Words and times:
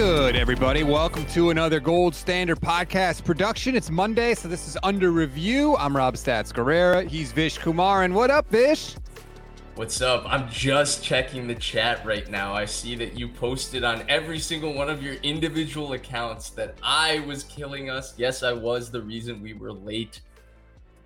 Good, 0.00 0.34
everybody? 0.34 0.82
Welcome 0.82 1.26
to 1.26 1.50
another 1.50 1.78
Gold 1.78 2.14
Standard 2.14 2.58
Podcast 2.58 3.22
production. 3.22 3.76
It's 3.76 3.90
Monday, 3.90 4.34
so 4.34 4.48
this 4.48 4.66
is 4.66 4.78
under 4.82 5.10
review. 5.10 5.76
I'm 5.76 5.94
Rob 5.94 6.14
Stats 6.14 6.54
Guerrera. 6.54 7.06
He's 7.06 7.32
Vish 7.32 7.58
Kumaran. 7.58 8.06
And 8.06 8.14
what 8.14 8.30
up, 8.30 8.48
Vish? 8.48 8.94
What's 9.74 10.00
up? 10.00 10.24
I'm 10.26 10.48
just 10.48 11.04
checking 11.04 11.46
the 11.46 11.54
chat 11.54 12.02
right 12.06 12.26
now. 12.30 12.54
I 12.54 12.64
see 12.64 12.94
that 12.94 13.18
you 13.18 13.28
posted 13.28 13.84
on 13.84 14.02
every 14.08 14.38
single 14.38 14.72
one 14.72 14.88
of 14.88 15.02
your 15.02 15.16
individual 15.16 15.92
accounts 15.92 16.48
that 16.48 16.76
I 16.82 17.18
was 17.26 17.44
killing 17.44 17.90
us. 17.90 18.14
Yes, 18.16 18.42
I 18.42 18.54
was 18.54 18.90
the 18.90 19.02
reason 19.02 19.42
we 19.42 19.52
were 19.52 19.70
late. 19.70 20.22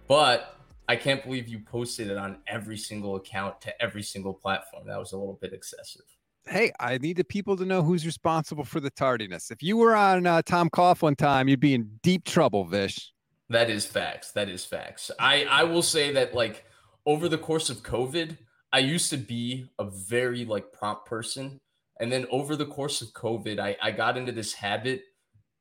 But 0.07 0.57
I 0.89 0.95
can't 0.95 1.21
believe 1.25 1.49
you 1.49 1.59
posted 1.59 2.13
it 2.13 2.17
on 2.17 2.37
every 2.47 2.77
single 2.77 3.17
account 3.17 3.61
to 3.63 3.83
every 3.83 4.05
single 4.05 4.35
platform. 4.35 4.87
That 4.87 5.01
was 5.01 5.11
a 5.11 5.17
little 5.17 5.41
bit 5.43 5.53
excessive. 5.53 6.14
Hey, 6.47 6.73
I 6.79 6.99
need 6.99 7.17
the 7.17 7.25
people 7.25 7.57
to 7.57 7.65
know 7.65 7.83
who's 7.83 8.05
responsible 8.05 8.65
for 8.65 8.79
the 8.79 8.91
tardiness. 8.91 9.51
If 9.51 9.63
you 9.63 9.79
were 9.79 9.97
on 9.97 10.27
uh, 10.27 10.43
Tom 10.43 10.69
Coughlin 10.69 11.17
time, 11.17 11.49
you'd 11.49 11.61
be 11.61 11.75
in 11.75 11.99
deep 12.03 12.25
trouble, 12.25 12.65
Vish. 12.65 13.13
That 13.49 13.71
is 13.71 13.87
facts. 13.87 14.33
That 14.33 14.49
is 14.49 14.65
facts. 14.65 15.11
I 15.19 15.45
I 15.45 15.65
will 15.65 15.83
say 15.83 16.13
that 16.13 16.35
like 16.35 16.65
over 17.07 17.29
the 17.29 17.39
course 17.39 17.71
of 17.71 17.83
COVID, 17.83 18.39
I 18.73 18.79
used 18.81 19.11
to 19.11 19.17
be 19.17 19.71
a 19.79 19.85
very 19.85 20.45
like 20.45 20.73
prompt 20.73 21.07
person, 21.07 21.61
and 22.01 22.11
then 22.11 22.27
over 22.31 22.57
the 22.57 22.67
course 22.67 23.01
of 23.01 23.13
COVID, 23.13 23.59
I 23.59 23.77
I 23.83 23.91
got 23.91 24.17
into 24.17 24.33
this 24.33 24.55
habit 24.55 25.03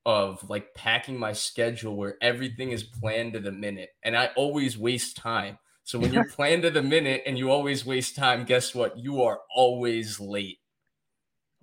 of 0.06 0.50
like 0.50 0.74
packing 0.74 1.18
my 1.18 1.32
schedule 1.34 1.96
where 1.96 2.18
everything 2.22 2.72
is 2.72 2.84
planned 2.84 3.34
to 3.34 3.40
the 3.40 3.52
minute, 3.52 3.90
and 4.04 4.18
I 4.18 4.32
always 4.36 4.78
waste 4.78 5.18
time. 5.18 5.60
So 5.84 6.00
when 6.00 6.14
you're 6.14 6.28
planned 6.30 6.64
to 6.64 6.72
the 6.72 6.84
minute 6.84 7.24
and 7.26 7.38
you 7.38 7.52
always 7.52 7.86
waste 7.86 8.16
time, 8.16 8.46
guess 8.46 8.74
what? 8.74 8.98
You 8.98 9.24
are 9.24 9.40
always 9.54 10.20
late. 10.20 10.60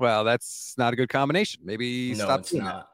Well, 0.00 0.24
that's 0.24 0.74
not 0.78 0.92
a 0.92 0.96
good 0.96 1.10
combination. 1.10 1.60
Maybe 1.64 2.10
No, 2.14 2.24
stop 2.24 2.46
doing 2.46 2.64
that. 2.64 2.70
not. 2.72 2.88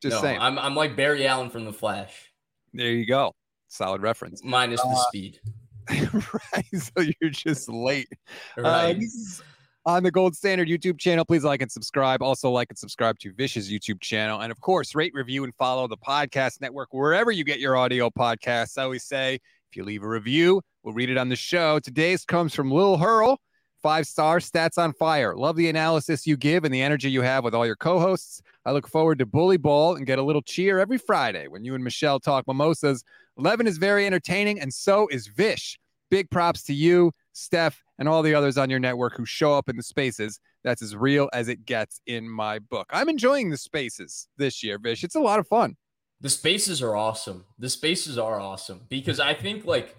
Just 0.00 0.14
no, 0.16 0.20
saying. 0.22 0.38
I'm 0.40 0.58
I'm 0.58 0.74
like 0.76 0.96
Barry 0.96 1.26
Allen 1.26 1.50
from 1.50 1.64
The 1.66 1.72
Flash, 1.72 2.32
there 2.72 2.90
you 2.92 3.04
go. 3.04 3.34
Solid 3.68 4.00
reference. 4.00 4.42
minus 4.44 4.80
the 4.80 4.88
Uh, 4.88 5.02
speed. 5.08 5.40
right. 5.90 6.64
So 6.74 7.02
you're 7.20 7.30
just 7.30 7.68
late. 7.68 8.08
Uh, 8.56 8.62
Right. 8.62 8.96
is 8.98 9.42
on 9.84 10.04
the 10.04 10.10
Gold 10.12 10.36
Standard 10.36 10.68
YouTube 10.68 10.98
channel. 10.98 11.24
Please 11.24 11.42
like 11.42 11.60
and 11.60 11.70
subscribe. 11.72 12.22
Also, 12.22 12.48
like 12.50 12.68
and 12.70 12.78
subscribe 12.78 13.18
to 13.18 13.32
Vish's 13.32 13.68
YouTube 13.70 14.00
channel. 14.00 14.40
And 14.40 14.52
of 14.52 14.60
course, 14.60 14.94
rate, 14.94 15.12
review, 15.14 15.42
and 15.44 15.52
follow 15.56 15.88
the 15.88 15.96
podcast 15.96 16.60
network 16.60 16.92
wherever 16.92 17.32
you 17.32 17.42
get 17.44 17.58
your 17.58 17.76
audio 17.76 18.08
podcasts. 18.08 18.78
I 18.78 18.84
always 18.84 19.02
say 19.04 19.34
if 19.70 19.76
you 19.76 19.82
leave 19.84 20.04
a 20.04 20.08
review, 20.08 20.62
we'll 20.84 20.94
read 20.94 21.10
it 21.10 21.18
on 21.18 21.28
the 21.28 21.36
show. 21.36 21.80
Today's 21.80 22.24
comes 22.24 22.54
from 22.54 22.70
Lil 22.70 22.96
Hurl. 22.98 23.40
Five 23.82 24.06
stars, 24.06 24.48
stats 24.48 24.78
on 24.78 24.92
fire. 24.92 25.34
Love 25.34 25.56
the 25.56 25.68
analysis 25.68 26.24
you 26.24 26.36
give 26.36 26.64
and 26.64 26.72
the 26.72 26.80
energy 26.80 27.10
you 27.10 27.20
have 27.22 27.42
with 27.42 27.52
all 27.52 27.66
your 27.66 27.74
co 27.74 27.98
hosts. 27.98 28.40
I 28.64 28.70
look 28.70 28.86
forward 28.86 29.18
to 29.18 29.26
Bully 29.26 29.56
Ball 29.56 29.96
and 29.96 30.06
get 30.06 30.20
a 30.20 30.22
little 30.22 30.40
cheer 30.40 30.78
every 30.78 30.98
Friday 30.98 31.48
when 31.48 31.64
you 31.64 31.74
and 31.74 31.82
Michelle 31.82 32.20
talk 32.20 32.46
mimosas. 32.46 33.02
Levin 33.36 33.66
is 33.66 33.78
very 33.78 34.06
entertaining, 34.06 34.60
and 34.60 34.72
so 34.72 35.08
is 35.08 35.26
Vish. 35.26 35.80
Big 36.12 36.30
props 36.30 36.62
to 36.64 36.74
you, 36.74 37.10
Steph, 37.32 37.82
and 37.98 38.08
all 38.08 38.22
the 38.22 38.34
others 38.34 38.56
on 38.56 38.70
your 38.70 38.78
network 38.78 39.16
who 39.16 39.26
show 39.26 39.52
up 39.52 39.68
in 39.68 39.76
the 39.76 39.82
spaces. 39.82 40.38
That's 40.62 40.82
as 40.82 40.94
real 40.94 41.28
as 41.32 41.48
it 41.48 41.64
gets 41.66 42.00
in 42.06 42.28
my 42.28 42.60
book. 42.60 42.86
I'm 42.90 43.08
enjoying 43.08 43.50
the 43.50 43.56
spaces 43.56 44.28
this 44.36 44.62
year, 44.62 44.78
Vish. 44.78 45.02
It's 45.02 45.16
a 45.16 45.20
lot 45.20 45.40
of 45.40 45.48
fun. 45.48 45.76
The 46.20 46.30
spaces 46.30 46.80
are 46.82 46.94
awesome. 46.94 47.46
The 47.58 47.68
spaces 47.68 48.16
are 48.16 48.38
awesome 48.38 48.82
because 48.88 49.18
I 49.18 49.34
think 49.34 49.64
like 49.64 49.96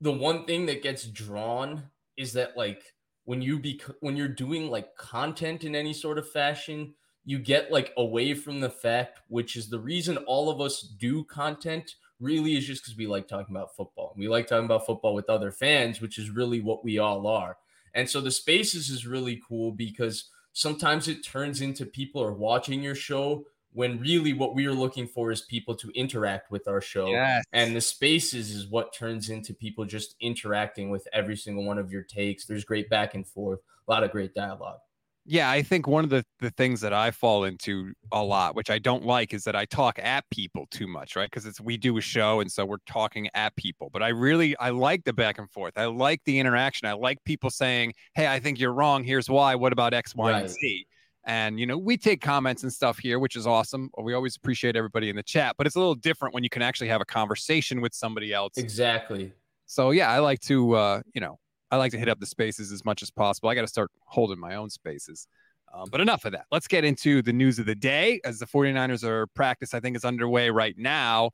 the 0.00 0.12
one 0.12 0.44
thing 0.44 0.66
that 0.66 0.84
gets 0.84 1.04
drawn 1.04 1.82
is 2.16 2.34
that 2.34 2.56
like 2.56 2.84
when 3.28 3.42
you 3.42 3.58
be 3.58 3.78
when 4.00 4.16
you're 4.16 4.26
doing 4.26 4.70
like 4.70 4.96
content 4.96 5.62
in 5.62 5.74
any 5.74 5.92
sort 5.92 6.16
of 6.16 6.30
fashion, 6.30 6.94
you 7.26 7.38
get 7.38 7.70
like 7.70 7.92
away 7.98 8.32
from 8.32 8.58
the 8.58 8.70
fact 8.70 9.20
which 9.28 9.54
is 9.54 9.68
the 9.68 9.78
reason 9.78 10.16
all 10.26 10.48
of 10.48 10.62
us 10.62 10.80
do 10.98 11.22
content 11.24 11.96
really 12.20 12.56
is 12.56 12.66
just 12.66 12.82
because 12.82 12.96
we 12.96 13.06
like 13.06 13.28
talking 13.28 13.54
about 13.54 13.76
football. 13.76 14.14
We 14.16 14.28
like 14.28 14.46
talking 14.46 14.64
about 14.64 14.86
football 14.86 15.12
with 15.12 15.28
other 15.28 15.52
fans, 15.52 16.00
which 16.00 16.16
is 16.16 16.30
really 16.30 16.62
what 16.62 16.82
we 16.82 16.96
all 16.98 17.26
are. 17.26 17.58
And 17.92 18.08
so 18.08 18.22
the 18.22 18.30
spaces 18.30 18.88
is 18.88 19.06
really 19.06 19.42
cool 19.46 19.72
because 19.72 20.30
sometimes 20.54 21.06
it 21.06 21.22
turns 21.22 21.60
into 21.60 21.84
people 21.84 22.22
are 22.22 22.32
watching 22.32 22.82
your 22.82 22.94
show 22.94 23.44
when 23.78 24.00
really 24.00 24.32
what 24.32 24.56
we 24.56 24.66
are 24.66 24.72
looking 24.72 25.06
for 25.06 25.30
is 25.30 25.42
people 25.42 25.72
to 25.72 25.88
interact 25.94 26.50
with 26.50 26.66
our 26.66 26.80
show. 26.80 27.06
Yes. 27.06 27.44
And 27.52 27.76
the 27.76 27.80
spaces 27.80 28.50
is 28.50 28.66
what 28.66 28.92
turns 28.92 29.30
into 29.30 29.54
people 29.54 29.84
just 29.84 30.16
interacting 30.20 30.90
with 30.90 31.06
every 31.12 31.36
single 31.36 31.62
one 31.62 31.78
of 31.78 31.92
your 31.92 32.02
takes. 32.02 32.44
There's 32.44 32.64
great 32.64 32.90
back 32.90 33.14
and 33.14 33.24
forth, 33.24 33.60
a 33.86 33.92
lot 33.92 34.02
of 34.02 34.10
great 34.10 34.34
dialogue. 34.34 34.78
Yeah, 35.24 35.48
I 35.48 35.62
think 35.62 35.86
one 35.86 36.02
of 36.02 36.10
the, 36.10 36.24
the 36.40 36.50
things 36.50 36.80
that 36.80 36.92
I 36.92 37.12
fall 37.12 37.44
into 37.44 37.92
a 38.10 38.20
lot, 38.20 38.56
which 38.56 38.68
I 38.68 38.80
don't 38.80 39.04
like, 39.04 39.32
is 39.32 39.44
that 39.44 39.54
I 39.54 39.64
talk 39.64 40.00
at 40.00 40.24
people 40.30 40.66
too 40.72 40.88
much, 40.88 41.14
right? 41.14 41.30
Because 41.30 41.46
it's 41.46 41.60
we 41.60 41.76
do 41.76 41.98
a 41.98 42.00
show 42.00 42.40
and 42.40 42.50
so 42.50 42.66
we're 42.66 42.78
talking 42.84 43.28
at 43.34 43.54
people. 43.54 43.90
But 43.92 44.02
I 44.02 44.08
really 44.08 44.56
I 44.56 44.70
like 44.70 45.04
the 45.04 45.12
back 45.12 45.38
and 45.38 45.48
forth. 45.52 45.74
I 45.76 45.84
like 45.84 46.20
the 46.24 46.40
interaction. 46.40 46.88
I 46.88 46.94
like 46.94 47.22
people 47.24 47.50
saying, 47.50 47.92
Hey, 48.16 48.26
I 48.26 48.40
think 48.40 48.58
you're 48.58 48.72
wrong. 48.72 49.04
Here's 49.04 49.30
why. 49.30 49.54
What 49.54 49.72
about 49.72 49.94
X, 49.94 50.16
Y, 50.16 50.32
and 50.32 50.50
Z? 50.50 50.86
And 51.28 51.60
you 51.60 51.66
know, 51.66 51.76
we 51.76 51.98
take 51.98 52.22
comments 52.22 52.62
and 52.62 52.72
stuff 52.72 52.98
here, 52.98 53.18
which 53.18 53.36
is 53.36 53.46
awesome. 53.46 53.90
We 54.02 54.14
always 54.14 54.34
appreciate 54.34 54.76
everybody 54.76 55.10
in 55.10 55.16
the 55.16 55.22
chat, 55.22 55.56
but 55.58 55.66
it's 55.66 55.76
a 55.76 55.78
little 55.78 55.94
different 55.94 56.34
when 56.34 56.42
you 56.42 56.48
can 56.48 56.62
actually 56.62 56.88
have 56.88 57.02
a 57.02 57.04
conversation 57.04 57.82
with 57.82 57.94
somebody 57.94 58.32
else. 58.32 58.54
Exactly. 58.56 59.34
So 59.66 59.90
yeah, 59.90 60.10
I 60.10 60.20
like 60.20 60.40
to 60.40 60.74
uh, 60.74 61.02
you 61.14 61.20
know, 61.20 61.38
I 61.70 61.76
like 61.76 61.92
to 61.92 61.98
hit 61.98 62.08
up 62.08 62.18
the 62.18 62.26
spaces 62.26 62.72
as 62.72 62.82
much 62.86 63.02
as 63.02 63.10
possible. 63.10 63.50
I 63.50 63.54
got 63.54 63.60
to 63.60 63.68
start 63.68 63.90
holding 64.06 64.40
my 64.40 64.54
own 64.54 64.70
spaces. 64.70 65.28
Um, 65.74 65.88
but 65.92 66.00
enough 66.00 66.24
of 66.24 66.32
that. 66.32 66.46
Let's 66.50 66.66
get 66.66 66.82
into 66.82 67.20
the 67.20 67.32
news 67.32 67.58
of 67.58 67.66
the 67.66 67.74
day 67.74 68.22
as 68.24 68.38
the 68.38 68.46
49ers 68.46 69.04
are 69.04 69.26
practice, 69.26 69.74
I 69.74 69.80
think, 69.80 69.96
is 69.96 70.04
underway 70.06 70.48
right 70.48 70.74
now. 70.78 71.32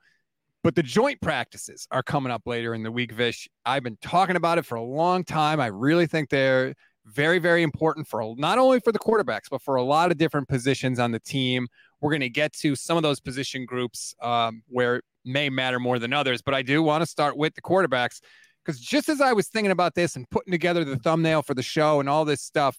But 0.65 0.75
the 0.75 0.83
joint 0.83 1.21
practices 1.21 1.87
are 1.93 2.03
coming 2.03 2.33
up 2.33 2.43
later 2.47 2.75
in 2.75 2.83
the 2.83 2.91
week, 2.91 3.13
Vish. 3.13 3.49
I've 3.65 3.85
been 3.85 3.99
talking 4.03 4.35
about 4.35 4.59
it 4.59 4.67
for 4.67 4.75
a 4.75 4.83
long 4.83 5.23
time. 5.23 5.61
I 5.61 5.67
really 5.67 6.09
think 6.09 6.31
they're 6.31 6.75
very, 7.07 7.39
very 7.39 7.63
important 7.63 8.09
for 8.09 8.35
not 8.37 8.59
only 8.59 8.81
for 8.81 8.93
the 8.93 8.99
quarterbacks, 8.99 9.51
but 9.51 9.61
for 9.61 9.77
a 9.77 9.83
lot 9.83 10.11
of 10.11 10.19
different 10.19 10.49
positions 10.49 10.99
on 10.99 11.13
the 11.13 11.21
team. 11.21 11.69
We're 12.01 12.11
going 12.11 12.21
to 12.21 12.31
get 12.31 12.53
to 12.55 12.75
some 12.75 12.97
of 12.97 13.03
those 13.03 13.21
position 13.21 13.67
groups 13.67 14.15
um, 14.23 14.63
where 14.69 14.97
it 14.97 15.05
may 15.25 15.49
matter 15.49 15.79
more 15.79 15.99
than 15.99 16.13
others. 16.13 16.43
But 16.43 16.55
I 16.55 16.63
do 16.63 16.83
want 16.83 17.03
to 17.03 17.07
start 17.07 17.37
with 17.37 17.55
the 17.55 17.63
quarterbacks 17.63 18.21
because 18.65 18.81
just 18.81 19.09
as 19.09 19.21
I 19.21 19.33
was 19.33 19.49
thinking 19.49 19.71
about 19.71 19.95
this 19.95 20.17
and 20.17 20.29
putting 20.31 20.51
together 20.51 20.85
the 20.85 20.97
thumbnail 20.97 21.43
for 21.43 21.55
the 21.55 21.63
show 21.63 22.01
and 22.01 22.09
all 22.09 22.25
this 22.25 22.43
stuff, 22.43 22.79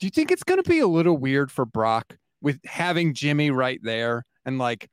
do 0.00 0.06
you 0.06 0.10
think 0.10 0.30
it's 0.30 0.42
going 0.42 0.62
to 0.62 0.68
be 0.68 0.80
a 0.80 0.86
little 0.86 1.16
weird 1.16 1.50
for 1.50 1.64
Brock 1.64 2.16
with 2.40 2.58
having 2.64 3.14
Jimmy 3.14 3.50
right 3.50 3.80
there 3.82 4.24
and 4.44 4.58
like 4.58 4.88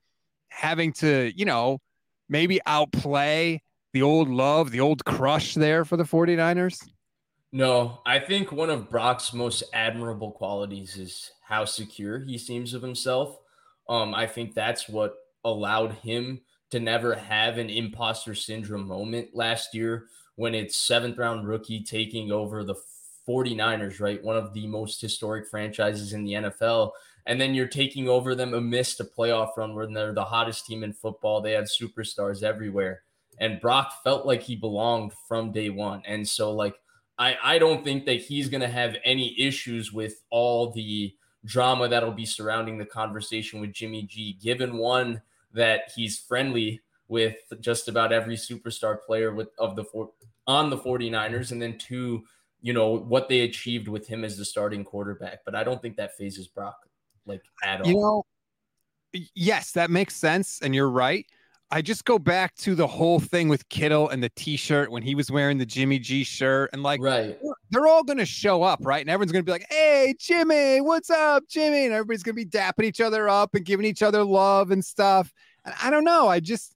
having 0.49 0.93
to, 0.93 1.31
you 1.35 1.45
know, 1.45 1.79
maybe 2.27 2.59
outplay 2.67 3.61
the 3.93 4.03
old 4.03 4.29
love, 4.29 4.69
the 4.69 4.81
old 4.81 5.03
crush 5.05 5.55
there 5.55 5.83
for 5.83 5.97
the 5.97 6.03
49ers? 6.03 6.87
No, 7.51 8.01
I 8.05 8.19
think 8.19 8.51
one 8.51 8.69
of 8.69 8.89
Brock's 8.89 9.33
most 9.33 9.63
admirable 9.73 10.31
qualities 10.31 10.97
is 10.97 11.31
how 11.41 11.65
secure 11.65 12.19
he 12.19 12.37
seems 12.37 12.73
of 12.73 12.83
himself. 12.83 13.39
Um, 13.87 14.13
I 14.13 14.27
think 14.27 14.53
that's 14.53 14.87
what 14.87 15.15
allowed 15.43 15.93
him 15.93 16.41
to 16.69 16.79
never 16.79 17.15
have 17.15 17.57
an 17.57 17.69
imposter 17.69 18.35
syndrome 18.35 18.87
moment 18.87 19.29
last 19.33 19.73
year 19.73 20.05
when 20.35 20.53
it's 20.53 20.77
seventh 20.77 21.17
round 21.17 21.47
rookie 21.47 21.83
taking 21.83 22.31
over 22.31 22.63
the 22.63 22.75
49ers, 23.27 23.99
right? 23.99 24.23
One 24.23 24.37
of 24.37 24.53
the 24.53 24.67
most 24.67 25.01
historic 25.01 25.47
franchises 25.47 26.13
in 26.13 26.23
the 26.23 26.33
NFL. 26.33 26.91
And 27.25 27.41
then 27.41 27.53
you're 27.53 27.67
taking 27.67 28.07
over 28.07 28.35
them 28.35 28.53
amidst 28.53 28.99
a 28.99 29.03
playoff 29.03 29.57
run 29.57 29.73
where 29.73 29.87
they're 29.87 30.13
the 30.13 30.23
hottest 30.23 30.65
team 30.67 30.83
in 30.83 30.93
football. 30.93 31.41
They 31.41 31.51
have 31.53 31.65
superstars 31.65 32.43
everywhere. 32.43 33.01
And 33.39 33.59
Brock 33.59 33.93
felt 34.03 34.25
like 34.25 34.41
he 34.41 34.55
belonged 34.55 35.13
from 35.27 35.51
day 35.51 35.69
one. 35.69 36.01
And 36.05 36.27
so, 36.27 36.51
like, 36.51 36.75
I, 37.19 37.37
I 37.43 37.59
don't 37.59 37.83
think 37.83 38.05
that 38.05 38.21
he's 38.21 38.49
going 38.49 38.61
to 38.61 38.67
have 38.67 38.95
any 39.03 39.39
issues 39.39 39.91
with 39.93 40.23
all 40.29 40.71
the 40.71 41.13
drama 41.45 41.87
that'll 41.87 42.11
be 42.11 42.25
surrounding 42.25 42.77
the 42.77 42.85
conversation 42.85 43.59
with 43.61 43.73
Jimmy 43.73 44.03
G, 44.03 44.37
given 44.41 44.77
one 44.77 45.21
that 45.53 45.91
he's 45.95 46.17
friendly 46.17 46.81
with 47.07 47.37
just 47.59 47.87
about 47.87 48.13
every 48.13 48.35
superstar 48.35 49.01
player 49.01 49.33
with 49.33 49.49
of 49.57 49.75
the 49.75 49.83
four 49.83 50.11
on 50.47 50.69
the 50.69 50.77
49ers 50.77 51.51
and 51.51 51.61
then 51.61 51.77
two 51.77 52.23
you 52.61 52.73
know 52.73 52.91
what 52.91 53.29
they 53.29 53.41
achieved 53.41 53.87
with 53.87 54.07
him 54.07 54.23
as 54.23 54.37
the 54.37 54.45
starting 54.45 54.83
quarterback 54.83 55.39
but 55.43 55.55
I 55.55 55.63
don't 55.63 55.81
think 55.81 55.97
that 55.97 56.15
fazes 56.17 56.47
Brock 56.47 56.75
like 57.25 57.41
at 57.63 57.81
all. 57.81 57.87
You 57.87 57.95
know 57.95 58.23
yes, 59.33 59.71
that 59.71 59.89
makes 59.89 60.15
sense 60.15 60.59
and 60.61 60.75
you're 60.75 60.89
right. 60.89 61.25
I 61.71 61.81
just 61.81 62.03
go 62.05 62.17
back 62.17 62.55
to 62.57 62.73
the 62.73 62.87
whole 62.87 63.19
thing 63.19 63.47
with 63.47 63.67
Kittle 63.69 64.09
and 64.09 64.23
the 64.23 64.29
T-shirt 64.29 64.91
when 64.91 65.03
he 65.03 65.13
was 65.13 65.29
wearing 65.29 65.59
the 65.59 65.65
Jimmy 65.65 65.99
G 65.99 66.23
shirt, 66.23 66.71
and 66.73 66.81
like, 66.81 66.99
right, 66.99 67.37
they're 67.69 67.85
all 67.85 68.03
gonna 68.03 68.25
show 68.25 68.63
up, 68.63 68.79
right? 68.81 69.01
And 69.01 69.09
everyone's 69.09 69.31
gonna 69.31 69.43
be 69.43 69.51
like, 69.51 69.67
"Hey, 69.69 70.15
Jimmy, 70.19 70.81
what's 70.81 71.11
up, 71.11 71.43
Jimmy?" 71.47 71.85
And 71.85 71.93
everybody's 71.93 72.23
gonna 72.23 72.33
be 72.33 72.45
dapping 72.45 72.85
each 72.85 73.01
other 73.01 73.29
up 73.29 73.53
and 73.53 73.63
giving 73.63 73.85
each 73.85 74.01
other 74.01 74.23
love 74.23 74.71
and 74.71 74.83
stuff. 74.83 75.31
And 75.63 75.75
I 75.81 75.91
don't 75.91 76.03
know. 76.03 76.27
I 76.27 76.39
just, 76.39 76.75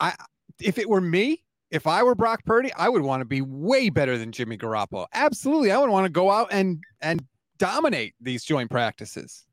I, 0.00 0.14
if 0.60 0.78
it 0.78 0.88
were 0.88 1.00
me, 1.00 1.44
if 1.70 1.86
I 1.86 2.02
were 2.02 2.16
Brock 2.16 2.44
Purdy, 2.44 2.72
I 2.74 2.88
would 2.88 3.02
want 3.02 3.20
to 3.20 3.24
be 3.24 3.42
way 3.42 3.90
better 3.90 4.18
than 4.18 4.32
Jimmy 4.32 4.56
Garoppolo. 4.56 5.06
Absolutely, 5.14 5.70
I 5.70 5.78
would 5.78 5.90
want 5.90 6.04
to 6.04 6.10
go 6.10 6.30
out 6.32 6.48
and 6.50 6.82
and 7.00 7.24
dominate 7.58 8.14
these 8.20 8.44
joint 8.44 8.70
practices. 8.70 9.46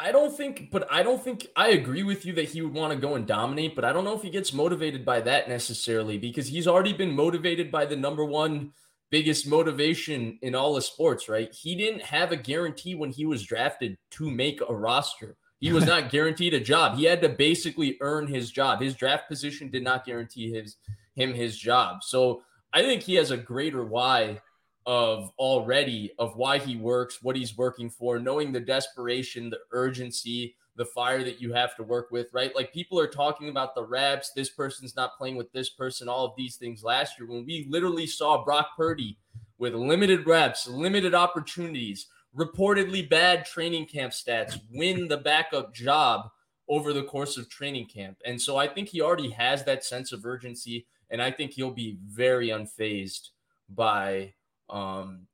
I 0.00 0.12
don't 0.12 0.34
think, 0.34 0.70
but 0.70 0.90
I 0.90 1.02
don't 1.02 1.22
think 1.22 1.48
I 1.54 1.68
agree 1.68 2.02
with 2.02 2.24
you 2.24 2.32
that 2.34 2.48
he 2.48 2.62
would 2.62 2.72
want 2.72 2.92
to 2.92 2.98
go 2.98 3.16
and 3.16 3.26
dominate, 3.26 3.74
but 3.74 3.84
I 3.84 3.92
don't 3.92 4.04
know 4.04 4.16
if 4.16 4.22
he 4.22 4.30
gets 4.30 4.54
motivated 4.54 5.04
by 5.04 5.20
that 5.20 5.48
necessarily 5.48 6.16
because 6.16 6.48
he's 6.48 6.66
already 6.66 6.94
been 6.94 7.14
motivated 7.14 7.70
by 7.70 7.84
the 7.84 7.96
number 7.96 8.24
one 8.24 8.72
biggest 9.10 9.46
motivation 9.46 10.38
in 10.40 10.54
all 10.54 10.76
of 10.76 10.84
sports, 10.84 11.28
right? 11.28 11.52
He 11.52 11.74
didn't 11.74 12.02
have 12.02 12.32
a 12.32 12.36
guarantee 12.36 12.94
when 12.94 13.10
he 13.10 13.26
was 13.26 13.42
drafted 13.42 13.98
to 14.12 14.30
make 14.30 14.60
a 14.66 14.74
roster. 14.74 15.36
He 15.58 15.72
was 15.72 15.84
not 15.84 16.10
guaranteed 16.10 16.54
a 16.54 16.60
job. 16.60 16.96
He 16.96 17.04
had 17.04 17.20
to 17.20 17.28
basically 17.28 17.98
earn 18.00 18.26
his 18.26 18.50
job. 18.50 18.80
His 18.80 18.94
draft 18.94 19.28
position 19.28 19.70
did 19.70 19.84
not 19.84 20.06
guarantee 20.06 20.50
his 20.50 20.76
him 21.14 21.34
his 21.34 21.58
job. 21.58 22.02
So 22.02 22.42
I 22.72 22.82
think 22.82 23.02
he 23.02 23.16
has 23.16 23.32
a 23.32 23.36
greater 23.36 23.84
why 23.84 24.40
of 24.86 25.30
already 25.38 26.12
of 26.18 26.36
why 26.36 26.58
he 26.58 26.76
works, 26.76 27.22
what 27.22 27.36
he's 27.36 27.56
working 27.56 27.90
for, 27.90 28.18
knowing 28.18 28.52
the 28.52 28.60
desperation, 28.60 29.50
the 29.50 29.58
urgency, 29.72 30.56
the 30.76 30.84
fire 30.84 31.22
that 31.22 31.40
you 31.40 31.52
have 31.52 31.76
to 31.76 31.82
work 31.82 32.10
with, 32.10 32.28
right? 32.32 32.54
Like 32.54 32.72
people 32.72 32.98
are 32.98 33.06
talking 33.06 33.48
about 33.48 33.74
the 33.74 33.84
reps, 33.84 34.32
this 34.32 34.48
person's 34.48 34.96
not 34.96 35.16
playing 35.18 35.36
with 35.36 35.52
this 35.52 35.70
person, 35.70 36.08
all 36.08 36.24
of 36.24 36.32
these 36.36 36.56
things 36.56 36.82
last 36.82 37.18
year 37.18 37.28
when 37.28 37.44
we 37.44 37.66
literally 37.68 38.06
saw 38.06 38.42
Brock 38.44 38.68
Purdy 38.76 39.18
with 39.58 39.74
limited 39.74 40.26
reps, 40.26 40.66
limited 40.66 41.14
opportunities, 41.14 42.06
reportedly 42.34 43.08
bad 43.08 43.44
training 43.44 43.86
camp 43.86 44.12
stats, 44.12 44.58
win 44.72 45.08
the 45.08 45.18
backup 45.18 45.74
job 45.74 46.30
over 46.68 46.92
the 46.92 47.02
course 47.02 47.36
of 47.36 47.50
training 47.50 47.86
camp. 47.86 48.16
And 48.24 48.40
so 48.40 48.56
I 48.56 48.68
think 48.68 48.88
he 48.88 49.02
already 49.02 49.30
has 49.30 49.64
that 49.64 49.84
sense 49.84 50.12
of 50.12 50.24
urgency 50.24 50.86
and 51.10 51.20
I 51.20 51.30
think 51.30 51.52
he'll 51.52 51.72
be 51.72 51.98
very 52.06 52.48
unfazed 52.48 53.30
by 53.68 54.34
um, 54.70 55.26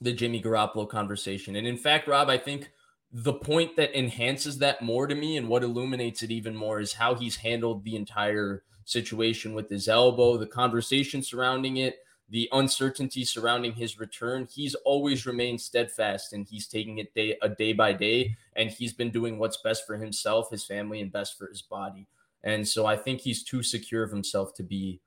the 0.00 0.12
Jimmy 0.12 0.42
Garoppolo 0.42 0.88
conversation. 0.88 1.56
And 1.56 1.66
in 1.66 1.76
fact, 1.76 2.08
Rob, 2.08 2.28
I 2.28 2.38
think 2.38 2.70
the 3.12 3.32
point 3.32 3.76
that 3.76 3.96
enhances 3.96 4.58
that 4.58 4.82
more 4.82 5.06
to 5.06 5.14
me 5.14 5.36
and 5.36 5.48
what 5.48 5.62
illuminates 5.62 6.22
it 6.22 6.30
even 6.30 6.56
more 6.56 6.80
is 6.80 6.94
how 6.94 7.14
he's 7.14 7.36
handled 7.36 7.84
the 7.84 7.96
entire 7.96 8.64
situation 8.84 9.54
with 9.54 9.70
his 9.70 9.88
elbow, 9.88 10.36
the 10.36 10.46
conversation 10.46 11.22
surrounding 11.22 11.76
it, 11.76 11.98
the 12.28 12.48
uncertainty 12.52 13.24
surrounding 13.24 13.72
his 13.72 13.98
return. 13.98 14.48
He's 14.52 14.74
always 14.74 15.26
remained 15.26 15.60
steadfast 15.60 16.32
and 16.32 16.46
he's 16.46 16.66
taking 16.66 16.98
it 16.98 17.14
day 17.14 17.36
a 17.40 17.48
day 17.48 17.72
by 17.72 17.92
day 17.92 18.36
and 18.56 18.70
he's 18.70 18.92
been 18.92 19.10
doing 19.10 19.38
what's 19.38 19.58
best 19.58 19.86
for 19.86 19.96
himself, 19.96 20.50
his 20.50 20.64
family 20.64 21.00
and 21.00 21.12
best 21.12 21.38
for 21.38 21.46
his 21.46 21.62
body. 21.62 22.08
And 22.42 22.66
so 22.66 22.84
I 22.84 22.96
think 22.96 23.20
he's 23.20 23.44
too 23.44 23.62
secure 23.62 24.02
of 24.02 24.10
himself 24.10 24.54
to 24.54 24.62
be 24.62 25.00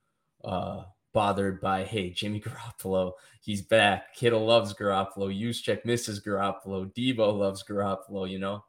uh 0.44 0.84
bothered 1.14 1.62
by, 1.62 1.84
hey, 1.84 2.10
Jimmy 2.10 2.40
Garoppolo, 2.42 3.14
he's 3.42 3.62
back. 3.62 4.16
Kittle 4.16 4.46
loves 4.46 4.74
Garoppolo. 4.74 5.34
Juszczyk 5.34 5.86
misses 5.86 6.20
Garoppolo. 6.20 6.92
Deebo 6.94 7.38
loves 7.38 7.64
Garoppolo, 7.64 8.30
you 8.30 8.40
know? 8.40 8.64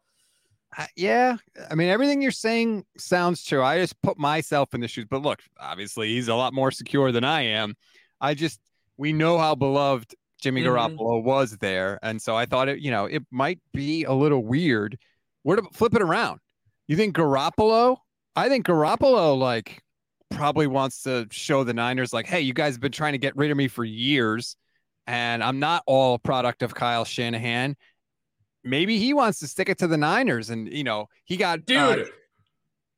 Uh, 0.77 0.87
yeah. 0.97 1.37
I 1.71 1.75
mean, 1.75 1.89
everything 1.89 2.21
you're 2.21 2.31
saying 2.31 2.85
sounds 2.99 3.43
true. 3.43 3.63
I 3.63 3.79
just 3.79 4.01
put 4.03 4.19
myself 4.19 4.75
in 4.75 4.81
the 4.81 4.89
shoes. 4.89 5.07
But 5.09 5.23
look, 5.23 5.41
obviously, 5.59 6.09
he's 6.09 6.29
a 6.29 6.35
lot 6.35 6.53
more 6.53 6.71
secure 6.71 7.13
than 7.13 7.25
I 7.25 7.43
am. 7.43 7.75
I 8.21 8.35
just, 8.35 8.61
we 8.97 9.13
know 9.13 9.39
how 9.39 9.55
beloved 9.55 10.15
Jimmy 10.41 10.63
mm-hmm. 10.63 10.97
Garoppolo 10.97 11.23
was 11.23 11.57
there. 11.59 11.99
And 12.03 12.21
so 12.21 12.37
I 12.37 12.47
thought 12.47 12.69
it, 12.69 12.81
you 12.81 12.91
know, 12.91 13.07
it 13.07 13.23
might 13.31 13.61
be 13.73 14.05
a 14.05 14.13
little 14.13 14.45
weird. 14.45 14.99
Where 15.43 15.57
to 15.57 15.63
flip 15.73 15.95
it 15.95 16.03
around? 16.03 16.41
You 16.87 16.97
think 16.97 17.17
Garoppolo? 17.17 17.99
I 18.37 18.49
think 18.49 18.67
Garoppolo, 18.67 19.39
like, 19.39 19.83
probably 20.31 20.67
wants 20.67 21.03
to 21.03 21.27
show 21.31 21.65
the 21.65 21.75
Niners 21.75 22.13
like, 22.13 22.27
hey, 22.27 22.41
you 22.41 22.53
guys 22.53 22.75
have 22.75 22.81
been 22.81 22.93
trying 22.93 23.13
to 23.13 23.19
get 23.19 23.37
rid 23.37 23.51
of 23.51 23.57
me 23.57 23.69
for 23.69 23.85
years, 23.85 24.57
and 25.07 25.43
I'm 25.43 25.59
not 25.59 25.83
all 25.87 26.19
product 26.19 26.63
of 26.63 26.75
Kyle 26.75 27.05
Shanahan. 27.05 27.77
Maybe 28.65 28.99
he 28.99 29.15
wants 29.15 29.41
to 29.41 29.47
stick 29.47 29.69
it 29.69 29.79
to 29.79 29.87
the 29.87 29.97
Niners, 29.97 30.51
and 30.51 30.73
you 30.73 30.85
know, 30.85 31.09
he 31.25 31.37
got 31.37 31.65
dude. 31.65 32.01
Uh, 32.01 32.05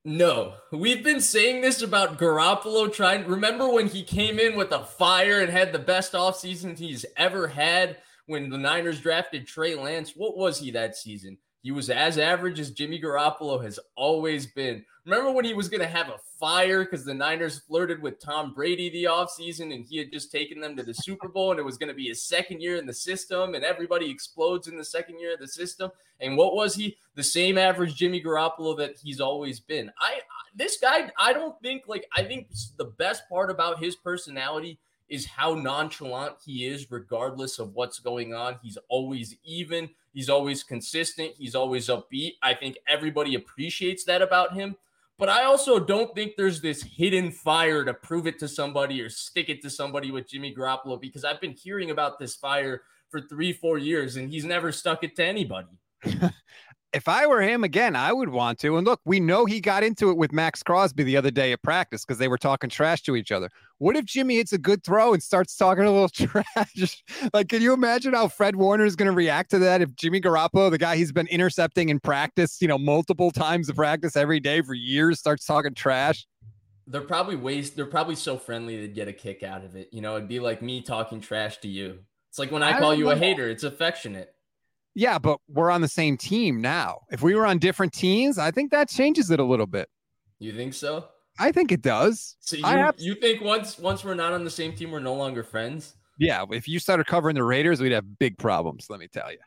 no, 0.04 0.54
we've 0.72 1.04
been 1.04 1.20
saying 1.20 1.60
this 1.60 1.82
about 1.82 2.18
Garoppolo 2.18 2.92
trying. 2.92 3.26
Remember 3.26 3.70
when 3.70 3.86
he 3.86 4.02
came 4.02 4.38
in 4.38 4.56
with 4.56 4.72
a 4.72 4.84
fire 4.84 5.40
and 5.40 5.50
had 5.50 5.72
the 5.72 5.78
best 5.78 6.14
offseason 6.14 6.78
he's 6.78 7.04
ever 7.18 7.48
had 7.48 7.98
when 8.26 8.48
the 8.48 8.56
Niners 8.56 9.00
drafted 9.00 9.46
Trey 9.46 9.74
Lance? 9.74 10.14
What 10.16 10.38
was 10.38 10.58
he 10.58 10.70
that 10.70 10.96
season? 10.96 11.36
He 11.62 11.72
was 11.72 11.90
as 11.90 12.18
average 12.18 12.58
as 12.58 12.70
Jimmy 12.70 13.00
Garoppolo 13.00 13.62
has 13.62 13.78
always 13.94 14.46
been. 14.46 14.84
Remember 15.04 15.30
when 15.30 15.44
he 15.44 15.54
was 15.54 15.68
going 15.68 15.80
to 15.80 15.86
have 15.86 16.08
a 16.08 16.18
fire 16.38 16.84
because 16.84 17.04
the 17.04 17.14
Niners 17.14 17.58
flirted 17.58 18.00
with 18.00 18.20
Tom 18.20 18.54
Brady 18.54 18.90
the 18.90 19.04
offseason 19.04 19.74
and 19.74 19.84
he 19.84 19.98
had 19.98 20.12
just 20.12 20.30
taken 20.30 20.60
them 20.60 20.76
to 20.76 20.82
the 20.82 20.94
Super 20.94 21.28
Bowl 21.28 21.50
and 21.50 21.60
it 21.60 21.64
was 21.64 21.78
going 21.78 21.88
to 21.88 21.94
be 21.94 22.08
his 22.08 22.22
second 22.22 22.60
year 22.60 22.76
in 22.76 22.86
the 22.86 22.94
system 22.94 23.54
and 23.54 23.64
everybody 23.64 24.10
explodes 24.10 24.68
in 24.68 24.76
the 24.76 24.84
second 24.84 25.18
year 25.18 25.34
of 25.34 25.40
the 25.40 25.48
system. 25.48 25.90
And 26.20 26.36
what 26.36 26.54
was 26.54 26.74
he? 26.74 26.96
The 27.14 27.22
same 27.22 27.58
average 27.58 27.96
Jimmy 27.96 28.22
Garoppolo 28.22 28.76
that 28.78 28.96
he's 29.02 29.20
always 29.20 29.60
been. 29.60 29.90
I 29.98 30.20
this 30.54 30.78
guy, 30.80 31.10
I 31.18 31.32
don't 31.32 31.60
think 31.62 31.84
like 31.86 32.06
I 32.14 32.22
think 32.22 32.48
the 32.76 32.86
best 32.86 33.28
part 33.28 33.50
about 33.50 33.82
his 33.82 33.96
personality 33.96 34.78
is 35.10 35.26
how 35.26 35.54
nonchalant 35.54 36.36
he 36.44 36.66
is 36.66 36.90
regardless 36.90 37.58
of 37.58 37.74
what's 37.74 37.98
going 37.98 38.32
on. 38.32 38.56
He's 38.62 38.78
always 38.88 39.36
even. 39.44 39.90
He's 40.12 40.30
always 40.30 40.62
consistent. 40.62 41.32
He's 41.36 41.54
always 41.54 41.88
upbeat. 41.88 42.34
I 42.42 42.54
think 42.54 42.78
everybody 42.88 43.34
appreciates 43.34 44.04
that 44.04 44.22
about 44.22 44.54
him. 44.54 44.76
But 45.18 45.28
I 45.28 45.44
also 45.44 45.78
don't 45.78 46.14
think 46.14 46.36
there's 46.36 46.62
this 46.62 46.82
hidden 46.82 47.30
fire 47.30 47.84
to 47.84 47.92
prove 47.92 48.26
it 48.26 48.38
to 48.38 48.48
somebody 48.48 49.02
or 49.02 49.10
stick 49.10 49.50
it 49.50 49.60
to 49.62 49.68
somebody 49.68 50.10
with 50.10 50.26
Jimmy 50.28 50.54
Garoppolo 50.54 50.98
because 50.98 51.24
I've 51.24 51.42
been 51.42 51.52
hearing 51.52 51.90
about 51.90 52.18
this 52.18 52.34
fire 52.34 52.82
for 53.10 53.20
three, 53.20 53.52
four 53.52 53.76
years 53.76 54.16
and 54.16 54.30
he's 54.30 54.46
never 54.46 54.72
stuck 54.72 55.04
it 55.04 55.16
to 55.16 55.24
anybody. 55.24 55.78
if 56.92 57.06
I 57.06 57.26
were 57.26 57.40
him 57.40 57.62
again, 57.62 57.94
I 57.94 58.12
would 58.12 58.30
want 58.30 58.58
to. 58.60 58.76
And 58.76 58.86
look, 58.86 59.00
we 59.04 59.20
know 59.20 59.44
he 59.44 59.60
got 59.60 59.84
into 59.84 60.10
it 60.10 60.16
with 60.16 60.32
Maxx 60.32 60.62
Crosby 60.62 61.04
the 61.04 61.16
other 61.16 61.30
day 61.30 61.52
at 61.52 61.62
practice 61.62 62.04
because 62.04 62.18
they 62.18 62.28
were 62.28 62.38
talking 62.38 62.68
trash 62.68 63.02
to 63.02 63.14
each 63.14 63.30
other. 63.30 63.48
What 63.78 63.96
if 63.96 64.04
Jimmy 64.04 64.36
hits 64.36 64.52
a 64.52 64.58
good 64.58 64.82
throw 64.82 65.12
and 65.12 65.22
starts 65.22 65.56
talking 65.56 65.84
a 65.84 65.90
little 65.90 66.08
trash? 66.08 67.04
like, 67.32 67.48
can 67.48 67.62
you 67.62 67.72
imagine 67.72 68.14
how 68.14 68.28
Fred 68.28 68.56
Warner 68.56 68.84
is 68.84 68.96
going 68.96 69.10
to 69.10 69.14
react 69.14 69.50
to 69.50 69.58
that 69.60 69.82
if 69.82 69.94
Jimmy 69.94 70.20
Garoppolo, 70.20 70.70
the 70.70 70.78
guy 70.78 70.96
he's 70.96 71.12
been 71.12 71.28
intercepting 71.28 71.90
in 71.90 72.00
practice, 72.00 72.60
you 72.60 72.68
know, 72.68 72.78
multiple 72.78 73.30
times 73.30 73.68
of 73.68 73.76
practice 73.76 74.16
every 74.16 74.40
day 74.40 74.60
for 74.60 74.74
years, 74.74 75.18
starts 75.18 75.44
talking 75.44 75.74
trash? 75.74 76.26
They're 76.86 77.00
probably 77.02 77.36
ways. 77.36 77.70
They're 77.70 77.86
probably 77.86 78.16
so 78.16 78.36
friendly 78.36 78.76
they'd 78.80 78.94
get 78.94 79.06
a 79.06 79.12
kick 79.12 79.44
out 79.44 79.64
of 79.64 79.76
it. 79.76 79.90
You 79.92 80.00
know, 80.00 80.16
it'd 80.16 80.28
be 80.28 80.40
like 80.40 80.60
me 80.60 80.82
talking 80.82 81.20
trash 81.20 81.58
to 81.58 81.68
you. 81.68 82.00
It's 82.30 82.38
like 82.38 82.50
when 82.50 82.64
I, 82.64 82.72
I 82.72 82.78
call 82.80 82.94
you 82.94 83.04
know. 83.04 83.10
a 83.10 83.16
hater. 83.16 83.48
It's 83.48 83.62
affectionate. 83.62 84.34
Yeah, 84.94 85.18
but 85.18 85.38
we're 85.48 85.70
on 85.70 85.80
the 85.80 85.88
same 85.88 86.16
team 86.16 86.60
now. 86.60 87.00
If 87.10 87.22
we 87.22 87.34
were 87.34 87.46
on 87.46 87.58
different 87.58 87.92
teams, 87.92 88.38
I 88.38 88.50
think 88.50 88.70
that 88.72 88.88
changes 88.88 89.30
it 89.30 89.38
a 89.38 89.44
little 89.44 89.66
bit. 89.66 89.88
You 90.38 90.52
think 90.52 90.74
so? 90.74 91.06
I 91.38 91.52
think 91.52 91.70
it 91.72 91.80
does. 91.80 92.36
So 92.40 92.56
you, 92.56 92.64
have... 92.64 92.96
you 92.98 93.14
think 93.14 93.40
once 93.40 93.78
once 93.78 94.04
we're 94.04 94.14
not 94.14 94.32
on 94.32 94.44
the 94.44 94.50
same 94.50 94.74
team, 94.74 94.90
we're 94.90 95.00
no 95.00 95.14
longer 95.14 95.44
friends? 95.44 95.94
Yeah, 96.18 96.44
if 96.50 96.68
you 96.68 96.78
started 96.78 97.06
covering 97.06 97.34
the 97.34 97.44
Raiders, 97.44 97.80
we'd 97.80 97.92
have 97.92 98.18
big 98.18 98.36
problems. 98.36 98.86
Let 98.90 99.00
me 99.00 99.08
tell 99.08 99.30
you. 99.30 99.38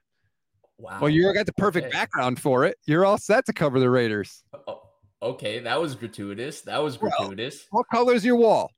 Wow. 0.80 1.00
Well, 1.02 1.10
you 1.10 1.32
got 1.34 1.46
the 1.46 1.54
perfect 1.54 1.88
okay. 1.88 1.94
background 1.94 2.40
for 2.40 2.66
it. 2.66 2.78
You're 2.86 3.06
all 3.06 3.18
set 3.18 3.46
to 3.46 3.54
cover 3.54 3.80
the 3.80 3.90
Raiders. 3.90 4.44
Oh, 4.68 4.82
okay, 5.22 5.60
that 5.60 5.80
was 5.80 5.94
gratuitous. 5.94 6.62
That 6.62 6.82
was 6.82 6.98
gratuitous. 6.98 7.68
Well, 7.72 7.80
what 7.82 7.88
color's 7.96 8.26
your 8.26 8.38
wall? 8.38 8.72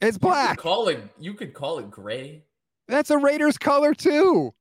It's 0.00 0.18
black. 0.18 0.50
You 0.50 0.56
could 0.56 0.62
call 0.62 0.88
it. 0.88 1.02
You 1.18 1.34
could 1.34 1.52
call 1.52 1.78
it 1.80 1.90
gray. 1.90 2.44
That's 2.86 3.10
a 3.10 3.18
Raiders 3.18 3.58
color 3.58 3.92
too. 3.92 4.54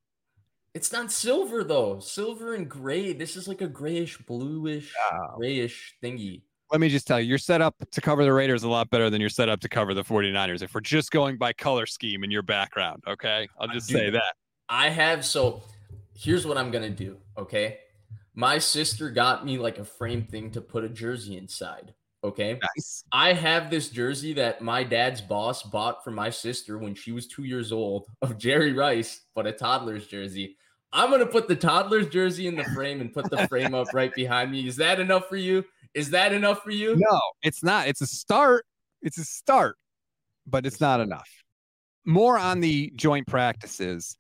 It's 0.80 0.94
not 0.94 1.12
silver 1.12 1.66
though. 1.66 2.00
Silver 2.00 2.54
and 2.56 2.70
gray. 2.70 3.12
This 3.12 3.36
is 3.36 3.50
like 3.50 3.60
a 3.60 3.68
grayish, 3.68 4.18
bluish, 4.20 4.94
grayish 5.36 5.98
thingy. 6.02 6.44
Let 6.72 6.80
me 6.80 6.88
just 6.88 7.06
tell 7.06 7.20
you, 7.20 7.28
you're 7.28 7.38
set 7.38 7.60
up 7.60 7.76
to 7.92 8.00
cover 8.00 8.24
the 8.24 8.32
Raiders 8.32 8.64
a 8.64 8.70
lot 8.70 8.90
better 8.90 9.10
than 9.10 9.20
you're 9.20 9.30
set 9.30 9.50
up 9.50 9.60
to 9.60 9.68
cover 9.68 9.94
the 9.94 10.06
49ers. 10.06 10.62
If 10.62 10.74
we're 10.74 10.80
just 10.80 11.12
going 11.12 11.36
by 11.36 11.52
color 11.52 11.86
scheme 11.86 12.24
in 12.24 12.32
your 12.32 12.44
background, 12.44 13.04
okay? 13.06 13.50
I'll 13.60 13.70
uh, 13.70 13.74
just 13.74 13.88
say 13.88 14.10
that. 14.10 14.36
I 14.70 14.88
have 14.88 15.26
so 15.26 15.64
here's 16.16 16.48
what 16.48 16.58
I'm 16.58 16.72
gonna 16.72 16.90
do, 16.90 17.18
okay? 17.38 17.80
My 18.34 18.58
sister 18.58 19.10
got 19.10 19.46
me 19.46 19.58
like 19.58 19.80
a 19.80 19.84
frame 19.84 20.24
thing 20.24 20.50
to 20.52 20.62
put 20.62 20.86
a 20.86 20.90
jersey 20.90 21.36
inside. 21.36 21.94
Okay. 22.24 22.54
Nice. 22.54 23.04
I 23.12 23.34
have 23.34 23.70
this 23.70 23.90
jersey 23.90 24.32
that 24.34 24.62
my 24.62 24.86
dad's 24.86 25.20
boss 25.20 25.62
bought 25.62 26.06
for 26.06 26.12
my 26.12 26.30
sister 26.30 26.78
when 26.78 26.96
she 26.96 27.12
was 27.12 27.28
two 27.28 27.44
years 27.44 27.74
old 27.74 28.08
of 28.22 28.38
Jerry 28.38 28.72
Rice, 28.72 29.26
but 29.36 29.46
a 29.46 29.52
toddler's 29.52 30.08
jersey. 30.08 30.56
I'm 30.92 31.12
gonna 31.12 31.26
put 31.26 31.48
the 31.48 31.56
toddler's 31.56 32.08
jersey 32.08 32.48
in 32.48 32.56
the 32.56 32.64
frame 32.66 33.02
and 33.02 33.14
put 33.14 33.30
the 33.30 33.48
frame 33.48 33.76
up 33.76 33.94
right 33.94 34.14
behind 34.14 34.52
me. 34.52 34.68
Is 34.68 34.76
that 34.78 35.00
enough 35.00 35.28
for 35.30 35.36
you? 35.36 35.64
Is 35.94 36.10
that 36.12 36.34
enough 36.34 36.64
for 36.64 36.72
you? 36.72 36.96
No, 36.96 37.20
it's 37.44 37.64
not. 37.64 37.88
It's 37.88 38.02
a 38.02 38.08
start. 38.08 38.66
It's 39.02 39.18
a 39.18 39.24
start, 39.24 39.78
but 40.48 40.66
it's 40.66 40.82
not 40.82 41.00
enough. 41.00 41.30
More 42.06 42.38
on 42.38 42.60
the 42.60 42.92
joint 42.96 43.28
practices. 43.28 44.18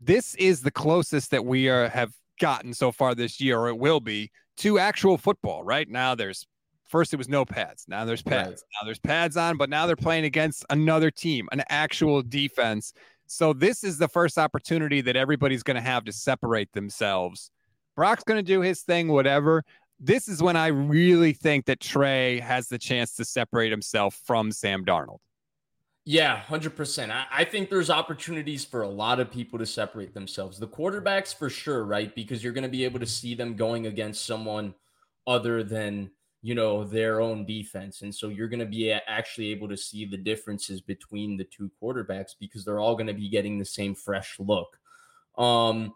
This 0.00 0.34
is 0.36 0.62
the 0.62 0.70
closest 0.70 1.30
that 1.32 1.44
we 1.44 1.68
are 1.68 1.88
have 1.88 2.12
gotten 2.40 2.74
so 2.74 2.92
far 2.92 3.14
this 3.14 3.40
year, 3.40 3.58
or 3.58 3.68
it 3.68 3.78
will 3.78 4.00
be, 4.00 4.30
to 4.58 4.78
actual 4.78 5.18
football. 5.18 5.64
Right 5.64 5.88
now, 5.88 6.14
there's 6.14 6.46
first 6.88 7.12
it 7.12 7.16
was 7.16 7.28
no 7.28 7.44
pads. 7.44 7.84
Now 7.88 8.04
there's 8.04 8.22
pads. 8.22 8.48
Right. 8.48 8.80
Now 8.80 8.84
there's 8.84 8.98
pads 8.98 9.36
on, 9.36 9.56
but 9.56 9.70
now 9.70 9.86
they're 9.86 9.96
playing 9.96 10.24
against 10.24 10.64
another 10.70 11.10
team, 11.10 11.48
an 11.52 11.62
actual 11.68 12.22
defense. 12.22 12.92
So 13.26 13.52
this 13.52 13.82
is 13.84 13.98
the 13.98 14.08
first 14.08 14.38
opportunity 14.38 15.00
that 15.02 15.16
everybody's 15.16 15.62
going 15.62 15.76
to 15.76 15.80
have 15.80 16.04
to 16.04 16.12
separate 16.12 16.72
themselves. 16.72 17.50
Brock's 17.96 18.24
going 18.24 18.38
to 18.38 18.42
do 18.42 18.60
his 18.60 18.82
thing, 18.82 19.08
whatever. 19.08 19.64
This 19.98 20.28
is 20.28 20.42
when 20.42 20.56
I 20.56 20.68
really 20.68 21.32
think 21.32 21.64
that 21.66 21.80
Trey 21.80 22.38
has 22.40 22.68
the 22.68 22.78
chance 22.78 23.14
to 23.16 23.24
separate 23.24 23.70
himself 23.70 24.20
from 24.24 24.52
Sam 24.52 24.84
Darnold. 24.84 25.18
Yeah, 26.04 26.42
100%. 26.42 27.10
I, 27.10 27.26
I, 27.32 27.44
think 27.44 27.68
there's 27.68 27.90
opportunities 27.90 28.64
for 28.64 28.82
a 28.82 28.88
lot 28.88 29.18
of 29.18 29.28
people 29.28 29.58
to 29.58 29.66
separate 29.66 30.14
themselves. 30.14 30.60
The 30.60 30.68
quarterbacks, 30.68 31.34
for 31.34 31.50
sure, 31.50 31.84
right? 31.84 32.14
Because 32.14 32.44
you're 32.44 32.52
going 32.52 32.62
to 32.62 32.68
be 32.68 32.84
able 32.84 33.00
to 33.00 33.06
see 33.06 33.34
them 33.34 33.56
going 33.56 33.88
against 33.88 34.24
someone 34.24 34.74
other 35.26 35.64
than 35.64 36.12
you 36.46 36.54
know 36.54 36.84
their 36.84 37.20
own 37.20 37.44
defense 37.44 38.02
and 38.02 38.14
so 38.14 38.28
you're 38.28 38.46
going 38.46 38.60
to 38.60 38.66
be 38.66 38.92
actually 38.92 39.48
able 39.48 39.68
to 39.68 39.76
see 39.76 40.04
the 40.04 40.16
differences 40.16 40.80
between 40.80 41.36
the 41.36 41.42
two 41.42 41.68
quarterbacks 41.82 42.36
because 42.38 42.64
they're 42.64 42.78
all 42.78 42.94
going 42.94 43.08
to 43.08 43.12
be 43.12 43.28
getting 43.28 43.58
the 43.58 43.64
same 43.64 43.96
fresh 43.96 44.38
look. 44.38 44.78
Um 45.36 45.92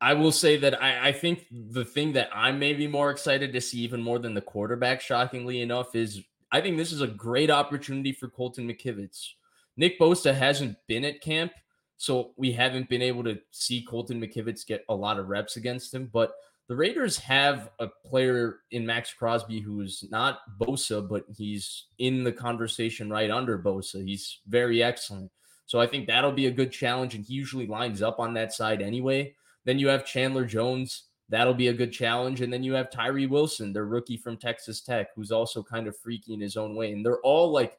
i 0.00 0.12
will 0.12 0.32
say 0.32 0.58
that 0.58 0.82
I, 0.82 1.08
I 1.08 1.12
think 1.12 1.46
the 1.50 1.84
thing 1.84 2.12
that 2.14 2.28
i'm 2.34 2.58
maybe 2.58 2.86
more 2.86 3.10
excited 3.10 3.50
to 3.54 3.62
see 3.62 3.78
even 3.78 4.02
more 4.02 4.18
than 4.18 4.34
the 4.34 4.42
quarterback 4.42 5.00
shockingly 5.00 5.62
enough 5.62 5.94
is 5.94 6.20
i 6.52 6.60
think 6.60 6.76
this 6.76 6.92
is 6.92 7.00
a 7.00 7.06
great 7.06 7.50
opportunity 7.50 8.12
for 8.12 8.28
colton 8.28 8.68
mckivitz. 8.68 9.30
Nick 9.78 9.98
bosa 9.98 10.34
hasn't 10.34 10.76
been 10.86 11.06
at 11.06 11.22
camp 11.22 11.52
so 11.96 12.32
we 12.36 12.52
haven't 12.52 12.90
been 12.90 13.00
able 13.00 13.24
to 13.24 13.38
see 13.52 13.80
colton 13.88 14.20
mckivitz 14.20 14.66
get 14.66 14.84
a 14.90 14.94
lot 14.94 15.18
of 15.18 15.28
reps 15.28 15.56
against 15.56 15.94
him 15.94 16.10
but 16.12 16.32
the 16.68 16.76
Raiders 16.76 17.16
have 17.18 17.70
a 17.78 17.88
player 18.04 18.60
in 18.72 18.84
Maxx 18.84 19.12
Crosby 19.14 19.60
who's 19.60 20.04
not 20.10 20.40
Bosa, 20.58 21.06
but 21.06 21.24
he's 21.36 21.86
in 21.98 22.24
the 22.24 22.32
conversation 22.32 23.08
right 23.08 23.30
under 23.30 23.58
Bosa. 23.58 24.04
He's 24.04 24.40
very 24.48 24.82
excellent. 24.82 25.30
So 25.66 25.80
I 25.80 25.86
think 25.86 26.06
that'll 26.06 26.32
be 26.32 26.46
a 26.46 26.52
good 26.52 26.72
challenge, 26.72 27.14
and 27.14 27.24
he 27.24 27.34
usually 27.34 27.66
lines 27.66 28.02
up 28.02 28.18
on 28.18 28.34
that 28.34 28.52
side 28.52 28.82
anyway. 28.82 29.34
Then 29.64 29.78
you 29.78 29.88
have 29.88 30.06
Chandler 30.06 30.44
Jones. 30.44 31.04
That'll 31.28 31.54
be 31.54 31.68
a 31.68 31.74
good 31.74 31.92
challenge. 31.92 32.40
And 32.40 32.52
then 32.52 32.62
you 32.62 32.74
have 32.74 32.90
Tyree 32.90 33.26
Wilson, 33.26 33.72
their 33.72 33.84
rookie 33.84 34.16
from 34.16 34.36
Texas 34.36 34.80
Tech, 34.80 35.08
who's 35.16 35.32
also 35.32 35.62
kind 35.62 35.88
of 35.88 35.98
freaky 35.98 36.34
in 36.34 36.40
his 36.40 36.56
own 36.56 36.76
way. 36.76 36.92
And 36.92 37.04
they're 37.04 37.20
all 37.20 37.50
like 37.50 37.76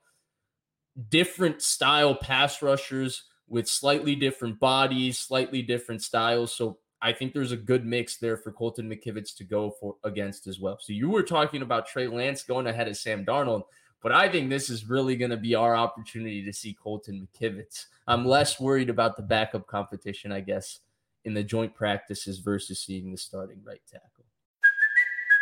different 1.09 1.61
style 1.61 2.13
pass 2.13 2.61
rushers 2.61 3.23
with 3.47 3.69
slightly 3.69 4.15
different 4.15 4.59
bodies, 4.59 5.17
slightly 5.17 5.61
different 5.61 6.03
styles. 6.03 6.53
So 6.53 6.79
I 7.01 7.13
think 7.13 7.33
there's 7.33 7.51
a 7.51 7.57
good 7.57 7.85
mix 7.85 8.17
there 8.17 8.37
for 8.37 8.51
Colton 8.51 8.89
McKivitz 8.89 9.35
to 9.37 9.43
go 9.43 9.71
for 9.79 9.95
against 10.03 10.47
as 10.47 10.59
well. 10.59 10.77
So 10.81 10.93
you 10.93 11.09
were 11.09 11.23
talking 11.23 11.61
about 11.61 11.87
Trey 11.87 12.07
Lance 12.07 12.43
going 12.43 12.67
ahead 12.67 12.87
of 12.87 12.97
Sam 12.97 13.25
Darnold, 13.25 13.63
but 14.01 14.11
I 14.11 14.29
think 14.29 14.49
this 14.49 14.69
is 14.69 14.89
really 14.89 15.15
going 15.15 15.31
to 15.31 15.37
be 15.37 15.53
our 15.55 15.75
opportunity 15.75 16.43
to 16.43 16.53
see 16.53 16.73
Colton 16.73 17.27
McKivitz. 17.27 17.85
I'm 18.07 18.25
less 18.25 18.59
worried 18.59 18.89
about 18.89 19.15
the 19.15 19.23
backup 19.23 19.67
competition, 19.67 20.31
I 20.31 20.41
guess, 20.41 20.79
in 21.25 21.33
the 21.33 21.43
joint 21.43 21.75
practices 21.75 22.39
versus 22.39 22.79
seeing 22.79 23.11
the 23.11 23.17
starting 23.17 23.61
right 23.63 23.81
tackle. 23.91 24.16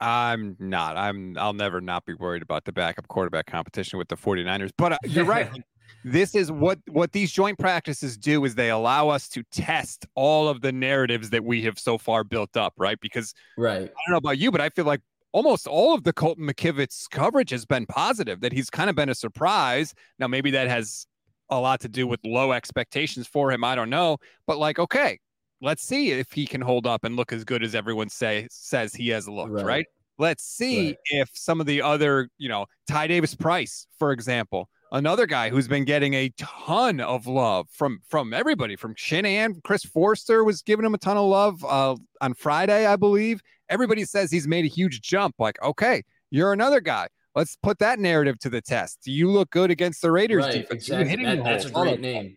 I'm 0.00 0.56
not. 0.58 0.96
I'm. 0.96 1.36
I'll 1.38 1.52
never 1.52 1.80
not 1.80 2.04
be 2.04 2.14
worried 2.14 2.42
about 2.42 2.64
the 2.64 2.72
backup 2.72 3.08
quarterback 3.08 3.46
competition 3.46 3.98
with 3.98 4.08
the 4.08 4.16
49ers. 4.16 4.70
But 4.76 4.92
uh, 4.92 4.98
you're 5.04 5.24
right. 5.24 5.50
this 6.04 6.34
is 6.34 6.50
what 6.52 6.78
what 6.88 7.12
these 7.12 7.32
joint 7.32 7.58
practices 7.58 8.16
do 8.16 8.44
is 8.44 8.54
they 8.54 8.70
allow 8.70 9.08
us 9.08 9.28
to 9.30 9.42
test 9.50 10.06
all 10.14 10.48
of 10.48 10.60
the 10.60 10.72
narratives 10.72 11.30
that 11.30 11.44
we 11.44 11.62
have 11.62 11.78
so 11.78 11.96
far 11.96 12.24
built 12.24 12.56
up, 12.56 12.74
right? 12.76 12.98
Because 13.00 13.34
right. 13.56 13.82
I 13.82 13.84
don't 13.84 14.10
know 14.10 14.16
about 14.16 14.38
you, 14.38 14.50
but 14.50 14.60
I 14.60 14.68
feel 14.68 14.84
like 14.84 15.00
almost 15.32 15.66
all 15.66 15.94
of 15.94 16.04
the 16.04 16.12
Colton 16.12 16.46
McKivitz 16.46 17.10
coverage 17.10 17.50
has 17.50 17.66
been 17.66 17.86
positive, 17.86 18.40
that 18.40 18.52
he's 18.52 18.70
kind 18.70 18.88
of 18.88 18.96
been 18.96 19.08
a 19.08 19.14
surprise. 19.14 19.94
Now, 20.18 20.28
maybe 20.28 20.50
that 20.52 20.68
has 20.68 21.06
a 21.50 21.58
lot 21.58 21.80
to 21.80 21.88
do 21.88 22.06
with 22.06 22.20
low 22.24 22.52
expectations 22.52 23.26
for 23.26 23.50
him. 23.50 23.64
I 23.64 23.74
don't 23.74 23.90
know. 23.90 24.18
But 24.46 24.58
like, 24.58 24.78
okay, 24.78 25.18
let's 25.60 25.82
see 25.82 26.12
if 26.12 26.32
he 26.32 26.46
can 26.46 26.60
hold 26.60 26.86
up 26.86 27.04
and 27.04 27.16
look 27.16 27.32
as 27.32 27.44
good 27.44 27.62
as 27.62 27.74
everyone 27.74 28.08
say 28.08 28.46
says 28.50 28.94
he 28.94 29.08
has 29.10 29.28
looked, 29.28 29.52
right? 29.52 29.64
right? 29.64 29.86
Let's 30.18 30.44
see 30.44 30.88
right. 30.88 30.96
if 31.06 31.30
some 31.34 31.60
of 31.60 31.66
the 31.66 31.82
other, 31.82 32.28
you 32.38 32.48
know, 32.48 32.66
Ty 32.88 33.08
Davis 33.08 33.34
Price, 33.34 33.86
for 33.98 34.12
example, 34.12 34.68
another 34.92 35.26
guy 35.26 35.50
who's 35.50 35.66
been 35.66 35.84
getting 35.84 36.14
a 36.14 36.30
ton 36.38 37.00
of 37.00 37.26
love 37.26 37.68
from 37.70 38.00
from 38.08 38.32
everybody, 38.32 38.76
from 38.76 38.94
Shanahan, 38.96 39.60
Chris 39.64 39.84
Foerster 39.84 40.44
was 40.44 40.62
giving 40.62 40.84
him 40.84 40.94
a 40.94 40.98
ton 40.98 41.16
of 41.16 41.26
love 41.26 41.64
uh, 41.64 41.96
on 42.20 42.34
Friday, 42.34 42.86
I 42.86 42.96
believe. 42.96 43.40
Everybody 43.68 44.04
says 44.04 44.30
he's 44.30 44.46
made 44.46 44.64
a 44.64 44.68
huge 44.68 45.00
jump. 45.00 45.34
Like, 45.38 45.60
okay, 45.62 46.02
you're 46.30 46.52
another 46.52 46.80
guy. 46.80 47.08
Let's 47.34 47.56
put 47.56 47.80
that 47.80 47.98
narrative 47.98 48.38
to 48.40 48.50
the 48.50 48.60
test. 48.60 49.00
Do 49.04 49.10
you 49.10 49.28
look 49.30 49.50
good 49.50 49.70
against 49.72 50.02
the 50.02 50.12
Raiders 50.12 50.44
right, 50.44 50.52
defense? 50.52 50.88
Exactly. 50.88 51.24
That, 51.24 51.42
that's 51.42 51.64
a 51.64 51.70
great 51.70 52.00
name. 52.00 52.36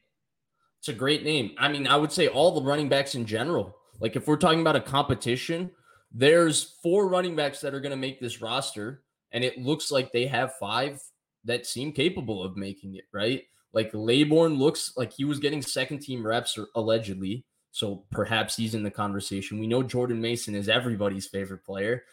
It's 0.87 0.95
a 0.95 0.97
great 0.97 1.25
name. 1.25 1.51
I 1.57 1.67
mean, 1.67 1.85
I 1.85 1.97
would 1.97 2.13
say 2.13 2.29
all 2.29 2.51
the 2.51 2.61
running 2.61 2.87
backs 2.87 3.13
in 3.13 3.25
general. 3.25 3.75
Like 3.99 4.15
if 4.15 4.25
we're 4.25 4.37
talking 4.37 4.61
about 4.61 4.77
a 4.77 4.81
competition, 4.81 5.69
there's 6.13 6.77
four 6.81 7.09
running 7.09 7.35
backs 7.35 7.59
that 7.59 7.73
are 7.73 7.81
going 7.81 7.91
to 7.91 7.97
make 7.97 8.21
this 8.21 8.41
roster, 8.41 9.03
and 9.33 9.43
it 9.43 9.57
looks 9.57 9.91
like 9.91 10.13
they 10.13 10.27
have 10.27 10.53
five 10.55 11.01
that 11.43 11.65
seem 11.65 11.91
capable 11.91 12.41
of 12.41 12.55
making 12.55 12.95
it, 12.95 13.03
right? 13.11 13.43
Like 13.73 13.91
Laborn 13.93 14.53
looks 14.53 14.93
like 14.95 15.11
he 15.11 15.25
was 15.25 15.39
getting 15.39 15.61
second 15.61 15.99
team 15.99 16.25
reps 16.25 16.57
or 16.57 16.67
allegedly. 16.75 17.43
So 17.71 18.05
perhaps 18.09 18.55
he's 18.55 18.73
in 18.73 18.83
the 18.83 18.89
conversation. 18.89 19.59
We 19.59 19.67
know 19.67 19.83
Jordan 19.83 20.21
Mason 20.21 20.55
is 20.55 20.69
everybody's 20.69 21.27
favorite 21.27 21.65
player. 21.65 22.05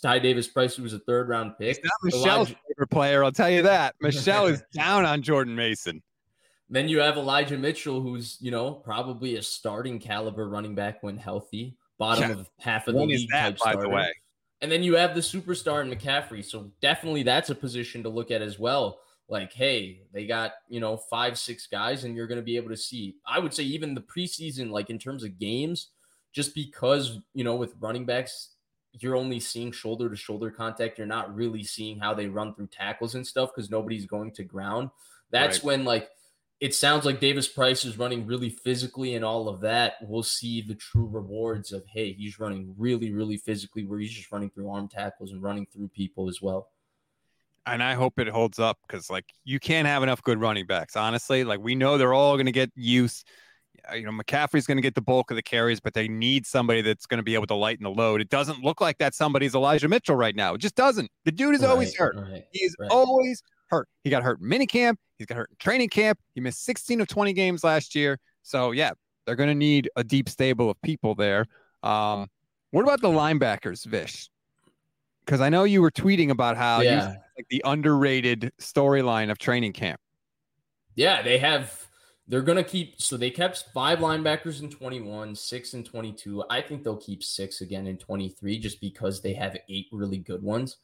Ty 0.00 0.20
Davis 0.20 0.48
Price 0.48 0.78
was 0.78 0.94
a 0.94 1.00
third 1.00 1.28
round 1.28 1.58
pick. 1.58 1.76
He's 1.76 1.84
not 1.84 1.92
Michelle's 2.02 2.48
Elijah- 2.48 2.56
favorite 2.66 2.90
player, 2.90 3.24
I'll 3.24 3.30
tell 3.30 3.50
you 3.50 3.60
that. 3.60 3.94
Michelle 4.00 4.46
is 4.46 4.62
down 4.72 5.04
on 5.04 5.20
Jordan 5.20 5.54
Mason. 5.54 6.02
Then 6.72 6.88
you 6.88 7.00
have 7.00 7.18
Elijah 7.18 7.58
Mitchell, 7.58 8.00
who's 8.00 8.38
you 8.40 8.50
know 8.50 8.72
probably 8.72 9.36
a 9.36 9.42
starting 9.42 9.98
caliber 9.98 10.48
running 10.48 10.74
back 10.74 11.02
when 11.02 11.18
healthy, 11.18 11.76
bottom 11.98 12.30
yeah. 12.30 12.36
of 12.36 12.50
half 12.58 12.88
of 12.88 12.94
the 12.94 13.00
when 13.00 13.10
league 13.10 13.28
that, 13.30 13.42
type 13.42 13.58
by 13.58 13.72
starter. 13.72 13.82
the 13.82 13.88
way. 13.90 14.12
And 14.62 14.72
then 14.72 14.82
you 14.82 14.96
have 14.96 15.14
the 15.14 15.20
superstar 15.20 15.82
in 15.82 15.90
McCaffrey. 15.90 16.42
So 16.42 16.70
definitely 16.80 17.24
that's 17.24 17.50
a 17.50 17.54
position 17.54 18.02
to 18.04 18.08
look 18.08 18.30
at 18.30 18.40
as 18.40 18.58
well. 18.58 19.00
Like, 19.28 19.52
hey, 19.52 20.02
they 20.12 20.26
got, 20.26 20.52
you 20.68 20.78
know, 20.80 20.96
five, 20.96 21.38
six 21.38 21.66
guys, 21.66 22.04
and 22.04 22.16
you're 22.16 22.26
going 22.26 22.40
to 22.40 22.44
be 22.44 22.56
able 22.56 22.68
to 22.70 22.76
see. 22.76 23.16
I 23.26 23.38
would 23.38 23.52
say 23.52 23.64
even 23.64 23.94
the 23.94 24.00
preseason, 24.00 24.70
like 24.70 24.88
in 24.88 24.98
terms 24.98 25.24
of 25.24 25.38
games, 25.38 25.88
just 26.32 26.54
because, 26.54 27.18
you 27.34 27.44
know, 27.44 27.56
with 27.56 27.74
running 27.80 28.06
backs, 28.06 28.50
you're 28.92 29.16
only 29.16 29.40
seeing 29.40 29.72
shoulder 29.72 30.08
to 30.08 30.16
shoulder 30.16 30.50
contact. 30.50 30.96
You're 30.96 31.06
not 31.06 31.34
really 31.34 31.64
seeing 31.64 31.98
how 31.98 32.14
they 32.14 32.26
run 32.26 32.54
through 32.54 32.68
tackles 32.68 33.14
and 33.14 33.26
stuff 33.26 33.50
because 33.54 33.70
nobody's 33.70 34.06
going 34.06 34.30
to 34.32 34.44
ground. 34.44 34.90
That's 35.30 35.58
right. 35.58 35.64
when, 35.64 35.84
like, 35.84 36.08
it 36.62 36.76
sounds 36.76 37.04
like 37.04 37.18
Davis 37.18 37.48
Price 37.48 37.84
is 37.84 37.98
running 37.98 38.24
really 38.24 38.48
physically 38.48 39.16
and 39.16 39.24
all 39.24 39.48
of 39.48 39.60
that. 39.62 39.94
We'll 40.00 40.22
see 40.22 40.62
the 40.62 40.76
true 40.76 41.08
rewards 41.10 41.72
of, 41.72 41.82
hey, 41.92 42.12
he's 42.12 42.38
running 42.38 42.72
really, 42.78 43.10
really 43.10 43.36
physically, 43.36 43.84
where 43.84 43.98
he's 43.98 44.12
just 44.12 44.30
running 44.30 44.48
through 44.48 44.70
arm 44.70 44.86
tackles 44.86 45.32
and 45.32 45.42
running 45.42 45.66
through 45.66 45.88
people 45.88 46.28
as 46.28 46.40
well. 46.40 46.68
And 47.66 47.82
I 47.82 47.94
hope 47.94 48.20
it 48.20 48.28
holds 48.28 48.60
up 48.60 48.78
because, 48.86 49.10
like, 49.10 49.24
you 49.42 49.58
can't 49.58 49.88
have 49.88 50.04
enough 50.04 50.22
good 50.22 50.40
running 50.40 50.64
backs, 50.64 50.94
honestly. 50.94 51.42
Like, 51.42 51.58
we 51.58 51.74
know 51.74 51.98
they're 51.98 52.14
all 52.14 52.36
going 52.36 52.46
to 52.46 52.52
get 52.52 52.70
use. 52.76 53.24
Uh, 53.90 53.96
you 53.96 54.04
know, 54.04 54.12
McCaffrey's 54.12 54.64
going 54.64 54.78
to 54.78 54.82
get 54.82 54.94
the 54.94 55.02
bulk 55.02 55.32
of 55.32 55.34
the 55.34 55.42
carries, 55.42 55.80
but 55.80 55.94
they 55.94 56.06
need 56.06 56.46
somebody 56.46 56.80
that's 56.80 57.06
going 57.06 57.18
to 57.18 57.24
be 57.24 57.34
able 57.34 57.48
to 57.48 57.56
lighten 57.56 57.82
the 57.82 57.90
load. 57.90 58.20
It 58.20 58.28
doesn't 58.28 58.62
look 58.62 58.80
like 58.80 58.98
that 58.98 59.16
somebody's 59.16 59.56
Elijah 59.56 59.88
Mitchell 59.88 60.14
right 60.14 60.36
now. 60.36 60.54
It 60.54 60.58
just 60.58 60.76
doesn't. 60.76 61.10
The 61.24 61.32
dude 61.32 61.56
is 61.56 61.62
right, 61.62 61.70
always 61.70 61.96
hurt. 61.96 62.14
Right, 62.16 62.44
He's 62.52 62.76
right. 62.78 62.88
always 62.88 63.42
hurt. 63.72 63.88
He 64.04 64.10
got 64.10 64.22
hurt 64.22 64.40
in 64.40 64.48
minicamp. 64.48 64.96
He's 65.18 65.26
got 65.26 65.38
hurt 65.38 65.50
in 65.50 65.56
training 65.58 65.88
camp. 65.88 66.18
He 66.34 66.40
missed 66.40 66.64
16 66.64 67.00
of 67.00 67.08
20 67.08 67.32
games 67.32 67.64
last 67.64 67.94
year. 67.94 68.18
So 68.42 68.70
yeah, 68.70 68.92
they're 69.26 69.36
going 69.36 69.48
to 69.48 69.54
need 69.54 69.90
a 69.96 70.04
deep 70.04 70.28
stable 70.28 70.70
of 70.70 70.80
people 70.82 71.14
there. 71.14 71.46
Um, 71.82 72.28
what 72.70 72.82
about 72.82 73.00
the 73.00 73.08
linebackers, 73.08 73.84
Vish? 73.84 74.28
Because 75.24 75.40
I 75.40 75.48
know 75.48 75.64
you 75.64 75.82
were 75.82 75.90
tweeting 75.90 76.30
about 76.30 76.56
how 76.56 76.80
yeah. 76.80 77.10
you 77.10 77.16
like 77.36 77.46
the 77.48 77.62
underrated 77.64 78.52
storyline 78.60 79.30
of 79.30 79.38
training 79.38 79.72
camp. 79.72 80.00
Yeah, 80.94 81.22
they 81.22 81.38
have. 81.38 81.86
They're 82.28 82.42
going 82.42 82.56
to 82.56 82.64
keep. 82.64 83.00
So 83.00 83.16
they 83.16 83.30
kept 83.30 83.66
five 83.72 84.00
linebackers 84.00 84.62
in 84.62 84.70
21, 84.70 85.34
six 85.34 85.74
in 85.74 85.84
22. 85.84 86.44
I 86.50 86.60
think 86.60 86.82
they'll 86.82 86.96
keep 86.96 87.22
six 87.22 87.60
again 87.60 87.86
in 87.86 87.98
23 87.98 88.58
just 88.58 88.80
because 88.80 89.22
they 89.22 89.34
have 89.34 89.56
eight 89.68 89.86
really 89.92 90.18
good 90.18 90.42
ones. 90.42 90.76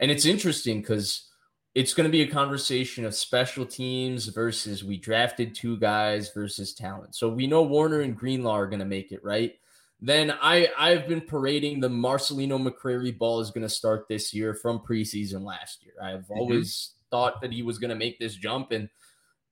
And 0.00 0.10
it's 0.10 0.26
interesting 0.26 0.80
because 0.80 1.31
it's 1.74 1.94
going 1.94 2.06
to 2.06 2.12
be 2.12 2.22
a 2.22 2.26
conversation 2.26 3.04
of 3.04 3.14
special 3.14 3.64
teams 3.64 4.26
versus 4.26 4.84
we 4.84 4.98
drafted 4.98 5.54
two 5.54 5.78
guys 5.78 6.30
versus 6.32 6.74
talent. 6.74 7.14
So 7.14 7.30
we 7.30 7.46
know 7.46 7.62
Warner 7.62 8.00
and 8.00 8.16
Greenlaw 8.16 8.58
are 8.58 8.66
going 8.66 8.80
to 8.80 8.84
make 8.84 9.10
it, 9.10 9.24
right? 9.24 9.54
Then 10.00 10.34
I 10.42 10.68
I've 10.76 11.06
been 11.06 11.20
parading 11.20 11.80
the 11.80 11.88
Marcelino 11.88 12.60
McCrary 12.60 13.16
ball 13.16 13.40
is 13.40 13.50
going 13.50 13.62
to 13.62 13.68
start 13.68 14.06
this 14.08 14.34
year 14.34 14.52
from 14.52 14.80
preseason 14.80 15.44
last 15.44 15.84
year. 15.84 15.94
I've 16.02 16.24
mm-hmm. 16.24 16.38
always 16.38 16.94
thought 17.10 17.40
that 17.40 17.52
he 17.52 17.62
was 17.62 17.78
going 17.78 17.90
to 17.90 17.96
make 17.96 18.18
this 18.18 18.34
jump 18.34 18.72
and 18.72 18.88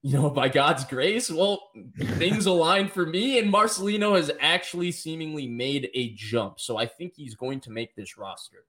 you 0.02 0.14
know, 0.14 0.30
by 0.30 0.48
God's 0.48 0.84
grace, 0.84 1.30
well, 1.30 1.70
things 1.96 2.46
aligned 2.46 2.90
for 2.90 3.06
me 3.06 3.38
and 3.38 3.52
Marcelino 3.52 4.16
has 4.16 4.30
actually 4.40 4.92
seemingly 4.92 5.46
made 5.46 5.88
a 5.94 6.14
jump. 6.14 6.58
So 6.58 6.76
I 6.76 6.86
think 6.86 7.14
he's 7.14 7.34
going 7.34 7.60
to 7.60 7.70
make 7.70 7.94
this 7.94 8.18
roster. 8.18 8.64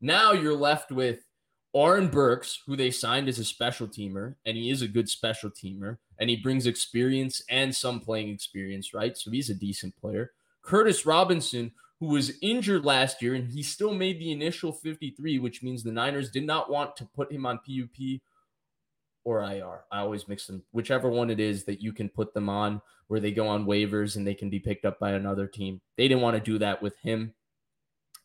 Now 0.00 0.32
you're 0.32 0.56
left 0.56 0.90
with 0.90 1.20
Oren 1.74 2.06
Burks, 2.06 2.62
who 2.66 2.76
they 2.76 2.92
signed 2.92 3.28
as 3.28 3.40
a 3.40 3.44
special 3.44 3.88
teamer, 3.88 4.36
and 4.46 4.56
he 4.56 4.70
is 4.70 4.80
a 4.80 4.88
good 4.88 5.08
special 5.08 5.50
teamer, 5.50 5.98
and 6.18 6.30
he 6.30 6.36
brings 6.36 6.66
experience 6.66 7.42
and 7.50 7.74
some 7.74 7.98
playing 7.98 8.28
experience, 8.28 8.94
right? 8.94 9.18
So 9.18 9.32
he's 9.32 9.50
a 9.50 9.54
decent 9.54 9.96
player. 9.96 10.30
Curtis 10.62 11.04
Robinson, 11.04 11.72
who 11.98 12.06
was 12.06 12.38
injured 12.40 12.84
last 12.84 13.20
year, 13.20 13.34
and 13.34 13.50
he 13.50 13.62
still 13.62 13.92
made 13.92 14.20
the 14.20 14.30
initial 14.30 14.72
53, 14.72 15.40
which 15.40 15.64
means 15.64 15.82
the 15.82 15.90
Niners 15.90 16.30
did 16.30 16.46
not 16.46 16.70
want 16.70 16.96
to 16.96 17.06
put 17.06 17.32
him 17.32 17.44
on 17.44 17.58
PUP 17.58 18.20
or 19.24 19.42
IR. 19.42 19.84
I 19.90 19.98
always 19.98 20.28
mix 20.28 20.46
them, 20.46 20.62
whichever 20.70 21.08
one 21.08 21.28
it 21.28 21.40
is 21.40 21.64
that 21.64 21.82
you 21.82 21.92
can 21.92 22.08
put 22.08 22.34
them 22.34 22.48
on 22.48 22.80
where 23.08 23.20
they 23.20 23.32
go 23.32 23.48
on 23.48 23.66
waivers 23.66 24.16
and 24.16 24.24
they 24.24 24.34
can 24.34 24.48
be 24.48 24.60
picked 24.60 24.84
up 24.84 25.00
by 25.00 25.12
another 25.12 25.48
team. 25.48 25.80
They 25.96 26.06
didn't 26.06 26.22
want 26.22 26.36
to 26.36 26.42
do 26.42 26.58
that 26.58 26.80
with 26.80 26.96
him. 26.98 27.34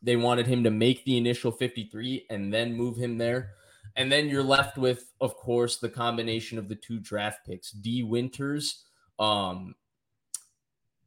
They 0.02 0.16
wanted 0.16 0.48
him 0.48 0.64
to 0.64 0.72
make 0.72 1.04
the 1.04 1.18
initial 1.18 1.52
53 1.52 2.28
and 2.30 2.54
then 2.54 2.74
move 2.74 2.98
him 2.98 3.18
there. 3.18 3.52
And 3.96 4.12
then 4.12 4.30
you're 4.30 4.44
left 4.44 4.78
with, 4.78 5.12
of 5.20 5.36
course, 5.36 5.78
the 5.78 5.90
combination 5.90 6.58
of 6.58 6.70
the 6.70 6.76
two 6.76 7.00
draft 7.00 7.46
picks, 7.46 7.72
D. 7.72 8.04
Winters, 8.04 8.86
um, 9.18 9.76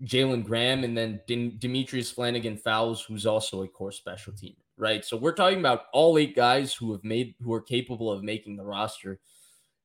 Jalen 0.02 0.44
Graham, 0.44 0.84
and 0.84 0.96
then 0.96 1.20
Demetrius 1.26 2.10
Flannigan 2.10 2.56
Fowles, 2.56 3.02
who's 3.02 3.24
also 3.24 3.62
a 3.62 3.68
core 3.68 3.92
special 3.92 4.32
team, 4.32 4.56
right? 4.76 5.04
So 5.04 5.16
we're 5.16 5.32
talking 5.32 5.60
about 5.60 5.84
all 5.92 6.18
eight 6.18 6.34
guys 6.34 6.74
who 6.74 6.92
have 6.92 7.04
made, 7.04 7.34
who 7.40 7.52
are 7.52 7.62
capable 7.62 8.10
of 8.10 8.22
making 8.24 8.56
the 8.56 8.64
roster. 8.64 9.20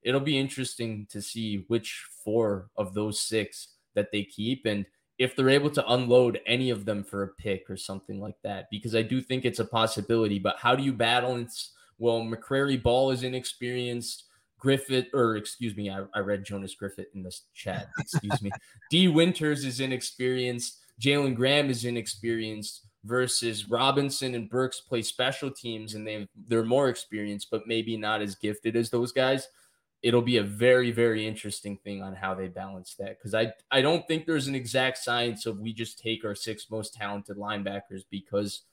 It'll 0.01 0.19
be 0.19 0.37
interesting 0.37 1.07
to 1.11 1.21
see 1.21 1.65
which 1.67 2.05
four 2.23 2.69
of 2.75 2.93
those 2.93 3.19
six 3.19 3.75
that 3.93 4.11
they 4.11 4.23
keep. 4.23 4.65
And 4.65 4.85
if 5.17 5.35
they're 5.35 5.49
able 5.49 5.69
to 5.71 5.91
unload 5.91 6.39
any 6.45 6.69
of 6.69 6.85
them 6.85 7.03
for 7.03 7.23
a 7.23 7.27
pick 7.27 7.69
or 7.69 7.77
something 7.77 8.19
like 8.19 8.35
that, 8.43 8.67
because 8.69 8.95
I 8.95 9.01
do 9.01 9.21
think 9.21 9.45
it's 9.45 9.59
a 9.59 9.65
possibility. 9.65 10.39
But 10.39 10.57
how 10.59 10.75
do 10.75 10.83
you 10.83 10.93
balance? 10.93 11.71
Well, 11.97 12.21
McCrary 12.21 12.81
Ball 12.81 13.11
is 13.11 13.23
inexperienced. 13.23 14.25
Griffith, 14.59 15.07
or 15.13 15.35
excuse 15.35 15.75
me, 15.75 15.89
I, 15.89 16.03
I 16.15 16.19
read 16.19 16.43
Jonas 16.43 16.73
Griffith 16.73 17.13
in 17.13 17.21
this 17.21 17.43
chat. 17.53 17.89
Excuse 17.99 18.41
me. 18.41 18.49
D. 18.89 19.07
Winters 19.07 19.63
is 19.63 19.79
inexperienced. 19.79 20.79
Jalen 20.99 21.35
Graham 21.35 21.69
is 21.69 21.85
inexperienced 21.85 22.87
versus 23.03 23.69
Robinson 23.69 24.33
and 24.33 24.49
Burks 24.49 24.81
play 24.81 25.03
special 25.03 25.51
teams 25.51 25.93
and 25.93 26.07
they 26.07 26.27
they're 26.47 26.65
more 26.65 26.89
experienced, 26.89 27.49
but 27.51 27.67
maybe 27.67 27.97
not 27.97 28.21
as 28.21 28.35
gifted 28.35 28.75
as 28.75 28.89
those 28.89 29.11
guys 29.11 29.47
it'll 30.03 30.21
be 30.21 30.37
a 30.37 30.43
very 30.43 30.91
very 30.91 31.25
interesting 31.25 31.77
thing 31.77 32.01
on 32.01 32.13
how 32.13 32.33
they 32.35 32.47
balance 32.47 32.95
that 32.99 33.17
because 33.17 33.33
I 33.33 33.51
I 33.71 33.81
don't 33.81 34.07
think 34.07 34.25
there's 34.25 34.47
an 34.47 34.55
exact 34.55 34.97
science 34.99 35.45
of 35.45 35.59
we 35.59 35.73
just 35.73 35.99
take 35.99 36.23
our 36.23 36.35
six 36.35 36.69
most 36.69 36.93
talented 36.93 37.37
linebackers 37.37 38.03
because 38.09 38.63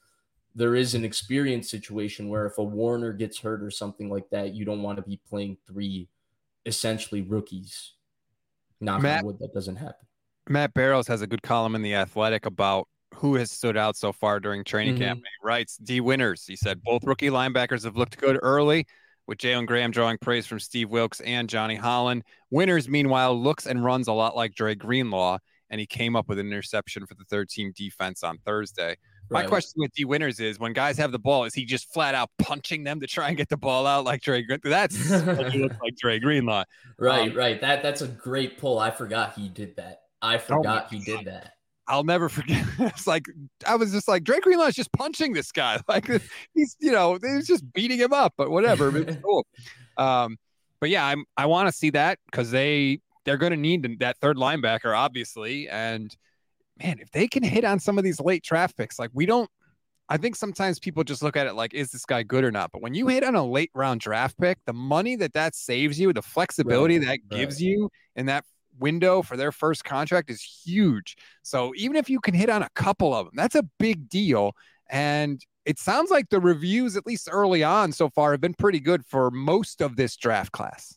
there 0.55 0.75
is 0.75 0.95
an 0.95 1.03
experience 1.03 1.69
situation 1.69 2.29
where 2.29 2.45
if 2.45 2.57
a 2.57 2.63
Warner 2.63 3.11
gets 3.11 3.39
hurt 3.39 3.61
or 3.61 3.69
something 3.69 4.09
like 4.09 4.29
that, 4.29 4.53
you 4.53 4.63
don't 4.63 4.81
want 4.81 4.95
to 4.97 5.01
be 5.01 5.19
playing 5.27 5.57
three 5.67 6.07
essentially 6.65 7.21
rookies. 7.21 7.91
Not 8.79 9.01
Matt, 9.01 9.25
wood, 9.25 9.37
that 9.39 9.53
doesn't 9.53 9.75
happen. 9.75 10.07
Matt 10.47 10.73
Barrows 10.73 11.07
has 11.07 11.21
a 11.21 11.27
good 11.27 11.41
column 11.41 11.75
in 11.75 11.81
the 11.81 11.95
Athletic 11.95 12.45
about 12.45 12.87
who 13.13 13.35
has 13.35 13.51
stood 13.51 13.75
out 13.75 13.97
so 13.97 14.13
far 14.13 14.39
during 14.39 14.63
training 14.63 14.95
mm-hmm. 14.95 15.03
camp. 15.03 15.19
He 15.19 15.47
writes 15.47 15.77
Dee 15.77 16.01
Winters. 16.01 16.45
He 16.45 16.55
said 16.55 16.81
both 16.83 17.03
rookie 17.03 17.29
linebackers 17.29 17.83
have 17.83 17.97
looked 17.97 18.17
good 18.17 18.39
early 18.41 18.85
with 19.27 19.37
Jalen 19.37 19.65
Graham 19.65 19.91
drawing 19.91 20.17
praise 20.17 20.45
from 20.45 20.59
Steve 20.59 20.89
Wilks 20.89 21.19
and 21.21 21.49
Johnny 21.49 21.75
Holland. 21.75 22.23
Winters, 22.51 22.87
meanwhile, 22.89 23.39
looks 23.39 23.65
and 23.65 23.83
runs 23.83 24.07
a 24.07 24.13
lot 24.13 24.35
like 24.35 24.53
Dre 24.55 24.75
Greenlaw, 24.75 25.37
and 25.69 25.79
he 25.79 25.87
came 25.87 26.15
up 26.15 26.27
with 26.27 26.39
an 26.39 26.47
interception 26.47 27.05
for 27.05 27.15
the 27.15 27.23
third 27.29 27.49
team 27.49 27.73
defense 27.75 28.23
on 28.23 28.37
Thursday. 28.45 28.95
My 29.31 29.39
Right. 29.41 29.49
question 29.49 29.73
with 29.81 29.91
D 29.93 30.05
Winters 30.05 30.39
is 30.39 30.59
when 30.59 30.73
guys 30.73 30.99
have 30.99 31.11
the 31.11 31.17
ball, 31.17 31.45
is 31.45 31.55
he 31.55 31.65
just 31.65 31.91
flat 31.91 32.13
out 32.13 32.29
punching 32.37 32.83
them 32.83 32.99
to 32.99 33.07
try 33.07 33.29
and 33.29 33.35
get 33.35 33.49
the 33.49 33.57
ball 33.57 33.87
out 33.87 34.05
like 34.05 34.21
Dre? 34.21 34.45
That's 34.63 35.09
what 35.09 35.51
he 35.51 35.63
looks 35.63 35.77
like 35.81 35.95
Dre 35.95 36.19
Greenlaw. 36.19 36.63
Right, 36.99 37.31
Um, 37.31 37.35
right. 37.37 37.59
That 37.59 37.81
that's 37.81 38.01
a 38.01 38.07
great 38.07 38.59
pull. 38.59 38.77
I 38.77 38.91
forgot 38.91 39.33
he 39.33 39.49
did 39.49 39.75
that. 39.77 40.01
I 40.21 40.37
forgot 40.37 40.93
he 40.93 40.99
did 40.99 41.25
that. 41.25 41.53
I'll 41.87 42.03
never 42.03 42.29
forget. 42.29 42.65
It's 42.79 43.07
like 43.07 43.27
I 43.65 43.75
was 43.75 43.91
just 43.91 44.07
like 44.07 44.23
Dre 44.23 44.39
Greenlaw 44.39 44.65
is 44.65 44.75
just 44.75 44.91
punching 44.91 45.33
this 45.33 45.51
guy. 45.51 45.79
Like 45.87 46.09
he's 46.53 46.75
you 46.79 46.91
know 46.91 47.17
he's 47.21 47.47
just 47.47 47.71
beating 47.73 47.99
him 47.99 48.13
up, 48.13 48.33
but 48.37 48.49
whatever. 48.49 48.91
Cool. 49.23 49.45
Um, 49.97 50.37
but 50.79 50.89
yeah, 50.89 51.05
I'm 51.05 51.25
I 51.37 51.45
want 51.45 51.67
to 51.67 51.71
see 51.71 51.91
that 51.91 52.19
because 52.25 52.51
they 52.51 52.99
they're 53.23 53.37
going 53.37 53.51
to 53.51 53.57
need 53.57 53.99
that 53.99 54.17
third 54.19 54.37
linebacker 54.37 54.97
obviously. 54.97 55.69
And 55.69 56.15
man, 56.81 56.99
if 56.99 57.11
they 57.11 57.27
can 57.27 57.43
hit 57.43 57.63
on 57.63 57.79
some 57.79 57.97
of 57.97 58.03
these 58.03 58.19
late 58.19 58.43
draft 58.43 58.77
picks, 58.77 58.99
like 58.99 59.11
we 59.13 59.25
don't. 59.25 59.49
I 60.07 60.17
think 60.17 60.35
sometimes 60.35 60.77
people 60.77 61.03
just 61.03 61.23
look 61.23 61.35
at 61.35 61.47
it 61.47 61.55
like, 61.55 61.73
is 61.73 61.89
this 61.89 62.05
guy 62.05 62.21
good 62.21 62.43
or 62.43 62.51
not? 62.51 62.71
But 62.71 62.83
when 62.83 62.93
you 62.93 63.07
hit 63.07 63.23
on 63.23 63.33
a 63.33 63.43
late 63.43 63.71
round 63.73 64.01
draft 64.01 64.39
pick, 64.39 64.59
the 64.67 64.73
money 64.73 65.15
that 65.15 65.33
that 65.33 65.55
saves 65.55 65.99
you, 65.99 66.13
the 66.13 66.21
flexibility 66.21 66.99
Right, 66.99 67.19
that 67.29 67.35
gives 67.35 67.59
you 67.59 67.89
in 68.15 68.27
that 68.27 68.45
window 68.79 69.21
for 69.21 69.37
their 69.37 69.51
first 69.51 69.83
contract 69.83 70.29
is 70.29 70.41
huge. 70.41 71.15
So 71.43 71.73
even 71.75 71.95
if 71.95 72.09
you 72.09 72.19
can 72.19 72.33
hit 72.33 72.49
on 72.49 72.61
a 72.61 72.69
couple 72.75 73.13
of 73.13 73.25
them, 73.25 73.33
that's 73.35 73.55
a 73.55 73.67
big 73.79 74.09
deal. 74.09 74.53
And 74.89 75.43
it 75.65 75.79
sounds 75.79 76.11
like 76.11 76.29
the 76.29 76.39
reviews, 76.39 76.95
at 76.95 77.07
least 77.07 77.27
early 77.31 77.63
on 77.63 77.91
so 77.91 78.09
far, 78.09 78.31
have 78.31 78.41
been 78.41 78.53
pretty 78.53 78.79
good 78.79 79.05
for 79.05 79.31
most 79.31 79.81
of 79.81 79.95
this 79.95 80.15
draft 80.15 80.51
class. 80.51 80.95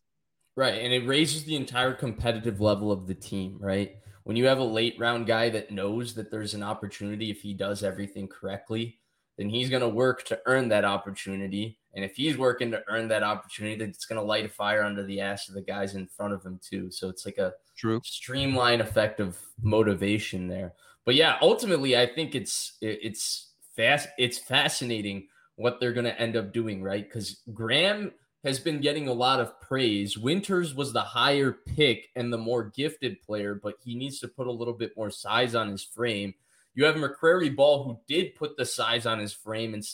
Right. 0.56 0.82
And 0.82 0.92
it 0.92 1.06
raises 1.06 1.44
the 1.44 1.56
entire 1.56 1.94
competitive 1.94 2.60
level 2.60 2.90
of 2.90 3.06
the 3.06 3.14
team, 3.14 3.56
right? 3.60 3.96
When 4.24 4.36
you 4.36 4.46
have 4.46 4.58
a 4.58 4.64
late 4.64 4.96
round 4.98 5.26
guy 5.26 5.48
that 5.50 5.70
knows 5.70 6.14
that 6.14 6.30
there's 6.30 6.52
an 6.52 6.62
opportunity 6.62 7.30
if 7.30 7.40
he 7.40 7.54
does 7.54 7.82
everything 7.82 8.28
correctly, 8.28 8.98
then 9.38 9.48
he's 9.48 9.70
going 9.70 9.82
to 9.82 9.88
work 9.88 10.24
to 10.24 10.40
earn 10.46 10.68
that 10.68 10.84
opportunity. 10.84 11.78
And 11.94 12.04
if 12.04 12.16
he's 12.16 12.36
working 12.36 12.72
to 12.72 12.82
earn 12.88 13.08
that 13.08 13.22
opportunity, 13.22 13.76
then 13.76 13.88
it's 13.88 14.04
going 14.04 14.20
to 14.20 14.26
light 14.26 14.44
a 14.44 14.48
fire 14.48 14.82
under 14.82 15.04
the 15.04 15.20
ass 15.20 15.48
of 15.48 15.54
the 15.54 15.62
guys 15.62 15.94
in 15.94 16.08
front 16.08 16.34
of 16.34 16.44
him, 16.44 16.60
too. 16.62 16.90
So 16.90 17.08
it's 17.08 17.24
like 17.24 17.38
a 17.38 17.54
True. 17.78 18.00
streamline 18.04 18.80
effect 18.80 19.20
of 19.20 19.38
motivation 19.62 20.48
there. 20.48 20.74
But 21.04 21.14
yeah, 21.14 21.38
ultimately, 21.40 21.96
I 21.96 22.06
think 22.06 22.34
it's 22.34 22.76
it's 22.82 23.52
fast. 23.76 24.08
It's 24.18 24.36
fascinating 24.38 25.28
what 25.56 25.80
they're 25.80 25.92
going 25.92 26.04
to 26.04 26.20
end 26.20 26.36
up 26.36 26.52
doing, 26.52 26.82
right? 26.82 27.04
Because 27.04 27.40
Graham 27.54 28.12
has 28.44 28.60
been 28.60 28.80
getting 28.80 29.08
a 29.08 29.12
lot 29.12 29.40
of 29.40 29.60
praise. 29.60 30.16
Winters 30.18 30.74
was 30.74 30.92
the 30.92 31.00
higher 31.00 31.52
pick 31.52 32.08
and 32.14 32.32
the 32.32 32.38
more 32.38 32.64
gifted 32.76 33.20
player, 33.22 33.54
but 33.54 33.74
he 33.84 33.94
needs 33.96 34.20
to 34.20 34.28
put 34.28 34.46
a 34.46 34.52
little 34.52 34.74
bit 34.74 34.96
more 34.96 35.10
size 35.10 35.54
on 35.54 35.68
his 35.68 35.82
frame. 35.82 36.34
You 36.74 36.84
have 36.84 36.94
McCrary 36.94 37.54
Ball, 37.54 37.82
who 37.84 37.98
did 38.06 38.36
put 38.36 38.56
the 38.56 38.64
size 38.64 39.06
on 39.06 39.18
his 39.18 39.32
frame, 39.32 39.74
and 39.74 39.84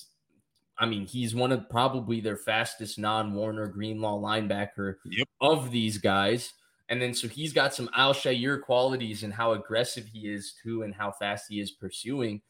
I 0.77 0.85
mean, 0.87 1.07
he's 1.07 1.35
one 1.35 1.53
of 1.53 1.71
probably 1.71 2.21
their 2.21 2.37
fastest 2.37 2.99
non-Warner 2.99 3.69
Greenlaw 3.69 4.19
linebacker 4.21 4.97
Yep. 5.07 5.29
of 5.41 5.71
these 5.71 5.97
guys. 5.99 6.53
And 6.89 7.01
then 7.01 7.15
so 7.15 7.29
he's 7.29 7.53
got 7.53 7.75
some 7.75 7.89
Al 7.95 8.13
Shaair 8.13 8.61
qualities 8.61 9.23
and 9.23 9.33
how 9.33 9.53
aggressive 9.53 10.07
he 10.07 10.29
is 10.29 10.55
too, 10.63 10.83
and 10.83 10.95
how 10.95 11.11
fast 11.13 11.47
he 11.49 11.61
is 11.61 11.71
pursuing. 11.71 12.43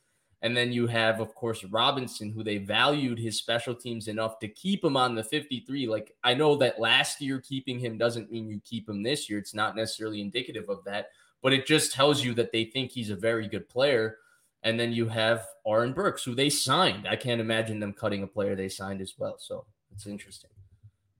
And 0.42 0.54
then 0.54 0.72
you 0.72 0.86
have, 0.88 1.20
of 1.20 1.34
course, 1.34 1.64
Robinson, 1.64 2.30
who 2.30 2.44
they 2.44 2.58
valued 2.58 3.18
his 3.18 3.38
special 3.38 3.74
teams 3.74 4.08
enough 4.08 4.38
to 4.40 4.48
keep 4.48 4.84
him 4.84 4.94
on 4.94 5.14
the 5.14 5.24
53. 5.24 5.86
Like, 5.86 6.14
I 6.22 6.34
know 6.34 6.56
that 6.56 6.78
last 6.78 7.22
year 7.22 7.40
keeping 7.40 7.78
him 7.78 7.96
doesn't 7.96 8.30
mean 8.30 8.48
you 8.48 8.60
keep 8.62 8.86
him 8.86 9.02
this 9.02 9.30
year. 9.30 9.38
It's 9.38 9.54
not 9.54 9.74
necessarily 9.74 10.20
indicative 10.20 10.68
of 10.68 10.84
that, 10.84 11.06
but 11.42 11.54
it 11.54 11.66
just 11.66 11.92
tells 11.92 12.22
you 12.22 12.34
that 12.34 12.52
they 12.52 12.64
think 12.64 12.90
he's 12.90 13.08
a 13.08 13.16
very 13.16 13.48
good 13.48 13.68
player. 13.70 14.18
And 14.64 14.78
then 14.78 14.92
you 14.92 15.08
have 15.08 15.46
Oren 15.64 15.94
Burks, 15.94 16.24
who 16.24 16.34
they 16.34 16.50
signed. 16.50 17.06
I 17.08 17.16
can't 17.16 17.40
imagine 17.40 17.80
them 17.80 17.94
cutting 17.94 18.22
a 18.22 18.26
player 18.26 18.54
they 18.54 18.68
signed 18.68 19.00
as 19.00 19.14
well. 19.16 19.36
So 19.38 19.64
it's 19.94 20.06
interesting 20.06 20.50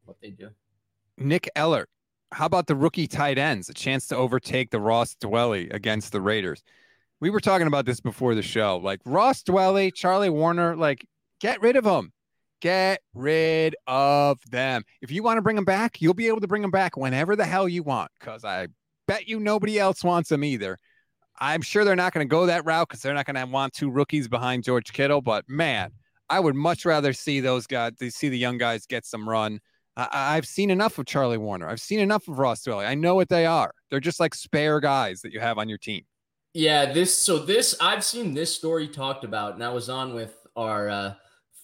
what 0.05 0.20
they 0.20 0.31
do. 0.31 0.50
Nick 1.16 1.48
Eller, 1.57 1.87
how 2.32 2.46
about 2.46 2.66
the 2.66 2.76
rookie 2.76 3.06
tight 3.06 3.38
ends? 3.38 3.68
A 3.68 3.74
chance 3.74 4.06
to 4.08 4.16
overtake 4.16 4.70
the 4.70 4.80
Ross 4.80 5.14
Dwelley 5.16 5.72
against 5.72 6.12
the 6.12 6.20
Raiders. 6.20 6.62
We 7.20 7.30
were 7.30 7.40
talking 7.40 7.66
about 7.66 7.87
this 7.87 8.00
before 8.00 8.34
the 8.34 8.42
show. 8.42 8.78
Like 8.78 9.00
Ross 9.04 9.42
Dwelley, 9.42 9.94
Charlie 9.94 10.28
Woerner, 10.28 10.76
like 10.76 11.06
get 11.40 11.60
rid 11.60 11.76
of 11.76 11.84
them. 11.84 12.12
Get 12.60 13.00
rid 13.14 13.76
of 13.87 14.38
them. 14.50 14.82
If 15.02 15.10
you 15.10 15.22
want 15.22 15.38
to 15.38 15.42
bring 15.42 15.56
them 15.56 15.64
back, 15.64 16.00
you'll 16.00 16.14
be 16.14 16.28
able 16.28 16.40
to 16.40 16.48
bring 16.48 16.62
them 16.62 16.70
back 16.70 16.96
whenever 16.96 17.37
the 17.37 17.44
hell 17.44 17.68
you 17.68 17.82
want. 17.82 18.10
Because 18.18 18.44
I 18.44 18.68
bet 19.06 19.28
you 19.28 19.38
nobody 19.38 19.78
else 19.78 20.02
wants 20.02 20.30
them 20.30 20.44
either. 20.44 20.78
I'm 21.38 21.62
sure 21.62 21.84
they're 21.84 21.96
not 21.96 22.12
going 22.12 22.26
to 22.26 22.30
go 22.30 22.46
that 22.46 22.64
route 22.64 22.88
because 22.88 23.02
they're 23.02 23.14
not 23.14 23.26
going 23.26 23.37
to 23.37 23.46
want 23.46 23.74
two 23.74 23.90
rookies 23.90 24.28
behind 24.28 24.64
George 24.64 24.92
Kittle. 24.92 25.20
But 25.20 25.44
man, 25.48 25.90
I 26.30 26.40
would 26.40 26.54
much 26.54 26.84
rather 26.84 27.12
see 27.12 27.40
those 27.40 27.66
guys, 27.66 27.92
see 28.10 28.28
the 28.28 28.38
young 28.38 28.56
guys 28.56 28.87
get 28.87 29.04
some 29.04 29.28
run. 29.28 29.60
I, 29.96 30.09
I've 30.37 30.46
seen 30.46 30.70
enough 30.70 30.98
of 30.98 31.07
Charlie 31.07 31.38
Woerner. 31.38 31.68
I've 31.68 31.80
seen 31.80 32.00
enough 32.00 32.28
of 32.28 32.38
Ross 32.38 32.64
Dwelley. 32.64 32.87
I 32.87 32.94
know 32.94 33.14
what 33.14 33.28
they 33.28 33.46
are. 33.46 33.72
They're 33.90 34.00
just 34.00 34.20
like 34.20 34.35
spare 34.35 34.80
guys 34.80 35.20
that 35.22 35.33
you 35.33 35.40
have 35.40 35.59
on 35.59 35.68
your 35.68 35.78
team. 35.78 36.04
Yeah, 36.52 36.92
this 36.92 37.14
so 37.14 37.38
this 37.38 37.74
I've 37.80 38.04
seen 38.04 38.33
this 38.33 38.54
story 38.54 38.87
talked 38.87 39.24
about, 39.24 39.54
and 39.54 39.64
I 39.64 39.70
was 39.70 39.88
on 39.88 40.14
with 40.14 40.35
our 40.54 40.88
uh, 40.88 41.14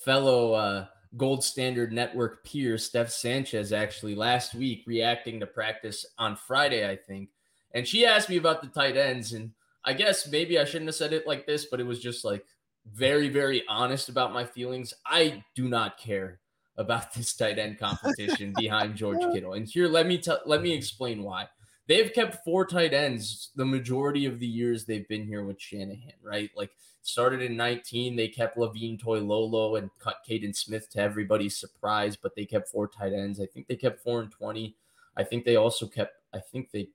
fellow 0.05 0.53
uh, 0.55 0.87
Gold 1.17 1.45
Standard 1.45 1.93
Network 1.93 2.45
peer 2.45 2.77
Steph 2.77 3.11
Sanchez 3.11 3.73
actually 3.73 4.17
last 4.17 4.55
week, 4.55 4.83
reacting 4.87 5.39
to 5.41 5.47
practice 5.47 6.05
on 6.19 6.35
Friday, 6.35 6.89
I 6.89 6.97
think, 6.97 7.29
and 7.73 7.87
she 7.87 8.05
asked 8.05 8.29
me 8.29 8.37
about 8.37 8.63
the 8.63 8.69
tight 8.69 8.97
ends, 8.97 9.33
and 9.33 9.53
I 9.85 9.93
guess 9.93 10.29
maybe 10.29 10.59
I 10.59 10.65
shouldn't 10.65 10.89
have 10.89 10.97
said 10.97 11.13
it 11.13 11.27
like 11.27 11.47
this, 11.47 11.67
but 11.67 11.79
it 11.79 11.87
was 11.87 12.01
just 12.01 12.25
like 12.25 12.45
very, 12.93 13.29
very 13.29 13.63
honest 13.69 14.09
about 14.09 14.33
my 14.33 14.45
feelings. 14.45 14.93
I 15.07 15.45
do 15.55 15.69
not 15.69 15.99
care 15.99 16.41
about 16.81 17.15
this 17.15 17.35
tight 17.35 17.59
end 17.59 17.79
competition 17.79 18.53
behind 18.57 18.97
George 18.97 19.21
Kittle, 19.33 19.53
and 19.53 19.69
here 19.69 19.87
let 19.87 20.07
me 20.07 20.19
tell 20.19 20.41
let 20.47 20.63
me 20.63 20.73
explain 20.73 21.23
why 21.23 21.49
they've 21.91 22.13
kept 22.13 22.45
four 22.45 22.65
tight 22.65 22.95
ends 22.95 23.51
the 23.57 23.65
majority 23.65 24.25
of 24.25 24.39
the 24.39 24.47
years 24.47 24.85
they've 24.85 25.09
been 25.09 25.27
here 25.27 25.45
with 25.45 25.61
Shanahan, 25.61 26.15
right? 26.23 26.51
Like 26.57 26.71
started 27.03 27.43
in 27.43 27.57
19, 27.57 28.15
they 28.15 28.29
kept 28.29 28.57
Levine 28.57 28.97
Toilolo 28.97 29.77
and 29.77 29.91
cut 29.99 30.19
Kaden 30.29 30.55
Smith 30.55 30.89
to 30.91 31.01
everybody's 31.01 31.59
surprise, 31.59 32.17
but 32.17 32.35
they 32.37 32.45
kept 32.45 32.69
four 32.69 32.87
tight 32.87 33.13
ends. 33.13 33.41
I 33.41 33.47
think 33.47 33.67
they 33.67 33.75
kept 33.75 34.05
four 34.05 34.21
and 34.21 34.31
20. 34.31 34.77
I 35.17 35.25
think 35.25 35.45
they 35.45 35.57
also 35.57 35.87
kept, 35.87 36.15
I 36.33 36.39
think 36.39 36.71
they 36.71 36.91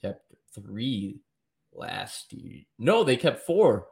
kept 0.00 0.24
three 0.52 1.20
last 1.72 2.32
year. 2.32 2.62
No, 2.78 3.04
they 3.04 3.16
kept 3.16 3.46
four. 3.46 3.86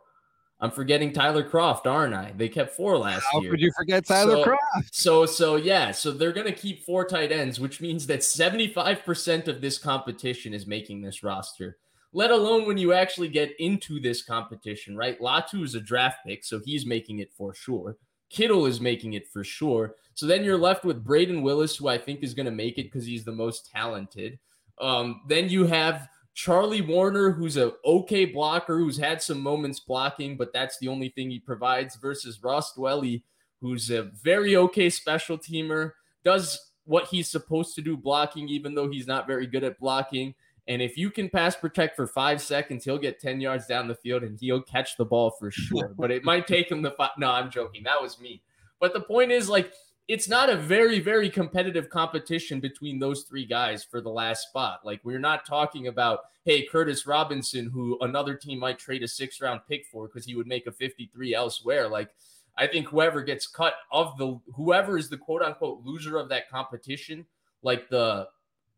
I'm 0.62 0.70
forgetting 0.70 1.12
Tyler 1.12 1.42
Kroft, 1.42 1.86
aren't 1.86 2.12
I? 2.14 2.32
They 2.36 2.48
kept 2.48 2.76
four 2.76 2.98
last 2.98 3.24
How 3.32 3.40
year. 3.40 3.50
could 3.50 3.60
you 3.60 3.72
forget 3.76 4.04
Tyler 4.06 4.36
So- 4.36 4.44
Kroft? 4.44 4.88
So, 4.92 5.26
so 5.26 5.56
yeah, 5.56 5.90
so 5.90 6.10
they're 6.10 6.32
to 6.32 6.52
keep 6.52 6.84
four 6.84 7.04
tight 7.06 7.32
ends, 7.32 7.58
which 7.58 7.80
means 7.80 8.06
that 8.08 8.20
75% 8.20 9.48
of 9.48 9.60
this 9.60 9.78
competition 9.78 10.52
is 10.52 10.66
making 10.66 11.00
this 11.00 11.22
roster, 11.22 11.78
let 12.12 12.30
alone 12.30 12.66
when 12.66 12.76
you 12.76 12.92
actually 12.92 13.28
get 13.28 13.52
into 13.58 14.00
this 14.00 14.22
competition, 14.22 14.96
right? 14.96 15.18
Latu 15.20 15.64
is 15.64 15.74
a 15.74 15.80
draft 15.80 16.18
pick, 16.26 16.44
so 16.44 16.60
he's 16.64 16.84
making 16.84 17.20
it 17.20 17.32
for 17.32 17.54
sure. 17.54 17.96
Kittle 18.28 18.66
is 18.66 18.80
making 18.80 19.14
it 19.14 19.26
for 19.26 19.42
sure. 19.42 19.94
So 20.14 20.26
then 20.26 20.44
you're 20.44 20.58
left 20.58 20.84
with 20.84 21.04
Brayden 21.04 21.42
Willis, 21.42 21.76
who 21.76 21.88
I 21.88 21.98
think 21.98 22.22
is 22.22 22.34
going 22.34 22.46
to 22.46 22.52
make 22.52 22.78
it 22.78 22.84
because 22.84 23.06
he's 23.06 23.24
the 23.24 23.32
most 23.32 23.70
talented. 23.70 24.38
Um, 24.78 25.22
then 25.26 25.48
you 25.48 25.66
have 25.66 26.08
Charlie 26.34 26.82
Woerner, 26.82 27.34
who's 27.34 27.56
a 27.56 27.72
okay 27.84 28.24
blocker, 28.24 28.78
who's 28.78 28.96
had 28.96 29.20
some 29.20 29.40
moments 29.40 29.80
blocking, 29.80 30.36
but 30.36 30.52
that's 30.52 30.78
the 30.78 30.88
only 30.88 31.10
thing 31.10 31.30
he 31.30 31.38
provides, 31.38 31.96
versus 31.96 32.42
Ross 32.42 32.74
Dwelley, 32.74 33.22
who's 33.60 33.90
a 33.90 34.04
very 34.04 34.56
okay 34.56 34.88
special 34.90 35.36
teamer, 35.36 35.92
does 36.24 36.70
what 36.84 37.06
he's 37.06 37.28
supposed 37.28 37.74
to 37.74 37.82
do 37.82 37.96
blocking, 37.96 38.48
even 38.48 38.74
though 38.74 38.90
he's 38.90 39.06
not 39.06 39.26
very 39.26 39.46
good 39.46 39.64
at 39.64 39.78
blocking. 39.78 40.34
And 40.66 40.80
if 40.80 40.96
you 40.96 41.10
can 41.10 41.28
pass 41.28 41.56
protect 41.56 41.96
for 41.96 42.06
five 42.06 42.40
seconds, 42.40 42.84
he'll 42.84 42.98
get 42.98 43.20
10 43.20 43.40
yards 43.40 43.66
down 43.66 43.88
the 43.88 43.94
field 43.94 44.22
and 44.22 44.38
he'll 44.40 44.62
catch 44.62 44.96
the 44.96 45.04
ball 45.04 45.30
for 45.32 45.50
sure. 45.50 45.94
but 45.98 46.10
it 46.10 46.24
might 46.24 46.46
take 46.46 46.70
him 46.70 46.82
the 46.82 46.92
five. 46.92 47.10
No, 47.18 47.30
I'm 47.30 47.50
joking. 47.50 47.82
That 47.82 48.00
was 48.00 48.20
me. 48.20 48.42
But 48.78 48.92
the 48.92 49.00
point 49.00 49.30
is, 49.30 49.48
like, 49.48 49.72
it's 50.10 50.28
not 50.28 50.50
a 50.50 50.56
very, 50.56 50.98
very 50.98 51.30
competitive 51.30 51.88
competition 51.88 52.58
between 52.58 52.98
those 52.98 53.22
three 53.22 53.46
guys 53.46 53.84
for 53.84 54.00
the 54.00 54.10
last 54.10 54.48
spot. 54.48 54.80
Like, 54.84 55.00
we're 55.04 55.20
not 55.20 55.46
talking 55.46 55.86
about, 55.86 56.22
hey, 56.44 56.66
Curtis 56.66 57.06
Robinson, 57.06 57.70
who 57.70 57.96
another 58.00 58.34
team 58.34 58.58
might 58.58 58.80
trade 58.80 59.04
a 59.04 59.08
six 59.08 59.40
round 59.40 59.60
pick 59.68 59.86
for 59.86 60.08
because 60.08 60.26
he 60.26 60.34
would 60.34 60.48
make 60.48 60.66
a 60.66 60.72
53 60.72 61.32
elsewhere. 61.32 61.86
Like, 61.86 62.10
I 62.58 62.66
think 62.66 62.88
whoever 62.88 63.22
gets 63.22 63.46
cut 63.46 63.74
of 63.92 64.18
the 64.18 64.40
whoever 64.52 64.98
is 64.98 65.08
the 65.08 65.16
quote 65.16 65.42
unquote 65.42 65.84
loser 65.84 66.18
of 66.18 66.28
that 66.30 66.50
competition, 66.50 67.24
like 67.62 67.88
the 67.88 68.26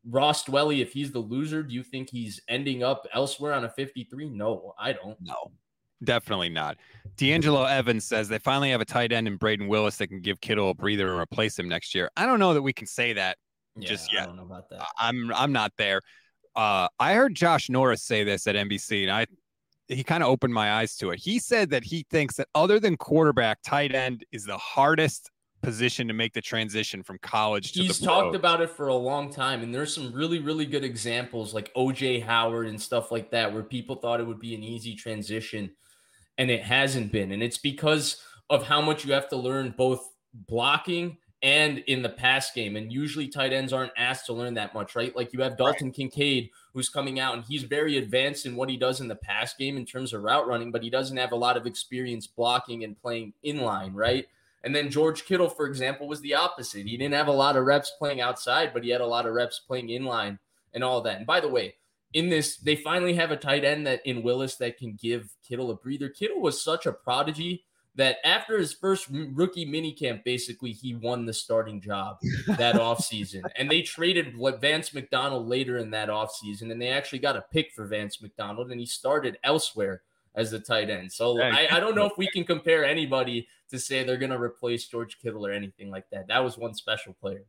Ross 0.05 0.45
Dwelley, 0.45 0.83
if 0.83 0.93
he's 0.93 1.13
the 1.13 1.19
loser, 1.19 1.63
do 1.63 1.73
you 1.73 1.83
think 1.83 2.11
he's 2.11 2.43
ending 2.47 2.83
up 2.83 3.07
elsewhere 3.15 3.55
on 3.55 3.65
a 3.65 3.71
53? 3.71 4.29
No, 4.29 4.75
I 4.79 4.93
don't. 4.93 5.17
No, 5.23 5.51
definitely 6.05 6.49
not. 6.49 6.77
D'Angelo 7.17 7.65
Evans 7.65 8.05
says 8.05 8.29
they 8.29 8.39
finally 8.39 8.71
have 8.71 8.81
a 8.81 8.85
tight 8.85 9.13
end 9.13 9.27
in 9.29 9.39
Brayden 9.39 9.69
Willis 9.69 9.97
that 9.99 10.09
can 10.09 10.21
give 10.21 10.41
Kittle 10.41 10.71
a 10.71 10.75
breather 10.75 11.11
and 11.11 11.21
replace 11.21 11.59
him 11.59 11.69
next 11.69 11.95
year. 11.95 12.11
I 12.17 12.27
don't 12.27 12.39
know 12.39 12.55
that 12.55 12.63
we 12.63 12.73
can 12.73 12.87
say 12.87 13.13
that 13.15 13.37
just 13.79 14.13
yet. 14.13 14.23
I 14.23 14.27
don't 14.27 14.37
know 14.37 14.43
about 14.43 14.69
that. 14.71 14.87
I'm 14.99 15.33
I'm 15.35 15.53
not 15.53 15.73
there. 15.79 16.01
Uh, 16.55 16.89
I 16.99 17.15
heard 17.15 17.35
Josh 17.35 17.71
Norris 17.71 18.03
say 18.03 18.25
this 18.25 18.47
at 18.47 18.55
NBC, 18.55 19.03
and 19.03 19.11
I 19.11 19.27
he 19.89 20.05
kind 20.05 20.23
of 20.23 20.29
opened 20.29 20.55
my 20.55 20.75
eyes 20.75 20.97
to 20.97 21.11
it. 21.11 21.19
He 21.19 21.39
said 21.39 21.71
that 21.71 21.85
he 21.85 22.07
thinks 22.11 22.37
that 22.37 22.49
other 22.55 22.81
than 22.81 22.97
quarterback, 22.97 23.59
tight 23.63 23.95
end 23.95 24.25
is 24.33 24.45
the 24.45 24.57
hardest 24.57 25.31
position 25.63 26.09
to 26.09 26.15
make 26.15 26.33
the 26.33 26.41
transition 26.41 27.03
from 27.03 27.19
college 27.19 27.73
to 27.73 27.83
He's 27.83 27.99
talked 27.99 28.35
about 28.35 28.61
it 28.61 28.71
for 28.71 28.89
a 28.89 28.95
long 28.95 29.33
time, 29.33 29.63
and 29.63 29.75
there's 29.75 29.95
some 29.95 30.13
really, 30.13 30.39
really 30.39 30.67
good 30.67 30.85
examples 30.85 31.55
like 31.55 31.73
OJ 31.75 32.25
Howard 32.25 32.67
and 32.67 32.81
stuff 32.81 33.11
like 33.13 33.31
that, 33.31 33.53
where 33.53 33.63
people 33.63 33.97
thought 33.97 34.21
it 34.21 34.27
would 34.27 34.41
be 34.41 34.55
an 34.55 34.63
easy 34.63 34.95
transition, 34.95 35.71
and 36.43 36.51
it 36.51 36.65
hasn't 36.65 37.13
been. 37.13 37.31
And 37.31 37.41
it's 37.41 37.57
because 37.57 38.21
of 38.51 38.65
how 38.65 38.81
much 38.81 39.05
you 39.05 39.13
have 39.13 39.29
to 39.29 39.37
learn 39.37 39.77
both 39.79 40.11
blocking 40.35 41.19
and 41.41 41.79
in 41.87 42.03
the 42.03 42.09
pass 42.09 42.51
game. 42.53 42.75
And 42.75 42.93
usually 42.93 43.29
tight 43.29 43.53
ends 43.53 43.73
aren't 43.73 43.93
asked 43.97 44.27
to 44.27 44.33
learn 44.33 44.55
that 44.55 44.75
much, 44.75 44.97
right? 44.97 45.15
Like 45.15 45.33
you 45.33 45.41
have 45.43 45.57
Dalton 45.57 45.93
Kincaid 45.93 46.51
who's 46.75 46.89
coming 46.89 47.21
out 47.21 47.37
and 47.37 47.45
he's 47.45 47.63
very 47.63 47.97
advanced 47.97 48.45
in 48.45 48.57
what 48.57 48.69
he 48.69 48.77
does 48.77 49.01
in 49.01 49.07
the 49.07 49.15
pass 49.15 49.55
game 49.55 49.77
in 49.77 49.87
terms 49.87 50.13
of 50.13 50.25
route 50.25 50.49
running, 50.49 50.73
but 50.73 50.83
he 50.83 50.91
doesn't 50.91 51.17
have 51.17 51.31
a 51.31 51.37
lot 51.37 51.57
of 51.57 51.65
experience 51.65 52.27
blocking 52.27 52.83
and 52.83 53.01
playing 53.01 53.33
inline, 53.47 53.93
right? 53.95 54.27
And 54.65 54.75
then 54.75 54.91
George 54.91 55.25
Kittle, 55.25 55.49
for 55.49 55.67
example, 55.67 56.09
was 56.09 56.21
the 56.23 56.35
opposite. 56.35 56.89
He 56.89 56.97
didn't 56.97 57.15
have 57.15 57.29
a 57.29 57.33
lot 57.33 57.57
of 57.57 57.67
reps 57.67 57.93
playing 58.01 58.21
outside, 58.21 58.73
but 58.75 58.83
he 58.83 58.91
had 58.91 59.01
a 59.01 59.07
lot 59.07 59.27
of 59.27 59.35
reps 59.35 59.61
playing 59.61 59.91
inline 59.91 60.41
and 60.75 60.83
all 60.83 61.03
that. 61.03 61.19
And 61.19 61.27
by 61.27 61.39
the 61.39 61.49
way, 61.49 61.77
in 62.13 62.29
this, 62.29 62.57
they 62.59 62.77
finally 62.77 63.15
have 63.15 63.31
a 63.31 63.37
tight 63.37 63.65
end 63.65 63.87
that 63.87 64.01
in 64.05 64.23
Willis 64.23 64.57
that 64.57 64.79
can 64.79 64.99
give 65.01 65.35
Kittle 65.47 65.71
a 65.71 65.75
breather. 65.75 66.09
Kittle 66.09 66.41
was 66.41 66.63
such 66.63 66.87
a 66.87 66.93
prodigy 66.93 67.65
that 67.95 68.17
after 68.25 68.59
his 68.59 68.73
first 68.73 69.09
rookie 69.11 69.67
minicamp, 69.67 70.25
basically 70.25 70.73
he 70.73 70.95
won 70.95 71.27
the 71.27 71.33
starting 71.33 71.81
job 71.81 72.17
that 72.47 72.77
offseason. 72.77 73.43
And 73.57 73.71
they 73.71 73.83
traded 73.83 74.37
what 74.37 74.61
Vance 74.61 74.95
McDonald 74.95 75.47
later 75.47 75.79
in 75.79 75.91
that 75.91 76.09
offseason, 76.09 76.71
and 76.71 76.81
they 76.81 76.89
actually 76.89 77.19
got 77.19 77.37
a 77.37 77.45
pick 77.53 77.73
for 77.73 77.87
Vance 77.87 78.23
McDonald, 78.23 78.71
and 78.71 78.81
he 78.81 78.87
started 78.87 79.39
elsewhere 79.45 80.03
as 80.35 80.51
the 80.51 80.59
tight 80.59 80.89
end. 80.89 81.13
So 81.13 81.41
I, 81.43 81.69
I 81.71 81.81
don't 81.81 81.95
know 81.95 82.07
if 82.07 82.17
we 82.17 82.27
can 82.33 82.45
compare 82.45 82.85
anybody 82.85 83.47
to 83.71 83.79
say 83.79 84.03
they're 84.03 84.17
going 84.17 84.33
to 84.33 84.41
replace 84.41 84.87
George 84.87 85.19
Kittle 85.19 85.47
or 85.47 85.53
anything 85.53 85.91
like 85.91 86.09
that. 86.11 86.29
That 86.29 86.43
was 86.43 86.57
one 86.57 86.75
special 86.75 87.15
player. 87.15 87.45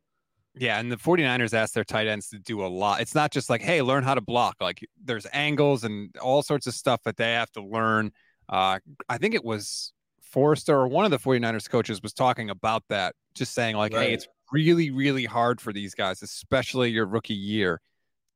Yeah, 0.55 0.79
and 0.79 0.91
the 0.91 0.97
49ers 0.97 1.53
ask 1.53 1.73
their 1.73 1.83
tight 1.83 2.07
ends 2.07 2.29
to 2.29 2.39
do 2.39 2.63
a 2.63 2.67
lot. 2.67 3.01
It's 3.01 3.15
not 3.15 3.31
just 3.31 3.49
like, 3.49 3.61
hey, 3.61 3.81
learn 3.81 4.03
how 4.03 4.13
to 4.13 4.21
block. 4.21 4.57
Like 4.61 4.85
there's 5.03 5.25
angles 5.33 5.83
and 5.83 6.15
all 6.17 6.43
sorts 6.43 6.67
of 6.67 6.75
stuff 6.75 7.01
that 7.05 7.17
they 7.17 7.33
have 7.33 7.51
to 7.53 7.61
learn. 7.61 8.11
Uh, 8.47 8.79
I 9.09 9.17
think 9.17 9.33
it 9.33 9.43
was 9.43 9.93
Foerster 10.21 10.75
or 10.75 10.87
one 10.87 11.05
of 11.05 11.11
the 11.11 11.17
49ers 11.19 11.69
coaches 11.69 12.01
was 12.01 12.13
talking 12.13 12.49
about 12.49 12.83
that, 12.89 13.15
just 13.33 13.53
saying, 13.53 13.75
like, 13.75 13.93
Right. 13.93 14.07
hey, 14.09 14.13
it's 14.13 14.27
really, 14.51 14.91
really 14.91 15.25
hard 15.25 15.59
for 15.61 15.73
these 15.73 15.95
guys, 15.95 16.21
especially 16.21 16.91
your 16.91 17.05
rookie 17.05 17.33
year, 17.33 17.81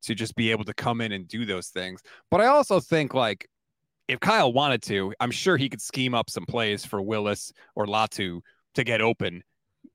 to 0.02 0.14
just 0.14 0.34
be 0.34 0.50
able 0.50 0.64
to 0.64 0.74
come 0.74 1.00
in 1.00 1.12
and 1.12 1.28
do 1.28 1.44
those 1.44 1.68
things. 1.68 2.00
But 2.30 2.40
I 2.40 2.46
also 2.46 2.80
think, 2.80 3.14
like, 3.14 3.48
if 4.08 4.20
Kyle 4.20 4.52
wanted 4.52 4.82
to, 4.84 5.12
I'm 5.20 5.30
sure 5.30 5.56
he 5.56 5.68
could 5.68 5.82
scheme 5.82 6.14
up 6.14 6.30
some 6.30 6.46
plays 6.46 6.84
for 6.84 7.02
Willis 7.02 7.52
or 7.76 7.86
Latu 7.86 8.40
to 8.74 8.84
get 8.84 9.00
open. 9.00 9.42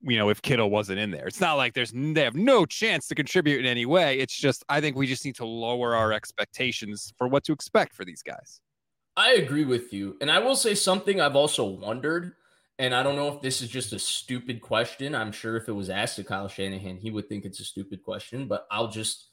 You 0.02 0.18
know, 0.18 0.30
if 0.30 0.42
Kittle 0.42 0.70
wasn't 0.70 1.00
in 1.00 1.12
there, 1.12 1.28
it's 1.28 1.40
not 1.40 1.54
like 1.54 1.74
there's 1.74 1.92
they 1.94 2.24
have 2.24 2.36
no 2.36 2.66
chance 2.66 3.08
to 3.08 3.16
contribute 3.16 3.60
in 3.60 3.66
any 3.66 3.86
way. 3.86 4.20
It's 4.20 4.36
just 4.36 4.64
I 4.68 4.82
think 4.82 4.98
we 4.98 5.08
just 5.08 5.24
need 5.24 5.36
to 5.36 5.46
lower 5.46 5.96
our 5.96 6.12
expectations 6.12 7.14
for 7.18 7.28
what 7.28 7.44
to 7.46 7.54
expect 7.54 7.96
for 7.96 8.04
these 8.04 8.22
guys. 8.22 8.60
I 9.16 9.34
agree 9.34 9.66
with 9.66 9.94
you. 9.94 10.18
And 10.22 10.32
I 10.32 10.40
will 10.40 10.56
say 10.56 10.76
something 10.76 11.22
I've 11.22 11.36
also 11.36 11.64
wondered, 11.66 12.34
and 12.80 12.96
I 12.96 13.04
don't 13.04 13.16
know 13.16 13.28
if 13.34 13.42
this 13.42 13.62
is 13.62 13.70
just 13.70 13.94
a 13.94 14.00
stupid 14.00 14.62
question. 14.62 15.14
I'm 15.14 15.32
sure 15.32 15.56
if 15.56 15.70
it 15.70 15.74
was 15.74 15.90
asked 15.90 16.16
to 16.16 16.24
Kyle 16.24 16.48
Shanahan, 16.48 16.98
he 16.98 17.12
would 17.12 17.30
think 17.30 17.46
it's 17.46 17.60
a 17.60 17.66
stupid 17.66 18.04
question, 18.04 18.48
but 18.48 18.66
I'll 18.72 18.88
just, 18.88 19.28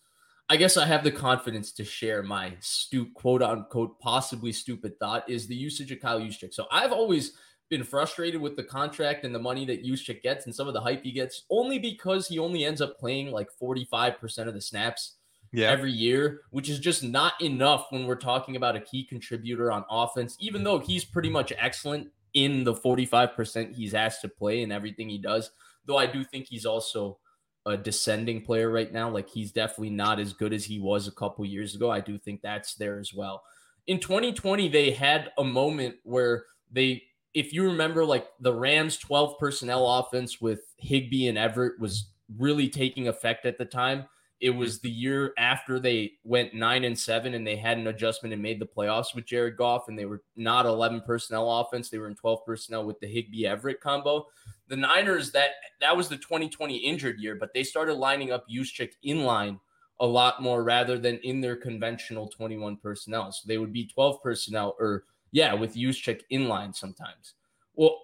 I 0.51 0.57
guess 0.57 0.77
I 0.77 0.85
have 0.85 1.03
the 1.03 1.11
confidence 1.11 1.73
to 1.73 1.85
share 1.85 2.23
my 2.23 2.57
stu- 2.61 3.11
quote 3.15 3.43
unquote, 3.43 3.99
possibly 4.01 4.53
stupid 4.53 4.99
thought 4.99 5.29
is 5.29 5.47
the 5.47 5.57
usage 5.57 5.91
of 5.93 6.01
Kyle 6.01 6.21
Juszczyk. 6.21 6.53
So 6.53 6.67
I've 6.71 6.93
always 6.93 7.33
been 7.71 7.85
frustrated 7.85 8.41
with 8.41 8.57
the 8.57 8.63
contract 8.65 9.25
and 9.25 9.35
the 9.35 9.39
money 9.39 9.65
that 9.65 9.85
Juszczyk 9.85 10.23
gets 10.23 10.45
and 10.45 10.55
some 10.55 10.69
of 10.69 10.75
the 10.75 10.81
hype 10.81 11.03
he 11.03 11.13
gets 11.13 11.45
only 11.51 11.79
because 11.79 12.27
he 12.29 12.39
only 12.39 12.65
ends 12.65 12.81
up 12.81 12.99
playing 12.99 13.31
like 13.31 13.49
45% 13.63 14.49
of 14.49 14.55
the 14.55 14.61
snaps 14.61 15.17
Yeah. 15.53 15.71
every 15.71 15.93
year, 15.93 16.43
which 16.51 16.69
is 16.69 16.79
just 16.79 17.03
not 17.03 17.41
enough 17.41 17.87
when 17.91 18.07
we're 18.07 18.17
talking 18.17 18.57
about 18.57 18.77
a 18.77 18.81
key 18.81 19.05
contributor 19.05 19.73
on 19.73 19.85
offense, 19.89 20.37
even 20.41 20.65
though 20.65 20.79
he's 20.81 21.05
pretty 21.05 21.31
much 21.31 21.53
excellent 21.57 22.09
in 22.35 22.65
the 22.65 22.75
45% 22.75 23.75
he's 23.75 23.95
asked 23.95 24.21
to 24.23 24.29
play 24.29 24.63
and 24.63 24.73
everything 24.73 25.09
he 25.09 25.19
does. 25.19 25.51
Though 25.87 25.97
I 25.99 26.07
do 26.07 26.23
think 26.25 26.47
he's 26.47 26.67
also 26.67 27.19
a 27.67 27.77
descending 27.77 28.43
player 28.43 28.71
right 28.71 28.93
now. 28.93 29.11
Like 29.11 29.29
he's 29.29 29.53
definitely 29.53 29.91
not 29.91 30.19
as 30.19 30.33
good 30.33 30.53
as 30.53 30.65
he 30.65 30.79
was 30.79 31.07
a 31.09 31.13
couple 31.13 31.45
years 31.45 31.75
ago. 31.75 31.91
I 31.91 32.01
do 32.01 32.19
think 32.19 32.41
that's 32.43 32.75
there 32.75 32.99
as 32.99 33.13
well. 33.13 33.43
In 33.87 33.99
2020, 34.01 34.69
they 34.69 34.93
had 34.93 35.31
a 35.39 35.45
moment 35.45 35.97
where 36.05 36.45
they, 36.71 37.03
if 37.35 37.53
you 37.53 37.64
remember, 37.64 38.05
like 38.05 38.27
the 38.40 38.53
Rams 38.53 38.97
12 38.97 39.38
personnel 39.38 39.87
offense 39.87 40.40
with 40.40 40.61
Higbee 40.79 41.29
and 41.29 41.38
Everett 41.38 41.79
was 41.79 42.11
really 42.38 42.69
taking 42.69 43.09
effect 43.09 43.47
at 43.47 43.59
the 43.59 43.64
time. 43.64 44.05
It 44.40 44.51
was 44.51 44.81
the 44.81 44.90
year 44.90 45.35
after 45.37 45.79
they 45.79 46.12
went 46.25 46.55
nine 46.55 46.85
and 46.85 46.99
seven 46.99 47.35
and 47.35 47.47
they 47.47 47.57
had 47.57 47.77
an 47.77 47.88
adjustment 47.88 48.33
and 48.33 48.43
made 48.43 48.59
the 48.59 48.66
playoffs 48.66 49.14
with 49.14 49.27
Jared 49.27 49.59
Goff, 49.59 49.88
and 49.88 49.99
they 49.99 50.07
were 50.07 50.23
not 50.35 50.64
11 50.64 51.03
personnel 51.03 51.61
offense. 51.61 51.90
They 51.90 51.99
were 51.99 52.09
in 52.09 52.14
12 52.14 52.45
personnel 52.47 52.87
with 52.87 52.99
the 53.01 53.07
Higbee 53.07 53.47
Everett 53.47 53.83
combo. 53.83 54.27
The 54.69 54.77
Niners, 54.77 55.31
that 55.33 55.51
that 55.81 55.95
was 55.95 56.09
the 56.09 56.16
2020 56.16 56.77
injured 56.77 57.21
year, 57.21 57.35
but 57.35 57.53
they 57.53 57.62
started 57.62 57.95
lining 57.95 58.33
up 58.33 58.47
Juszczyk 58.49 58.93
in 59.03 59.25
line 59.25 59.61
a 60.01 60.07
lot 60.07 60.43
more 60.43 60.64
rather 60.64 60.99
than 60.99 61.19
in 61.19 61.43
their 61.43 61.57
conventional 61.57 62.27
21 62.29 62.79
personnel. 62.79 63.31
So 63.33 63.43
they 63.47 63.59
would 63.59 63.73
be 63.73 63.87
12 63.87 64.23
personnel 64.23 64.75
or 64.81 65.05
yeah, 65.33 65.55
with 65.55 65.75
Juszczyk 65.75 66.23
in 66.31 66.49
line 66.49 66.73
sometimes. 66.73 67.35
Well, 67.75 68.01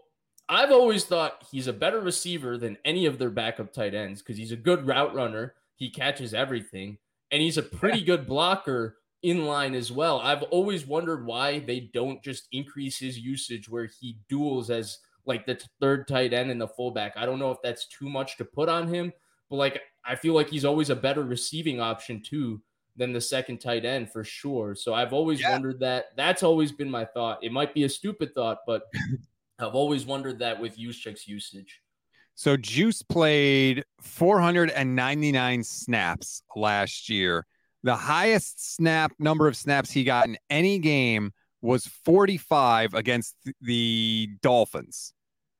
I've 0.48 0.70
always 0.70 1.04
thought 1.04 1.44
he's 1.50 1.66
a 1.66 1.72
better 1.72 2.00
receiver 2.00 2.56
than 2.56 2.78
any 2.84 3.06
of 3.06 3.18
their 3.18 3.30
backup 3.30 3.72
tight 3.72 3.94
ends 3.94 4.22
because 4.22 4.36
he's 4.36 4.52
a 4.52 4.56
good 4.56 4.86
route 4.86 5.14
runner. 5.14 5.54
He 5.74 5.90
catches 5.90 6.34
everything, 6.34 6.98
and 7.30 7.42
he's 7.42 7.58
a 7.58 7.62
pretty 7.62 8.02
good 8.02 8.26
blocker 8.26 8.98
in 9.22 9.44
line 9.44 9.74
as 9.74 9.90
well. 9.90 10.20
I've 10.20 10.44
always 10.44 10.86
wondered 10.86 11.26
why 11.26 11.58
they 11.58 11.90
don't 11.92 12.22
just 12.22 12.46
increase 12.52 12.98
his 12.98 13.18
usage 13.18 13.68
where 13.68 13.88
he 14.00 14.18
duels 14.28 14.70
as 14.70 14.98
like 15.24 15.44
the 15.46 15.60
third 15.80 16.06
tight 16.06 16.32
end 16.32 16.50
and 16.50 16.60
the 16.60 16.68
fullback. 16.68 17.14
I 17.16 17.26
don't 17.26 17.40
know 17.40 17.50
if 17.50 17.58
that's 17.62 17.88
too 17.88 18.08
much 18.08 18.36
to 18.36 18.44
put 18.44 18.68
on 18.68 18.86
him, 18.86 19.12
but 19.50 19.56
like 19.56 19.80
I 20.04 20.14
feel 20.14 20.34
like 20.34 20.48
he's 20.48 20.64
always 20.64 20.90
a 20.90 20.96
better 20.96 21.24
receiving 21.24 21.80
option 21.80 22.22
too 22.22 22.62
than 22.96 23.12
the 23.12 23.20
second 23.20 23.58
tight 23.58 23.84
end 23.84 24.10
for 24.10 24.24
sure. 24.24 24.74
So 24.74 24.94
I've 24.94 25.12
always 25.12 25.42
wondered 25.44 25.80
that. 25.80 26.06
That's 26.16 26.42
always 26.42 26.72
been 26.72 26.90
my 26.90 27.04
thought. 27.04 27.42
It 27.42 27.52
might 27.52 27.74
be 27.74 27.84
a 27.84 27.88
stupid 27.88 28.34
thought, 28.34 28.58
but 28.66 28.82
I've 29.58 29.74
always 29.74 30.06
wondered 30.06 30.38
that 30.40 30.60
with 30.60 30.78
Juszczyk's 30.78 31.26
usage. 31.26 31.80
So 32.34 32.56
Juice 32.56 33.02
played 33.02 33.84
499 34.02 35.64
snaps 35.64 36.42
last 36.54 37.08
year. 37.08 37.46
The 37.82 37.96
highest 37.96 38.74
snap 38.74 39.12
number 39.18 39.48
of 39.48 39.56
snaps 39.56 39.90
he 39.90 40.04
got 40.04 40.26
in 40.26 40.36
any 40.50 40.78
game 40.78 41.32
was 41.62 41.86
45 42.04 42.94
against 42.94 43.34
the 43.60 44.28
Dolphins. 44.42 45.14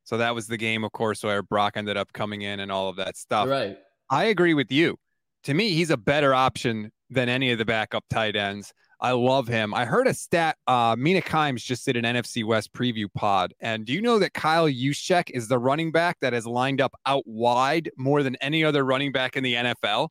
So 0.05 0.19
that 0.19 0.35
was 0.35 0.47
the 0.47 0.57
game, 0.57 0.85
of 0.85 0.93
course, 0.93 1.25
where 1.25 1.43
Brock 1.43 1.73
ended 1.77 1.97
up 1.97 2.13
coming 2.13 2.43
in 2.43 2.61
and 2.61 2.71
all 2.71 2.89
of 2.89 2.97
that 2.97 3.17
stuff. 3.17 3.49
Right. 3.49 3.79
I 4.11 4.25
agree 4.27 4.55
with 4.55 4.71
you. 4.71 4.99
To 5.45 5.55
me, 5.55 5.71
he's 5.71 5.91
a 5.91 5.97
better 5.97 6.35
option 6.35 6.93
than 7.11 7.29
any 7.29 7.51
of 7.53 7.59
the 7.59 7.65
backup 7.65 8.05
tight 8.11 8.37
ends. 8.37 8.73
I 9.01 9.13
love 9.13 9.47
him. 9.47 9.75
I 9.75 9.85
heard 9.85 10.07
a 10.07 10.15
stat. 10.15 10.57
Uh, 10.67 10.97
Mina 10.99 11.21
Kimes 11.21 11.63
just 11.63 11.85
did 11.85 11.97
an 11.99 12.05
NFC 12.05 12.45
West 12.45 12.73
preview 12.73 13.07
pod. 13.15 13.53
And 13.61 13.85
do 13.85 13.93
you 13.93 14.01
know 14.01 14.19
that 14.19 14.33
Kyle 14.33 14.69
Juszczyk 14.69 15.31
is 15.31 15.49
the 15.49 15.59
running 15.59 15.93
back 15.93 16.17
that 16.23 16.33
has 16.33 16.47
lined 16.47 16.81
up 16.81 16.95
out 17.05 17.23
wide 17.27 17.91
more 17.99 18.23
than 18.23 18.37
any 18.37 18.65
other 18.65 18.85
running 18.85 19.13
back 19.13 19.37
in 19.37 19.45
the 19.45 19.55
NFL? 19.55 20.09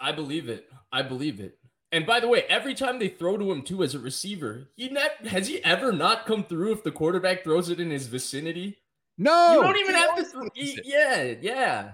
I 0.00 0.12
believe 0.12 0.48
it. 0.48 0.70
I 0.90 1.02
believe 1.02 1.38
it. 1.38 1.58
And 1.92 2.06
by 2.06 2.18
the 2.18 2.26
way, 2.26 2.44
every 2.48 2.74
time 2.74 2.98
they 2.98 3.08
throw 3.08 3.36
to 3.36 3.52
him 3.52 3.62
too 3.62 3.82
as 3.84 3.94
a 3.94 3.98
receiver, 3.98 4.70
he 4.74 4.88
ne- 4.88 5.28
has 5.28 5.46
he 5.46 5.62
ever 5.62 5.92
not 5.92 6.24
come 6.26 6.44
through 6.44 6.72
if 6.72 6.82
the 6.82 6.90
quarterback 6.90 7.44
throws 7.44 7.68
it 7.68 7.78
in 7.78 7.90
his 7.90 8.06
vicinity? 8.06 8.78
No, 9.18 9.52
you 9.56 9.62
don't 9.62 9.76
even 9.78 9.94
have 9.94 10.16
to. 10.16 10.22
Th- 10.22 10.32
does 10.32 10.50
he- 10.54 10.80
it. 10.80 10.84
yeah, 10.86 11.34
yeah. 11.40 11.92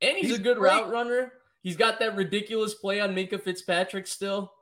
And 0.00 0.16
he's, 0.16 0.30
He's 0.30 0.38
a 0.38 0.42
good 0.42 0.56
great. 0.56 0.70
route 0.70 0.90
runner. 0.90 1.32
He's 1.62 1.76
got 1.76 1.98
that 2.00 2.16
ridiculous 2.16 2.74
play 2.74 3.00
on 3.00 3.14
Minkah 3.14 3.42
Fitzpatrick 3.42 4.06
still. 4.06 4.52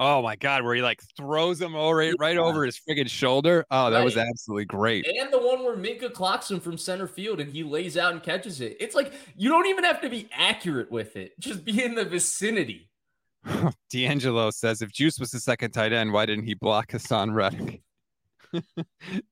Oh 0.00 0.22
my 0.22 0.36
God, 0.36 0.62
where 0.62 0.76
he 0.76 0.82
like 0.82 1.00
throws 1.16 1.60
him 1.60 1.74
right, 1.74 2.14
right 2.20 2.36
over 2.38 2.64
his 2.64 2.78
friggin' 2.78 3.10
shoulder. 3.10 3.64
Oh, 3.70 3.90
that 3.90 4.04
was 4.04 4.16
absolutely 4.16 4.64
great. 4.64 5.04
And 5.06 5.32
the 5.32 5.38
one 5.40 5.64
where 5.64 5.76
Minkah 5.76 6.12
clocks 6.12 6.48
him 6.48 6.60
from 6.60 6.78
center 6.78 7.08
field 7.08 7.40
and 7.40 7.52
he 7.52 7.64
lays 7.64 7.96
out 7.96 8.12
and 8.12 8.22
catches 8.22 8.60
it. 8.60 8.76
It's 8.78 8.94
like 8.94 9.12
you 9.36 9.48
don't 9.48 9.66
even 9.66 9.82
have 9.82 10.00
to 10.02 10.08
be 10.08 10.28
accurate 10.32 10.90
with 10.92 11.16
it. 11.16 11.38
Just 11.40 11.64
be 11.64 11.82
in 11.82 11.96
the 11.96 12.04
vicinity. 12.04 12.90
D'Angelo 13.90 14.50
says 14.50 14.82
if 14.82 14.92
Juice 14.92 15.18
was 15.18 15.32
the 15.32 15.40
second 15.40 15.72
tight 15.72 15.92
end, 15.92 16.12
why 16.12 16.26
didn't 16.26 16.44
he 16.44 16.54
block 16.54 16.92
Haason 16.92 17.34
Reddick? 17.34 17.82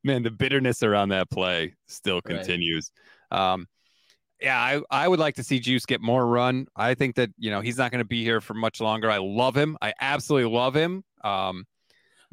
Man, 0.04 0.24
the 0.24 0.30
bitterness 0.32 0.82
around 0.82 1.10
that 1.10 1.30
play 1.30 1.74
still 1.86 2.16
Right. 2.24 2.36
continues. 2.38 2.90
Um, 3.30 3.66
yeah, 4.40 4.59
I, 4.59 5.05
I 5.05 5.09
would 5.09 5.18
like 5.18 5.35
to 5.37 5.42
see 5.42 5.59
Juice 5.59 5.87
get 5.87 6.01
more 6.01 6.27
run. 6.27 6.66
I 6.77 6.94
think 6.94 7.16
that, 7.16 7.31
you 7.38 7.51
know, 7.51 7.61
he's 7.61 7.79
not 7.79 7.90
going 7.90 8.01
to 8.01 8.07
be 8.07 8.22
here 8.22 8.40
for 8.40 8.55
much 8.55 8.81
longer. 8.81 9.11
I 9.11 9.18
love 9.18 9.57
him. 9.57 9.77
I 9.81 9.94
absolutely 10.01 10.51
love 10.51 10.75
him. 10.75 11.05
Um, 11.25 11.66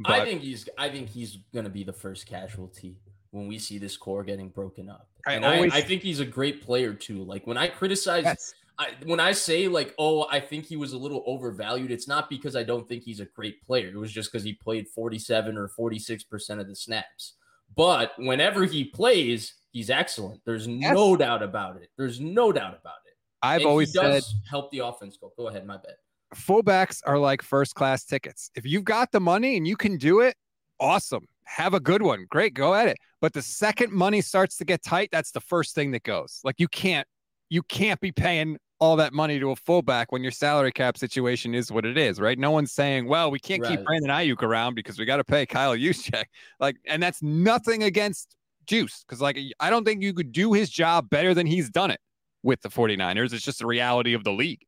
I 0.06 0.26
think 0.26 0.42
he's 0.42 0.68
I 0.78 0.90
think 0.90 1.10
he's 1.10 1.38
gonna 1.54 1.70
be 1.70 1.84
the 1.84 1.94
first 1.94 2.26
casualty 2.26 2.98
when 3.32 3.48
we 3.48 3.60
see 3.60 3.78
this 3.78 3.96
core 3.96 4.24
getting 4.24 4.50
broken 4.50 4.90
up. 4.90 5.08
I 5.26 5.34
and 5.34 5.46
always- 5.46 5.74
I, 5.74 5.78
I 5.78 5.82
think 5.82 6.02
he's 6.02 6.20
a 6.20 6.26
great 6.26 6.64
player 6.64 6.94
too. 6.94 7.24
Like 7.24 7.46
when 7.48 7.58
I 7.58 7.68
criticize 7.68 8.54
I, 8.80 8.90
when 9.06 9.20
I 9.20 9.34
say 9.34 9.68
like, 9.68 9.94
oh, 10.00 10.28
I 10.32 10.40
think 10.40 10.66
he 10.66 10.78
was 10.78 10.94
a 10.94 10.98
little 10.98 11.24
overvalued, 11.28 11.92
it's 11.92 12.08
not 12.08 12.30
because 12.30 12.56
I 12.56 12.64
don't 12.64 12.88
think 12.90 13.04
he's 13.04 13.20
a 13.20 13.26
great 13.26 13.62
player. 13.62 13.90
It 13.90 13.98
was 13.98 14.12
just 14.12 14.32
because 14.32 14.44
he 14.44 14.54
played 14.54 14.88
47 14.88 15.58
or 15.58 15.70
46% 15.70 16.60
of 16.60 16.68
the 16.68 16.76
snaps. 16.76 17.36
But 17.76 18.14
whenever 18.18 18.66
he 18.66 18.84
plays, 18.84 19.54
he's 19.74 19.90
excellent. 19.90 20.40
There's 20.46 20.68
no 20.68 21.18
doubt 21.18 21.44
about 21.44 21.76
it. 21.78 21.90
There's 21.98 22.22
no 22.22 22.52
doubt 22.54 22.78
about 22.80 22.96
it. 23.06 23.14
I've 23.42 23.56
And 23.56 23.62
he 23.64 23.68
always 23.68 23.92
does 23.92 24.28
said- 24.28 24.36
help 24.50 24.72
the 24.72 24.80
offense 24.80 25.18
go. 25.20 25.34
Go 25.38 25.50
ahead, 25.50 25.66
my 25.68 25.76
bad. 25.76 25.96
fullbacks 26.34 27.02
are 27.06 27.18
like 27.20 27.42
first 27.42 27.76
class 27.76 28.06
tickets. 28.06 28.50
If 28.56 28.66
you've 28.66 28.86
got 28.86 29.12
the 29.12 29.20
money 29.20 29.58
and 29.58 29.68
you 29.68 29.76
can 29.76 29.98
do 29.98 30.22
it, 30.22 30.36
awesome. 30.80 31.28
Have 31.44 31.74
a 31.74 31.80
good 31.80 32.02
one. 32.02 32.26
Great, 32.30 32.54
go 32.54 32.74
at 32.74 32.88
it. 32.88 32.98
But 33.22 33.34
the 33.34 33.42
second 33.42 33.92
money 33.92 34.22
starts 34.22 34.58
to 34.58 34.66
get 34.66 34.82
tight, 34.82 35.10
that's 35.12 35.32
the 35.32 35.42
first 35.42 35.76
thing 35.76 35.92
that 35.92 36.04
goes. 36.04 36.40
Like 36.44 36.56
you 36.60 36.68
can't 36.70 37.08
you 37.50 37.62
can't 37.64 38.00
be 38.00 38.12
paying 38.12 38.58
all 38.80 38.96
that 38.96 39.14
money 39.14 39.40
to 39.40 39.52
a 39.52 39.56
fullback 39.56 40.12
when 40.12 40.24
your 40.24 40.32
salary 40.32 40.72
cap 40.72 40.98
situation 40.98 41.54
is 41.54 41.72
what 41.72 41.86
it 41.86 41.98
is, 41.98 42.20
right? 42.20 42.40
No 42.40 42.50
one's 42.52 42.72
saying, 42.72 43.08
"Well, 43.08 43.30
we 43.30 43.40
can't 43.40 43.62
keep 43.64 43.78
Right. 43.78 43.86
Brandon 43.86 44.10
Aiyuk 44.10 44.42
around 44.42 44.74
because 44.74 44.98
we 44.98 45.06
got 45.06 45.18
to 45.18 45.24
pay 45.24 45.46
Kyle 45.46 45.76
Juszczyk." 45.76 46.24
Like, 46.60 46.78
and 46.88 47.04
that's 47.04 47.22
nothing 47.22 47.84
against 47.84 48.36
Juice 48.66 49.04
because, 49.08 49.22
like, 49.22 49.38
I 49.60 49.70
don't 49.70 49.84
think 49.84 50.02
you 50.04 50.14
could 50.14 50.32
do 50.32 50.54
his 50.54 50.70
job 50.70 51.10
better 51.10 51.34
than 51.34 51.48
he's 51.48 51.70
done 51.70 51.92
it 51.92 52.00
with 52.44 52.62
the 52.62 52.70
49ers. 52.70 53.34
It's 53.34 53.44
just 53.44 53.60
the 53.60 53.66
reality 53.66 54.14
of 54.14 54.24
the 54.24 54.32
league. 54.32 54.62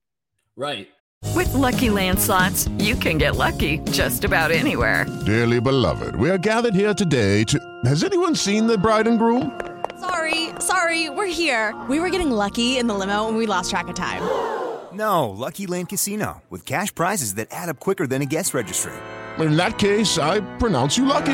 Right. 0.56 0.88
With 1.34 1.54
Lucky 1.54 1.90
Land 1.90 2.20
slots, 2.20 2.70
you 2.78 2.96
can 2.96 3.18
get 3.18 3.36
lucky 3.36 3.80
just 3.92 4.24
about 4.24 4.52
anywhere. 4.52 5.06
Dearly 5.26 5.60
beloved, 5.60 6.16
we 6.16 6.30
are 6.30 6.38
gathered 6.38 6.76
here 6.76 6.94
today 6.94 7.44
to. 7.46 7.60
Has 7.86 8.04
anyone 8.04 8.36
seen 8.36 8.68
the 8.68 8.78
bride 8.78 9.08
and 9.08 9.20
groom? 9.20 9.60
Sorry, 10.00 10.50
sorry, 10.60 11.10
we're 11.10 11.26
here. 11.26 11.74
We 11.90 12.00
were 12.00 12.10
getting 12.10 12.32
lucky 12.32 12.78
in 12.78 12.88
the 12.88 12.94
limo 12.94 13.28
and 13.28 13.38
we 13.38 13.46
lost 13.48 13.70
track 13.70 13.88
of 13.88 13.96
time. 13.96 14.22
No, 14.96 15.30
Lucky 15.30 15.68
Land 15.68 15.90
Casino, 15.90 16.42
with 16.50 16.66
cash 16.66 16.96
prizes 16.96 17.34
that 17.36 17.50
add 17.52 17.68
up 17.68 17.82
quicker 17.82 18.08
than 18.08 18.22
a 18.22 18.26
guest 18.26 18.54
registry. 18.54 18.94
In 19.40 19.58
that 19.58 19.78
case, 19.78 20.18
I 20.18 20.40
pronounce 20.56 20.98
you 20.98 21.04
lucky. 21.04 21.34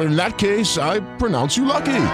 In 0.00 0.16
that 0.16 0.38
case, 0.38 0.78
I 0.78 1.00
pronounce 1.16 1.56
you 1.56 1.64
lucky. 1.64 2.06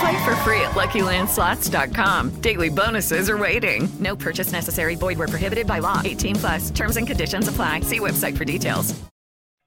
Play 0.00 0.24
for 0.24 0.36
free 0.36 0.60
at 0.60 0.72
LuckyLandSlots.com. 0.72 2.40
Daily 2.40 2.68
bonuses 2.68 3.30
are 3.30 3.38
waiting. 3.38 3.88
No 4.00 4.16
purchase 4.16 4.52
necessary. 4.52 4.96
Void 4.96 5.18
where 5.18 5.28
prohibited 5.28 5.66
by 5.66 5.78
law. 5.78 6.02
18 6.04 6.36
plus. 6.36 6.70
Terms 6.70 6.96
and 6.96 7.06
conditions 7.06 7.48
apply. 7.48 7.80
See 7.80 8.00
website 8.00 8.36
for 8.36 8.44
details. 8.44 8.94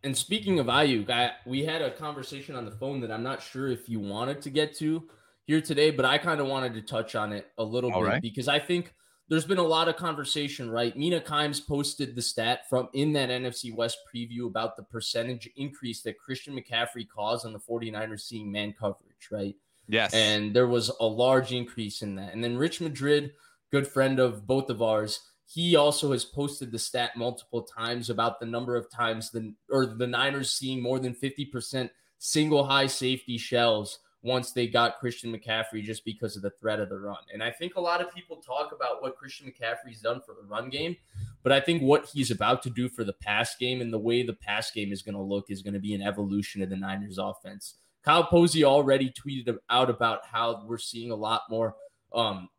And 0.03 0.15
speaking 0.15 0.59
of 0.59 0.67
Aiyuk, 0.67 1.09
I, 1.09 1.31
we 1.45 1.65
had 1.65 1.81
a 1.81 1.91
conversation 1.91 2.55
on 2.55 2.65
the 2.65 2.71
phone 2.71 3.01
that 3.01 3.11
I'm 3.11 3.23
not 3.23 3.41
sure 3.41 3.67
if 3.67 3.89
you 3.89 3.99
wanted 3.99 4.41
to 4.43 4.49
get 4.49 4.75
to 4.77 5.03
here 5.45 5.59
today, 5.59 5.91
but 5.91 6.05
I 6.05 6.17
kind 6.17 6.39
of 6.39 6.47
wanted 6.47 6.75
to 6.75 6.81
touch 6.81 7.15
on 7.15 7.33
it 7.33 7.47
a 7.57 7.63
little 7.63 7.91
All 7.91 8.01
bit 8.01 8.07
right. 8.07 8.21
because 8.21 8.47
I 8.47 8.59
think 8.59 8.93
there's 9.29 9.45
been 9.45 9.57
a 9.57 9.63
lot 9.63 9.89
of 9.89 9.97
conversation, 9.97 10.69
right? 10.69 10.95
Mina 10.95 11.19
Kimes 11.19 11.65
posted 11.65 12.15
the 12.15 12.21
stat 12.21 12.69
from 12.69 12.87
in 12.93 13.11
that 13.13 13.29
NFC 13.29 13.75
West 13.75 13.97
preview 14.13 14.47
about 14.47 14.77
the 14.77 14.83
percentage 14.83 15.49
increase 15.57 16.01
that 16.03 16.19
Christian 16.19 16.57
McCaffrey 16.57 17.07
caused 17.07 17.45
on 17.45 17.53
the 17.53 17.59
49ers 17.59 18.21
seeing 18.21 18.51
man 18.51 18.73
coverage, 18.77 19.27
right? 19.31 19.55
Yes. 19.89 20.13
And 20.13 20.53
there 20.53 20.67
was 20.67 20.91
a 20.99 21.05
large 21.05 21.51
increase 21.51 22.01
in 22.01 22.15
that. 22.15 22.33
And 22.33 22.43
then 22.43 22.57
Rich 22.57 22.81
Madrid, 22.81 23.33
good 23.71 23.87
friend 23.87 24.19
of 24.19 24.47
both 24.47 24.69
of 24.69 24.81
ours, 24.81 25.19
he 25.45 25.75
also 25.75 26.11
has 26.11 26.25
posted 26.25 26.71
the 26.71 26.79
stat 26.79 27.15
multiple 27.15 27.63
times 27.63 28.09
about 28.09 28.39
the 28.39 28.45
number 28.45 28.75
of 28.75 28.89
times 28.89 29.31
the 29.31 29.53
or 29.69 29.85
the 29.85 30.07
Niners 30.07 30.51
seeing 30.51 30.81
more 30.81 30.99
than 30.99 31.15
50% 31.15 31.89
single 32.17 32.65
high 32.65 32.87
safety 32.87 33.37
shells 33.37 33.99
once 34.23 34.51
they 34.51 34.67
got 34.67 34.99
Christian 34.99 35.33
McCaffrey 35.33 35.83
just 35.83 36.03
because 36.03 36.35
of 36.35 36.41
the 36.41 36.49
threat 36.49 36.79
of 36.79 36.89
the 36.89 36.99
run. 36.99 37.17
And 37.33 37.43
I 37.43 37.51
think 37.51 37.75
a 37.75 37.81
lot 37.81 38.01
of 38.01 38.13
people 38.13 38.37
talk 38.37 38.71
about 38.73 39.01
what 39.01 39.15
Christian 39.15 39.47
McCaffrey's 39.47 40.01
done 40.01 40.21
for 40.25 40.33
the 40.33 40.47
run 40.47 40.69
game, 40.69 40.95
but 41.43 41.51
I 41.51 41.59
think 41.59 41.81
what 41.81 42.05
he's 42.05 42.31
about 42.31 42.63
to 42.63 42.69
do 42.69 42.89
for 42.89 43.03
the 43.03 43.13
pass 43.13 43.55
game 43.55 43.79
and 43.79 43.93
the 43.93 43.99
way 43.99 44.23
the 44.23 44.33
pass 44.33 44.71
game 44.71 44.91
is 44.91 45.01
going 45.01 45.15
to 45.15 45.21
look 45.21 45.49
is 45.49 45.61
going 45.61 45.75
to 45.75 45.79
be 45.79 45.93
an 45.93 46.01
evolution 46.01 46.61
of 46.61 46.69
the 46.69 46.75
Niners 46.75 47.17
offense. 47.17 47.75
Kyle 48.03 48.23
Posey 48.23 48.63
already 48.63 49.11
tweeted 49.11 49.57
out 49.69 49.89
about 49.89 50.25
how 50.25 50.63
we're 50.65 50.77
seeing 50.77 51.11
a 51.11 51.15
lot 51.15 51.41
more 51.49 51.75
um 52.13 52.49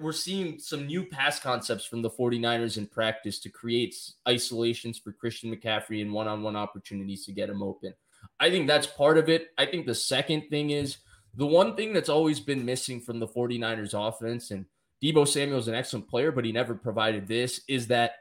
we're 0.00 0.12
seeing 0.12 0.58
some 0.58 0.86
new 0.86 1.04
pass 1.04 1.38
concepts 1.38 1.84
from 1.84 2.02
the 2.02 2.10
49ers 2.10 2.78
in 2.78 2.86
practice 2.86 3.38
to 3.40 3.48
create 3.48 3.94
isolations 4.28 4.98
for 4.98 5.12
Christian 5.12 5.54
McCaffrey 5.54 6.02
and 6.02 6.12
one-on-one 6.12 6.56
opportunities 6.56 7.24
to 7.26 7.32
get 7.32 7.48
him 7.48 7.62
open. 7.62 7.94
I 8.40 8.50
think 8.50 8.66
that's 8.66 8.86
part 8.86 9.18
of 9.18 9.28
it. 9.28 9.48
I 9.58 9.66
think 9.66 9.86
the 9.86 9.94
second 9.94 10.48
thing 10.50 10.70
is 10.70 10.98
the 11.34 11.46
one 11.46 11.76
thing 11.76 11.92
that's 11.92 12.08
always 12.08 12.40
been 12.40 12.64
missing 12.64 13.00
from 13.00 13.20
the 13.20 13.28
49ers 13.28 13.94
offense 13.94 14.50
and 14.50 14.66
Deebo 15.02 15.26
Samuel's 15.26 15.68
an 15.68 15.74
excellent 15.74 16.08
player, 16.08 16.30
but 16.30 16.44
he 16.44 16.52
never 16.52 16.74
provided 16.74 17.26
this 17.26 17.60
is 17.68 17.88
that 17.88 18.16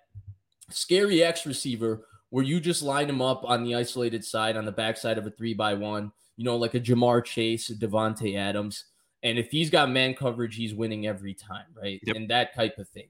scary 0.69 1.23
X 1.23 1.45
receiver 1.45 2.05
where 2.29 2.43
you 2.43 2.59
just 2.59 2.81
line 2.81 3.09
him 3.09 3.21
up 3.21 3.43
on 3.43 3.63
the 3.63 3.75
isolated 3.75 4.23
side 4.23 4.57
on 4.57 4.65
the 4.65 4.71
backside 4.71 5.17
of 5.17 5.27
a 5.27 5.31
three 5.31 5.53
by 5.53 5.73
one, 5.73 6.11
you 6.37 6.45
know, 6.45 6.55
like 6.55 6.73
a 6.73 6.79
Ja'Marr 6.79 7.23
Chase, 7.23 7.69
a 7.69 7.75
Davante 7.75 8.37
Adams. 8.37 8.85
And 9.21 9.37
if 9.37 9.51
he's 9.51 9.69
got 9.69 9.91
man 9.91 10.15
coverage, 10.15 10.55
he's 10.55 10.73
winning 10.73 11.05
every 11.05 11.33
time, 11.33 11.65
right? 11.75 12.01
And 12.07 12.29
that 12.29 12.55
type 12.55 12.79
of 12.79 12.87
thing. 12.89 13.09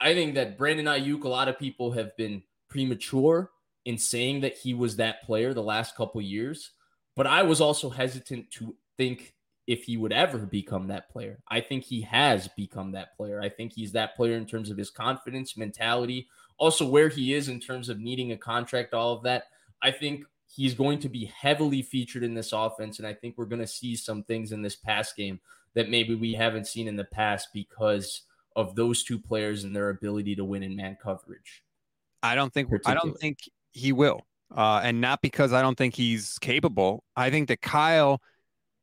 I 0.00 0.14
think 0.14 0.34
that 0.34 0.58
Brandon 0.58 0.86
Aiyuk, 0.86 1.22
a 1.22 1.28
lot 1.28 1.48
of 1.48 1.58
people 1.58 1.92
have 1.92 2.16
been 2.16 2.42
premature 2.68 3.50
in 3.84 3.98
saying 3.98 4.40
that 4.40 4.56
he 4.56 4.74
was 4.74 4.96
that 4.96 5.22
player 5.24 5.52
the 5.52 5.62
last 5.62 5.96
couple 5.96 6.20
years, 6.20 6.70
but 7.16 7.26
I 7.26 7.42
was 7.42 7.60
also 7.60 7.90
hesitant 7.90 8.50
to 8.52 8.74
think 8.96 9.34
if 9.66 9.84
he 9.84 9.96
would 9.96 10.12
ever 10.12 10.38
become 10.38 10.88
that 10.88 11.08
player. 11.08 11.38
I 11.48 11.60
think 11.60 11.84
he 11.84 12.02
has 12.02 12.48
become 12.56 12.92
that 12.92 13.16
player. 13.16 13.40
I 13.40 13.48
think 13.48 13.72
he's 13.72 13.92
that 13.92 14.16
player 14.16 14.36
in 14.36 14.46
terms 14.46 14.70
of 14.70 14.76
his 14.76 14.90
confidence, 14.90 15.56
mentality, 15.56 16.28
also 16.58 16.86
where 16.86 17.08
he 17.08 17.34
is 17.34 17.48
in 17.48 17.60
terms 17.60 17.88
of 17.88 18.00
needing 18.00 18.32
a 18.32 18.36
contract, 18.36 18.94
all 18.94 19.12
of 19.12 19.22
that. 19.22 19.44
I 19.80 19.90
think 19.90 20.24
he's 20.54 20.74
going 20.74 20.98
to 21.00 21.08
be 21.08 21.26
heavily 21.26 21.82
featured 21.82 22.22
in 22.22 22.34
this 22.34 22.52
offense. 22.52 22.98
And 22.98 23.06
I 23.06 23.14
think 23.14 23.36
we're 23.36 23.46
going 23.46 23.60
to 23.60 23.66
see 23.66 23.96
some 23.96 24.22
things 24.24 24.52
in 24.52 24.62
this 24.62 24.76
pass 24.76 25.12
game 25.12 25.40
that 25.74 25.90
maybe 25.90 26.14
we 26.14 26.34
haven't 26.34 26.66
seen 26.66 26.88
in 26.88 26.96
the 26.96 27.04
past 27.04 27.48
because 27.54 28.22
of 28.54 28.74
those 28.74 29.02
two 29.02 29.18
players 29.18 29.64
and 29.64 29.74
their 29.74 29.90
ability 29.90 30.36
to 30.36 30.44
win 30.44 30.62
in 30.62 30.76
man 30.76 30.96
coverage. 31.02 31.62
I 32.22 32.34
don't 32.34 32.52
think 32.52 32.68
I 32.86 32.94
don't 32.94 33.18
think 33.18 33.38
he 33.72 33.92
will. 33.92 34.26
Uh, 34.54 34.80
and 34.84 35.00
not 35.00 35.22
because 35.22 35.52
I 35.52 35.62
don't 35.62 35.76
think 35.78 35.94
he's 35.94 36.38
capable. 36.40 37.04
I 37.16 37.30
think 37.30 37.48
that 37.48 37.62
Kyle 37.62 38.20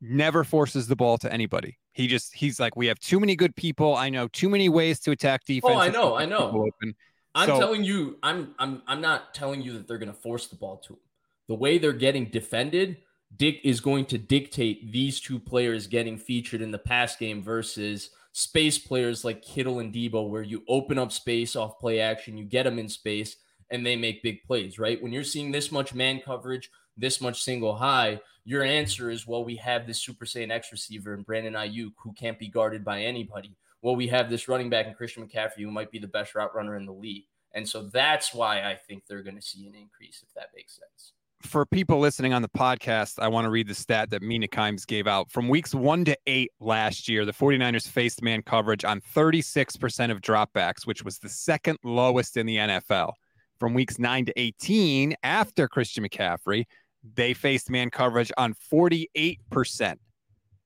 never 0.02 0.44
forces 0.44 0.88
the 0.88 0.96
ball 0.96 1.18
to 1.20 1.32
anybody. 1.32 1.78
He 1.94 2.08
just 2.08 2.34
he's 2.34 2.60
like, 2.60 2.76
we 2.76 2.88
have 2.88 3.00
too 3.00 3.20
many 3.20 3.36
good 3.36 3.56
people. 3.56 3.96
I 3.96 4.10
know 4.10 4.28
too 4.30 4.50
many 4.50 4.70
ways 4.70 5.00
to 5.02 5.12
attack 5.12 5.46
defense. 5.46 5.74
Oh, 5.76 5.80
I 5.80 5.90
know, 5.90 6.16
I 6.16 6.26
know. 6.26 6.50
open." 6.52 6.96
I'm 7.36 7.48
So- 7.48 7.60
telling 7.60 7.84
you, 7.84 8.18
I'm 8.24 8.56
I'm 8.58 8.82
I'm 8.88 9.02
not 9.02 9.34
telling 9.36 9.62
you 9.62 9.74
that 9.74 9.88
they're 9.88 9.98
going 10.00 10.12
to 10.12 10.18
force 10.20 10.48
the 10.48 10.56
ball 10.56 10.78
to 10.88 10.94
him. 10.94 11.00
The 11.48 11.56
way 11.56 11.78
they're 11.78 11.94
getting 11.94 12.26
defended, 12.26 12.98
Dick 13.36 13.60
is 13.64 13.80
going 13.82 14.06
to 14.06 14.18
dictate 14.18 14.92
these 14.92 15.20
two 15.20 15.38
players 15.40 15.86
getting 15.88 16.18
featured 16.18 16.62
in 16.62 16.72
the 16.72 16.80
pass 16.80 17.16
game 17.16 17.44
versus 17.44 18.10
space 18.32 18.78
players 18.80 19.24
like 19.24 19.42
Kittle 19.44 19.80
and 19.80 19.94
Deebo, 19.94 20.30
where 20.30 20.42
you 20.44 20.64
open 20.68 20.98
up 20.98 21.12
space 21.12 21.56
off 21.56 21.80
play 21.80 22.00
action, 22.00 22.38
you 22.38 22.46
get 22.46 22.64
them 22.64 22.80
in 22.80 22.90
space, 22.90 23.36
and 23.72 23.86
they 23.86 23.96
make 23.96 24.24
big 24.24 24.44
plays. 24.44 24.80
Right? 24.80 25.02
When 25.02 25.12
you're 25.12 25.24
seeing 25.24 25.52
this 25.52 25.72
much 25.72 25.94
man 25.94 26.22
coverage, 26.22 26.70
this 26.98 27.22
much 27.22 27.44
single 27.44 27.76
high, 27.76 28.20
your 28.46 28.64
answer 28.64 29.10
is, 29.12 29.28
well, 29.28 29.44
we 29.46 29.56
have 29.58 29.86
this 29.86 30.02
Super 30.02 30.26
Saiyan 30.26 30.52
X 30.52 30.72
receiver 30.72 31.14
and 31.14 31.26
Brandon 31.26 31.54
Aiyuk 31.54 31.94
who 31.98 32.14
can't 32.14 32.40
be 32.40 32.48
guarded 32.48 32.84
by 32.84 33.02
anybody. 33.02 33.56
Well, 33.82 33.96
we 33.96 34.08
have 34.08 34.30
this 34.30 34.48
running 34.48 34.70
back 34.70 34.88
and 34.88 34.96
Christian 34.96 35.28
McCaffrey 35.28 35.60
who 35.60 35.72
might 35.72 35.92
be 35.92 36.00
the 36.00 36.08
best 36.08 36.36
route 36.36 36.54
runner 36.56 36.76
in 36.76 36.86
the 36.86 36.92
league. 36.92 37.26
And 37.54 37.68
so 37.68 37.84
that's 37.88 38.34
why 38.34 38.62
I 38.70 38.76
think 38.76 39.04
they're 39.08 39.24
going 39.24 39.36
to 39.36 39.42
see 39.42 39.68
an 39.68 39.76
increase, 39.76 40.24
if 40.28 40.34
that 40.34 40.50
makes 40.56 40.78
sense. 40.78 41.14
for 41.42 41.66
people 41.66 42.00
listening 42.00 42.34
on 42.34 42.42
the 42.42 42.50
podcast, 42.50 43.20
I 43.20 43.28
want 43.28 43.46
to 43.46 43.50
read 43.50 43.68
the 43.68 43.74
stat 43.74 44.10
that 44.10 44.22
Mina 44.22 44.48
Kimes 44.48 44.86
gave 44.86 45.08
out. 45.08 45.32
From 45.32 45.48
weeks 45.48 45.74
one 45.74 46.04
to 46.06 46.18
eight 46.28 46.52
last 46.60 47.08
year, 47.08 47.26
the 47.26 47.34
49ers 47.34 47.88
faced 47.88 48.22
man 48.22 48.42
coverage 48.42 48.84
on 48.84 49.02
36% 49.16 50.12
of 50.12 50.22
dropbacks, 50.22 50.86
which 50.86 51.04
was 51.04 51.18
the 51.20 51.30
second 51.30 51.78
lowest 51.84 52.38
in 52.38 52.46
the 52.46 52.58
NFL. 52.58 53.14
From 53.60 53.74
weeks 53.74 54.00
nine 54.00 54.26
to 54.26 54.34
18, 54.40 55.16
after 55.24 55.68
Christian 55.68 56.06
McCaffrey, 56.08 56.66
they 57.16 57.34
faced 57.34 57.70
man 57.70 57.90
coverage 57.90 58.32
on 58.38 58.54
48% 58.72 59.98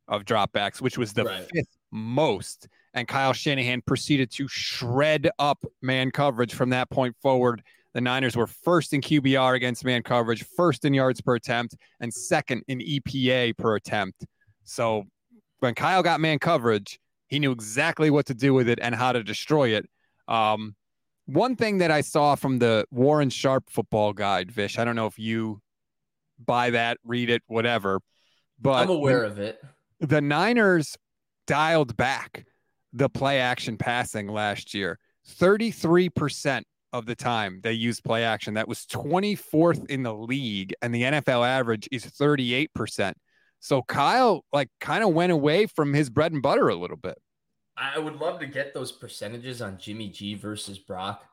of 0.08 0.26
dropbacks, 0.26 0.82
which 0.82 0.98
was 0.98 1.14
the 1.14 1.26
Right. 1.26 1.48
fifth 1.54 1.76
most. 1.92 2.68
And 2.94 3.08
Kyle 3.08 3.34
Shanahan 3.34 3.82
proceeded 3.82 4.30
to 4.34 4.48
shred 4.48 5.30
up 5.40 5.64
man 5.82 6.12
coverage 6.12 6.54
from 6.54 6.70
that 6.70 6.90
point 6.90 7.16
forward. 7.22 7.64
The 7.94 8.02
Niners 8.02 8.36
were 8.36 8.48
first 8.48 8.94
in 8.94 9.02
QBR 9.02 9.56
against 9.56 9.86
man 9.86 10.04
coverage, 10.04 10.44
first 10.56 10.86
in 10.86 10.94
yards 10.94 11.22
per 11.22 11.36
attempt, 11.36 11.76
and 12.00 12.14
second 12.14 12.64
in 12.68 12.80
EPA 12.80 13.54
per 13.58 13.76
attempt. 13.76 14.26
So 14.64 15.06
when 15.60 15.74
Kyle 15.76 16.04
got 16.04 16.20
man 16.20 16.40
coverage, 16.40 17.00
he 17.28 17.40
knew 17.40 17.52
exactly 17.52 18.10
what 18.10 18.28
to 18.28 18.34
do 18.34 18.54
with 18.54 18.68
it 18.68 18.80
and 18.82 18.94
how 18.94 19.12
to 19.12 19.24
destroy 19.24 19.70
it. 19.70 19.90
Um, 20.28 20.76
one 21.26 21.56
thing 21.56 21.80
that 21.80 21.92
I 21.92 22.02
saw 22.02 22.36
from 22.36 22.60
the 22.60 22.86
Warren 22.92 23.30
Sharp 23.30 23.70
football 23.70 24.14
guide, 24.14 24.52
Vish, 24.52 24.78
I 24.78 24.86
don't 24.86 24.96
know 24.96 25.08
if 25.08 25.18
you 25.18 25.62
buy 26.44 26.72
that, 26.72 26.98
read 27.04 27.30
it, 27.30 27.42
whatever, 27.48 28.00
but 28.60 28.84
I'm 28.84 28.90
aware 28.90 29.24
of 29.24 29.40
it. 29.40 29.62
the 30.00 30.22
Niners 30.22 30.98
dialed 31.48 31.96
back 31.96 32.46
the 32.92 33.10
play 33.10 33.40
action 33.40 33.78
passing 33.78 34.28
last 34.28 34.74
year. 34.74 35.00
33% 35.40 36.64
of 36.92 37.06
the 37.06 37.16
time 37.16 37.60
they 37.64 37.74
used 37.74 38.04
play 38.04 38.24
action. 38.24 38.54
That 38.54 38.68
was 38.68 38.86
24th 38.86 39.90
in 39.90 40.04
the 40.04 40.14
league, 40.14 40.74
and 40.82 40.94
the 40.94 41.04
NFL 41.04 41.48
average 41.48 41.88
is 41.92 42.06
38%. 42.06 43.14
So 43.60 43.82
Kyle, 43.82 44.44
like, 44.52 44.68
kind 44.80 45.04
of 45.04 45.14
went 45.14 45.32
away 45.32 45.66
from 45.66 45.94
his 45.94 46.10
bread 46.10 46.34
and 46.34 46.42
butter 46.42 46.68
a 46.68 46.76
little 46.76 46.98
bit. 46.98 47.18
I 47.76 48.00
would 48.00 48.18
love 48.18 48.40
to 48.40 48.46
get 48.46 48.74
those 48.74 48.92
percentages 48.92 49.62
on 49.62 49.78
Jimmy 49.80 50.10
G 50.10 50.36
versus 50.36 50.78
Brock, 50.78 51.26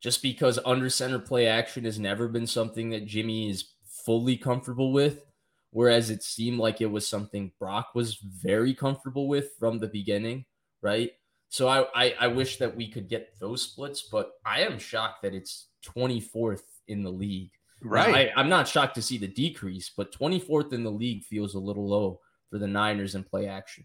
just 0.00 0.22
because 0.22 0.58
under 0.64 0.88
center 0.88 1.18
play 1.18 1.46
action 1.46 1.84
has 1.84 1.98
never 1.98 2.28
been 2.28 2.46
something 2.46 2.90
that 2.90 3.06
Jimmy 3.06 3.50
is 3.50 3.72
fully 3.84 4.36
comfortable 4.36 4.92
with. 4.92 5.24
Whereas 5.70 6.10
it 6.10 6.22
seemed 6.22 6.58
like 6.58 6.80
it 6.80 6.90
was 6.90 7.08
something 7.08 7.52
Brock 7.58 7.94
was 7.94 8.16
very 8.16 8.74
comfortable 8.74 9.26
with 9.26 9.52
from 9.58 9.78
the 9.78 9.88
beginning, 9.88 10.44
right? 10.82 11.12
So 11.48 11.68
I, 11.68 11.86
I, 11.94 12.14
I 12.20 12.26
wish 12.28 12.58
that 12.58 12.76
we 12.76 12.88
could 12.90 13.08
get 13.08 13.38
those 13.38 13.62
splits, 13.62 14.02
but 14.10 14.32
I 14.44 14.60
am 14.62 14.78
shocked 14.78 15.22
that 15.22 15.34
it's 15.34 15.68
24th 15.84 16.62
in 16.88 17.02
the 17.02 17.10
league. 17.10 17.52
Now, 17.82 17.90
Right. 17.90 18.30
I, 18.34 18.40
I'm 18.40 18.48
not 18.48 18.68
shocked 18.68 18.94
to 18.96 19.02
see 19.02 19.18
the 19.18 19.26
decrease, 19.26 19.90
but 19.96 20.12
24th 20.12 20.72
in 20.72 20.82
the 20.82 20.90
league 20.90 21.24
feels 21.24 21.54
a 21.54 21.58
little 21.58 21.88
low 21.88 22.20
for 22.50 22.58
the 22.58 22.66
Niners 22.66 23.14
in 23.14 23.24
play 23.24 23.48
action. 23.48 23.84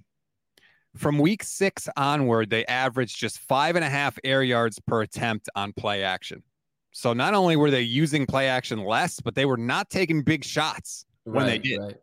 From 0.95 1.19
week 1.19 1.43
six 1.43 1.87
onward, 1.95 2.49
they 2.49 2.65
averaged 2.65 3.17
just 3.17 3.39
five 3.39 3.75
and 3.75 3.85
a 3.85 3.89
half 3.89 4.17
air 4.23 4.41
yards 4.41 4.79
per 4.79 5.01
attempt 5.01 5.49
on 5.55 5.73
play 5.73 6.03
action. 6.03 6.43
So 6.91 7.13
not 7.13 7.35
only 7.35 7.55
were 7.55 7.69
they 7.69 7.81
using 7.81 8.25
play 8.25 8.47
action 8.47 8.79
less, 8.79 9.19
but 9.19 9.35
they 9.35 9.45
were 9.45 9.57
not 9.57 9.89
taking 9.89 10.23
big 10.23 10.43
shots 10.43 11.05
when 11.25 11.45
they 11.45 11.59
did. 11.59 11.79
right. 11.79 11.95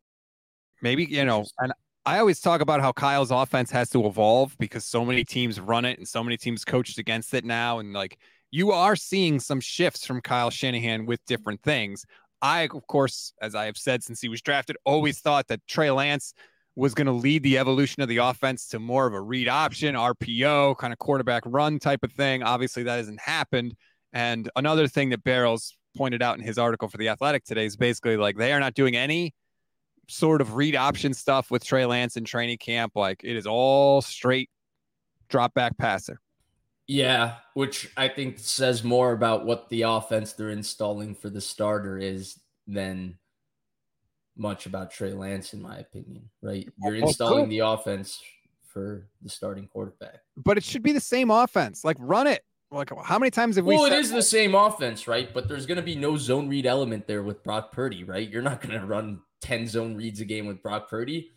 Maybe, 0.82 1.04
you 1.04 1.24
know, 1.24 1.44
and 1.58 1.72
I 2.06 2.18
always 2.18 2.40
talk 2.40 2.60
about 2.60 2.80
how 2.80 2.92
Kyle's 2.92 3.30
offense 3.30 3.70
has 3.70 3.88
to 3.90 4.06
evolve 4.06 4.56
because 4.58 4.84
so 4.84 5.04
many 5.04 5.24
teams 5.24 5.58
run 5.58 5.84
it 5.84 5.98
and 5.98 6.06
so 6.06 6.22
many 6.22 6.36
teams 6.36 6.64
coached 6.64 6.98
against 6.98 7.32
it 7.32 7.44
now. 7.44 7.78
And 7.78 7.92
like 7.92 8.18
you 8.50 8.70
are 8.70 8.94
seeing 8.94 9.40
some 9.40 9.60
shifts 9.60 10.06
from 10.06 10.20
Kyle 10.20 10.50
Shanahan 10.50 11.06
with 11.06 11.24
different 11.26 11.62
things. 11.62 12.04
I, 12.42 12.68
of 12.72 12.86
course, 12.86 13.32
as 13.40 13.54
I 13.54 13.64
have 13.64 13.78
said 13.78 14.04
since 14.04 14.20
he 14.20 14.28
was 14.28 14.42
drafted, 14.42 14.76
always 14.84 15.20
thought 15.20 15.48
that 15.48 15.66
Trey 15.66 15.90
Lance 15.90 16.34
was 16.76 16.94
going 16.94 17.06
to 17.06 17.12
lead 17.12 17.42
the 17.42 17.58
evolution 17.58 18.02
of 18.02 18.08
the 18.08 18.16
offense 18.18 18.68
to 18.68 18.78
more 18.78 19.06
of 19.06 19.14
a 19.14 19.20
read 19.20 19.48
option, 19.48 19.94
RPO, 19.94 20.76
kind 20.78 20.92
of 20.92 20.98
quarterback 20.98 21.42
run 21.46 21.78
type 21.78 22.02
of 22.02 22.12
thing. 22.12 22.42
Obviously, 22.42 22.82
that 22.82 22.96
hasn't 22.96 23.20
happened. 23.20 23.74
And 24.12 24.50
another 24.56 24.88
thing 24.88 25.10
that 25.10 25.22
Barrows 25.22 25.76
pointed 25.96 26.22
out 26.22 26.36
in 26.38 26.44
his 26.44 26.58
article 26.58 26.88
for 26.88 26.98
The 26.98 27.08
Athletic 27.08 27.44
today 27.44 27.66
is 27.66 27.76
basically 27.76 28.16
like 28.16 28.36
they 28.36 28.52
are 28.52 28.60
not 28.60 28.74
doing 28.74 28.96
any 28.96 29.34
sort 30.08 30.40
of 30.40 30.54
read 30.54 30.76
option 30.76 31.14
stuff 31.14 31.50
with 31.50 31.64
Trey 31.64 31.86
Lance 31.86 32.16
in 32.16 32.24
training 32.24 32.58
camp. 32.58 32.92
Like 32.94 33.22
it 33.22 33.36
is 33.36 33.46
all 33.46 34.02
straight 34.02 34.50
drop 35.28 35.54
back 35.54 35.78
passer. 35.78 36.20
Yeah, 36.86 37.36
which 37.54 37.90
I 37.96 38.08
think 38.08 38.38
says 38.38 38.84
more 38.84 39.12
about 39.12 39.46
what 39.46 39.68
the 39.70 39.82
offense 39.82 40.32
they're 40.32 40.50
installing 40.50 41.14
for 41.14 41.30
the 41.30 41.40
starter 41.40 41.96
is 41.96 42.38
than 42.66 43.18
much 44.36 44.66
about 44.66 44.90
Trey 44.90 45.12
Lance, 45.12 45.52
in 45.52 45.62
my 45.62 45.78
opinion. 45.78 46.28
Right? 46.42 46.68
You're 46.82 46.96
installing 46.96 47.48
the 47.48 47.60
offense 47.60 48.22
for 48.62 49.08
the 49.22 49.28
starting 49.28 49.68
quarterback. 49.68 50.20
But 50.36 50.58
it 50.58 50.64
should 50.64 50.82
be 50.82 50.92
the 50.92 51.00
same 51.00 51.30
offense. 51.30 51.84
Like 51.84 51.96
run 52.00 52.26
it. 52.26 52.42
Like 52.70 52.90
how 53.04 53.18
many 53.18 53.30
times 53.30 53.56
have 53.56 53.64
we 53.66 53.76
Well, 53.76 53.84
it 53.84 53.92
is 53.92 54.10
the 54.10 54.22
same 54.22 54.54
offense, 54.54 55.06
right? 55.06 55.32
But 55.32 55.46
there's 55.46 55.64
going 55.64 55.76
to 55.76 55.82
be 55.82 55.94
no 55.94 56.16
zone 56.16 56.48
read 56.48 56.66
element 56.66 57.06
there 57.06 57.22
with 57.22 57.44
Brock 57.44 57.70
Purdy, 57.70 58.02
right? 58.02 58.28
You're 58.28 58.42
not 58.42 58.60
going 58.60 58.80
to 58.80 58.84
run 58.84 59.20
10 59.42 59.68
zone 59.68 59.94
reads 59.94 60.20
a 60.20 60.24
game 60.24 60.46
with 60.46 60.60
Brock 60.60 60.88
Purdy 60.88 61.30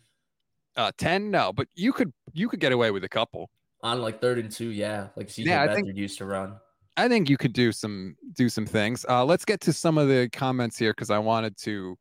uh 0.78 0.92
10? 0.96 1.30
No, 1.30 1.52
but 1.52 1.68
you 1.74 1.92
could 1.92 2.12
you 2.32 2.48
could 2.48 2.60
get 2.60 2.72
away 2.72 2.90
with 2.90 3.04
a 3.04 3.08
couple. 3.08 3.50
on 3.82 4.00
like 4.00 4.20
third 4.20 4.38
and 4.38 4.50
two. 4.50 4.68
Yeah, 4.68 5.08
like 5.16 5.28
CJ 5.28 5.46
Yeah, 5.46 5.66
Beathard 5.66 5.96
used 5.96 6.18
to 6.18 6.24
run. 6.24 6.56
I 6.96 7.08
think 7.08 7.28
you 7.28 7.36
could 7.36 7.52
do 7.52 7.72
some 7.72 8.16
do 8.34 8.48
some 8.48 8.64
things. 8.64 9.04
Uh, 9.08 9.24
let's 9.24 9.44
get 9.44 9.60
to 9.62 9.72
some 9.72 9.98
of 9.98 10.08
the 10.08 10.28
comments 10.32 10.78
here 10.78 10.92
because 10.92 11.10
I 11.10 11.18
wanted 11.18 11.56
to 11.58 11.98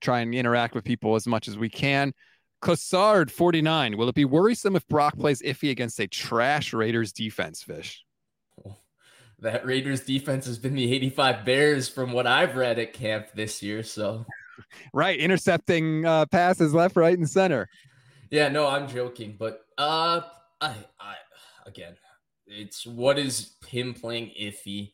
try 0.00 0.20
and 0.20 0.34
interact 0.34 0.74
with 0.74 0.84
people 0.84 1.14
as 1.14 1.26
much 1.26 1.48
as 1.48 1.56
we 1.58 1.68
can. 1.68 2.12
Cassard 2.62 3.30
49. 3.30 3.96
Will 3.96 4.08
it 4.08 4.14
be 4.14 4.24
worrisome 4.26 4.76
if 4.76 4.86
Brock 4.88 5.18
plays 5.18 5.40
iffy 5.42 5.70
against 5.70 5.98
a 6.00 6.06
trash 6.06 6.72
Raiders 6.72 7.12
defense, 7.12 7.62
Vish? 7.62 8.04
That 9.42 9.64
Raiders 9.64 10.02
defense 10.02 10.44
has 10.44 10.58
been 10.58 10.74
the 10.74 10.92
85 10.92 11.46
Bears 11.46 11.88
from 11.88 12.12
what 12.12 12.26
I've 12.26 12.56
read 12.56 12.78
at 12.78 12.92
camp 12.92 13.28
this 13.34 13.62
year. 13.62 13.82
So, 13.82 14.26
Right, 14.92 15.18
intercepting 15.18 16.04
uh, 16.04 16.26
passes 16.26 16.74
left, 16.74 16.94
right, 16.96 17.16
and 17.16 17.26
center. 17.26 17.66
yeah, 18.30 18.48
no, 18.48 18.66
I'm 18.66 18.86
joking. 18.86 19.36
But, 19.38 19.62
uh, 19.78 20.20
I, 20.60 20.74
I, 21.00 21.14
again, 21.64 21.96
it's 22.46 22.86
what 22.86 23.18
is 23.18 23.52
him 23.66 23.94
playing 23.94 24.32
iffy? 24.38 24.92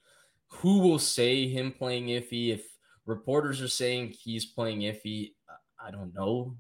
Who 0.48 0.78
will 0.78 1.00
say 1.00 1.48
him 1.48 1.72
playing 1.72 2.06
iffy? 2.06 2.54
If 2.54 2.62
reporters 3.06 3.62
are 3.62 3.68
saying 3.68 4.14
he's 4.20 4.44
playing 4.44 4.80
iffy, 4.80 5.32
I 5.82 5.90
don't 5.90 6.12
know. 6.14 6.56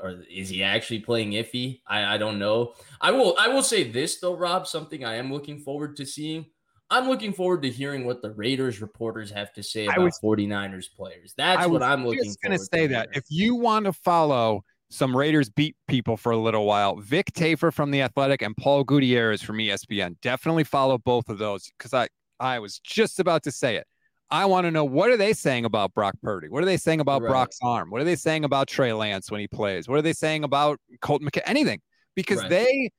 Or 0.00 0.22
is 0.30 0.48
he 0.48 0.62
actually 0.62 1.00
playing 1.00 1.32
iffy? 1.32 1.80
I, 1.86 2.14
I 2.14 2.18
don't 2.18 2.38
know. 2.38 2.74
I 3.00 3.10
will 3.10 3.36
I 3.38 3.48
will 3.48 3.62
say 3.62 3.90
this 3.90 4.20
though, 4.20 4.36
Rob, 4.36 4.66
something 4.66 5.04
I 5.04 5.16
am 5.16 5.32
looking 5.32 5.58
forward 5.58 5.96
to 5.96 6.06
seeing. 6.06 6.46
I'm 6.88 7.08
looking 7.08 7.32
forward 7.32 7.62
to 7.62 7.70
hearing 7.70 8.04
what 8.04 8.20
the 8.20 8.32
Raiders 8.32 8.80
reporters 8.80 9.30
have 9.30 9.52
to 9.54 9.62
say 9.62 9.86
about 9.86 10.00
was- 10.00 10.20
49ers 10.22 10.86
players. 10.94 11.34
That's 11.36 11.56
what 11.56 11.64
I 11.64 11.66
what 11.66 11.80
was 11.80 11.82
I'm 11.82 12.06
looking 12.06 12.24
just 12.24 12.40
gonna 12.42 12.58
say 12.58 12.82
to 12.82 12.88
that 12.88 13.08
if 13.12 13.24
you 13.28 13.54
want 13.54 13.86
to 13.86 13.92
follow 13.92 14.64
some 14.90 15.16
Raiders 15.16 15.48
beat 15.48 15.74
people 15.88 16.16
for 16.16 16.32
a 16.32 16.36
little 16.36 16.66
while, 16.66 16.96
Vic 16.96 17.32
Tafur 17.32 17.72
from 17.72 17.90
the 17.90 18.02
Athletic 18.02 18.42
and 18.42 18.54
Paul 18.56 18.84
Gutierrez 18.84 19.40
from 19.42 19.56
ESPN, 19.56 20.16
definitely 20.20 20.64
follow 20.64 20.98
both 20.98 21.28
of 21.28 21.38
those 21.38 21.70
because 21.76 21.92
I 21.92 22.08
I 22.38 22.58
was 22.58 22.78
just 22.78 23.18
about 23.20 23.42
to 23.44 23.50
say 23.50 23.76
it. 23.76 23.86
I 24.32 24.46
want 24.46 24.64
to 24.64 24.70
know 24.70 24.84
what 24.84 25.10
are 25.10 25.16
they 25.16 25.34
saying 25.34 25.66
about 25.66 25.92
Brock 25.94 26.14
Purdy? 26.22 26.48
What 26.48 26.62
are 26.62 26.66
they 26.66 26.78
saying 26.78 27.00
about 27.00 27.22
Right. 27.22 27.28
Brock's 27.28 27.58
arm? 27.62 27.90
What 27.90 28.00
are 28.00 28.04
they 28.04 28.16
saying 28.16 28.44
about 28.44 28.66
Trey 28.66 28.92
Lance 28.92 29.30
when 29.30 29.40
he 29.40 29.46
plays? 29.46 29.88
What 29.88 29.98
are 29.98 30.02
they 30.02 30.14
saying 30.14 30.42
about 30.42 30.80
Colton 31.02 31.28
McKay? 31.28 31.42
Anything 31.44 31.80
because 32.16 32.40
Right. 32.40 32.50
they 32.50 32.90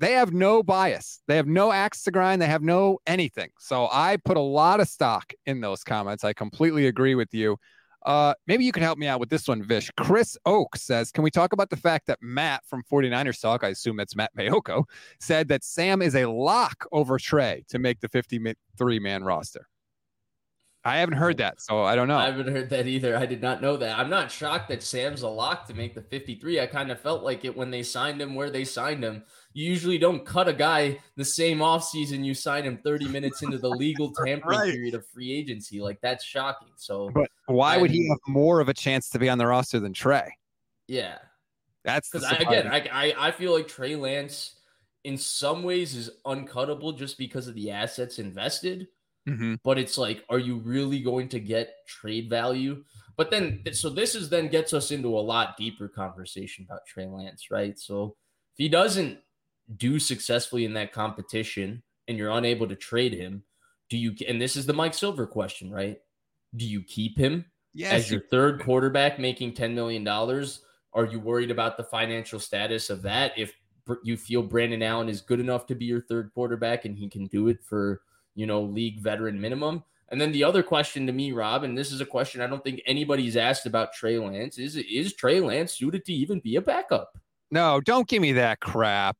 they 0.00 0.12
have 0.12 0.32
no 0.32 0.62
bias. 0.62 1.22
They 1.28 1.36
have 1.36 1.46
no 1.46 1.70
axe 1.72 2.02
to 2.02 2.10
grind. 2.10 2.42
They 2.42 2.46
have 2.46 2.62
no 2.62 2.98
anything. 3.06 3.50
So 3.58 3.88
I 3.90 4.18
put 4.24 4.36
a 4.36 4.40
lot 4.40 4.80
of 4.80 4.88
stock 4.88 5.32
in 5.46 5.60
those 5.60 5.84
comments. 5.84 6.24
I 6.24 6.32
completely 6.32 6.86
agree 6.88 7.14
with 7.14 7.32
you. 7.32 7.56
Uh, 8.04 8.34
maybe 8.46 8.64
you 8.64 8.72
can 8.72 8.82
help 8.82 8.98
me 8.98 9.06
out 9.06 9.18
with 9.20 9.30
this 9.30 9.48
one, 9.48 9.62
Vish. 9.62 9.90
Chris 9.96 10.36
Oak 10.44 10.76
says, 10.76 11.10
Can 11.10 11.24
we 11.24 11.30
talk 11.30 11.52
about 11.54 11.70
the 11.70 11.76
fact 11.76 12.06
that 12.08 12.18
Matt 12.20 12.62
from 12.66 12.82
49ers 12.82 13.40
Talk, 13.40 13.64
I 13.64 13.68
assume 13.68 13.96
that's 13.96 14.14
Matt 14.16 14.34
Maiocco, 14.36 14.84
said 15.20 15.48
that 15.48 15.64
Sam 15.64 16.02
is 16.02 16.14
a 16.14 16.26
lock 16.26 16.86
over 16.92 17.18
Trey 17.18 17.64
to 17.68 17.78
make 17.78 18.00
the 18.00 18.08
53 18.08 18.98
man 18.98 19.24
roster? 19.24 19.68
I 20.86 20.98
haven't 20.98 21.16
heard 21.16 21.38
that, 21.38 21.62
so 21.62 21.82
I 21.82 21.94
don't 21.96 22.08
know. 22.08 22.18
I 22.18 22.26
haven't 22.26 22.48
heard 22.48 22.68
that 22.70 22.86
either. 22.86 23.16
I 23.16 23.24
did 23.24 23.40
not 23.40 23.62
know 23.62 23.76
that. 23.78 23.98
I'm 23.98 24.10
not 24.10 24.30
shocked 24.30 24.68
that 24.68 24.82
Sam's 24.82 25.22
a 25.22 25.28
lock 25.28 25.66
to 25.68 25.74
make 25.74 25.94
the 25.94 26.02
53. 26.02 26.60
I 26.60 26.66
kind 26.66 26.90
of 26.90 27.00
felt 27.00 27.22
like 27.22 27.46
it 27.46 27.56
when 27.56 27.70
they 27.70 27.82
signed 27.82 28.20
him 28.20 28.34
where 28.34 28.50
they 28.50 28.64
signed 28.64 29.02
him. 29.02 29.22
You 29.54 29.64
usually 29.70 29.96
don't 29.96 30.26
cut 30.26 30.46
a 30.46 30.52
guy 30.52 30.98
the 31.16 31.24
same 31.24 31.58
offseason 31.60 32.22
you 32.24 32.34
sign 32.34 32.64
him 32.64 32.76
30 32.84 33.08
minutes 33.08 33.42
into 33.42 33.56
the 33.56 33.68
legal 33.70 34.12
tampering 34.24 34.58
Right. 34.58 34.72
period 34.72 34.94
of 34.94 35.06
free 35.06 35.32
agency. 35.32 35.80
Like 35.80 36.00
that's 36.02 36.22
shocking. 36.24 36.72
So 36.76 37.08
But 37.14 37.30
why 37.46 37.78
would 37.78 37.90
he 37.90 38.06
have 38.10 38.18
more 38.26 38.60
of 38.60 38.68
a 38.68 38.74
chance 38.74 39.08
to 39.10 39.18
be 39.18 39.30
on 39.30 39.38
the 39.38 39.46
roster 39.46 39.80
than 39.80 39.92
Trey? 39.94 40.36
yeah. 40.86 41.18
That's 41.84 42.08
the 42.10 42.18
Because 42.20 42.40
again, 42.40 42.66
I, 42.66 42.88
I 42.92 43.28
I 43.28 43.30
feel 43.30 43.52
like 43.54 43.68
Trey 43.68 43.94
Lance 43.94 44.56
in 45.04 45.18
some 45.18 45.62
ways 45.62 45.94
is 45.94 46.10
uncuttable 46.26 46.96
just 46.96 47.18
because 47.18 47.46
of 47.46 47.54
the 47.54 47.70
assets 47.70 48.18
invested. 48.18 48.88
Mhm. 49.28 49.58
But 49.62 49.78
it's 49.78 49.96
like, 49.96 50.24
are 50.28 50.38
you 50.38 50.58
really 50.58 51.00
going 51.00 51.28
to 51.30 51.40
get 51.40 51.86
trade 51.86 52.28
value? 52.28 52.84
But 53.16 53.30
then, 53.30 53.62
so 53.72 53.88
this 53.90 54.14
is 54.14 54.28
then 54.28 54.48
gets 54.48 54.72
us 54.72 54.90
into 54.90 55.16
a 55.16 55.20
lot 55.20 55.56
deeper 55.56 55.88
conversation 55.88 56.64
about 56.64 56.86
Trey 56.86 57.06
Lance, 57.06 57.50
right? 57.50 57.78
So 57.78 58.16
if 58.52 58.58
he 58.58 58.68
doesn't 58.68 59.20
do 59.76 59.98
successfully 59.98 60.64
in 60.64 60.74
that 60.74 60.92
competition 60.92 61.82
and 62.08 62.18
you're 62.18 62.30
unable 62.30 62.68
to 62.68 62.76
trade 62.76 63.14
him, 63.14 63.44
do 63.88 63.96
you? 63.96 64.14
And 64.28 64.40
this 64.40 64.56
is 64.56 64.66
the 64.66 64.72
Mike 64.72 64.94
Silver 64.94 65.26
question, 65.26 65.70
right? 65.70 66.00
Do 66.56 66.66
you 66.66 66.82
keep 66.82 67.18
him 67.18 67.46
Yes, 67.72 67.92
as 67.92 68.10
your 68.10 68.20
third 68.30 68.62
quarterback 68.62 69.18
making 69.18 69.54
$10 69.54 69.74
million, 69.74 70.06
are 70.06 71.06
you 71.06 71.18
worried 71.18 71.50
about 71.50 71.76
the 71.76 71.84
financial 71.84 72.38
status 72.38 72.90
of 72.90 73.02
that? 73.02 73.32
If 73.36 73.52
you 74.02 74.16
feel 74.16 74.42
Brandon 74.42 74.82
Allen 74.82 75.08
is 75.08 75.20
good 75.20 75.40
enough 75.40 75.66
to 75.66 75.74
be 75.74 75.84
your 75.84 76.02
third 76.02 76.30
quarterback 76.34 76.84
and 76.84 76.96
he 76.96 77.08
can 77.08 77.26
do 77.26 77.48
it 77.48 77.62
for, 77.64 78.02
you 78.34 78.46
know, 78.46 78.62
league 78.62 79.00
veteran 79.00 79.40
minimum. 79.40 79.84
And 80.08 80.20
then 80.20 80.32
the 80.32 80.44
other 80.44 80.62
question 80.62 81.06
to 81.06 81.12
me, 81.12 81.32
Rob, 81.32 81.64
and 81.64 81.76
this 81.76 81.90
is 81.90 82.00
a 82.00 82.06
question 82.06 82.40
I 82.40 82.46
don't 82.46 82.62
think 82.62 82.82
anybody's 82.86 83.36
asked 83.36 83.66
about 83.66 83.92
Trey 83.92 84.18
Lance, 84.18 84.58
is 84.58 84.76
is 84.76 85.14
Trey 85.14 85.40
Lance 85.40 85.72
suited 85.72 86.04
to 86.04 86.12
even 86.12 86.40
be 86.40 86.56
a 86.56 86.60
backup? 86.60 87.18
No, 87.50 87.80
don't 87.80 88.06
give 88.08 88.22
me 88.22 88.32
that 88.32 88.60
crap. 88.60 89.16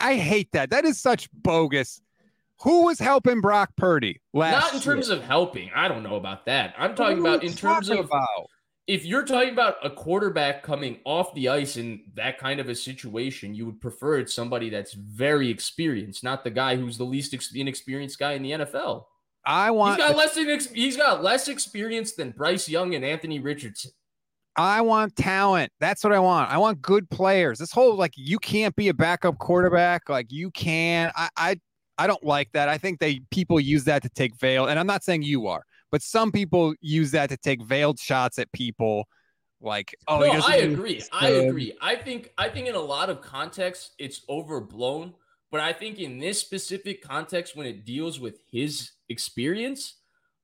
I 0.00 0.16
hate 0.16 0.52
that. 0.52 0.70
That 0.70 0.84
is 0.84 1.00
such 1.00 1.28
bogus. 1.32 2.00
Who 2.62 2.84
was 2.84 2.98
helping 2.98 3.40
Brock 3.40 3.70
Purdy 3.76 4.20
last 4.32 4.62
Not 4.62 4.74
in 4.74 4.80
terms 4.80 5.08
year? 5.08 5.18
of 5.18 5.24
helping. 5.24 5.70
I 5.74 5.88
don't 5.88 6.02
know 6.02 6.16
about 6.16 6.46
that. 6.46 6.74
I'm 6.78 6.94
talking 6.94 7.18
about 7.18 7.44
in 7.44 7.52
terms 7.52 7.90
of 7.90 7.98
about? 7.98 8.46
If 8.86 9.04
you're 9.04 9.24
talking 9.24 9.52
about 9.52 9.76
a 9.82 9.90
quarterback 9.90 10.62
coming 10.62 11.00
off 11.04 11.34
the 11.34 11.48
ice 11.48 11.76
in 11.76 12.02
that 12.14 12.38
kind 12.38 12.60
of 12.60 12.68
a 12.68 12.74
situation, 12.74 13.54
you 13.54 13.66
would 13.66 13.80
prefer 13.80 14.18
it's 14.18 14.32
somebody 14.32 14.70
that's 14.70 14.92
very 14.92 15.50
experienced, 15.50 16.22
not 16.22 16.44
the 16.44 16.50
guy 16.50 16.76
who's 16.76 16.96
the 16.96 17.04
least 17.04 17.34
ex- 17.34 17.52
inexperienced 17.52 18.18
guy 18.18 18.32
in 18.32 18.42
the 18.42 18.52
NFL. 18.52 19.04
I 19.44 19.66
He's 19.66 19.74
want 19.74 19.98
got 19.98 20.16
less 20.16 20.36
he's 20.72 20.96
got 20.96 21.22
less 21.22 21.48
experience 21.48 22.12
than 22.12 22.30
Bryce 22.30 22.68
Young 22.68 22.94
and 22.94 23.04
Anthony 23.04 23.38
Richardson. 23.38 23.92
I 24.56 24.80
want 24.80 25.14
talent. 25.16 25.70
That's 25.80 26.02
what 26.02 26.12
I 26.12 26.18
want. 26.18 26.50
I 26.50 26.58
want 26.58 26.80
good 26.80 27.08
players. 27.10 27.58
This 27.58 27.72
whole 27.72 27.94
like 27.96 28.12
you 28.16 28.38
can't 28.38 28.74
be 28.74 28.88
a 28.88 28.94
backup 28.94 29.38
quarterback, 29.38 30.08
like 30.08 30.26
you 30.30 30.50
can. 30.52 31.12
I 31.14 31.28
I 31.36 31.60
I 31.98 32.06
don't 32.06 32.24
like 32.24 32.50
that. 32.52 32.68
I 32.68 32.78
think 32.78 32.98
they 32.98 33.20
people 33.30 33.60
use 33.60 33.84
that 33.84 34.02
to 34.02 34.08
take 34.08 34.36
veil, 34.36 34.66
and 34.66 34.78
I'm 34.78 34.86
not 34.86 35.04
saying 35.04 35.22
you 35.22 35.46
are, 35.46 35.64
but 35.90 36.02
some 36.02 36.32
people 36.32 36.74
use 36.80 37.12
that 37.12 37.28
to 37.30 37.36
take 37.36 37.62
veiled 37.62 37.98
shots 37.98 38.38
at 38.38 38.50
people. 38.52 39.06
Like, 39.60 39.94
oh, 40.06 40.20
no, 40.20 40.42
I 40.46 40.56
agree. 40.56 41.02
I 41.12 41.28
agree. 41.28 41.76
I 41.80 41.96
think 41.96 42.32
I 42.36 42.48
think 42.48 42.68
in 42.68 42.74
a 42.74 42.80
lot 42.80 43.08
of 43.08 43.22
contexts 43.22 43.92
it's 43.98 44.20
overblown, 44.28 45.14
but 45.50 45.60
I 45.60 45.72
think 45.72 45.98
in 45.98 46.18
this 46.18 46.40
specific 46.40 47.02
context 47.02 47.56
when 47.56 47.66
it 47.66 47.84
deals 47.84 48.20
with 48.20 48.40
his 48.50 48.90
experience, 49.08 49.94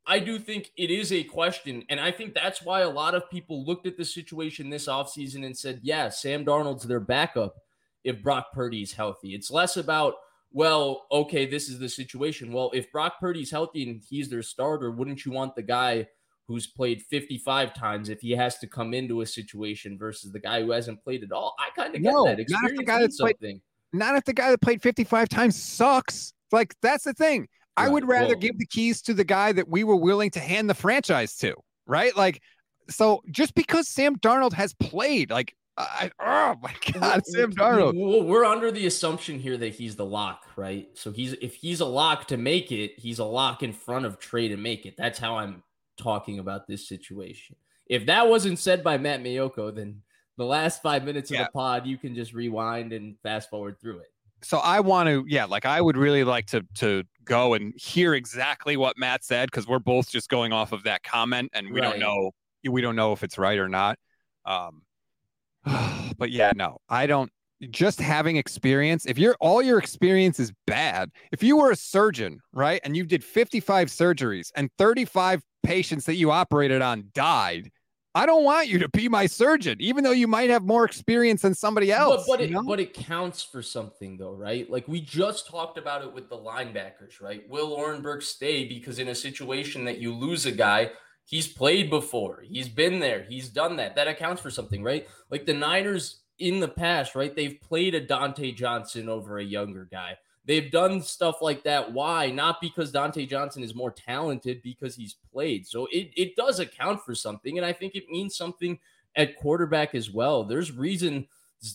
I 0.06 0.18
do 0.18 0.38
think 0.38 0.70
it 0.76 0.90
is 0.90 1.12
a 1.12 1.24
question 1.24 1.84
and 1.90 2.00
I 2.00 2.10
think 2.10 2.34
that's 2.34 2.62
why 2.62 2.80
a 2.80 2.88
lot 2.88 3.14
of 3.14 3.30
people 3.30 3.66
looked 3.66 3.86
at 3.86 3.98
the 3.98 4.04
situation 4.04 4.70
this 4.70 4.86
offseason 4.86 5.44
and 5.44 5.56
said, 5.56 5.80
"Yeah, 5.82 6.08
Sam 6.08 6.44
Darnold's 6.44 6.84
their 6.84 7.00
backup 7.00 7.56
if 8.04 8.22
Brock 8.22 8.52
Purdy's 8.54 8.94
healthy." 8.94 9.34
It's 9.34 9.50
less 9.50 9.76
about 9.76 10.14
well, 10.52 11.06
okay, 11.10 11.46
this 11.46 11.68
is 11.68 11.78
the 11.78 11.88
situation. 11.88 12.52
Well, 12.52 12.70
if 12.74 12.90
Brock 12.92 13.18
Purdy's 13.20 13.50
healthy 13.50 13.88
and 13.88 14.02
he's 14.08 14.28
their 14.28 14.42
starter, 14.42 14.90
wouldn't 14.90 15.24
you 15.24 15.32
want 15.32 15.54
the 15.56 15.62
guy 15.62 16.08
who's 16.48 16.66
played 16.66 17.02
55 17.02 17.72
times 17.74 18.08
if 18.08 18.20
he 18.20 18.32
has 18.32 18.58
to 18.58 18.66
come 18.66 18.92
into 18.94 19.20
a 19.22 19.26
situation 19.26 19.96
versus 19.96 20.32
the 20.32 20.38
guy 20.40 20.60
who 20.62 20.70
hasn't 20.72 21.02
played 21.02 21.22
at 21.22 21.32
all? 21.32 21.54
I 21.58 21.70
kind 21.74 21.94
of 21.94 22.02
get 22.02 22.12
No, 22.12 22.24
that. 22.24 22.30
not 22.30 22.40
if 22.40 22.46
the 22.48 22.52
Experience 22.54 22.86
guy 22.86 23.00
that's 23.00 23.20
played- 23.20 23.60
Not 23.92 24.16
if 24.16 24.24
the 24.24 24.32
guy 24.32 24.50
that 24.50 24.60
played 24.60 24.82
55 24.82 25.28
times 25.28 25.60
sucks. 25.62 26.32
Like 26.50 26.74
that's 26.82 27.04
the 27.04 27.14
thing. 27.14 27.48
I 27.76 27.88
would 27.88 28.06
rather 28.06 28.28
well- 28.34 28.36
give 28.36 28.58
the 28.58 28.66
keys 28.66 29.00
to 29.02 29.14
the 29.14 29.24
guy 29.24 29.52
that 29.52 29.68
we 29.68 29.84
were 29.84 29.96
willing 29.96 30.30
to 30.32 30.40
hand 30.40 30.68
the 30.68 30.74
franchise 30.74 31.36
to, 31.38 31.54
right? 31.86 32.14
Like, 32.16 32.42
so 32.90 33.22
just 33.30 33.54
because 33.54 33.88
Sam 33.88 34.16
Darnold 34.16 34.52
has 34.52 34.74
played, 34.74 35.30
like, 35.30 35.54
I, 35.78 36.10
oh 36.20 36.54
my 36.62 36.74
God, 36.92 37.26
Sam 37.26 37.52
Darnold. 37.52 37.94
Well, 37.98 38.22
we're 38.24 38.44
under 38.44 38.70
the 38.70 38.86
assumption 38.86 39.38
here 39.38 39.56
that 39.56 39.74
he's 39.74 39.96
the 39.96 40.04
lock, 40.04 40.42
right? 40.56 40.88
So 40.94 41.10
he's 41.12 41.32
if 41.34 41.54
he's 41.54 41.80
a 41.80 41.86
lock 41.86 42.28
to 42.28 42.36
make 42.36 42.70
it, 42.70 42.92
he's 42.98 43.18
a 43.18 43.24
lock 43.24 43.62
in 43.62 43.72
front 43.72 44.04
of 44.04 44.18
Trey 44.18 44.48
to 44.48 44.56
make 44.56 44.84
it. 44.86 44.96
That's 44.98 45.18
how 45.18 45.36
I'm 45.38 45.62
talking 45.96 46.38
about 46.38 46.66
this 46.66 46.86
situation. 46.88 47.56
If 47.86 48.06
that 48.06 48.28
wasn't 48.28 48.58
said 48.58 48.84
by 48.84 48.98
Matt 48.98 49.22
Maiocco, 49.22 49.74
then 49.74 50.02
the 50.36 50.44
last 50.44 50.82
five 50.82 51.04
minutes 51.04 51.30
of 51.30 51.36
Yeah. 51.36 51.44
the 51.44 51.50
pod, 51.52 51.86
you 51.86 51.96
can 51.98 52.14
just 52.14 52.32
rewind 52.32 52.92
and 52.92 53.16
fast 53.22 53.48
forward 53.50 53.80
through 53.80 53.98
it. 54.00 54.12
So 54.42 54.58
I 54.58 54.80
want 54.80 55.08
to, 55.08 55.24
yeah, 55.28 55.44
like 55.44 55.64
I 55.66 55.80
would 55.80 55.96
really 55.96 56.24
like 56.24 56.46
to 56.48 56.66
to 56.76 57.04
go 57.24 57.54
and 57.54 57.72
hear 57.76 58.14
exactly 58.14 58.76
what 58.76 58.98
Matt 58.98 59.24
said 59.24 59.50
because 59.50 59.66
we're 59.66 59.78
both 59.78 60.10
just 60.10 60.28
going 60.28 60.52
off 60.52 60.72
of 60.72 60.82
that 60.82 61.02
comment 61.02 61.50
and 61.54 61.70
we 61.72 61.80
Right. 61.80 61.90
don't 61.92 62.00
know 62.00 62.32
we 62.68 62.80
don't 62.80 62.94
know 62.96 63.12
if 63.12 63.22
it's 63.24 63.38
right 63.38 63.58
or 63.58 63.68
not. 63.68 63.98
Um, 64.44 64.82
but 66.18 66.30
yeah, 66.30 66.52
no, 66.54 66.78
I 66.88 67.06
don't. 67.06 67.30
Just 67.70 68.00
having 68.00 68.36
experience, 68.36 69.06
if 69.06 69.18
you're 69.18 69.36
all 69.38 69.62
your 69.62 69.78
experience 69.78 70.40
is 70.40 70.52
bad, 70.66 71.10
if 71.30 71.44
you 71.44 71.56
were 71.56 71.70
a 71.70 71.76
surgeon, 71.76 72.40
right, 72.52 72.80
and 72.82 72.96
you 72.96 73.04
did 73.04 73.22
55 73.22 73.88
surgeries 73.88 74.50
and 74.56 74.68
35 74.78 75.42
patients 75.62 76.04
that 76.06 76.16
you 76.16 76.32
operated 76.32 76.82
on 76.82 77.04
died, 77.14 77.70
I 78.14 78.26
don't 78.26 78.44
want 78.44 78.68
you 78.68 78.78
to 78.80 78.88
be 78.88 79.08
my 79.08 79.26
surgeon, 79.26 79.76
even 79.80 80.04
though 80.04 80.10
you 80.10 80.26
might 80.26 80.50
have 80.50 80.64
more 80.64 80.84
experience 80.84 81.42
than 81.42 81.54
somebody 81.54 81.90
else. 81.90 82.26
But, 82.26 82.38
but 82.38 82.40
it 82.42 82.50
know? 82.50 82.62
but 82.62 82.78
it 82.78 82.92
counts 82.92 83.42
for 83.42 83.62
something 83.62 84.18
though, 84.18 84.34
right? 84.34 84.68
Like 84.68 84.86
we 84.86 85.00
just 85.00 85.46
talked 85.46 85.78
about 85.78 86.02
it 86.02 86.12
with 86.12 86.28
the 86.28 86.36
linebackers, 86.36 87.20
right? 87.22 87.48
Will 87.48 87.72
Oren 87.72 88.02
Burks 88.02 88.26
stay 88.26 88.68
because 88.68 88.98
in 88.98 89.08
a 89.08 89.14
situation 89.14 89.84
that 89.86 89.98
you 89.98 90.12
lose 90.12 90.44
a 90.44 90.52
guy, 90.52 90.90
he's 91.32 91.48
played 91.48 91.88
before, 91.88 92.44
he's 92.46 92.68
been 92.68 93.00
there, 93.00 93.22
he's 93.22 93.48
done 93.48 93.76
that. 93.76 93.96
That 93.96 94.06
accounts 94.06 94.42
for 94.42 94.50
something, 94.50 94.84
right? 94.84 95.08
Like 95.30 95.46
the 95.46 95.54
Niners 95.54 96.20
in 96.38 96.60
the 96.60 96.68
past, 96.68 97.14
right? 97.14 97.34
They've 97.34 97.58
played 97.58 97.94
a 97.94 98.06
Dontae 98.06 98.54
Johnson 98.54 99.08
over 99.08 99.38
a 99.38 99.44
younger 99.44 99.88
guy. 99.90 100.18
They've 100.44 100.70
done 100.70 101.00
stuff 101.00 101.40
like 101.40 101.62
that. 101.64 101.90
Why? 101.92 102.30
Not 102.30 102.60
because 102.60 102.92
Dontae 102.92 103.28
Johnson 103.28 103.62
is 103.62 103.74
more 103.74 103.92
talented, 103.92 104.60
because 104.60 104.94
he's 104.94 105.16
played. 105.32 105.66
So 105.66 105.86
it, 105.86 106.10
it 106.16 106.36
does 106.36 106.60
account 106.60 107.02
for 107.02 107.14
something. 107.14 107.56
And 107.56 107.64
I 107.64 107.72
think 107.72 107.94
it 107.94 108.10
means 108.10 108.36
something 108.36 108.78
at 109.16 109.36
quarterback 109.36 109.94
as 109.94 110.10
well. 110.10 110.44
There's 110.44 110.70
reason 110.70 111.26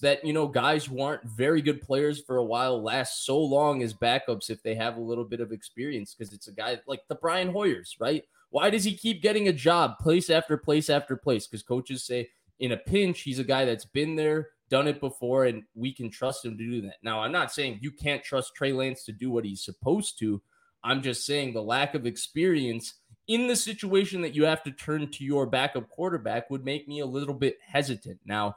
that 0.02 0.24
you 0.24 0.34
know 0.34 0.48
guys 0.48 0.86
who 0.86 1.02
aren't 1.02 1.24
very 1.24 1.62
good 1.62 1.82
players 1.82 2.22
for 2.22 2.38
a 2.38 2.44
while 2.44 2.84
last 2.84 3.26
so 3.26 3.40
long 3.40 3.82
as 3.82 3.94
backups 3.94 4.50
if 4.50 4.62
they 4.62 4.76
have 4.76 4.98
a 4.98 5.02
little 5.02 5.24
bit 5.24 5.40
of 5.40 5.54
experience 5.54 6.14
because 6.14 6.34
it's 6.34 6.50
a 6.50 6.52
guy 6.52 6.78
like 6.88 7.08
the 7.08 7.16
Brian 7.16 7.50
Hoyers, 7.50 7.96
right? 7.98 8.26
Why 8.58 8.72
does 8.72 8.86
he 8.86 8.98
keep 8.98 9.22
getting 9.22 9.48
a 9.48 9.54
job 9.54 10.00
place 10.00 10.32
after 10.32 10.58
place 10.58 10.90
after 10.90 11.16
place? 11.16 11.46
Because 11.46 11.62
coaches 11.62 12.04
say 12.04 12.32
in 12.58 12.72
a 12.72 12.78
pinch, 12.78 13.22
he's 13.22 13.38
a 13.38 13.44
guy 13.44 13.66
that's 13.66 13.86
been 13.86 14.16
there, 14.16 14.50
done 14.68 14.88
it 14.88 15.00
before, 15.00 15.46
and 15.46 15.62
we 15.76 15.94
can 15.94 16.10
trust 16.10 16.44
him 16.44 16.58
to 16.58 16.68
do 16.68 16.82
that. 16.82 16.96
Now, 17.04 17.22
I'm 17.22 17.32
not 17.32 17.54
saying 17.54 17.78
you 17.84 17.92
can't 17.92 18.24
trust 18.24 18.56
Trey 18.56 18.74
Lance 18.74 19.04
to 19.04 19.12
do 19.12 19.30
what 19.30 19.46
he's 19.46 19.64
supposed 19.64 20.18
to. 20.22 20.42
I'm 20.84 21.04
just 21.04 21.24
saying 21.24 21.54
the 21.54 21.62
lack 21.62 21.94
of 21.94 22.08
experience 22.08 22.96
in 23.28 23.46
the 23.46 23.56
situation 23.56 24.24
that 24.24 24.34
you 24.34 24.46
have 24.46 24.64
to 24.64 24.72
turn 24.72 25.12
to 25.12 25.24
your 25.24 25.46
backup 25.46 25.88
quarterback 25.90 26.50
would 26.50 26.66
make 26.66 26.88
me 26.88 27.02
a 27.02 27.06
little 27.06 27.36
bit 27.36 27.60
hesitant. 27.64 28.22
Now, 28.26 28.56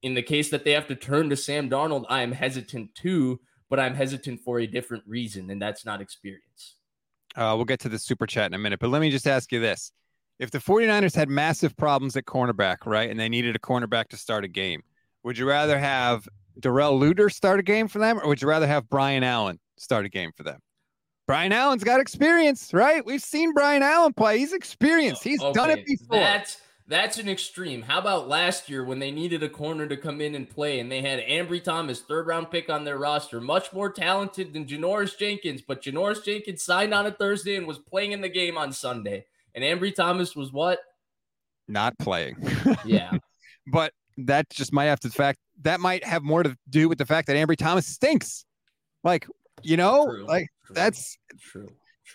in 0.00 0.14
the 0.14 0.22
case 0.22 0.48
that 0.48 0.64
they 0.64 0.70
have 0.70 0.88
to 0.88 0.96
turn 0.96 1.28
to 1.28 1.36
Sam 1.36 1.68
Darnold, 1.68 2.06
I 2.08 2.22
am 2.22 2.32
hesitant 2.32 2.94
too, 2.94 3.38
but 3.68 3.78
I'm 3.78 3.96
hesitant 3.96 4.40
for 4.40 4.60
a 4.60 4.66
different 4.66 5.04
reason, 5.06 5.50
and 5.50 5.60
that's 5.60 5.84
not 5.84 6.00
experience. 6.00 6.76
Uh, 7.36 7.54
we'll 7.56 7.64
get 7.64 7.80
to 7.80 7.88
the 7.88 7.98
super 7.98 8.26
chat 8.26 8.46
in 8.46 8.54
a 8.54 8.58
minute, 8.58 8.80
but 8.80 8.90
let 8.90 9.00
me 9.00 9.10
just 9.10 9.26
ask 9.26 9.52
you 9.52 9.60
this. 9.60 9.92
If 10.38 10.50
the 10.50 10.58
49ers 10.58 11.14
had 11.14 11.28
massive 11.28 11.76
problems 11.76 12.16
at 12.16 12.24
cornerback, 12.24 12.78
right, 12.84 13.08
and 13.08 13.18
they 13.18 13.28
needed 13.28 13.54
a 13.54 13.58
cornerback 13.58 14.08
to 14.08 14.16
start 14.16 14.44
a 14.44 14.48
game, 14.48 14.82
would 15.22 15.38
you 15.38 15.46
rather 15.46 15.78
have 15.78 16.28
Darrell 16.58 16.98
Luter 16.98 17.32
start 17.32 17.60
a 17.60 17.62
game 17.62 17.88
for 17.88 17.98
them, 17.98 18.18
or 18.18 18.28
would 18.28 18.42
you 18.42 18.48
rather 18.48 18.66
have 18.66 18.88
Brian 18.88 19.22
Allen 19.22 19.58
start 19.76 20.04
a 20.04 20.08
game 20.08 20.32
for 20.36 20.42
them? 20.42 20.60
Brian 21.26 21.52
Allen's 21.52 21.84
got 21.84 22.00
experience, 22.00 22.74
right? 22.74 23.04
We've 23.06 23.22
seen 23.22 23.52
Brian 23.52 23.82
Allen 23.82 24.12
play. 24.12 24.38
He's 24.38 24.52
experienced. 24.52 25.22
He's 25.22 25.40
done 25.40 25.70
it 25.70 25.86
before. 25.86 26.18
That's 26.18 26.60
that's 26.86 27.18
an 27.18 27.28
extreme. 27.28 27.82
How 27.82 27.98
about 27.98 28.28
last 28.28 28.68
year 28.68 28.84
when 28.84 28.98
they 28.98 29.10
needed 29.10 29.42
a 29.42 29.48
corner 29.48 29.86
to 29.86 29.96
come 29.96 30.20
in 30.20 30.34
and 30.34 30.48
play, 30.48 30.80
and 30.80 30.90
they 30.90 31.00
had 31.00 31.20
Ambry 31.20 31.62
Thomas, 31.62 32.00
third 32.00 32.26
round 32.26 32.50
pick 32.50 32.68
on 32.68 32.84
their 32.84 32.98
roster, 32.98 33.40
much 33.40 33.72
more 33.72 33.90
talented 33.90 34.52
than 34.52 34.66
Janoris 34.66 35.16
Jenkins, 35.16 35.62
but 35.62 35.82
Janoris 35.82 36.24
Jenkins 36.24 36.62
signed 36.62 36.92
on 36.92 37.06
a 37.06 37.12
Thursday 37.12 37.56
and 37.56 37.66
was 37.66 37.78
playing 37.78 38.12
in 38.12 38.20
the 38.20 38.28
game 38.28 38.58
on 38.58 38.72
Sunday, 38.72 39.26
and 39.54 39.64
Ambry 39.64 39.94
Thomas 39.94 40.34
was 40.36 40.52
what? 40.52 40.80
Not 41.68 41.98
playing. 41.98 42.36
Yeah. 42.84 43.12
but 43.66 43.92
that 44.18 44.50
just 44.50 44.72
might 44.72 44.86
have 44.86 45.00
to 45.00 45.10
fact 45.10 45.38
that 45.62 45.78
might 45.80 46.04
have 46.04 46.22
more 46.22 46.42
to 46.42 46.56
do 46.68 46.88
with 46.88 46.98
the 46.98 47.06
fact 47.06 47.28
that 47.28 47.36
Ambry 47.36 47.56
Thomas 47.56 47.86
stinks. 47.86 48.44
Like, 49.04 49.26
you 49.62 49.76
know, 49.76 50.06
True, 50.06 50.26
like 50.26 50.48
that's 50.70 51.16
true. 51.40 51.68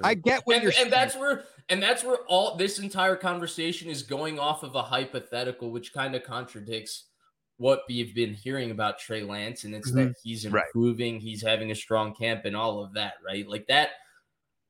I 0.04 0.14
get 0.16 0.42
what 0.46 0.56
and, 0.58 0.64
you're 0.64 0.74
and 0.80 0.92
that's 0.92 1.16
where 1.16 1.46
and 1.70 1.82
that's 1.82 2.04
where 2.04 2.18
all 2.28 2.56
this 2.56 2.80
entire 2.80 3.16
conversation 3.16 3.90
is 3.90 4.04
going 4.04 4.40
off 4.40 4.64
of 4.64 4.76
a 4.76 4.82
hypothetical, 4.82 5.72
which 5.72 5.94
kind 5.94 6.16
of 6.16 6.24
contradicts 6.24 7.06
what 7.58 7.82
we've 7.90 8.14
been 8.14 8.34
hearing 8.34 8.72
about 8.72 9.00
Trey 9.00 9.24
Lance, 9.24 9.64
and 9.64 9.74
it's 9.74 9.92
that 9.94 10.10
Mhm. 10.10 10.16
he's 10.24 10.48
Right. 10.48 10.64
improving, 10.68 11.20
he's 11.20 11.42
having 11.42 11.72
a 11.72 11.76
strong 11.76 12.14
camp, 12.16 12.46
and 12.46 12.56
all 12.56 12.84
of 12.84 12.94
that, 12.94 13.16
right? 13.26 13.48
Like 13.48 13.68
that 13.68 13.92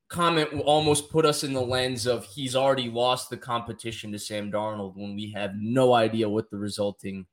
comment 0.08 0.52
will 0.52 0.62
almost 0.62 1.10
put 1.10 1.26
us 1.26 1.44
in 1.44 1.52
the 1.52 1.60
lens 1.60 2.06
of 2.06 2.24
he's 2.24 2.56
already 2.56 2.88
lost 2.88 3.28
the 3.30 3.36
competition 3.36 4.10
to 4.12 4.18
Sam 4.18 4.50
Darnold 4.50 4.96
when 4.96 5.14
we 5.14 5.30
have 5.32 5.52
no 5.56 5.92
idea 5.94 6.28
what 6.28 6.50
the 6.50 6.56
resulting 6.58 7.26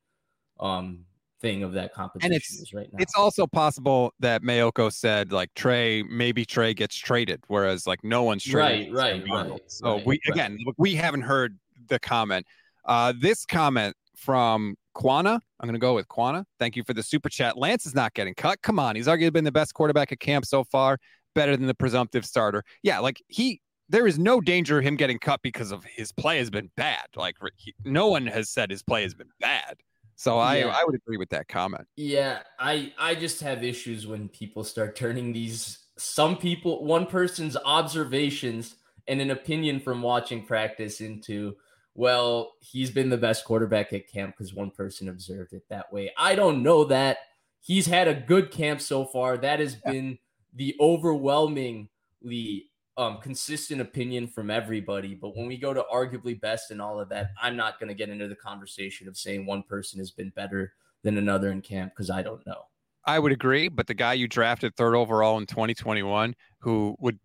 um 0.60 1.06
thing 1.42 1.64
of 1.64 1.74
that 1.74 1.94
competition 1.94 2.32
and 2.32 2.36
it's 2.36 2.52
is 2.60 2.74
right 2.74 2.88
now. 2.92 2.98
it's 3.00 3.16
also 3.16 3.46
possible 3.46 4.14
that 4.20 4.42
Maiocco 4.42 4.92
said 4.92 5.32
like 5.32 5.54
Trey 5.54 6.02
maybe 6.04 6.46
Trey 6.46 6.74
gets 6.74 6.96
traded, 6.96 7.44
whereas 7.48 7.86
like 7.86 8.04
no 8.04 8.24
one's 8.24 8.44
traded. 8.44 8.94
Right, 8.94 9.24
right, 9.30 9.50
right, 9.50 9.62
So 9.68 9.96
right, 9.96 10.06
we 10.06 10.20
right. 10.28 10.34
again 10.36 10.58
we 10.78 10.96
haven't 10.96 11.22
heard 11.22 11.58
the 11.88 12.00
comment. 12.00 12.46
Uh, 12.86 13.14
this 13.20 13.46
comment 13.46 13.96
from 14.16 14.76
Quana. 14.94 15.40
I'm 15.60 15.68
going 15.68 15.74
to 15.74 15.80
go 15.80 15.94
with 15.94 16.08
Quana. 16.08 16.46
Thank 16.60 16.76
you 16.76 16.84
for 16.84 16.94
the 16.94 17.04
super 17.04 17.30
chat. 17.30 17.58
Lance 17.58 17.86
is 17.86 17.96
not 17.96 18.14
getting 18.14 18.34
cut. 18.34 18.62
Come 18.62 18.80
on. 18.80 18.96
He's 18.96 19.08
arguably 19.08 19.34
been 19.34 19.44
the 19.44 19.52
best 19.52 19.74
quarterback 19.74 20.12
at 20.12 20.20
camp 20.20 20.46
so 20.46 20.64
far, 20.64 20.98
better 21.34 21.56
than 21.58 21.68
the 21.68 21.76
presumptive 21.76 22.26
starter. 22.26 22.64
Yeah, 22.84 23.00
like 23.00 23.22
he, 23.28 23.62
there 23.90 24.08
is 24.08 24.18
no 24.18 24.42
danger 24.42 24.80
of 24.80 24.84
him 24.84 24.96
getting 24.96 25.20
cut 25.20 25.42
because 25.44 25.72
of 25.72 25.84
his 25.84 26.12
play 26.12 26.38
has 26.38 26.50
been 26.50 26.72
bad. 26.76 27.06
Like 27.16 27.36
he, 27.56 27.76
no 27.84 28.08
one 28.08 28.26
has 28.26 28.50
said 28.50 28.72
his 28.72 28.82
play 28.82 29.04
has 29.04 29.14
been 29.14 29.30
bad. 29.40 29.76
So 30.16 30.40
I, 30.40 30.58
Yeah. 30.60 30.74
I 30.76 30.84
would 30.86 30.96
agree 30.96 31.18
with 31.18 31.30
that 31.30 31.48
comment. 31.48 31.88
Yeah, 31.96 32.44
I 32.60 32.94
I 32.98 33.16
just 33.16 33.42
have 33.42 33.64
issues 33.64 34.08
when 34.08 34.30
people 34.30 34.64
start 34.64 34.96
turning 34.96 35.34
these 35.34 35.80
some 35.98 36.38
people 36.38 36.84
one 36.84 37.06
person's 37.06 37.58
observations 37.66 38.76
and 39.08 39.22
an 39.22 39.32
opinion 39.32 39.80
from 39.80 40.02
watching 40.02 40.46
practice 40.46 41.02
into 41.02 41.56
well, 41.98 42.54
he's 42.60 42.92
been 42.92 43.10
the 43.10 43.18
best 43.18 43.46
quarterback 43.46 43.94
at 43.94 44.10
camp 44.10 44.36
because 44.38 44.54
one 44.54 44.70
person 44.70 45.08
observed 45.08 45.54
it 45.54 45.64
that 45.70 45.92
way. 45.94 46.12
I 46.18 46.36
don't 46.36 46.62
know 46.62 46.84
that. 46.86 47.18
He's 47.62 47.86
had 47.86 48.10
a 48.10 48.14
good 48.14 48.52
camp 48.52 48.82
so 48.82 49.06
far. 49.06 49.38
That 49.38 49.60
has 49.60 49.76
been 49.76 50.20
the 50.54 50.76
overwhelmingly 50.80 52.70
um, 52.98 53.20
consistent 53.22 53.82
opinion 53.82 54.28
from 54.28 54.50
everybody. 54.50 55.16
But 55.16 55.36
when 55.36 55.48
we 55.48 55.58
go 55.58 55.74
to 55.74 55.84
arguably 55.94 56.40
best 56.40 56.72
and 56.72 56.82
all 56.82 57.00
of 57.00 57.10
that, 57.10 57.32
I'm 57.42 57.56
not 57.56 57.80
going 57.80 57.90
to 57.90 57.94
get 57.94 58.10
into 58.10 58.28
the 58.28 58.36
conversation 58.36 59.08
of 59.08 59.18
saying 59.18 59.46
one 59.46 59.64
person 59.64 60.00
has 60.00 60.12
been 60.12 60.30
better 60.30 60.74
than 61.04 61.18
another 61.18 61.52
in 61.52 61.62
camp 61.62 61.92
because 61.94 62.10
I 62.10 62.22
don't 62.22 62.46
know. 62.48 62.64
I 63.06 63.20
would 63.20 63.32
agree, 63.32 63.68
but 63.68 63.86
the 63.86 63.94
guy 63.94 64.14
you 64.14 64.28
drafted 64.28 64.76
third 64.76 64.96
overall 64.96 65.38
in 65.38 65.46
2021, 65.46 66.36
who 66.60 66.96
would 67.00 67.20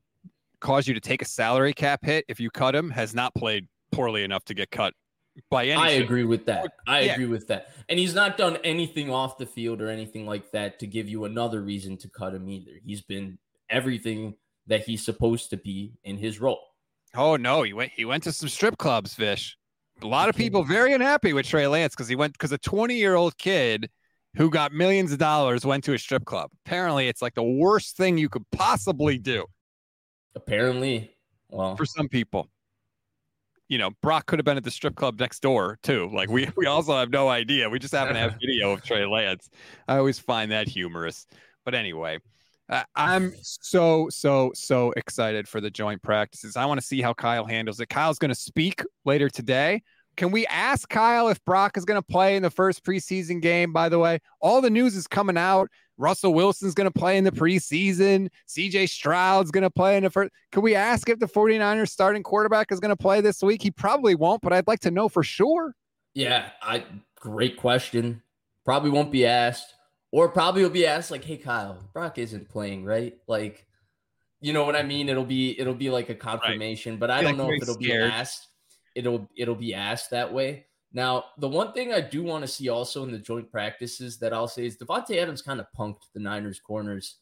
cause 0.60 0.86
you 0.86 0.92
to 0.92 1.00
take 1.00 1.22
a 1.22 1.24
salary 1.24 1.72
cap 1.72 2.04
hit 2.04 2.24
if 2.28 2.38
you 2.38 2.50
cut 2.50 2.74
him, 2.74 2.90
has 2.90 3.14
not 3.14 3.34
played 3.34 3.66
poorly 3.92 4.22
enough 4.24 4.44
to 4.44 4.54
get 4.54 4.70
cut 4.70 4.92
by 5.48 5.64
any. 5.66 5.80
I 5.80 5.90
agree 5.90 6.24
with 6.24 6.44
that. 6.46 6.70
I 6.86 7.00
Yeah. 7.00 7.14
agree 7.14 7.26
with 7.26 7.46
that. 7.48 7.68
And 7.88 7.98
he's 7.98 8.14
not 8.14 8.36
done 8.36 8.58
anything 8.62 9.10
off 9.10 9.38
the 9.38 9.46
field 9.46 9.80
or 9.80 9.88
anything 9.88 10.26
like 10.26 10.50
that 10.50 10.78
to 10.80 10.86
give 10.86 11.08
you 11.08 11.24
another 11.24 11.62
reason 11.62 11.96
to 11.98 12.10
cut 12.10 12.34
him 12.34 12.48
either. 12.50 12.72
He's 12.84 13.00
been 13.00 13.38
everything 13.70 14.34
that 14.70 14.84
he's 14.84 15.04
supposed 15.04 15.50
to 15.50 15.56
be 15.58 15.92
in 16.04 16.16
his 16.16 16.40
role. 16.40 16.60
Oh 17.14 17.36
no, 17.36 17.62
he 17.62 17.72
went 17.72 17.92
he 17.94 18.04
went 18.04 18.22
to 18.22 18.32
some 18.32 18.48
strip 18.48 18.78
clubs, 18.78 19.14
Vish. 19.14 19.56
A 20.02 20.06
lot 20.06 20.30
of 20.30 20.36
people 20.36 20.64
very 20.64 20.94
unhappy 20.94 21.34
with 21.34 21.44
Trey 21.44 21.66
Lance 21.66 21.94
because 21.94 22.08
he 22.08 22.16
went 22.16 22.32
because 22.32 22.52
a 22.52 22.58
20 22.58 22.94
year 22.94 23.16
old 23.16 23.36
kid 23.36 23.90
who 24.36 24.48
got 24.48 24.72
millions 24.72 25.12
of 25.12 25.18
dollars 25.18 25.66
went 25.66 25.84
to 25.84 25.92
a 25.92 25.98
strip 25.98 26.24
club. 26.24 26.50
Apparently, 26.64 27.08
it's 27.08 27.20
like 27.20 27.34
the 27.34 27.42
worst 27.42 27.96
thing 27.96 28.16
you 28.16 28.28
could 28.28 28.44
possibly 28.52 29.18
do 29.18 29.44
Apparently, 30.34 31.10
well, 31.50 31.76
for 31.76 31.84
some 31.84 32.08
people. 32.08 32.48
You 33.68 33.78
know, 33.78 33.90
Brock 34.02 34.26
could 34.26 34.40
have 34.40 34.44
been 34.44 34.56
at 34.56 34.64
the 34.64 34.70
strip 34.70 34.96
club 34.96 35.20
next 35.20 35.42
door 35.42 35.78
too. 35.82 36.10
Like 36.12 36.28
we 36.28 36.48
we 36.56 36.66
also 36.66 36.96
have 36.96 37.10
no 37.10 37.28
idea. 37.28 37.68
We 37.68 37.80
just 37.80 37.94
happen 37.94 38.14
to 38.14 38.20
have 38.20 38.36
video 38.40 38.72
of 38.72 38.82
Trey 38.82 39.04
Lance. 39.04 39.50
I 39.88 39.96
always 39.96 40.18
find 40.18 40.50
that 40.52 40.68
humorous. 40.68 41.26
But 41.64 41.74
anyway, 41.74 42.18
Uh, 42.70 42.84
I'm 42.94 43.34
so 43.42 44.08
so 44.10 44.52
so 44.54 44.92
excited 44.96 45.48
for 45.48 45.60
the 45.60 45.70
joint 45.70 46.00
practices. 46.02 46.56
I 46.56 46.66
want 46.66 46.80
to 46.80 46.86
see 46.86 47.02
how 47.02 47.12
Kyle 47.12 47.44
handles 47.44 47.80
it. 47.80 47.88
Kyle's 47.88 48.18
going 48.18 48.28
to 48.30 48.34
speak 48.34 48.84
later 49.04 49.28
today. 49.28 49.82
Can 50.16 50.30
we 50.30 50.46
ask 50.46 50.88
Kyle 50.88 51.28
if 51.28 51.44
Brock 51.44 51.76
is 51.76 51.84
going 51.84 52.00
to 52.00 52.06
play 52.06 52.36
in 52.36 52.42
the 52.42 52.50
first 52.50 52.84
preseason 52.84 53.40
game? 53.40 53.72
By 53.72 53.88
the 53.88 53.98
way, 53.98 54.20
all 54.40 54.60
the 54.60 54.70
news 54.70 54.94
is 54.94 55.06
coming 55.06 55.36
out. 55.36 55.68
Russell 55.96 56.32
Wilson's 56.32 56.74
going 56.74 56.90
to 56.90 56.98
play 56.98 57.18
in 57.18 57.24
the 57.24 57.32
preseason. 57.32 58.28
CJ 58.48 58.88
Stroud's 58.88 59.50
going 59.50 59.62
to 59.62 59.70
play 59.70 59.96
in 59.96 60.04
the 60.04 60.10
first. 60.10 60.30
Can 60.52 60.62
we 60.62 60.74
ask 60.74 61.08
if 61.08 61.18
the 61.18 61.26
49ers 61.26 61.88
starting 61.88 62.22
quarterback 62.22 62.70
is 62.70 62.80
going 62.80 62.90
to 62.90 62.96
play 62.96 63.20
this 63.20 63.42
week? 63.42 63.62
He 63.62 63.70
probably 63.70 64.14
won't, 64.14 64.42
but 64.42 64.52
I'd 64.52 64.66
like 64.66 64.80
to 64.80 64.90
know 64.90 65.08
for 65.08 65.22
sure. 65.22 65.74
yeah, 66.14 66.50
I 66.62 66.84
great 67.16 67.56
question. 67.56 68.22
Probably 68.64 68.90
won't 68.90 69.12
be 69.12 69.26
asked, 69.26 69.74
or 70.12 70.28
probably 70.28 70.62
will 70.62 70.70
be 70.70 70.86
asked 70.86 71.10
like, 71.10 71.24
"Hey, 71.24 71.36
Kyle, 71.36 71.78
Brock 71.92 72.18
isn't 72.18 72.48
playing, 72.48 72.84
right?" 72.84 73.16
Like, 73.26 73.66
you 74.40 74.52
know 74.52 74.64
what 74.64 74.76
I 74.76 74.82
mean? 74.82 75.08
It'll 75.08 75.24
be 75.24 75.58
it'll 75.58 75.74
be 75.74 75.90
like 75.90 76.08
a 76.08 76.14
confirmation, 76.14 76.96
but 76.96 77.10
I 77.10 77.22
don't 77.22 77.36
know 77.36 77.50
if 77.50 77.62
it'll 77.62 77.74
scared. 77.74 78.10
be 78.10 78.14
asked. 78.14 78.48
It'll 78.94 79.28
it'll 79.36 79.54
be 79.54 79.74
asked 79.74 80.10
that 80.10 80.32
way. 80.32 80.66
Now, 80.92 81.26
the 81.38 81.48
one 81.48 81.72
thing 81.72 81.92
I 81.92 82.00
do 82.00 82.22
want 82.22 82.42
to 82.42 82.48
see 82.48 82.68
also 82.68 83.04
in 83.04 83.12
the 83.12 83.18
joint 83.18 83.50
practices 83.50 84.18
that 84.18 84.32
I'll 84.32 84.48
say 84.48 84.66
is 84.66 84.76
Davante 84.76 85.16
Adams 85.16 85.42
kind 85.42 85.60
of 85.60 85.66
punked 85.78 86.02
the 86.14 86.20
Niners 86.20 86.58
corners 86.58 87.18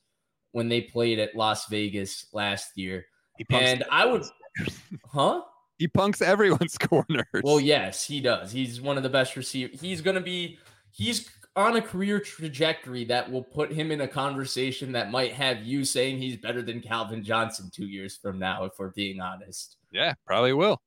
when 0.53 0.69
they 0.71 0.81
played 0.81 1.19
at 1.19 1.37
Las 1.37 1.67
Vegas 1.67 2.27
last 2.33 2.77
year. 2.77 3.05
punks 3.51 3.67
And 3.67 3.85
I 3.91 4.07
would 4.07 4.25
huh? 5.13 5.43
He 5.77 5.87
punks 5.87 6.23
everyone's 6.23 6.79
corners. 6.81 7.27
Well, 7.43 7.61
yes, 7.61 8.05
he 8.05 8.21
does. 8.21 8.51
He's 8.53 8.81
one 8.81 8.97
of 8.97 9.03
the 9.03 9.11
best 9.11 9.37
receivers. 9.37 9.81
He's 9.81 10.01
going 10.01 10.17
to 10.17 10.23
be 10.23 10.59
he's 10.91 11.29
on 11.59 11.77
a 11.77 11.83
career 11.83 12.21
trajectory 12.21 13.05
that 13.05 13.31
will 13.31 13.43
put 13.43 13.73
him 13.73 13.91
in 13.91 14.03
a 14.03 14.09
conversation 14.09 14.93
that 14.93 15.11
might 15.11 15.33
have 15.33 15.63
you 15.63 15.85
saying 15.85 16.19
he's 16.19 16.37
better 16.37 16.63
than 16.63 16.81
Calvin 16.81 17.23
Johnson 17.23 17.71
2 17.73 17.87
years 17.87 18.17
from 18.17 18.39
now 18.39 18.65
if 18.65 18.73
we're 18.79 18.91
being 18.91 19.21
honest. 19.21 19.77
Yeah, 19.93 20.15
probably 20.27 20.53
will. 20.53 20.81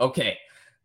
Okay. 0.00 0.38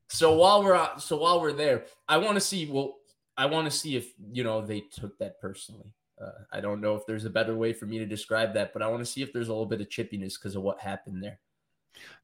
So 0.09 0.35
while 0.35 0.63
we're 0.63 0.87
so 0.99 1.17
while 1.17 1.41
we're 1.41 1.51
there, 1.51 1.85
I 2.07 2.17
want 2.17 2.35
to 2.35 2.41
see 2.41 2.69
well 2.69 2.97
I 3.37 3.45
want 3.45 3.65
to 3.65 3.71
see 3.71 3.95
if, 3.95 4.13
you 4.31 4.43
know, 4.43 4.65
they 4.65 4.81
took 4.81 5.17
that 5.19 5.39
personally. 5.39 5.93
Uh, 6.19 6.31
I 6.51 6.59
don't 6.59 6.81
know 6.81 6.95
if 6.95 7.05
there's 7.05 7.25
a 7.25 7.29
better 7.29 7.55
way 7.55 7.71
for 7.71 7.85
me 7.85 7.99
to 7.99 8.05
describe 8.05 8.53
that, 8.55 8.73
but 8.73 8.81
I 8.81 8.87
want 8.87 9.01
to 9.01 9.05
see 9.05 9.21
if 9.21 9.31
there's 9.31 9.49
a 9.49 9.51
little 9.51 9.67
bit 9.67 9.79
of 9.79 9.89
chippiness 9.89 10.33
because 10.33 10.55
of 10.55 10.63
what 10.63 10.79
happened 10.79 11.23
there. 11.23 11.39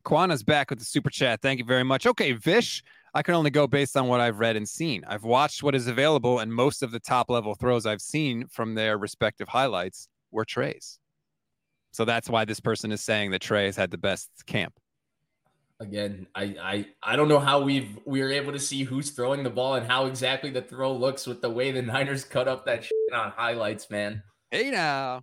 Kwana's 0.04 0.42
back 0.42 0.72
with 0.72 0.80
the 0.80 0.86
super 0.86 1.12
chat. 1.12 1.42
Thank 1.42 1.60
you 1.60 1.66
very 1.66 1.84
much. 1.84 2.08
Okay, 2.08 2.32
Vish, 2.32 2.84
I 3.14 3.22
can 3.22 3.36
only 3.36 3.52
go 3.52 3.68
based 3.68 3.96
on 3.96 4.08
what 4.08 4.20
I've 4.20 4.40
read 4.40 4.56
and 4.56 4.68
seen. 4.68 5.04
I've 5.08 5.24
watched 5.24 5.62
what 5.62 5.76
is 5.76 5.88
available, 5.88 6.40
and 6.40 6.54
most 6.54 6.82
of 6.82 6.92
the 6.92 7.00
top 7.00 7.30
level 7.30 7.54
throws 7.54 7.86
I've 7.86 8.02
seen 8.02 8.48
from 8.48 8.74
their 8.74 8.98
respective 8.98 9.48
highlights 9.48 10.08
were 10.32 10.46
Trey's. 10.46 10.98
So 11.92 12.06
that's 12.06 12.28
why 12.28 12.46
this 12.46 12.60
person 12.60 12.92
is 12.92 13.02
saying 13.02 13.32
that 13.32 13.42
Trey 13.42 13.66
has 13.66 13.76
had 13.76 13.92
the 13.92 14.00
best 14.00 14.30
camp. 14.48 14.80
Again, 15.80 16.28
I, 16.34 16.44
I 16.62 16.86
I 17.04 17.16
don't 17.16 17.28
know 17.28 17.40
how 17.40 17.62
we've 17.62 18.00
we 18.06 18.22
were 18.22 18.32
able 18.32 18.54
to 18.54 18.60
see 18.60 18.84
who's 18.84 19.12
throwing 19.12 19.44
the 19.44 19.50
ball 19.50 19.76
and 19.76 19.86
how 19.86 20.06
exactly 20.06 20.50
the 20.50 20.62
throw 20.62 20.94
looks 20.94 21.28
with 21.28 21.42
the 21.42 21.50
way 21.50 21.72
the 21.72 21.82
Niners 21.82 22.24
cut 22.24 22.48
up 22.48 22.66
that 22.66 22.84
shit 22.84 22.94
on 23.14 23.32
highlights, 23.32 23.90
man. 23.90 24.24
Hey 24.50 24.72
now. 24.72 25.22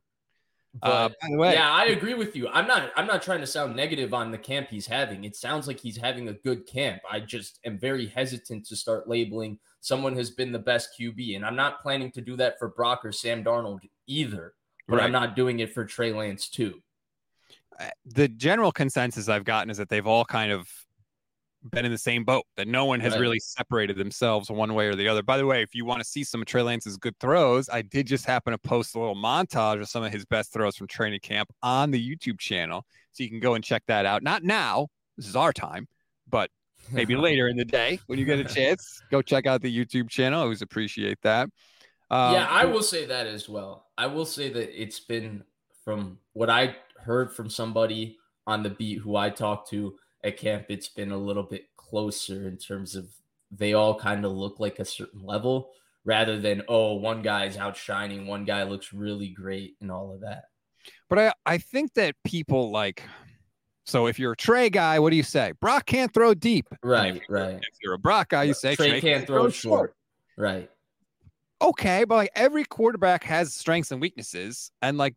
But 0.74 0.88
Uh, 0.88 1.08
by 1.08 1.28
the 1.30 1.36
way- 1.36 1.52
yeah, 1.54 1.70
I 1.70 1.86
agree 1.86 2.14
with 2.14 2.36
you. 2.36 2.46
I'm 2.48 2.66
not 2.66 2.92
I'm 2.96 3.06
not 3.06 3.22
trying 3.22 3.40
to 3.40 3.46
sound 3.46 3.74
negative 3.74 4.14
on 4.14 4.30
the 4.30 4.38
camp 4.38 4.68
he's 4.68 4.86
having. 4.86 5.24
It 5.24 5.34
sounds 5.34 5.66
like 5.66 5.80
he's 5.80 5.96
having 5.96 6.28
a 6.28 6.32
good 6.32 6.66
camp. 6.66 7.02
I 7.10 7.20
just 7.20 7.58
am 7.64 7.78
very 7.78 8.06
hesitant 8.06 8.66
to 8.66 8.76
start 8.76 9.08
labeling 9.08 9.58
someone 9.80 10.14
has 10.14 10.30
been 10.30 10.52
the 10.52 10.58
best 10.58 10.90
QB, 10.98 11.36
and 11.36 11.44
I'm 11.44 11.56
not 11.56 11.80
planning 11.82 12.12
to 12.12 12.20
do 12.20 12.36
that 12.36 12.58
for 12.58 12.68
Brock 12.68 13.02
or 13.04 13.12
Sam 13.12 13.42
Darnold 13.42 13.80
either. 14.06 14.54
But 14.86 14.96
Right. 14.96 15.04
I'm 15.06 15.12
not 15.12 15.34
doing 15.34 15.60
it 15.60 15.72
for 15.72 15.84
Trey 15.86 16.12
Lance 16.12 16.48
too. 16.50 16.82
The 18.04 18.28
general 18.28 18.72
consensus 18.72 19.28
I've 19.28 19.44
gotten 19.44 19.70
is 19.70 19.78
that 19.78 19.88
they've 19.88 20.06
all 20.06 20.24
kind 20.26 20.52
of 20.52 20.68
been 21.62 21.84
in 21.84 21.92
the 21.92 21.98
same 21.98 22.24
boat, 22.24 22.44
that 22.56 22.66
no 22.68 22.84
one 22.86 23.00
has 23.00 23.12
Right. 23.12 23.20
really 23.20 23.38
separated 23.38 23.96
themselves 23.96 24.50
one 24.50 24.74
way 24.74 24.86
or 24.86 24.94
the 24.94 25.08
other. 25.08 25.22
By 25.22 25.36
the 25.36 25.46
way, 25.46 25.62
if 25.62 25.74
you 25.74 25.84
want 25.84 26.00
to 26.00 26.04
see 26.08 26.24
some 26.24 26.40
of 26.40 26.46
Trey 26.46 26.62
Lance's 26.62 26.96
good 26.96 27.18
throws, 27.18 27.68
I 27.68 27.82
did 27.82 28.06
just 28.06 28.24
happen 28.24 28.52
to 28.52 28.58
post 28.58 28.94
a 28.94 28.98
little 28.98 29.14
montage 29.14 29.80
of 29.80 29.88
some 29.88 30.02
of 30.02 30.12
his 30.12 30.24
best 30.24 30.52
throws 30.52 30.76
from 30.76 30.86
training 30.86 31.20
camp 31.20 31.50
on 31.62 31.90
the 31.90 32.00
YouTube 32.16 32.38
channel. 32.38 32.86
So 33.12 33.22
you 33.22 33.28
can 33.28 33.40
go 33.40 33.54
and 33.54 33.62
check 33.64 33.82
that 33.88 34.06
out. 34.06 34.22
Not 34.22 34.42
now, 34.42 34.88
this 35.16 35.26
is 35.28 35.36
our 35.36 35.52
time, 35.52 35.86
but 36.28 36.50
maybe 36.90 37.14
later 37.16 37.48
in 37.48 37.56
the 37.56 37.64
day 37.64 38.00
when 38.06 38.18
you 38.18 38.24
get 38.24 38.38
a 38.38 38.44
chance, 38.54 39.02
go 39.10 39.20
check 39.20 39.46
out 39.46 39.60
the 39.60 39.84
YouTube 39.84 40.08
channel. 40.08 40.40
I 40.40 40.42
always 40.44 40.62
appreciate 40.62 41.18
that. 41.22 41.48
Um, 42.10 42.34
yeah, 42.34 42.46
I 42.50 42.64
will 42.64 42.82
say 42.82 43.04
that 43.06 43.26
as 43.26 43.48
well. 43.48 43.86
I 43.98 44.06
will 44.06 44.24
say 44.24 44.50
that 44.50 44.82
it's 44.82 44.98
been 45.00 45.44
from 45.84 46.18
what 46.32 46.50
I 46.50 46.76
heard 46.98 47.32
from 47.32 47.48
somebody 47.48 48.16
on 48.46 48.62
the 48.62 48.70
beat 48.70 48.98
who 48.98 49.16
I 49.16 49.30
talked 49.30 49.70
to 49.70 49.94
at 50.22 50.36
camp, 50.36 50.66
it's 50.68 50.88
been 50.88 51.12
a 51.12 51.16
little 51.16 51.42
bit 51.42 51.66
closer 51.76 52.48
in 52.48 52.56
terms 52.56 52.94
of 52.94 53.08
they 53.50 53.72
all 53.72 53.98
kind 53.98 54.24
of 54.24 54.32
look 54.32 54.60
like 54.60 54.78
a 54.78 54.84
certain 54.84 55.24
level 55.24 55.70
rather 56.04 56.38
than, 56.40 56.62
oh, 56.68 56.94
one 56.94 57.22
guy's 57.22 57.56
outshining, 57.56 58.26
one 58.26 58.44
guy 58.44 58.62
looks 58.62 58.92
really 58.92 59.28
great 59.28 59.76
and 59.80 59.90
all 59.90 60.12
of 60.14 60.20
that. 60.20 60.44
But 61.08 61.18
I, 61.18 61.32
I 61.44 61.58
think 61.58 61.94
that 61.94 62.14
people 62.24 62.70
like 62.70 63.02
so 63.90 64.06
if 64.06 64.18
you're 64.20 64.32
a 64.32 64.36
Trey 64.36 64.70
guy, 64.70 65.00
what 65.00 65.10
do 65.10 65.16
you 65.16 65.24
say? 65.24 65.52
Brock 65.60 65.84
can't 65.84 66.14
throw 66.14 66.32
deep. 66.32 66.68
Right, 66.82 67.20
right. 67.28 67.56
If 67.56 67.78
you're 67.82 67.94
a 67.94 67.98
Brock 67.98 68.28
guy, 68.28 68.44
you 68.44 68.54
say 68.54 68.76
Trey 68.76 69.00
can't 69.00 69.26
throw 69.26 69.50
short. 69.50 69.96
Right. 70.38 70.70
Okay, 71.62 72.04
but 72.04 72.14
like 72.14 72.30
every 72.34 72.64
quarterback 72.64 73.22
has 73.24 73.52
strengths 73.52 73.90
and 73.90 74.00
weaknesses, 74.00 74.70
and 74.80 74.96
like 74.96 75.14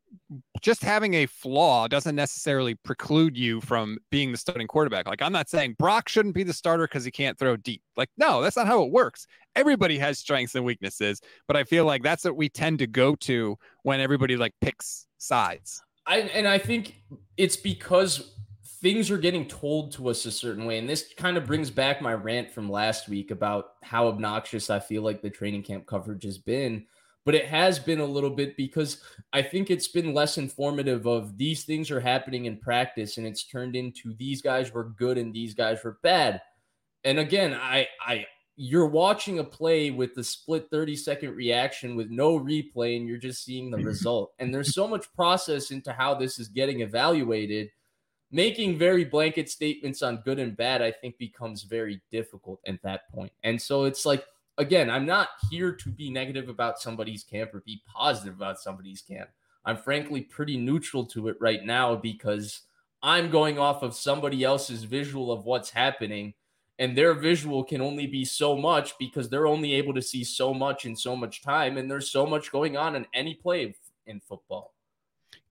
just 0.62 0.84
having 0.84 1.14
a 1.14 1.26
flaw 1.26 1.88
doesn't 1.88 2.16
necessarily 2.16 2.76
preclude 2.76 3.38
you 3.38 3.62
from 3.62 3.98
being 4.12 4.32
the 4.32 4.38
starting 4.38 4.68
quarterback. 4.68 5.08
Like 5.08 5.22
I'm 5.22 5.32
not 5.32 5.50
saying 5.50 5.76
Brock 5.80 6.10
shouldn't 6.10 6.36
be 6.36 6.44
the 6.44 6.54
starter 6.54 6.86
because 6.86 7.06
he 7.06 7.12
can't 7.12 7.40
throw 7.40 7.56
deep. 7.56 7.82
Like 7.96 8.10
no, 8.18 8.42
that's 8.42 8.58
not 8.58 8.68
how 8.68 8.84
it 8.84 8.92
works. 8.92 9.26
Everybody 9.56 9.98
has 10.00 10.20
strengths 10.20 10.56
and 10.56 10.66
weaknesses, 10.66 11.22
but 11.48 11.56
I 11.56 11.64
feel 11.64 11.86
like 11.86 12.04
that's 12.04 12.26
what 12.26 12.36
we 12.36 12.50
tend 12.50 12.80
to 12.80 12.88
go 12.88 13.16
to 13.16 13.58
when 13.84 14.02
everybody 14.02 14.36
like 14.36 14.54
picks 14.60 15.08
sides. 15.18 15.82
I 16.06 16.18
and 16.18 16.46
I 16.46 16.58
think 16.58 17.04
it's 17.38 17.56
because 17.56 18.36
things 18.84 19.10
are 19.10 19.18
getting 19.18 19.48
told 19.48 19.94
to 19.94 20.10
us 20.10 20.26
a 20.26 20.32
certain 20.32 20.66
way. 20.66 20.78
And 20.78 20.88
this 20.88 21.14
kind 21.16 21.38
of 21.38 21.48
brings 21.48 21.72
back 21.72 22.02
my 22.02 22.14
rant 22.14 22.52
from 22.52 22.70
last 22.70 23.08
week 23.08 23.32
about 23.32 23.76
how 23.82 24.08
obnoxious 24.08 24.70
I 24.70 24.80
feel 24.80 25.02
like 25.02 25.22
the 25.22 25.30
training 25.30 25.64
camp 25.64 25.88
coverage 25.88 26.26
has 26.26 26.38
been. 26.38 26.86
But 27.26 27.34
it 27.34 27.46
has 27.46 27.80
been 27.80 28.02
a 28.02 28.06
little 28.06 28.30
bit 28.30 28.58
because 28.58 29.02
I 29.32 29.42
think 29.42 29.72
it's 29.72 29.88
been 29.88 30.14
less 30.14 30.38
informative 30.38 31.08
of 31.08 31.38
these 31.38 31.64
things 31.64 31.90
are 31.90 32.02
happening 32.02 32.44
in 32.46 32.58
practice 32.58 33.18
and 33.18 33.26
it's 33.26 33.48
turned 33.48 33.78
into 33.78 34.14
these 34.20 34.42
guys 34.42 34.74
were 34.74 34.90
good 34.90 35.18
and 35.18 35.34
these 35.34 35.54
guys 35.54 35.82
were 35.86 36.00
bad. 36.04 36.42
And 37.06 37.20
again, 37.20 37.54
I 37.54 37.88
I 38.06 38.26
you're 38.58 38.88
watching 38.88 39.40
a 39.40 39.44
play 39.44 39.92
with 39.92 40.14
the 40.14 40.24
split 40.24 40.68
30 40.70 40.98
second 40.98 41.36
reaction 41.36 41.96
with 41.96 42.10
no 42.10 42.38
replay 42.38 42.98
and 42.98 43.08
you're 43.08 43.18
just 43.18 43.46
seeing 43.46 43.72
the 43.72 43.78
result. 43.84 44.34
And 44.40 44.54
there's 44.54 44.76
so 44.76 44.86
much 44.86 45.12
process 45.14 45.72
into 45.72 45.94
how 45.94 46.14
this 46.14 46.38
is 46.38 46.50
getting 46.50 46.82
evaluated 46.82 47.70
making 48.34 48.80
very 48.80 49.06
blanket 49.06 49.48
statements 49.48 50.02
on 50.02 50.18
good 50.26 50.40
and 50.40 50.58
bad, 50.58 50.82
I 50.82 50.92
think 50.92 51.18
becomes 51.20 51.62
very 51.64 52.02
difficult 52.12 52.60
at 52.66 52.82
that 52.82 53.08
point. 53.14 53.32
And 53.44 53.62
so 53.62 53.86
it's 53.86 54.08
like, 54.08 54.26
again, 54.58 54.90
I'm 54.90 55.06
not 55.06 55.30
here 55.52 55.72
to 55.72 55.90
be 55.90 56.10
negative 56.10 56.50
about 56.50 56.80
somebody's 56.80 57.24
camp 57.24 57.54
or 57.54 57.62
be 57.62 57.84
positive 57.86 58.34
about 58.34 58.60
somebody's 58.60 59.02
camp. 59.02 59.30
I'm 59.66 59.78
frankly 59.78 60.22
pretty 60.22 60.58
neutral 60.58 61.06
to 61.08 61.28
it 61.28 61.38
right 61.40 61.64
now 61.64 61.96
because 61.96 62.62
I'm 63.04 63.30
going 63.30 63.60
off 63.60 63.84
of 63.84 63.94
somebody 63.94 64.44
else's 64.44 64.84
visual 64.84 65.32
of 65.32 65.46
what's 65.46 65.70
happening. 65.70 66.34
And 66.80 66.98
their 66.98 67.14
visual 67.14 67.64
can 67.64 67.82
only 67.82 68.08
be 68.08 68.26
so 68.26 68.58
much 68.58 68.98
because 68.98 69.30
they're 69.30 69.46
only 69.46 69.74
able 69.74 69.94
to 69.94 70.02
see 70.02 70.24
so 70.24 70.56
much 70.56 70.86
in 70.86 70.96
so 70.96 71.16
much 71.16 71.44
time. 71.44 71.78
And 71.78 71.90
there's 71.90 72.10
so 72.10 72.26
much 72.26 72.52
going 72.52 72.78
on 72.78 72.96
in 72.96 73.06
any 73.14 73.36
play 73.36 73.76
in 74.08 74.20
football. 74.22 74.74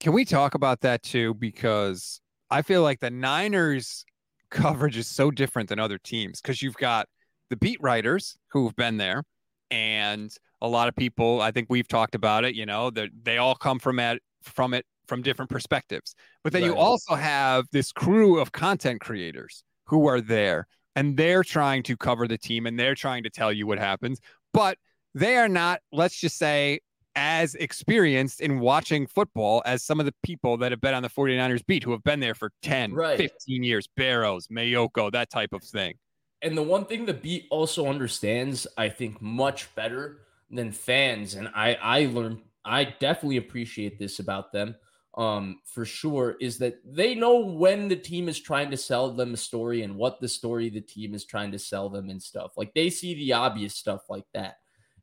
Can 0.00 0.12
we 0.12 0.24
talk 0.24 0.56
about 0.56 0.80
that 0.80 1.04
too? 1.04 1.34
Because 1.34 2.21
I 2.52 2.62
feel 2.62 2.82
like 2.82 3.00
the 3.00 3.10
Niners 3.10 4.04
coverage 4.50 4.98
is 4.98 5.08
so 5.08 5.30
different 5.30 5.70
than 5.70 5.78
other 5.78 5.98
teams 5.98 6.40
because 6.40 6.60
you've 6.60 6.76
got 6.76 7.08
the 7.48 7.56
beat 7.56 7.78
writers 7.80 8.36
who've 8.48 8.76
been 8.76 8.98
there 8.98 9.24
and 9.70 10.30
a 10.60 10.68
lot 10.68 10.86
of 10.86 10.94
people 10.94 11.40
i 11.40 11.50
think 11.50 11.66
we've 11.70 11.88
talked 11.88 12.14
about 12.14 12.44
it 12.44 12.54
you 12.54 12.66
know 12.66 12.90
that 12.90 13.08
they 13.22 13.38
all 13.38 13.54
come 13.54 13.78
from 13.78 13.98
at 13.98 14.20
from 14.42 14.74
it 14.74 14.84
from 15.08 15.22
different 15.22 15.50
perspectives 15.50 16.14
but 16.44 16.52
then 16.52 16.62
right. 16.62 16.68
you 16.68 16.76
also 16.76 17.14
have 17.14 17.64
this 17.72 17.90
crew 17.92 18.38
of 18.38 18.52
content 18.52 19.00
creators 19.00 19.64
who 19.86 20.06
are 20.06 20.20
there 20.20 20.66
and 20.94 21.16
they're 21.16 21.42
trying 21.42 21.82
to 21.82 21.96
cover 21.96 22.28
the 22.28 22.36
team 22.36 22.66
and 22.66 22.78
they're 22.78 22.94
trying 22.94 23.22
to 23.22 23.30
tell 23.30 23.50
you 23.50 23.66
what 23.66 23.78
happens 23.78 24.20
but 24.52 24.76
they 25.14 25.36
are 25.36 25.48
not 25.48 25.80
let's 25.90 26.20
just 26.20 26.36
say 26.36 26.78
as 27.14 27.54
experienced 27.56 28.40
in 28.40 28.60
watching 28.60 29.06
football 29.06 29.62
as 29.66 29.82
some 29.82 30.00
of 30.00 30.06
the 30.06 30.14
people 30.22 30.56
that 30.58 30.72
have 30.72 30.80
been 30.80 30.94
on 30.94 31.02
the 31.02 31.10
49ers 31.10 31.64
beat 31.66 31.82
who 31.82 31.92
have 31.92 32.02
been 32.04 32.20
there 32.20 32.34
for 32.34 32.50
10, 32.62 32.92
right. 32.92 33.16
15 33.16 33.62
years, 33.62 33.88
Barrows, 33.96 34.46
Maiocco, 34.48 35.10
that 35.12 35.30
type 35.30 35.52
of 35.52 35.62
thing. 35.62 35.94
And 36.42 36.56
the 36.56 36.62
one 36.62 36.86
thing 36.86 37.06
the 37.06 37.14
beat 37.14 37.46
also 37.50 37.86
understands, 37.86 38.66
I 38.76 38.88
think, 38.88 39.22
much 39.22 39.72
better 39.74 40.22
than 40.50 40.70
fans, 40.70 41.34
and 41.34 41.48
I 41.54 41.74
I 41.74 42.06
learned 42.06 42.42
I 42.64 42.84
definitely 42.84 43.38
appreciate 43.38 43.98
this 43.98 44.18
about 44.18 44.52
them 44.52 44.76
um 45.14 45.60
for 45.66 45.84
sure 45.84 46.36
is 46.40 46.56
that 46.56 46.76
they 46.86 47.14
know 47.14 47.40
when 47.40 47.86
the 47.88 47.96
team 47.96 48.30
is 48.30 48.40
trying 48.40 48.70
to 48.70 48.78
sell 48.78 49.10
them 49.10 49.34
a 49.34 49.36
story 49.36 49.82
and 49.82 49.94
what 49.94 50.20
the 50.20 50.28
story 50.28 50.70
the 50.70 50.80
team 50.80 51.14
is 51.14 51.26
trying 51.26 51.52
to 51.52 51.58
sell 51.58 51.90
them 51.90 52.08
and 52.08 52.22
stuff 52.22 52.52
like 52.56 52.72
they 52.72 52.88
see 52.88 53.12
the 53.14 53.30
obvious 53.30 53.74
stuff 53.74 54.00
like 54.08 54.24
that 54.32 54.56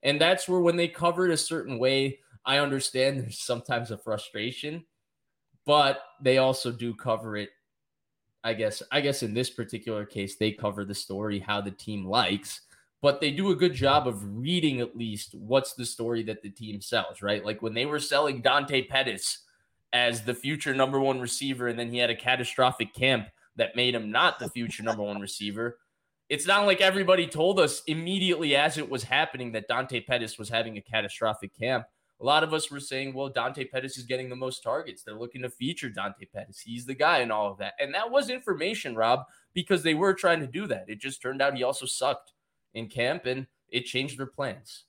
and 0.03 0.19
that's 0.19 0.47
where 0.47 0.61
when 0.61 0.77
they 0.77 0.87
cover 0.87 1.25
it 1.25 1.33
a 1.33 1.37
certain 1.37 1.77
way, 1.79 2.19
I 2.45 2.59
understand 2.59 3.19
there's 3.19 3.39
sometimes 3.39 3.91
a 3.91 3.97
frustration, 3.97 4.85
but 5.65 6.01
they 6.21 6.37
also 6.37 6.71
do 6.71 6.93
cover 6.93 7.37
it. 7.37 7.49
I 8.43 8.53
guess 8.53 8.81
I 8.91 9.01
guess 9.01 9.21
in 9.21 9.33
this 9.33 9.49
particular 9.49 10.05
case, 10.05 10.37
they 10.37 10.51
cover 10.51 10.85
the 10.85 10.95
story 10.95 11.39
how 11.39 11.59
the 11.59 11.71
team 11.71 12.05
likes, 12.05 12.61
but 13.01 13.19
they 13.19 13.31
do 13.31 13.51
a 13.51 13.55
good 13.55 13.73
job 13.73 14.07
of 14.07 14.37
reading 14.37 14.79
at 14.79 14.95
least 14.95 15.35
what's 15.35 15.73
the 15.73 15.85
story 15.85 16.23
that 16.23 16.41
the 16.41 16.49
team 16.49 16.79
sells, 16.79 17.21
right? 17.21 17.43
Like 17.43 17.61
when 17.61 17.73
they 17.73 17.85
were 17.85 17.99
selling 17.99 18.41
Dante 18.41 18.83
Pettis 18.83 19.39
as 19.91 20.23
the 20.23 20.33
future 20.33 20.73
number 20.73 20.99
one 20.99 21.19
receiver, 21.19 21.67
and 21.67 21.77
then 21.77 21.91
he 21.91 21.97
had 21.97 22.09
a 22.09 22.15
catastrophic 22.15 22.93
camp 22.93 23.27
that 23.57 23.75
made 23.75 23.93
him 23.93 24.09
not 24.11 24.39
the 24.39 24.49
future 24.49 24.83
number 24.83 25.03
one 25.03 25.19
receiver 25.19 25.77
it's 26.29 26.45
not 26.45 26.65
like 26.65 26.79
everybody 26.79 27.27
told 27.27 27.59
us 27.59 27.81
immediately 27.87 28.55
as 28.55 28.77
it 28.77 28.89
was 28.89 29.03
happening 29.03 29.51
that 29.51 29.67
Dante 29.67 29.99
Pettis 29.99 30.37
was 30.37 30.49
having 30.49 30.77
a 30.77 30.81
catastrophic 30.81 31.57
camp. 31.57 31.85
A 32.21 32.25
lot 32.25 32.43
of 32.43 32.53
us 32.53 32.69
were 32.69 32.79
saying, 32.79 33.13
well, 33.13 33.29
Dante 33.29 33.63
Pettis 33.63 33.97
is 33.97 34.03
getting 34.03 34.29
the 34.29 34.35
most 34.35 34.61
targets. 34.61 35.03
They're 35.03 35.17
looking 35.17 35.41
to 35.41 35.49
feature 35.49 35.89
Dante 35.89 36.25
Pettis. 36.25 36.59
He's 36.59 36.85
the 36.85 36.93
guy 36.93 37.19
and 37.19 37.31
all 37.31 37.49
of 37.51 37.57
that. 37.59 37.73
And 37.79 37.93
that 37.95 38.11
was 38.11 38.29
information, 38.29 38.95
Rob, 38.95 39.21
because 39.53 39.83
they 39.83 39.93
were 39.93 40.13
trying 40.13 40.41
to 40.41 40.47
do 40.47 40.67
that. 40.67 40.85
It 40.87 40.99
just 40.99 41.21
turned 41.21 41.41
out 41.41 41.55
he 41.55 41.63
also 41.63 41.85
sucked 41.85 42.33
in 42.73 42.87
camp 42.87 43.25
and 43.25 43.47
it 43.69 43.85
changed 43.85 44.19
their 44.19 44.27
plans. 44.27 44.83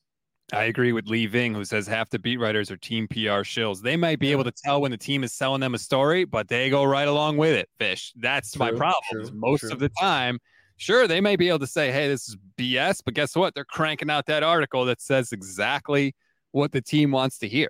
I 0.53 0.64
agree 0.64 0.93
with 0.93 1.07
Lee 1.07 1.26
Ving, 1.26 1.55
who 1.55 1.64
says 1.64 1.86
half 1.86 2.11
the 2.11 2.18
beat 2.18 2.38
writers 2.38 2.70
are 2.70 2.76
team 2.76 3.07
PR 3.07 3.45
shills. 3.47 3.80
They 3.80 3.97
might 3.97 4.18
be 4.18 4.32
able 4.32 4.45
to 4.45 4.53
tell 4.53 4.80
when 4.80 4.91
the 4.91 4.99
team 4.99 5.22
is 5.22 5.32
selling 5.32 5.61
them 5.61 5.74
a 5.74 5.78
story, 5.78 6.24
but 6.24 6.49
they 6.49 6.68
go 6.68 6.82
right 6.82 7.07
along 7.07 7.36
with 7.36 7.55
it. 7.55 7.68
Vish. 7.78 8.12
That's 8.16 8.53
true, 8.53 8.59
my 8.59 8.72
problem. 8.72 9.03
True, 9.11 9.30
most 9.32 9.61
true. 9.61 9.70
of 9.70 9.78
the 9.78 9.91
time, 9.91 10.41
sure, 10.81 11.07
they 11.07 11.20
may 11.20 11.37
be 11.37 11.49
able 11.49 11.59
to 11.59 11.66
say, 11.66 11.93
hey, 11.93 12.09
this 12.09 12.28
is 12.28 12.37
BS, 12.59 13.03
but 13.05 13.12
guess 13.14 13.37
what? 13.37 13.55
They're 13.55 13.64
cranking 13.64 14.11
out 14.11 14.26
that 14.26 14.43
article 14.43 14.87
that 14.87 15.01
says 15.01 15.31
exactly 15.31 16.14
what 16.53 16.72
the 16.72 16.81
team 16.81 17.11
wants 17.11 17.39
to 17.39 17.49
hear. 17.49 17.68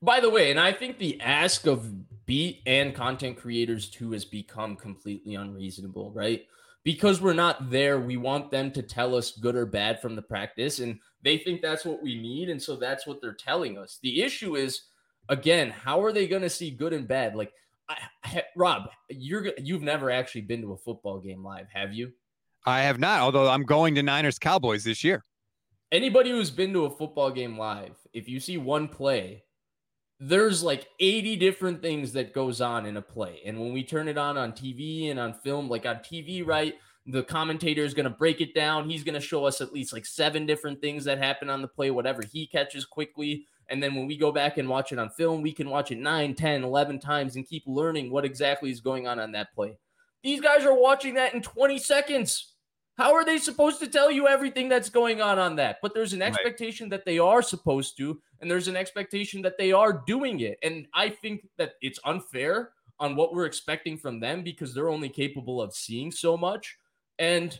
By 0.00 0.20
the 0.20 0.30
way, 0.30 0.50
and 0.50 0.58
I 0.58 0.72
think 0.72 0.98
the 0.98 1.20
ask 1.20 1.66
of 1.66 2.26
beat 2.26 2.62
and 2.66 2.94
content 2.94 3.36
creators 3.36 3.90
too 3.90 4.12
has 4.12 4.24
become 4.24 4.74
completely 4.74 5.34
unreasonable, 5.34 6.12
right? 6.12 6.46
Because 6.82 7.20
we're 7.20 7.34
not 7.34 7.70
there, 7.70 8.00
we 8.00 8.16
want 8.16 8.50
them 8.50 8.70
to 8.72 8.82
tell 8.82 9.14
us 9.14 9.32
good 9.32 9.54
or 9.54 9.66
bad 9.66 10.00
from 10.00 10.16
the 10.16 10.22
practice, 10.22 10.78
and 10.78 10.98
they 11.22 11.36
think 11.38 11.60
that's 11.60 11.84
what 11.84 12.02
we 12.02 12.20
need. 12.20 12.48
And 12.48 12.60
so 12.60 12.76
that's 12.76 13.06
what 13.06 13.20
they're 13.20 13.34
telling 13.34 13.76
us. 13.76 13.98
The 14.02 14.22
issue 14.22 14.56
is, 14.56 14.82
again, 15.28 15.70
how 15.70 16.02
are 16.02 16.12
they 16.12 16.26
going 16.26 16.42
to 16.42 16.50
see 16.50 16.70
good 16.70 16.92
and 16.94 17.08
bad? 17.08 17.34
Like, 17.34 17.52
I, 17.88 18.42
Rob, 18.56 18.88
you're 19.10 19.52
you've 19.58 19.82
never 19.82 20.10
actually 20.10 20.42
been 20.42 20.62
to 20.62 20.72
a 20.72 20.76
football 20.76 21.20
game 21.20 21.44
live, 21.44 21.66
have 21.72 21.92
you? 21.92 22.12
I 22.66 22.80
have 22.82 22.98
not. 22.98 23.20
Although 23.20 23.48
I'm 23.48 23.64
going 23.64 23.94
to 23.96 24.02
Niners 24.02 24.38
Cowboys 24.38 24.84
this 24.84 25.04
year. 25.04 25.24
Anybody 25.92 26.30
who's 26.30 26.50
been 26.50 26.72
to 26.72 26.86
a 26.86 26.90
football 26.90 27.30
game 27.30 27.58
live, 27.58 27.94
if 28.12 28.28
you 28.28 28.40
see 28.40 28.56
one 28.56 28.88
play, 28.88 29.44
there's 30.18 30.62
like 30.62 30.88
80 30.98 31.36
different 31.36 31.82
things 31.82 32.12
that 32.14 32.32
goes 32.32 32.60
on 32.60 32.86
in 32.86 32.96
a 32.96 33.02
play. 33.02 33.40
And 33.44 33.60
when 33.60 33.72
we 33.72 33.84
turn 33.84 34.08
it 34.08 34.18
on 34.18 34.36
on 34.36 34.52
TV 34.52 35.10
and 35.10 35.20
on 35.20 35.34
film, 35.34 35.68
like 35.68 35.86
on 35.86 35.96
TV, 35.96 36.44
right, 36.44 36.74
the 37.06 37.22
commentator 37.22 37.84
is 37.84 37.94
going 37.94 38.04
to 38.04 38.10
break 38.10 38.40
it 38.40 38.54
down. 38.54 38.88
He's 38.88 39.04
going 39.04 39.14
to 39.14 39.20
show 39.20 39.44
us 39.44 39.60
at 39.60 39.72
least 39.72 39.92
like 39.92 40.06
seven 40.06 40.46
different 40.46 40.80
things 40.80 41.04
that 41.04 41.18
happen 41.18 41.50
on 41.50 41.62
the 41.62 41.68
play, 41.68 41.90
whatever 41.90 42.22
he 42.22 42.46
catches 42.46 42.84
quickly. 42.86 43.46
And 43.68 43.82
then 43.82 43.94
when 43.94 44.06
we 44.06 44.16
go 44.16 44.32
back 44.32 44.58
and 44.58 44.68
watch 44.68 44.92
it 44.92 44.98
on 44.98 45.10
film, 45.10 45.42
we 45.42 45.52
can 45.52 45.70
watch 45.70 45.90
it 45.90 45.98
9, 45.98 46.34
10, 46.34 46.64
11 46.64 46.98
times 47.00 47.36
and 47.36 47.46
keep 47.46 47.62
learning 47.66 48.10
what 48.10 48.24
exactly 48.24 48.70
is 48.70 48.80
going 48.80 49.06
on 49.06 49.18
on 49.18 49.32
that 49.32 49.54
play. 49.54 49.78
These 50.22 50.40
guys 50.40 50.64
are 50.64 50.78
watching 50.78 51.14
that 51.14 51.34
in 51.34 51.42
20 51.42 51.78
seconds. 51.78 52.54
How 52.96 53.14
are 53.14 53.24
they 53.24 53.38
supposed 53.38 53.80
to 53.80 53.88
tell 53.88 54.10
you 54.10 54.28
everything 54.28 54.68
that's 54.68 54.88
going 54.88 55.20
on 55.20 55.38
on 55.38 55.56
that? 55.56 55.78
But 55.82 55.94
there's 55.94 56.12
an 56.12 56.22
expectation 56.22 56.84
right. 56.86 56.98
that 56.98 57.04
they 57.04 57.18
are 57.18 57.42
supposed 57.42 57.96
to, 57.98 58.20
and 58.40 58.50
there's 58.50 58.68
an 58.68 58.76
expectation 58.76 59.42
that 59.42 59.58
they 59.58 59.72
are 59.72 60.02
doing 60.06 60.40
it. 60.40 60.58
And 60.62 60.86
I 60.94 61.08
think 61.08 61.46
that 61.58 61.72
it's 61.82 61.98
unfair 62.04 62.70
on 63.00 63.16
what 63.16 63.34
we're 63.34 63.46
expecting 63.46 63.98
from 63.98 64.20
them 64.20 64.42
because 64.42 64.72
they're 64.72 64.88
only 64.88 65.08
capable 65.08 65.60
of 65.60 65.74
seeing 65.74 66.12
so 66.12 66.36
much. 66.36 66.76
And 67.18 67.58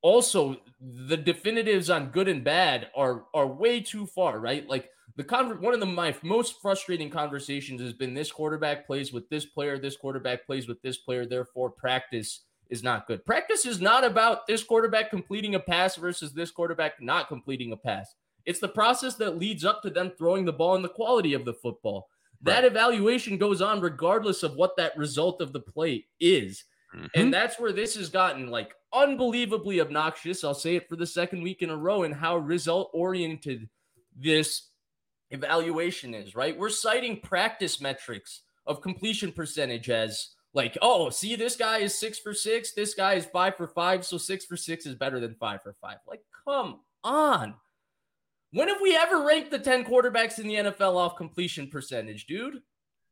also, 0.00 0.56
the 0.80 1.16
definitives 1.16 1.90
on 1.90 2.10
good 2.10 2.28
and 2.28 2.42
bad 2.42 2.88
are 2.96 3.24
are 3.34 3.46
way 3.46 3.80
too 3.80 4.06
far, 4.06 4.38
right? 4.38 4.68
Like 4.68 4.88
the 5.18 5.24
conver- 5.24 5.60
one 5.60 5.74
of 5.74 5.80
the 5.80 5.86
my 5.86 6.14
most 6.22 6.62
frustrating 6.62 7.10
conversations 7.10 7.80
has 7.80 7.92
been 7.92 8.14
this 8.14 8.30
quarterback 8.30 8.86
plays 8.86 9.12
with 9.12 9.28
this 9.28 9.44
player, 9.44 9.76
this 9.76 9.96
quarterback 9.96 10.46
plays 10.46 10.68
with 10.68 10.80
this 10.80 10.98
player, 10.98 11.26
therefore 11.26 11.70
practice 11.70 12.44
is 12.70 12.84
not 12.84 13.08
good. 13.08 13.26
Practice 13.26 13.66
is 13.66 13.80
not 13.80 14.04
about 14.04 14.46
this 14.46 14.62
quarterback 14.62 15.10
completing 15.10 15.56
a 15.56 15.60
pass 15.60 15.96
versus 15.96 16.32
this 16.32 16.52
quarterback 16.52 17.02
not 17.02 17.26
completing 17.26 17.72
a 17.72 17.76
pass. 17.76 18.14
It's 18.46 18.60
the 18.60 18.68
process 18.68 19.16
that 19.16 19.38
leads 19.38 19.64
up 19.64 19.82
to 19.82 19.90
them 19.90 20.12
throwing 20.16 20.44
the 20.44 20.52
ball 20.52 20.76
and 20.76 20.84
the 20.84 20.88
quality 20.88 21.34
of 21.34 21.44
the 21.44 21.54
football. 21.54 22.08
Right. 22.40 22.54
That 22.54 22.64
evaluation 22.64 23.38
goes 23.38 23.60
on 23.60 23.80
regardless 23.80 24.44
of 24.44 24.54
what 24.54 24.76
that 24.76 24.96
result 24.96 25.40
of 25.40 25.52
the 25.52 25.60
play 25.60 26.06
is. 26.20 26.62
Mm-hmm. 26.94 27.06
And 27.16 27.34
that's 27.34 27.58
where 27.58 27.72
this 27.72 27.96
has 27.96 28.08
gotten 28.08 28.50
like 28.50 28.72
unbelievably 28.92 29.80
obnoxious. 29.80 30.44
I'll 30.44 30.54
say 30.54 30.76
it 30.76 30.88
for 30.88 30.94
the 30.94 31.06
second 31.06 31.42
week 31.42 31.60
in 31.60 31.70
a 31.70 31.76
row 31.76 32.04
and 32.04 32.14
how 32.14 32.36
result 32.36 32.90
oriented 32.94 33.68
this 34.14 34.68
evaluation 35.30 36.14
is, 36.14 36.34
right? 36.34 36.56
We're 36.58 36.70
citing 36.70 37.20
practice 37.20 37.80
metrics 37.80 38.42
of 38.66 38.80
completion 38.82 39.32
percentage 39.32 39.90
as 39.90 40.30
like, 40.54 40.76
oh, 40.82 41.10
see, 41.10 41.36
this 41.36 41.56
guy 41.56 41.78
is 41.78 41.98
six 41.98 42.18
for 42.18 42.32
six, 42.32 42.72
this 42.72 42.94
guy 42.94 43.14
is 43.14 43.26
five 43.26 43.56
for 43.56 43.68
five, 43.68 44.04
so 44.04 44.18
six 44.18 44.44
for 44.44 44.56
six 44.56 44.86
is 44.86 44.94
better 44.94 45.20
than 45.20 45.34
five 45.34 45.62
for 45.62 45.74
five. 45.80 45.98
Like, 46.06 46.22
come 46.46 46.80
on. 47.04 47.54
When 48.52 48.68
have 48.68 48.80
we 48.80 48.96
ever 48.96 49.26
ranked 49.26 49.50
the 49.50 49.58
10 49.58 49.84
quarterbacks 49.84 50.38
in 50.38 50.48
the 50.48 50.54
NFL 50.54 50.96
off 50.96 51.16
completion 51.16 51.68
percentage, 51.68 52.26
dude? 52.26 52.62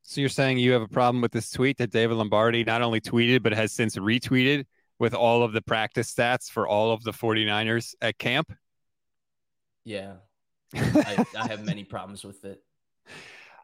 So 0.02 0.20
you're 0.20 0.30
saying 0.30 0.58
you 0.58 0.72
have 0.72 0.82
a 0.82 0.88
problem 0.88 1.20
with 1.20 1.32
this 1.32 1.50
tweet 1.50 1.76
that 1.78 1.90
David 1.90 2.14
Lombardi 2.14 2.64
not 2.64 2.80
only 2.80 3.00
tweeted, 3.00 3.42
but 3.42 3.52
has 3.52 3.72
since 3.72 3.96
retweeted 3.96 4.64
with 4.98 5.14
all 5.14 5.42
of 5.42 5.52
the 5.52 5.60
practice 5.60 6.14
stats 6.14 6.50
for 6.50 6.66
all 6.66 6.92
of 6.92 7.02
the 7.02 7.12
49ers 7.12 7.94
at 8.00 8.16
camp? 8.16 8.50
Yeah. 9.84 10.14
I, 10.74 11.24
I 11.38 11.48
have 11.48 11.64
many 11.64 11.84
problems 11.84 12.24
with 12.24 12.44
it. 12.44 12.62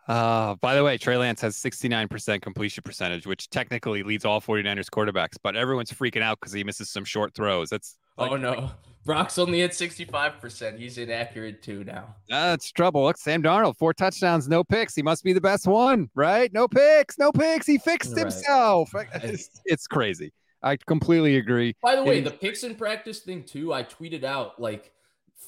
Uh, 0.08 0.56
by 0.56 0.74
the 0.74 0.82
way, 0.82 0.98
Trey 0.98 1.16
Lance 1.16 1.40
has 1.42 1.56
69% 1.56 2.42
completion 2.42 2.82
percentage, 2.82 3.26
which 3.26 3.48
technically 3.50 4.02
leads 4.02 4.24
all 4.24 4.40
49ers 4.40 4.90
quarterbacks, 4.90 5.36
but 5.42 5.54
everyone's 5.54 5.92
freaking 5.92 6.22
out 6.22 6.38
because 6.40 6.52
he 6.52 6.64
misses 6.64 6.90
some 6.90 7.04
short 7.04 7.34
throws. 7.34 7.70
That's 7.70 7.96
like, 8.18 8.32
oh 8.32 8.36
no. 8.36 8.70
Brock's 9.04 9.36
only 9.38 9.62
at 9.62 9.72
65%. 9.72 10.78
He's 10.78 10.96
inaccurate 10.96 11.62
too 11.62 11.82
now. 11.82 12.14
That's 12.28 12.70
trouble. 12.70 13.02
Look, 13.04 13.16
Sam 13.16 13.42
Darnold, 13.42 13.76
four 13.76 13.92
touchdowns, 13.92 14.48
no 14.48 14.62
picks. 14.62 14.94
He 14.94 15.02
must 15.02 15.24
be 15.24 15.32
the 15.32 15.40
best 15.40 15.66
one, 15.66 16.08
right? 16.14 16.52
No 16.52 16.68
picks, 16.68 17.18
no 17.18 17.32
picks. 17.32 17.66
He 17.66 17.78
fixed 17.78 18.12
right. 18.12 18.20
himself. 18.20 18.92
It's, 19.14 19.60
it's, 19.64 19.86
crazy. 19.86 20.32
I 20.62 20.76
completely 20.76 21.36
agree. 21.36 21.74
By 21.82 21.96
the 21.96 22.04
way, 22.04 22.20
the 22.20 22.30
picks 22.30 22.62
in 22.62 22.76
practice 22.76 23.20
thing 23.20 23.42
too, 23.42 23.72
I 23.72 23.82
tweeted 23.82 24.24
out 24.24 24.60
like 24.60 24.92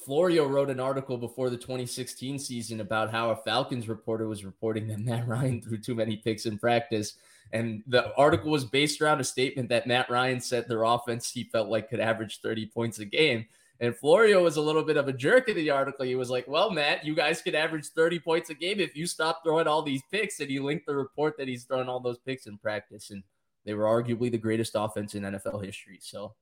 Florio 0.05 0.45
wrote 0.47 0.69
an 0.69 0.79
article 0.79 1.17
before 1.17 1.49
the 1.49 1.57
2016 1.57 2.37
season 2.37 2.79
about 2.79 3.11
how 3.11 3.31
a 3.31 3.35
Falcons 3.35 3.89
reporter 3.89 4.27
was 4.27 4.45
reporting 4.45 4.87
that 4.87 4.99
Matt 4.99 5.27
Ryan 5.27 5.61
threw 5.63 5.77
too 5.77 5.95
many 5.95 6.17
picks 6.17 6.45
in 6.45 6.59
practice. 6.59 7.15
And 7.51 7.83
the 7.87 8.13
article 8.15 8.51
was 8.51 8.65
based 8.65 9.01
around 9.01 9.19
a 9.19 9.23
statement 9.23 9.69
that 9.69 9.87
Matt 9.87 10.09
Ryan 10.09 10.39
said 10.39 10.67
their 10.67 10.83
offense 10.83 11.31
he 11.31 11.43
felt 11.45 11.69
like 11.69 11.89
could 11.89 11.99
average 11.99 12.41
30 12.41 12.67
points 12.67 12.99
a 12.99 13.05
game. 13.05 13.45
And 13.79 13.95
Florio 13.95 14.43
was 14.43 14.55
a 14.55 14.61
little 14.61 14.83
bit 14.83 14.95
of 14.95 15.07
a 15.07 15.13
jerk 15.13 15.49
in 15.49 15.55
the 15.55 15.69
article. 15.69 16.05
He 16.05 16.15
was 16.15 16.29
like, 16.29 16.47
Well, 16.47 16.71
Matt, 16.71 17.05
you 17.05 17.13
guys 17.13 17.41
could 17.41 17.55
average 17.55 17.87
30 17.87 18.19
points 18.19 18.49
a 18.49 18.53
game 18.53 18.79
if 18.79 18.95
you 18.95 19.05
stop 19.05 19.41
throwing 19.43 19.67
all 19.67 19.81
these 19.81 20.01
picks. 20.11 20.39
And 20.39 20.49
he 20.49 20.59
linked 20.59 20.85
the 20.85 20.95
report 20.95 21.35
that 21.37 21.47
he's 21.47 21.65
throwing 21.65 21.89
all 21.89 21.99
those 21.99 22.19
picks 22.19 22.45
in 22.45 22.57
practice. 22.57 23.09
And 23.09 23.23
they 23.65 23.73
were 23.73 23.83
arguably 23.83 24.31
the 24.31 24.37
greatest 24.37 24.73
offense 24.75 25.15
in 25.15 25.23
NFL 25.23 25.65
history. 25.65 25.99
So 26.01 26.35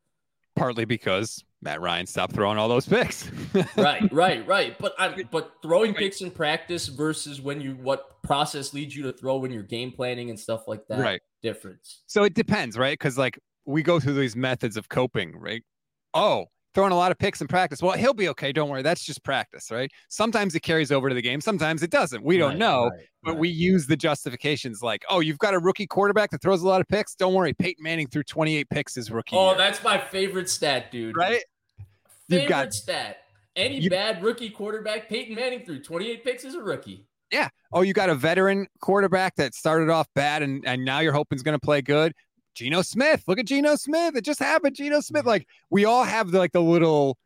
partly 0.56 0.86
because 0.86 1.44
Matt 1.62 1.82
Ryan 1.82 2.06
stopped 2.06 2.34
throwing 2.34 2.58
all 2.58 2.68
those 2.68 2.88
picks. 2.88 3.30
right, 3.78 4.12
right, 4.12 4.46
right. 4.48 4.78
But 4.78 4.94
I'm 4.98 5.28
but 5.32 5.54
throwing 5.62 5.94
picks 5.94 6.22
in 6.22 6.32
practice 6.32 6.88
versus 6.88 7.42
when 7.42 7.62
you 7.62 7.72
what 7.76 8.22
process 8.22 8.74
leads 8.74 8.96
you 8.96 9.04
to 9.04 9.14
throw 9.14 9.38
when 9.38 9.52
you're 9.52 9.64
game 9.64 9.92
planning 9.92 10.30
and 10.30 10.40
stuff 10.40 10.68
like 10.68 10.88
that. 10.88 11.00
Right. 11.00 11.22
Difference. 11.42 12.02
So 12.08 12.24
it 12.24 12.34
depends, 12.34 12.78
right? 12.78 12.94
Because 12.94 13.18
like 13.18 13.40
we 13.66 13.84
go 13.84 14.00
through 14.00 14.16
these 14.16 14.36
methods 14.36 14.78
of 14.78 14.90
coping, 14.90 15.36
right? 15.38 15.64
Oh, 16.14 16.48
throwing 16.74 16.92
a 16.92 16.96
lot 16.96 17.12
of 17.12 17.18
picks 17.18 17.42
in 17.42 17.48
practice. 17.48 17.82
Well, 17.82 17.98
he'll 17.98 18.14
be 18.14 18.30
okay. 18.30 18.52
Don't 18.52 18.70
worry. 18.70 18.82
That's 18.82 19.04
just 19.04 19.24
practice, 19.24 19.70
right? 19.72 19.92
Sometimes 20.10 20.56
it 20.56 20.62
carries 20.62 20.92
over 20.92 21.10
to 21.10 21.16
the 21.16 21.22
game. 21.22 21.42
Sometimes 21.42 21.84
it 21.84 21.92
doesn't. 21.92 22.24
We 22.24 22.38
don't 22.38 22.52
right, 22.52 22.58
know, 22.58 22.86
right, 22.86 23.00
but 23.24 23.32
right. 23.32 23.40
we 23.40 23.50
use 23.50 23.88
the 23.88 23.96
justifications 23.96 24.82
like, 24.82 25.04
oh, 25.10 25.20
you've 25.20 25.38
got 25.38 25.54
a 25.54 25.60
rookie 25.60 25.88
quarterback 25.88 26.32
that 26.32 26.42
throws 26.42 26.62
a 26.62 26.68
lot 26.68 26.82
of 26.82 26.88
picks. 26.88 27.16
Don't 27.16 27.34
worry. 27.34 27.54
Peyton 27.54 27.84
Manning 27.84 28.08
threw 28.08 28.24
28 28.24 28.70
picks 28.70 28.96
his 28.96 29.12
rookie. 29.12 29.36
Oh, 29.36 29.50
year. 29.50 29.58
that's 29.58 29.84
my 29.84 29.98
favorite 29.98 30.50
stat, 30.50 30.92
dude. 30.92 31.16
Right? 31.16 31.44
Favorite 32.30 32.44
you've 32.44 32.50
got, 32.50 32.74
stat. 32.74 33.18
Any 33.56 33.80
you, 33.80 33.90
bad 33.90 34.24
rookie 34.24 34.50
quarterback, 34.50 35.10
Peyton 35.10 35.36
Manning 35.36 35.64
threw 35.64 35.80
28 35.80 36.24
picks 36.24 36.44
as 36.44 36.56
a 36.56 36.62
rookie. 36.62 37.06
Yeah. 37.32 37.50
Oh, 37.72 37.82
you 37.82 37.94
got 37.94 38.10
a 38.10 38.16
veteran 38.16 38.68
quarterback 38.80 39.36
that 39.36 39.54
started 39.56 39.90
off 39.90 40.08
bad 40.16 40.44
and, 40.44 40.64
and 40.66 40.84
now 40.86 41.00
you're 41.00 41.14
hoping 41.14 41.36
is 41.36 41.44
going 41.44 41.58
to 41.58 41.64
play 41.64 41.82
good. 41.82 42.14
Geno 42.54 42.82
Smith. 42.82 43.24
Look 43.28 43.40
at 43.40 43.46
Geno 43.46 43.76
Smith. 43.76 44.16
It 44.16 44.24
just 44.24 44.40
happened. 44.40 44.76
Geno 44.76 45.00
Smith. 45.00 45.26
Like 45.26 45.48
we 45.70 45.86
all 45.86 46.04
have 46.04 46.32
the, 46.32 46.40
like 46.40 46.52
the 46.52 46.62
little 46.62 47.18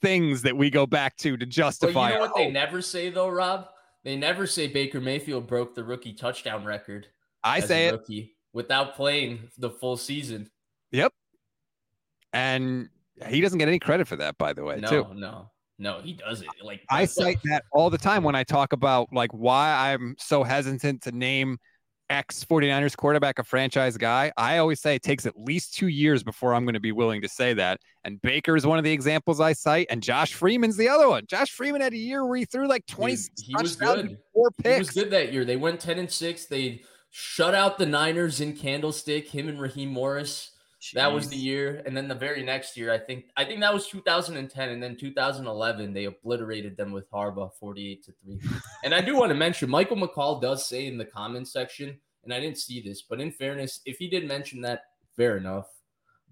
things 0.00 0.42
that 0.42 0.56
we 0.56 0.70
go 0.70 0.86
back 0.86 1.16
to 1.18 1.36
to 1.36 1.46
justify. 1.46 1.94
Well, 1.94 2.08
you 2.10 2.14
know 2.14 2.20
what 2.22 2.36
they 2.36 2.50
never 2.50 2.82
say 2.82 3.10
though, 3.10 3.28
Rob? 3.28 3.68
They 4.04 4.16
never 4.16 4.46
say 4.46 4.66
Baker 4.66 5.00
Mayfield 5.00 5.46
broke 5.46 5.74
the 5.74 5.84
rookie 5.84 6.12
touchdown 6.12 6.64
record. 6.64 7.06
I 7.44 7.60
say 7.60 7.88
it 7.88 7.92
rookie 7.92 8.36
without 8.52 8.94
playing 8.94 9.48
the 9.58 9.70
full 9.70 9.96
season. 9.96 10.50
Yep. 10.90 11.12
And 12.32 12.88
he 13.28 13.40
doesn't 13.40 13.58
get 13.58 13.68
any 13.68 13.78
credit 13.78 14.08
for 14.08 14.16
that, 14.16 14.38
by 14.38 14.52
the 14.52 14.64
way. 14.64 14.80
No, 14.80 14.88
too. 14.88 15.06
no, 15.14 15.50
no, 15.78 16.00
he 16.00 16.14
doesn't. 16.14 16.48
Like 16.62 16.82
I 16.88 17.04
cite 17.04 17.38
that 17.44 17.64
all 17.72 17.90
the 17.90 17.98
time 17.98 18.22
when 18.22 18.34
I 18.34 18.44
talk 18.44 18.72
about 18.72 19.08
like 19.12 19.30
why 19.32 19.92
I'm 19.92 20.16
so 20.18 20.42
hesitant 20.42 21.02
to 21.02 21.12
name 21.12 21.58
ex 22.12 22.44
49ers 22.44 22.96
quarterback 22.96 23.38
a 23.38 23.44
franchise 23.44 23.96
guy, 23.96 24.30
I 24.36 24.58
always 24.58 24.80
say 24.80 24.94
it 24.94 25.02
takes 25.02 25.24
at 25.24 25.36
least 25.36 25.74
two 25.74 25.88
years 25.88 26.22
before 26.22 26.54
I'm 26.54 26.64
going 26.64 26.74
to 26.74 26.80
be 26.80 26.92
willing 26.92 27.22
to 27.22 27.28
say 27.28 27.54
that. 27.54 27.80
And 28.04 28.20
Baker 28.20 28.54
is 28.54 28.66
one 28.66 28.78
of 28.78 28.84
the 28.84 28.92
examples 28.92 29.40
I 29.40 29.54
cite, 29.54 29.86
and 29.88 30.02
Josh 30.02 30.34
Freeman's 30.34 30.76
the 30.76 30.88
other 30.88 31.08
one. 31.08 31.24
Josh 31.26 31.50
Freeman 31.50 31.80
had 31.80 31.94
a 31.94 31.98
year 31.98 32.26
where 32.26 32.36
he 32.36 32.44
threw 32.44 32.68
like 32.68 32.84
20 32.86 33.16
he 33.42 33.54
was 33.56 33.76
good. 33.76 34.18
Four 34.34 34.50
picks. 34.50 34.74
He 34.74 34.78
was 34.78 34.90
good 34.90 35.10
that 35.10 35.32
year. 35.32 35.44
They 35.44 35.56
went 35.56 35.80
10 35.80 35.98
and 35.98 36.10
6. 36.10 36.46
They 36.46 36.82
shut 37.10 37.54
out 37.54 37.78
the 37.78 37.86
Niners 37.86 38.40
in 38.40 38.54
Candlestick, 38.54 39.28
him 39.28 39.48
and 39.48 39.60
Raheem 39.60 39.88
Morris. 39.88 40.51
Jeez. 40.82 40.94
That 40.94 41.12
was 41.12 41.28
the 41.28 41.36
year, 41.36 41.80
and 41.86 41.96
then 41.96 42.08
the 42.08 42.14
very 42.14 42.42
next 42.42 42.76
year, 42.76 42.92
I 42.92 42.98
think, 42.98 43.26
I 43.36 43.44
think 43.44 43.60
that 43.60 43.72
was 43.72 43.86
2010, 43.86 44.68
and 44.68 44.82
then 44.82 44.96
2011, 44.96 45.92
they 45.92 46.06
obliterated 46.06 46.76
them 46.76 46.90
with 46.90 47.08
Harbaugh, 47.08 47.52
48 47.54 48.04
to 48.04 48.12
three. 48.20 48.40
and 48.84 48.92
I 48.92 49.00
do 49.00 49.16
want 49.16 49.30
to 49.30 49.36
mention, 49.36 49.70
Michael 49.70 49.96
McCall 49.96 50.42
does 50.42 50.66
say 50.66 50.86
in 50.86 50.98
the 50.98 51.04
comments 51.04 51.52
section, 51.52 51.96
and 52.24 52.34
I 52.34 52.40
didn't 52.40 52.58
see 52.58 52.80
this, 52.80 53.02
but 53.02 53.20
in 53.20 53.30
fairness, 53.30 53.80
if 53.86 53.98
he 53.98 54.08
did 54.08 54.26
mention 54.26 54.60
that, 54.62 54.86
fair 55.16 55.36
enough. 55.36 55.68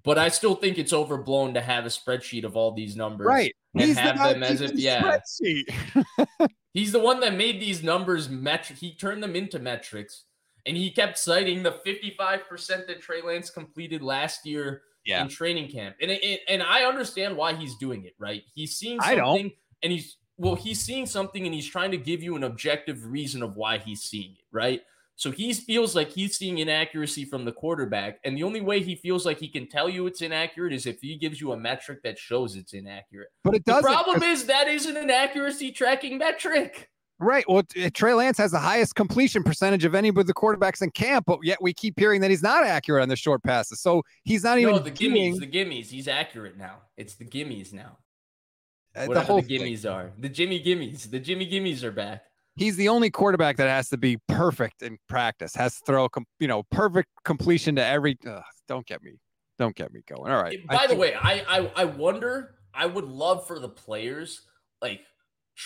But 0.03 0.19
I 0.19 0.29
still 0.29 0.57
think 0.57 0.79
it's 0.79 0.93
overblown 0.93 1.55
to 1.55 1.61
have 1.61 1.85
a 1.85 1.89
spreadsheet 1.89 2.43
of 2.43 2.57
all 2.57 2.73
these 2.73 2.97
numbers, 2.97 3.27
right? 3.27 3.55
And 3.75 3.85
He's 3.85 3.99
have 3.99 4.19
the 4.19 4.35
them 4.35 4.43
as 4.43 4.61
if, 4.63 4.73
yeah. 4.73 5.19
He's 6.73 6.91
the 6.91 6.99
one 6.99 7.21
that 7.21 7.35
made 7.35 7.61
these 7.61 7.85
numbers 7.85 8.29
metric. 8.29 8.79
He 8.79 8.95
turned 8.95 9.23
them 9.23 9.37
into 9.37 9.61
metrics 9.61 10.25
and 10.71 10.77
he 10.77 10.89
kept 10.89 11.19
citing 11.19 11.65
the 11.65 11.73
55% 11.85 12.87
that 12.87 13.01
Trey 13.01 13.23
Lance 13.23 13.51
completed 13.51 14.03
last 14.03 14.47
year 14.47 14.83
yeah. 15.05 15.21
in 15.21 15.29
training 15.29 15.69
camp. 15.69 15.97
And 16.01 16.13
it, 16.13 16.23
it, 16.23 16.41
and 16.49 16.63
I 16.63 16.85
understand 16.85 17.37
why 17.37 17.55
he's 17.55 17.75
doing 17.79 18.05
it, 18.05 18.15
right? 18.21 18.45
He's 18.55 18.77
seeing 18.77 19.01
something 19.01 19.51
and 19.83 19.93
he's 19.93 20.19
well, 20.37 20.55
he's 20.55 20.81
seeing 20.81 21.07
something 21.07 21.45
and 21.45 21.53
he's 21.53 21.67
trying 21.67 21.91
to 21.91 21.97
give 21.97 22.23
you 22.23 22.37
an 22.37 22.45
objective 22.45 23.05
reason 23.05 23.43
of 23.43 23.57
why 23.57 23.79
he's 23.79 24.03
seeing 24.03 24.31
it, 24.31 24.45
right? 24.53 24.81
So 25.17 25.33
he 25.33 25.53
feels 25.55 25.97
like 25.97 26.09
he's 26.09 26.37
seeing 26.37 26.59
inaccuracy 26.59 27.25
from 27.25 27.45
the 27.45 27.53
quarterback. 27.53 28.21
And 28.23 28.37
the 28.37 28.45
only 28.45 28.61
way 28.61 28.81
he 28.81 28.95
feels 28.95 29.27
like 29.27 29.41
he 29.41 29.49
can 29.49 29.69
tell 29.69 29.89
you 29.89 30.07
it's 30.07 30.23
inaccurate 30.23 30.73
is 30.73 30.87
if 30.87 31.01
he 31.01 31.17
gives 31.17 31.41
you 31.41 31.51
a 31.51 31.57
metric 31.57 32.05
that 32.05 32.17
shows 32.17 32.55
it's 32.55 32.75
inaccurate. 32.75 33.31
But 33.43 33.57
it 33.57 33.65
does. 33.65 33.83
The 33.83 33.89
problem 33.89 34.23
is 34.23 34.47
that 34.47 34.69
isn't 34.69 34.97
an 34.97 35.11
accuracy 35.11 35.73
tracking 35.73 36.17
metric. 36.17 36.90
Right. 37.21 37.45
Well, 37.47 37.63
Trey 37.93 38.15
Lance 38.15 38.39
has 38.39 38.51
the 38.51 38.59
highest 38.59 38.95
completion 38.95 39.43
percentage 39.43 39.85
of 39.85 39.95
any 39.95 40.09
of 40.09 40.15
the 40.15 40.33
quarterbacks 40.33 40.81
in 40.81 40.91
camp, 40.91 41.27
but 41.27 41.41
yet 41.43 41.61
we 41.61 41.75
keep 41.75 41.99
hearing 41.99 42.23
that 42.23 42.31
he's 42.31 42.43
not 42.43 42.65
accurate 42.65 43.03
on 43.03 43.11
the 43.11 43.17
short 43.17 43.43
passes. 43.43 43.81
So 43.81 44.03
he's 44.25 44.43
not 44.43 44.59
even. 44.59 44.75
No, 44.75 44.79
the 44.79 44.91
gimmies, 44.91 45.39
the 45.39 45.47
gimmies. 45.47 45.89
He's 45.89 46.09
accurate 46.09 46.57
now. 46.57 46.79
It's 46.97 47.17
the 47.17 47.27
gimmies 47.27 47.75
now. 47.75 47.99
Uh, 48.97 49.07
the, 49.07 49.21
whole 49.21 49.43
the 49.43 49.59
gimmies 49.59 49.83
thing. 49.83 49.91
are. 49.91 50.13
The 50.19 50.31
Jimmy 50.31 50.65
gimmies. 50.65 51.11
The 51.11 51.21
Jimmy 51.21 51.49
gimmies 51.49 51.83
are 51.83 51.93
back. 51.93 52.23
He's 52.57 52.77
the 52.77 52.89
only 52.89 53.11
quarterback 53.11 53.59
that 53.59 53.69
has 53.69 53.91
to 53.91 53.99
be 53.99 54.17
perfect 54.27 54.83
in 54.83 54.99
practice. 55.07 55.55
Has 55.55 55.77
to 55.77 55.85
throw, 55.85 56.09
you 56.39 56.49
know, 56.49 56.63
perfect 56.71 57.11
completion 57.25 57.77
to 57.77 57.85
every. 57.85 58.19
Ugh, 58.27 58.43
don't 58.67 58.87
get 58.87 59.03
me. 59.03 59.21
Don't 59.59 59.77
get 59.77 59.93
me 59.93 60.01
going. 60.09 60.33
All 60.33 60.43
right. 60.43 60.67
By 60.67 60.75
I 60.75 60.83
the 60.83 60.89
think, 60.89 61.01
way, 61.01 61.15
I, 61.15 61.45
I 61.47 61.71
I 61.77 61.85
wonder. 61.85 62.55
I 62.73 62.87
would 62.87 63.05
love 63.05 63.47
for 63.47 63.59
the 63.59 63.69
players 63.69 64.43
like 64.81 65.03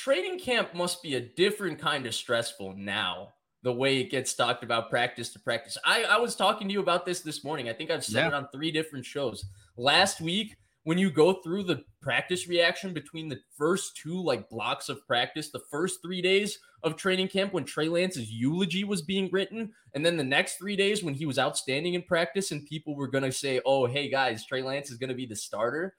training 0.02 0.40
camp 0.40 0.74
must 0.74 1.02
be 1.02 1.14
a 1.14 1.20
different 1.20 1.78
kind 1.78 2.04
of 2.04 2.14
stressful 2.14 2.74
now 2.76 3.28
the 3.62 3.72
way 3.72 3.98
it 3.98 4.10
gets 4.10 4.34
talked 4.34 4.62
about 4.62 4.90
practice 4.90 5.30
to 5.30 5.38
practice. 5.38 5.78
I, 5.86 6.02
I 6.04 6.18
was 6.18 6.36
talking 6.36 6.68
to 6.68 6.72
you 6.72 6.80
about 6.80 7.06
this 7.06 7.20
this 7.20 7.44
morning. 7.44 7.68
I 7.68 7.72
think 7.72 7.90
i've 7.90 8.04
said 8.04 8.22
yeah. 8.22 8.28
it 8.28 8.34
on 8.34 8.48
three 8.52 8.72
different 8.72 9.06
shows. 9.06 9.46
Last 9.76 10.20
week 10.20 10.56
when 10.82 10.98
you 10.98 11.10
go 11.10 11.34
through 11.34 11.62
the 11.62 11.82
practice 12.02 12.46
reaction 12.48 12.92
between 12.92 13.28
the 13.28 13.40
first 13.56 13.96
two 13.96 14.20
like 14.22 14.50
blocks 14.50 14.88
of 14.88 15.06
practice 15.06 15.50
the 15.50 15.62
first 15.70 16.02
three 16.02 16.20
days 16.20 16.58
of 16.82 16.96
training 16.96 17.28
camp 17.28 17.54
when 17.54 17.64
trey 17.64 17.88
lance's 17.88 18.30
eulogy 18.30 18.84
was 18.84 19.00
being 19.00 19.30
written 19.32 19.72
and 19.94 20.04
then 20.04 20.16
the 20.16 20.24
next 20.24 20.58
three 20.58 20.76
days 20.76 21.02
when 21.02 21.14
he 21.14 21.24
was 21.24 21.38
outstanding 21.38 21.94
in 21.94 22.02
practice 22.02 22.50
and 22.50 22.66
people 22.66 22.94
were 22.94 23.08
going 23.08 23.24
to 23.24 23.32
say 23.32 23.60
oh 23.64 23.86
hey 23.86 24.10
guys 24.10 24.44
trey 24.44 24.60
lance 24.60 24.90
is 24.90 24.98
going 24.98 25.08
to 25.08 25.14
be 25.14 25.26
the 25.26 25.36
starter. 25.36 25.94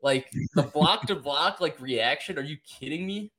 Like 0.00 0.30
the 0.54 0.62
block 0.62 1.08
to 1.08 1.16
block 1.16 1.60
like 1.60 1.80
reaction 1.80 2.38
are 2.38 2.42
you 2.42 2.58
kidding 2.64 3.04
me 3.04 3.32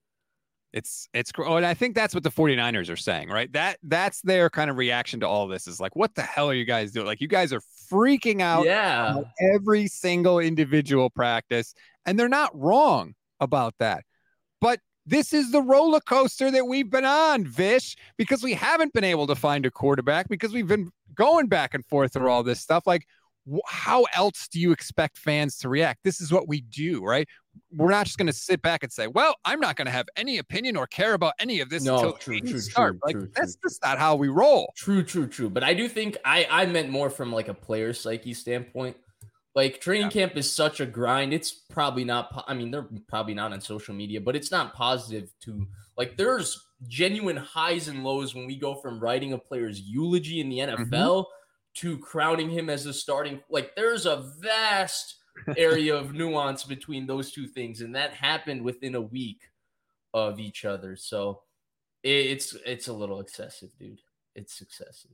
it's 0.74 1.09
it's 1.13 1.32
oh, 1.38 1.55
and 1.55 1.65
I 1.65 1.74
think 1.74 1.95
that's 1.95 2.13
what 2.13 2.24
the 2.24 2.32
49ers 2.32 2.91
are 2.91 2.97
saying, 2.97 3.30
right? 3.30 3.51
That 3.53 3.78
that's 3.84 4.22
their 4.22 4.49
kind 4.49 4.70
of 4.70 4.78
reaction 4.78 5.20
to 5.22 5.28
all 5.28 5.47
this 5.47 5.67
is 5.67 5.80
like, 5.80 5.95
what 5.95 6.15
the 6.15 6.22
hell 6.22 6.49
are 6.49 6.53
you 6.53 6.65
guys 6.65 6.91
doing? 6.91 7.07
Like 7.07 7.22
you 7.22 7.28
guys 7.28 7.51
are 7.53 7.61
freaking 7.91 8.41
out 8.41 8.65
yeah. 8.65 9.22
every 9.53 9.88
single 9.88 10.39
individual 10.39 11.09
practice, 11.09 11.74
and 12.05 12.20
they're 12.20 12.30
not 12.30 12.57
wrong 12.57 13.15
about 13.39 13.74
that. 13.80 14.03
But 14.61 14.80
this 15.05 15.34
is 15.34 15.51
the 15.51 15.61
roller 15.61 16.01
coaster 16.01 16.51
that 16.51 16.67
we've 16.67 16.89
been 16.89 17.05
on, 17.05 17.45
Vish, 17.45 17.95
because 18.17 18.43
we 18.43 18.53
haven't 18.53 18.93
been 18.93 19.03
able 19.03 19.26
to 19.28 19.36
find 19.36 19.65
a 19.65 19.72
quarterback 19.72 20.30
because 20.30 20.53
we've 20.53 20.67
been 20.67 20.91
going 21.15 21.47
back 21.47 21.74
and 21.74 21.84
forth 21.86 22.13
through 22.13 22.30
all 22.30 22.43
this 22.43 22.61
stuff. 22.61 22.86
Like, 22.86 23.07
how 23.68 24.06
else 24.14 24.47
do 24.47 24.60
you 24.60 24.72
expect 24.72 25.18
fans 25.18 25.58
to 25.60 25.70
react? 25.70 26.00
This 26.04 26.22
is 26.22 26.32
what 26.32 26.47
we 26.47 26.62
do, 26.62 27.04
right? 27.04 27.28
We're 27.72 27.89
not 27.89 28.06
just 28.06 28.18
going 28.18 28.28
to 28.28 28.34
sit 28.34 28.62
back 28.62 28.84
and 28.84 28.91
say, 28.91 29.08
"Well, 29.08 29.36
I'm 29.45 29.60
not 29.60 29.76
going 29.76 29.86
to 29.88 29.91
have 29.91 30.08
any 30.16 30.38
opinion 30.38 30.76
or 30.76 30.88
care 30.88 31.14
about 31.14 31.34
any 31.39 31.60
of 31.60 31.70
this 31.70 31.84
No, 31.84 31.95
until 31.95 32.14
true, 32.14 32.39
true, 32.39 32.60
start." 32.60 32.93
true, 32.93 33.00
like 33.04 33.16
true, 33.16 33.30
that's 33.36 33.56
just 33.56 33.82
not 33.84 33.97
how 33.97 34.16
we 34.16 34.28
roll. 34.28 34.72
True, 34.76 35.04
true, 35.04 35.28
true. 35.28 35.50
But 35.50 35.64
I 35.64 35.74
do 35.74 35.88
think 35.88 36.18
I 36.24 36.47
I 36.50 36.66
meant 36.66 36.89
more 36.89 37.10
from 37.10 37.32
like 37.32 37.47
a 37.47 37.54
player 37.54 37.93
psyche 37.93 38.34
standpoint. 38.34 38.97
Like 39.56 39.82
training 39.82 40.10
camp 40.10 40.38
is 40.38 40.52
such 40.52 40.80
a 40.80 40.86
grind. 40.86 41.34
It's 41.34 41.52
probably 41.52 42.04
not. 42.04 42.32
po- 42.32 42.43
I 42.47 42.54
mean, 42.54 42.72
they're 42.72 42.88
probably 43.08 43.34
not 43.34 43.52
on 43.52 43.62
social 43.62 43.95
media, 43.95 44.22
but 44.22 44.36
it's 44.36 44.52
not 44.52 44.74
positive 44.74 45.32
to 45.41 45.68
like. 45.97 46.18
There's 46.18 46.68
genuine 46.88 47.38
highs 47.38 47.88
and 47.88 48.04
lows 48.04 48.34
when 48.34 48.45
we 48.45 48.56
go 48.56 48.76
from 48.76 49.00
writing 49.00 49.34
a 49.34 49.38
player's 49.38 49.82
eulogy 49.82 50.39
in 50.39 50.50
the 50.50 50.60
mm-hmm. 50.60 50.93
NFL 50.93 51.26
to 51.80 51.97
crowning 51.97 52.49
him 52.49 52.69
as 52.69 52.86
a 52.86 52.93
starting. 52.93 53.41
Like, 53.49 53.75
there's 53.75 54.05
a 54.05 54.32
vast 54.39 55.15
area 55.57 55.95
of 55.95 56.13
nuance 56.13 56.63
between 56.63 57.07
those 57.07 57.32
two 57.32 57.47
things, 57.47 57.82
and 57.82 57.95
that 57.95 58.13
happened 58.13 58.61
within 58.61 58.95
a 58.95 59.01
week 59.01 59.41
of 60.13 60.39
each 60.39 60.65
other. 60.65 60.95
So 60.95 61.41
it's 62.03 62.55
it's 62.65 62.88
a 62.88 62.93
little 62.93 63.19
excessive, 63.19 63.69
dude. 63.80 64.01
It's 64.36 64.61
excessive. 64.61 65.11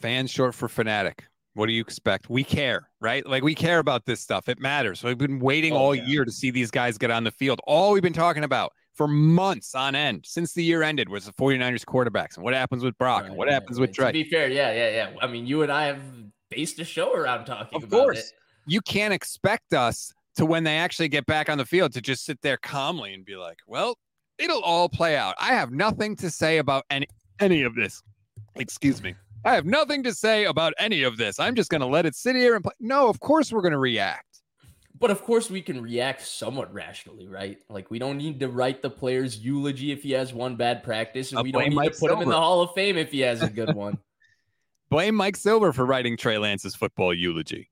Fans 0.00 0.30
short 0.30 0.54
for 0.54 0.68
fanatic. 0.68 1.24
What 1.54 1.66
do 1.66 1.72
you 1.72 1.82
expect? 1.82 2.30
We 2.30 2.44
care, 2.44 2.88
right? 3.00 3.26
Like 3.26 3.42
we 3.42 3.54
care 3.54 3.78
about 3.78 4.06
this 4.06 4.20
stuff. 4.20 4.48
It 4.48 4.58
matters. 4.58 5.02
We've 5.04 5.18
been 5.18 5.38
waiting 5.38 5.74
Oh, 5.74 5.76
all 5.76 5.94
yeah. 5.94 6.06
year 6.06 6.24
to 6.24 6.30
see 6.32 6.50
these 6.50 6.70
guys 6.70 6.96
get 6.96 7.10
on 7.10 7.24
the 7.24 7.30
field. 7.30 7.60
All 7.66 7.92
we've 7.92 8.02
been 8.02 8.12
talking 8.14 8.44
about 8.44 8.72
for 8.94 9.08
months 9.08 9.74
on 9.74 9.94
end 9.94 10.24
since 10.26 10.52
the 10.52 10.62
year 10.62 10.82
ended 10.82 11.08
was 11.08 11.24
the 11.24 11.32
49ers 11.32 11.84
quarterbacks 11.84 12.36
and 12.36 12.44
what 12.44 12.54
happens 12.54 12.84
with 12.84 12.96
Brock 12.98 13.24
and 13.26 13.36
what 13.36 13.46
Right, 13.48 13.54
happens 13.54 13.78
right, 13.78 13.88
with 13.88 13.98
right. 13.98 14.12
Trey. 14.12 14.22
To 14.22 14.24
be 14.24 14.30
fair, 14.30 14.48
yeah, 14.48 14.72
yeah, 14.72 14.90
yeah. 14.90 15.10
I 15.20 15.26
mean, 15.26 15.46
you 15.46 15.62
and 15.62 15.72
I 15.72 15.84
have 15.86 16.02
based 16.50 16.78
a 16.78 16.84
show 16.84 17.12
around 17.14 17.46
talking 17.46 17.76
Of 17.76 17.84
about 17.84 17.96
course. 17.98 18.18
it. 18.18 18.32
You 18.66 18.80
can't 18.82 19.14
expect 19.14 19.72
us 19.72 20.12
to 20.36 20.46
when 20.46 20.64
they 20.64 20.76
actually 20.76 21.08
get 21.08 21.26
back 21.26 21.48
on 21.48 21.58
the 21.58 21.64
field 21.66 21.92
to 21.94 22.00
just 22.00 22.24
sit 22.24 22.40
there 22.42 22.56
calmly 22.58 23.12
and 23.14 23.24
be 23.24 23.36
like, 23.36 23.58
"Well, 23.66 23.98
it'll 24.38 24.62
all 24.62 24.88
play 24.88 25.16
out." 25.16 25.34
I 25.38 25.54
have 25.54 25.72
nothing 25.72 26.14
to 26.16 26.30
say 26.30 26.58
about 26.58 26.84
any 26.90 27.06
any 27.40 27.62
of 27.62 27.74
this. 27.74 28.02
Excuse 28.56 29.02
me. 29.02 29.14
I 29.44 29.54
have 29.54 29.66
nothing 29.66 30.02
to 30.04 30.14
say 30.14 30.44
about 30.44 30.72
any 30.78 31.02
of 31.02 31.16
this. 31.16 31.40
I'm 31.40 31.54
just 31.56 31.70
going 31.70 31.80
to 31.80 31.86
let 31.86 32.06
it 32.06 32.14
sit 32.14 32.36
here 32.36 32.54
and 32.54 32.62
play. 32.62 32.72
No, 32.78 33.08
of 33.08 33.18
course 33.18 33.52
we're 33.52 33.62
going 33.62 33.72
to 33.72 33.78
react. 33.78 34.31
But 35.02 35.10
of 35.10 35.24
course, 35.24 35.50
we 35.50 35.62
can 35.62 35.82
react 35.82 36.24
somewhat 36.24 36.72
rationally, 36.72 37.26
right? 37.26 37.58
Like 37.68 37.90
we 37.90 37.98
don't 37.98 38.18
need 38.18 38.38
to 38.38 38.48
write 38.48 38.82
the 38.82 38.88
player's 38.88 39.36
eulogy 39.36 39.90
if 39.90 40.04
he 40.04 40.12
has 40.12 40.32
one 40.32 40.54
bad 40.54 40.84
practice, 40.84 41.32
and 41.32 41.40
Uh, 41.40 41.42
we 41.42 41.50
don't 41.50 41.70
need 41.70 41.74
Mike 41.74 41.94
to 41.94 41.98
put 41.98 42.12
him 42.12 42.20
in 42.20 42.28
the 42.28 42.38
Hall 42.38 42.60
of 42.62 42.72
Fame 42.74 42.96
if 42.96 43.10
he 43.10 43.18
has 43.18 43.42
a 43.42 43.50
good 43.50 43.74
one. 43.74 43.98
Blame 44.90 45.16
Mike 45.16 45.34
Silver 45.34 45.72
for 45.72 45.84
writing 45.84 46.16
Trey 46.16 46.38
Lance's 46.38 46.76
football 46.76 47.12
eulogy. 47.12 47.68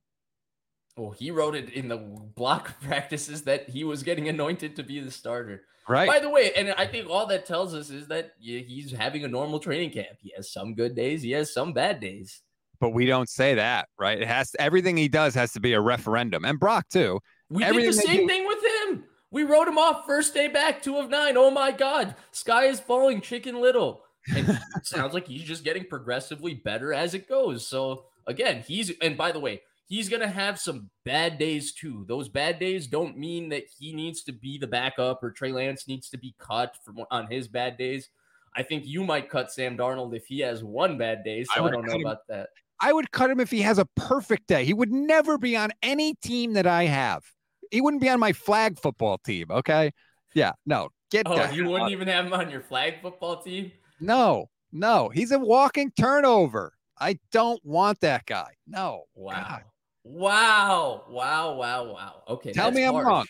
well, 0.97 1.13
he 1.13 1.31
wrote 1.31 1.55
it 1.55 1.71
in 1.71 1.87
the 1.87 1.99
block 1.99 2.81
practices 2.83 3.43
that 3.43 3.71
he 3.71 3.85
was 3.85 4.03
getting 4.03 4.29
anointed 4.29 4.75
to 4.75 4.83
be 4.83 4.99
the 4.99 5.13
starter. 5.13 5.63
Right. 5.89 6.09
By 6.09 6.19
the 6.19 6.31
way, 6.31 6.53
and 6.57 6.71
I 6.77 6.89
think 6.89 7.09
all 7.09 7.27
that 7.27 7.47
tells 7.47 7.75
us 7.75 7.91
is 7.91 8.09
that 8.09 8.33
he's 8.41 8.91
having 8.91 9.25
a 9.25 9.29
normal 9.29 9.61
training 9.61 9.91
camp. 9.91 10.19
He 10.21 10.33
has 10.35 10.51
some 10.53 10.75
good 10.75 10.97
days, 10.97 11.23
he 11.23 11.31
has 11.31 11.55
some 11.55 11.73
bad 11.75 12.01
days. 12.01 12.41
But 12.81 12.91
we 12.91 13.07
don't 13.07 13.29
say 13.29 13.55
that, 13.55 13.89
right? 13.99 14.21
It 14.21 14.27
has 14.27 14.51
to, 14.53 14.61
everything 14.61 14.97
he 14.97 15.09
does 15.09 15.35
has 15.35 15.53
to 15.53 15.61
be 15.61 15.75
a 15.75 15.81
referendum. 15.81 16.45
And 16.45 16.59
Brock 16.59 16.89
too. 16.89 17.21
We 17.51 17.63
Everything 17.63 17.91
did 17.91 17.99
the 17.99 18.07
same 18.07 18.21
do- 18.21 18.29
thing 18.29 18.47
with 18.47 18.59
him. 18.65 19.05
We 19.31 19.45
wrote 19.45 19.69
him 19.69 19.79
off 19.79 20.07
first 20.07 20.35
day 20.35 20.49
back, 20.49 20.83
two 20.83 20.97
of 20.97 21.09
nine. 21.09 21.37
Oh 21.37 21.51
my 21.51 21.71
God, 21.71 22.17
sky 22.33 22.65
is 22.65 22.81
falling, 22.81 23.21
Chicken 23.21 23.61
Little. 23.61 24.03
And 24.35 24.49
it 24.49 24.59
sounds 24.85 25.15
like 25.15 25.29
he's 25.29 25.45
just 25.45 25.63
getting 25.63 25.85
progressively 25.85 26.55
better 26.55 26.93
as 26.93 27.15
it 27.15 27.29
goes. 27.29 27.67
So 27.67 28.07
again, 28.27 28.65
he's 28.67 28.91
and 29.01 29.17
by 29.17 29.31
the 29.33 29.41
way, 29.41 29.63
he's 29.87 30.09
gonna 30.09 30.29
have 30.29 30.59
some 30.59 30.91
bad 31.05 31.39
days 31.39 31.73
too. 31.73 32.05
Those 32.09 32.29
bad 32.29 32.59
days 32.59 32.87
don't 32.87 33.19
mean 33.19 33.51
that 33.51 33.65
he 33.79 33.93
needs 33.93 34.23
to 34.25 34.33
be 34.33 34.59
the 34.59 34.67
backup 34.67 35.23
or 35.23 35.31
Trey 35.31 35.53
Lance 35.53 35.87
needs 35.87 36.09
to 36.11 36.19
be 36.19 36.35
cut 36.39 36.77
from 36.85 37.05
on 37.11 37.27
his 37.29 37.47
bad 37.47 37.77
days. 37.77 38.09
I 38.57 38.63
think 38.65 38.85
you 38.85 39.05
might 39.05 39.31
cut 39.31 39.53
Sam 39.53 39.77
Darnold 39.77 40.15
if 40.17 40.27
he 40.27 40.41
has 40.41 40.65
one 40.65 40.99
bad 40.99 41.23
day. 41.23 41.45
So 41.45 41.53
I, 41.57 41.61
would 41.61 41.73
don't 41.73 41.87
know 41.87 41.95
him. 41.95 42.01
about 42.01 42.27
that. 42.29 42.49
I 42.81 42.93
would 42.93 43.11
cut 43.13 43.31
him 43.31 43.41
if 43.41 43.51
he 43.51 43.63
has 43.63 43.79
a 43.79 43.87
perfect 43.97 44.47
day. 44.47 44.65
He 44.65 44.73
would 44.73 44.91
never 44.93 45.37
be 45.39 45.57
on 45.57 45.71
any 45.83 46.15
team 46.15 46.55
that 46.55 46.67
I 46.67 46.85
have. 46.85 47.23
He 47.71 47.81
wouldn't 47.81 48.01
be 48.03 48.09
on 48.09 48.19
my 48.19 48.33
flag 48.33 48.79
football 48.79 49.19
team. 49.19 49.47
Okay. 49.51 49.93
Yeah. 50.35 50.53
No. 50.67 50.89
Get 51.11 51.27
Oh, 51.27 51.37
that. 51.37 51.55
you 51.55 51.69
wouldn't 51.69 51.91
even 51.91 52.09
have 52.09 52.27
him 52.27 52.33
on 52.33 52.51
your 52.51 52.63
flag 52.63 53.03
football 53.03 53.43
team? 53.43 53.73
No. 54.01 54.47
No. 54.73 55.09
He's 55.09 55.31
a 55.33 55.39
walking 55.39 55.93
turnover. 55.99 56.73
I 56.99 57.19
don't 57.33 57.61
want 57.65 58.01
that 58.01 58.27
guy. 58.27 58.53
No. 58.67 59.05
Wow. 59.15 59.35
God. 59.49 59.63
Wow. 60.05 61.05
Wow. 61.09 61.55
Wow. 61.55 61.93
Wow. 61.93 62.23
Okay. 62.29 62.53
Tell 62.53 62.71
me 62.71 62.85
I'm 62.85 62.97
wrong. 62.97 63.27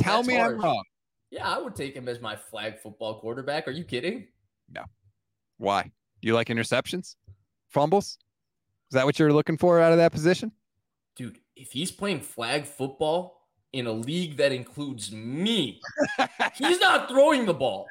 Tell 0.00 0.18
That's 0.18 0.28
me 0.28 0.38
I'm 0.38 0.58
wrong. 0.58 0.82
Yeah, 1.30 1.48
I 1.48 1.58
would 1.58 1.74
take 1.74 1.94
him 1.94 2.08
as 2.08 2.20
my 2.20 2.36
flag 2.36 2.78
football 2.80 3.20
quarterback. 3.20 3.66
Are 3.66 3.72
you 3.72 3.84
kidding? 3.84 4.28
No. 4.70 4.84
Why? 5.58 5.90
You 6.20 6.34
like 6.34 6.48
interceptions? 6.48 7.16
Fumbles? 7.68 8.18
Is 8.94 8.96
that 8.96 9.06
what 9.06 9.18
you're 9.18 9.32
looking 9.32 9.56
for 9.58 9.80
out 9.80 9.90
of 9.90 9.98
that 9.98 10.12
position? 10.12 10.52
Dude, 11.16 11.40
if 11.56 11.72
he's 11.72 11.90
playing 11.90 12.20
flag 12.20 12.64
football 12.64 13.40
in 13.72 13.88
a 13.88 13.92
league 13.92 14.36
that 14.36 14.52
includes 14.52 15.10
me, 15.10 15.80
he's 16.54 16.78
not 16.78 17.08
throwing 17.08 17.44
the 17.44 17.54
ball. 17.54 17.88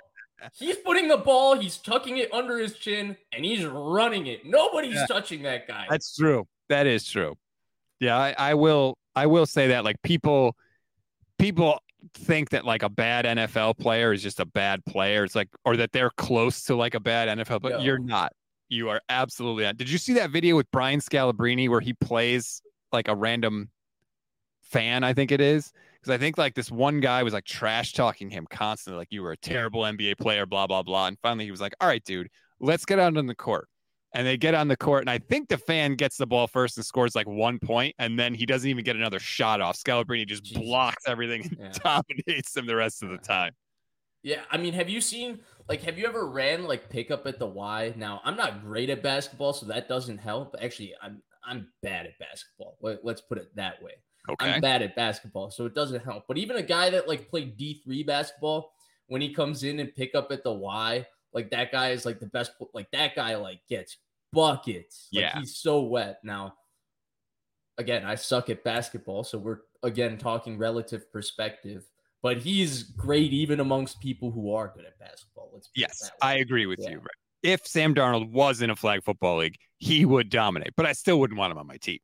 He's 0.53 0.77
putting 0.77 1.09
the 1.09 1.17
ball, 1.17 1.59
he's 1.59 1.75
tucking 1.75 2.15
it 2.19 2.33
under 2.33 2.57
his 2.57 2.77
chin, 2.77 3.17
and 3.33 3.43
he's 3.43 3.65
running 3.65 4.27
it. 4.27 4.45
Nobody's 4.45 4.93
Yeah. 4.93 5.05
touching 5.07 5.41
that 5.43 5.67
guy. 5.67 5.87
That's 5.89 6.15
true. 6.15 6.47
That 6.69 6.87
is 6.87 7.05
true. 7.05 7.35
Yeah, 7.99 8.17
I, 8.17 8.33
I 8.37 8.53
will. 8.53 8.97
I 9.13 9.25
will 9.25 9.45
say 9.45 9.67
that 9.67 9.83
like 9.83 10.01
people, 10.03 10.55
people 11.37 11.79
think 12.13 12.51
that 12.51 12.63
like 12.63 12.83
a 12.83 12.89
bad 12.89 13.25
NFL 13.25 13.77
player 13.77 14.13
is 14.13 14.23
just 14.23 14.39
a 14.39 14.45
bad 14.45 14.85
player. 14.85 15.25
It's 15.25 15.35
like, 15.35 15.49
or 15.65 15.75
that 15.75 15.91
they're 15.91 16.11
close 16.11 16.63
to 16.63 16.75
like 16.77 16.93
a 16.93 17.01
bad 17.01 17.27
NFL, 17.39 17.61
but 17.61 17.73
No. 17.73 17.79
you're 17.79 17.99
not. 17.99 18.31
You 18.73 18.89
are 18.89 19.01
absolutely 19.07 19.63
not. 19.65 19.77
Did 19.77 19.89
you 19.89 19.99
see 19.99 20.13
that 20.13 20.31
video 20.31 20.55
with 20.55 20.69
Brian 20.71 20.99
Scalabrine 20.99 21.69
where 21.69 21.79
he 21.79 21.93
plays 21.93 22.61
like 22.91 23.07
a 23.07 23.15
random 23.15 23.69
fan? 24.63 25.03
I 25.03 25.13
think 25.13 25.31
it 25.31 25.41
is 25.41 25.71
because 26.01 26.11
I 26.11 26.17
think 26.17 26.39
like 26.39 26.55
this 26.55 26.71
one 26.71 26.99
guy 26.99 27.21
was 27.21 27.33
like 27.33 27.45
trash 27.45 27.93
talking 27.93 28.31
him 28.31 28.47
constantly, 28.49 28.97
like 28.97 29.11
you 29.11 29.21
were 29.21 29.31
a 29.31 29.37
terrible 29.37 29.81
NBA 29.81 30.17
player, 30.17 30.47
blah 30.47 30.65
blah 30.65 30.81
blah. 30.81 31.05
And 31.07 31.19
finally 31.21 31.45
he 31.45 31.51
was 31.51 31.61
like, 31.61 31.75
"All 31.79 31.87
right, 31.87 32.03
dude, 32.03 32.29
let's 32.59 32.83
get 32.83 32.97
out 32.97 33.15
on 33.15 33.27
the 33.27 33.35
court." 33.35 33.67
And 34.15 34.25
they 34.27 34.37
get 34.37 34.53
on 34.55 34.67
the 34.67 34.77
court, 34.77 35.01
and 35.01 35.09
I 35.09 35.19
think 35.19 35.49
the 35.49 35.57
fan 35.57 35.95
gets 35.95 36.17
the 36.17 36.27
ball 36.27 36.47
first 36.47 36.77
and 36.77 36.85
scores 36.85 37.15
like 37.15 37.27
one 37.27 37.59
point, 37.59 37.95
and 37.99 38.17
then 38.17 38.33
he 38.33 38.45
doesn't 38.45 38.69
even 38.69 38.83
get 38.83 38.95
another 38.95 39.19
shot 39.19 39.61
off. 39.61 39.77
Scalabrine 39.77 40.27
just 40.27 40.53
blocks 40.53 41.03
everything 41.07 41.43
and 41.43 41.57
Yeah. 41.59 42.01
dominates 42.27 42.53
them 42.53 42.65
the 42.67 42.75
rest 42.75 43.03
of 43.03 43.09
the 43.09 43.17
time. 43.17 43.53
Yeah, 44.23 44.41
I 44.49 44.57
mean, 44.57 44.73
have 44.73 44.87
you 44.87 45.01
seen 45.01 45.39
like 45.69 45.81
have 45.81 45.97
you 45.97 46.05
ever 46.05 46.27
ran 46.29 46.65
like 46.65 46.89
pickup 46.89 47.25
at 47.27 47.39
the 47.39 47.45
Y? 47.45 47.93
Now, 47.95 48.21
I'm 48.23 48.35
not 48.35 48.63
great 48.63 48.89
at 48.89 49.01
basketball, 49.03 49.53
so 49.53 49.65
that 49.67 49.87
doesn't 49.87 50.17
help. 50.17 50.55
Actually, 50.61 50.93
I'm 51.01 51.21
I'm 51.45 51.67
bad 51.81 52.05
at 52.05 52.17
basketball. 52.19 52.77
Let, 52.81 53.03
let's 53.03 53.21
put 53.21 53.37
it 53.37 53.53
that 53.55 53.81
way. 53.81 53.93
Okay. 54.29 54.51
I'm 54.53 54.61
bad 54.61 54.81
at 54.81 54.95
basketball, 54.95 55.51
so 55.51 55.65
it 55.65 55.75
doesn't 55.75 56.03
help. 56.03 56.23
But 56.27 56.37
even 56.37 56.55
a 56.55 56.61
guy 56.63 56.89
that 56.89 57.07
like 57.07 57.29
played 57.29 57.57
D3 57.57 58.05
basketball, 58.05 58.71
when 59.07 59.21
he 59.21 59.33
comes 59.33 59.63
in 59.63 59.79
and 59.79 59.93
pick 59.93 60.15
up 60.15 60.31
at 60.31 60.43
the 60.43 60.53
Y, 60.53 61.05
like 61.33 61.49
that 61.51 61.71
guy 61.71 61.89
is 61.89 62.05
like 62.05 62.19
the 62.19 62.27
best 62.27 62.51
like 62.73 62.89
that 62.91 63.15
guy 63.15 63.35
like 63.35 63.59
gets 63.69 63.97
buckets. 64.31 65.09
Like, 65.11 65.21
Yeah. 65.23 65.39
he's 65.39 65.57
so 65.57 65.81
wet. 65.81 66.19
Now, 66.23 66.53
again, 67.77 68.05
I 68.05 68.15
suck 68.15 68.49
at 68.49 68.63
basketball, 68.63 69.23
so 69.23 69.37
we're 69.37 69.59
again 69.81 70.17
talking 70.17 70.57
relative 70.57 71.11
perspective. 71.11 71.85
But 72.23 72.37
he's 72.37 72.83
great 72.83 73.33
even 73.33 73.59
amongst 73.59 73.99
people 73.99 74.31
who 74.31 74.53
are 74.55 74.71
good 74.73 74.85
at 74.85 74.97
basketball. 74.97 75.51
Let's 75.53 75.69
Yes. 75.75 76.09
I 76.21 76.35
agree 76.35 76.65
with 76.65 76.79
Yeah. 76.79 76.91
you. 76.91 77.01
If 77.43 77.67
Sam 77.67 77.93
Darnold 77.93 78.31
was 78.31 78.61
in 78.61 78.69
a 78.69 78.75
flag 78.75 79.03
football 79.03 79.37
league, 79.39 79.57
he 79.77 80.05
would 80.05 80.29
dominate, 80.29 80.73
but 80.77 80.85
I 80.85 80.93
still 80.93 81.19
wouldn't 81.19 81.37
want 81.37 81.51
him 81.51 81.57
on 81.57 81.67
my 81.67 81.75
team. 81.77 81.99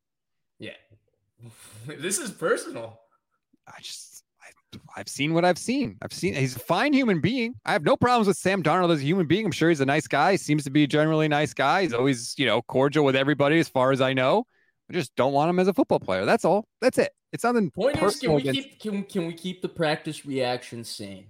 Yeah. 0.59 0.72
this 1.88 2.20
is 2.20 2.32
personal. 2.32 2.99
I 3.65 3.80
just, 3.82 4.26
I, 4.41 4.80
I've 4.99 5.07
seen 5.07 5.34
what 5.34 5.45
I've 5.45 5.57
seen. 5.57 5.97
I've 6.01 6.11
seen 6.11 6.34
he's 6.34 6.57
a 6.57 6.59
fine 6.59 6.91
human 6.91 7.22
being. 7.22 7.55
I 7.65 7.72
have 7.72 7.84
no 7.84 7.95
problems 7.95 8.28
with 8.28 8.36
Sam 8.36 8.61
Darnold 8.61 8.91
as 8.91 8.99
a 8.99 9.05
human 9.05 9.26
being. 9.26 9.45
I'm 9.45 9.53
sure 9.53 9.70
he's 9.70 9.80
a 9.80 9.86
nice 9.86 10.07
guy. 10.07 10.32
He 10.32 10.38
seems 10.38 10.65
to 10.65 10.70
be 10.70 10.84
a 10.84 10.88
generally 10.88 11.30
nice 11.30 11.53
guy. 11.53 11.84
He's 11.84 11.93
always, 11.93 12.36
you 12.38 12.45
know, 12.45 12.61
cordial 12.63 13.05
with 13.05 13.15
everybody 13.15 13.57
as 13.59 13.70
far 13.70 13.93
as 13.93 14.01
I 14.01 14.11
know. 14.11 14.45
I 14.89 14.93
just 14.93 15.15
don't 15.15 15.33
want 15.33 15.49
him 15.49 15.59
as 15.59 15.67
a 15.67 15.73
football 15.73 15.99
player. 15.99 16.25
That's 16.25 16.45
all. 16.45 16.67
That's 16.81 16.97
it. 16.97 17.11
It's 17.31 17.43
nothing 17.43 17.69
Point 17.71 18.01
is, 18.01 18.19
can 18.19 18.33
we 18.33 18.41
against- 18.41 18.61
keep 18.61 18.79
can, 18.79 19.03
can 19.03 19.27
we 19.27 19.33
keep 19.33 19.61
the 19.61 19.69
practice 19.69 20.25
reaction 20.25 20.83
sane? 20.83 21.27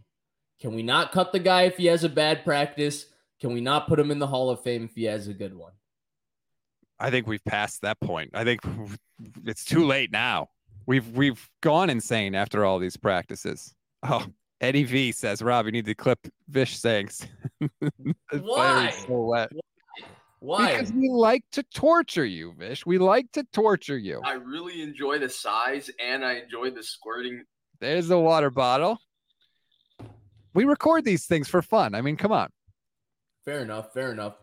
Can 0.62 0.74
we 0.74 0.84
not 0.84 1.12
cut 1.12 1.32
the 1.34 1.40
guy 1.40 1.64
if 1.64 1.78
he 1.78 1.88
has 1.88 2.04
a 2.04 2.10
bad 2.10 2.44
practice? 2.46 3.06
Can 3.42 3.54
we 3.54 3.62
not 3.62 3.88
put 3.88 4.00
him 4.00 4.12
in 4.12 4.20
the 4.20 4.28
Hall 4.28 4.50
of 4.50 4.62
Fame 4.62 4.86
if 4.86 4.96
he 4.96 5.06
has 5.06 5.28
a 5.28 5.34
good 5.34 5.54
one? 5.56 5.74
I 7.00 7.10
think 7.10 7.28
we've 7.28 7.44
passed 7.46 7.82
that 7.82 8.00
point. 8.02 8.32
I 8.34 8.44
think 8.44 8.62
it's 9.46 9.64
too 9.64 9.86
late 9.86 10.12
now. 10.12 10.50
We've 10.86 11.08
we've 11.16 11.50
gone 11.62 11.90
insane 11.90 12.36
after 12.36 12.66
all 12.66 12.80
these 12.80 12.98
practices. 12.98 13.74
Oh, 14.04 14.26
Eddie 14.62 14.84
V 14.84 15.12
says, 15.12 15.42
Rob, 15.42 15.66
you 15.66 15.72
need 15.72 15.86
to 15.86 15.96
clip 15.96 16.20
Vish 16.50 16.78
saying 16.78 17.10
"This 17.60 17.70
player 17.80 18.14
is 18.34 18.42
Why? 18.42 18.92
so 18.92 19.20
wet." 19.26 19.52
Why? 20.40 20.72
Because 20.74 20.94
we 20.94 21.10
like 21.10 21.44
to 21.54 21.64
torture 21.64 22.26
you, 22.26 22.54
Vish. 22.58 22.86
We 22.86 22.98
like 22.98 23.32
to 23.34 23.44
torture 23.52 23.98
you. 23.98 24.22
I 24.24 24.34
really 24.34 24.82
enjoy 24.82 25.20
the 25.20 25.30
size 25.30 25.90
and 26.02 26.24
I 26.24 26.34
enjoy 26.36 26.72
the 26.72 26.84
squirting. 26.84 27.44
There's 27.80 28.08
the 28.08 28.20
water 28.20 28.50
bottle. 28.50 29.00
We 30.54 30.66
record 30.66 31.04
these 31.06 31.26
things 31.26 31.48
for 31.48 31.62
fun. 31.62 31.94
I 31.94 32.02
mean, 32.02 32.18
come 32.18 32.32
on. 32.32 32.50
Fair 33.46 33.60
enough. 33.60 33.94
Fair 33.94 34.12
enough. 34.12 34.36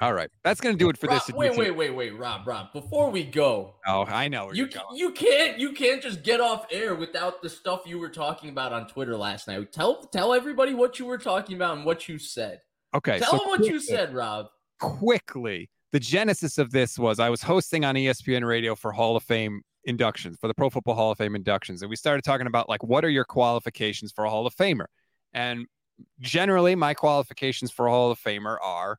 All 0.00 0.12
right, 0.14 0.30
that's 0.42 0.60
gonna 0.60 0.76
do 0.76 0.88
it 0.88 0.96
for 0.98 1.06
Rob, 1.08 1.20
this. 1.26 1.34
wait, 1.36 1.56
wait, 1.56 1.70
wait, 1.76 1.90
wait, 1.90 2.18
Rob, 2.18 2.46
Rob. 2.46 2.72
Before 2.72 3.10
we 3.10 3.22
go, 3.22 3.74
Oh, 3.86 4.04
I 4.06 4.28
know 4.28 4.46
where 4.46 4.54
you 4.54 4.62
you're 4.62 4.70
going. 4.70 4.96
you 4.96 5.10
can't 5.12 5.58
you 5.58 5.72
can't 5.72 6.02
just 6.02 6.22
get 6.22 6.40
off 6.40 6.66
air 6.72 6.94
without 6.94 7.42
the 7.42 7.50
stuff 7.50 7.82
you 7.86 7.98
were 7.98 8.08
talking 8.08 8.48
about 8.50 8.72
on 8.72 8.88
Twitter 8.88 9.16
last 9.16 9.46
night. 9.46 9.72
Tell 9.72 10.02
tell 10.06 10.32
everybody 10.32 10.74
what 10.74 10.98
you 10.98 11.04
were 11.04 11.18
talking 11.18 11.54
about 11.54 11.76
and 11.76 11.84
what 11.86 12.08
you 12.08 12.18
said. 12.18 12.60
Okay, 12.94 13.18
Tell 13.18 13.32
so 13.32 13.38
them 13.38 13.46
what 13.48 13.66
you 13.66 13.78
said, 13.78 14.14
Rob. 14.14 14.46
Quickly. 14.80 15.70
The 15.92 16.00
genesis 16.00 16.58
of 16.58 16.70
this 16.70 16.98
was 16.98 17.20
I 17.20 17.30
was 17.30 17.42
hosting 17.42 17.84
on 17.84 17.94
ESPN 17.94 18.46
Radio 18.46 18.74
for 18.74 18.92
Hall 18.92 19.16
of 19.16 19.22
Fame 19.22 19.62
inductions, 19.84 20.36
for 20.40 20.48
the 20.48 20.54
Pro 20.54 20.70
Football 20.70 20.94
Hall 20.94 21.12
of 21.12 21.18
Fame 21.18 21.36
inductions. 21.36 21.82
And 21.82 21.90
we 21.90 21.96
started 21.96 22.24
talking 22.24 22.46
about 22.46 22.68
like, 22.68 22.82
what 22.82 23.04
are 23.04 23.10
your 23.10 23.24
qualifications 23.24 24.12
for 24.12 24.24
a 24.24 24.30
Hall 24.30 24.46
of 24.46 24.54
Famer? 24.54 24.86
And 25.32 25.66
generally, 26.20 26.74
my 26.74 26.94
qualifications 26.94 27.70
for 27.70 27.86
a 27.86 27.90
Hall 27.90 28.10
of 28.10 28.18
Famer 28.18 28.56
are 28.62 28.98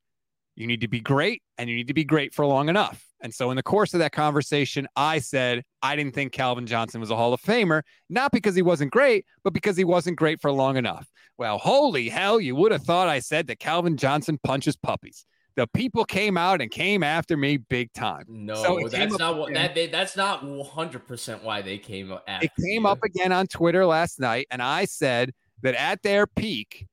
you 0.56 0.68
need 0.68 0.82
to 0.82 0.88
be 0.88 1.02
great 1.02 1.42
and 1.58 1.70
you 1.70 1.76
need 1.76 1.88
to 1.88 1.94
be 1.94 2.06
great 2.06 2.34
for 2.34 2.46
long 2.46 2.70
enough. 2.70 3.06
And 3.22 3.34
so, 3.34 3.50
in 3.50 3.56
the 3.56 3.64
course 3.64 3.94
of 3.94 4.00
that 4.00 4.12
conversation, 4.12 4.88
I 4.96 5.20
said 5.20 5.64
I 5.82 5.96
didn't 5.96 6.14
think 6.14 6.32
Calvin 6.32 6.68
Johnson 6.68 7.02
was 7.02 7.12
a 7.12 7.16
Hall 7.16 7.34
of 7.34 7.42
Famer, 7.42 7.82
not 8.10 8.32
because 8.32 8.56
he 8.56 8.62
wasn't 8.62 8.92
great, 8.92 9.26
but 9.44 9.54
because 9.54 9.76
he 9.76 9.84
wasn't 9.84 10.18
great 10.18 10.42
for 10.42 10.52
long 10.52 10.78
enough. 10.78 11.10
Well, 11.38 11.58
holy 11.58 12.08
hell, 12.08 12.40
you 12.40 12.56
would 12.56 12.72
have 12.72 12.84
thought 12.84 13.10
I 13.10 13.20
said 13.20 13.48
that 13.48 13.60
Calvin 13.60 13.98
Johnson 13.98 14.40
punches 14.44 14.78
puppies. 14.78 15.26
The 15.56 15.68
people 15.68 16.04
came 16.04 16.38
out 16.38 16.62
and 16.62 16.70
came 16.70 17.02
after 17.02 17.38
me 17.38 17.58
big 17.58 17.94
time. 17.94 18.26
No, 18.28 18.56
So 18.56 18.90
that's 18.90 19.18
not 19.18 19.38
what 19.38 19.54
that 19.54 19.74
they, 19.74 19.88
that's 19.88 20.18
not 20.18 20.44
100 20.44 21.08
percent 21.08 21.44
why 21.44 21.62
they 21.62 21.78
came 21.78 22.12
after 22.28 22.46
It 22.46 22.52
came 22.62 22.84
you. 22.84 22.88
up 22.90 23.00
again 23.04 23.32
on 23.32 23.48
Twitter 23.48 23.86
last 23.86 24.20
night, 24.20 24.48
and 24.52 24.62
I 24.62 24.86
said 24.86 25.32
that 25.62 25.76
at 25.76 26.02
their 26.04 26.28
peak, 26.28 26.88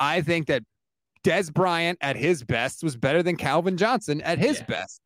I 0.00 0.20
think 0.22 0.48
that 0.48 0.64
Dez 1.24 1.52
Bryant 1.52 1.98
at 2.00 2.16
his 2.16 2.42
best 2.42 2.82
was 2.82 2.96
better 2.96 3.22
than 3.22 3.36
Calvin 3.36 3.76
Johnson 3.76 4.20
at 4.22 4.38
his 4.38 4.58
Yeah. 4.58 4.66
best. 4.66 5.00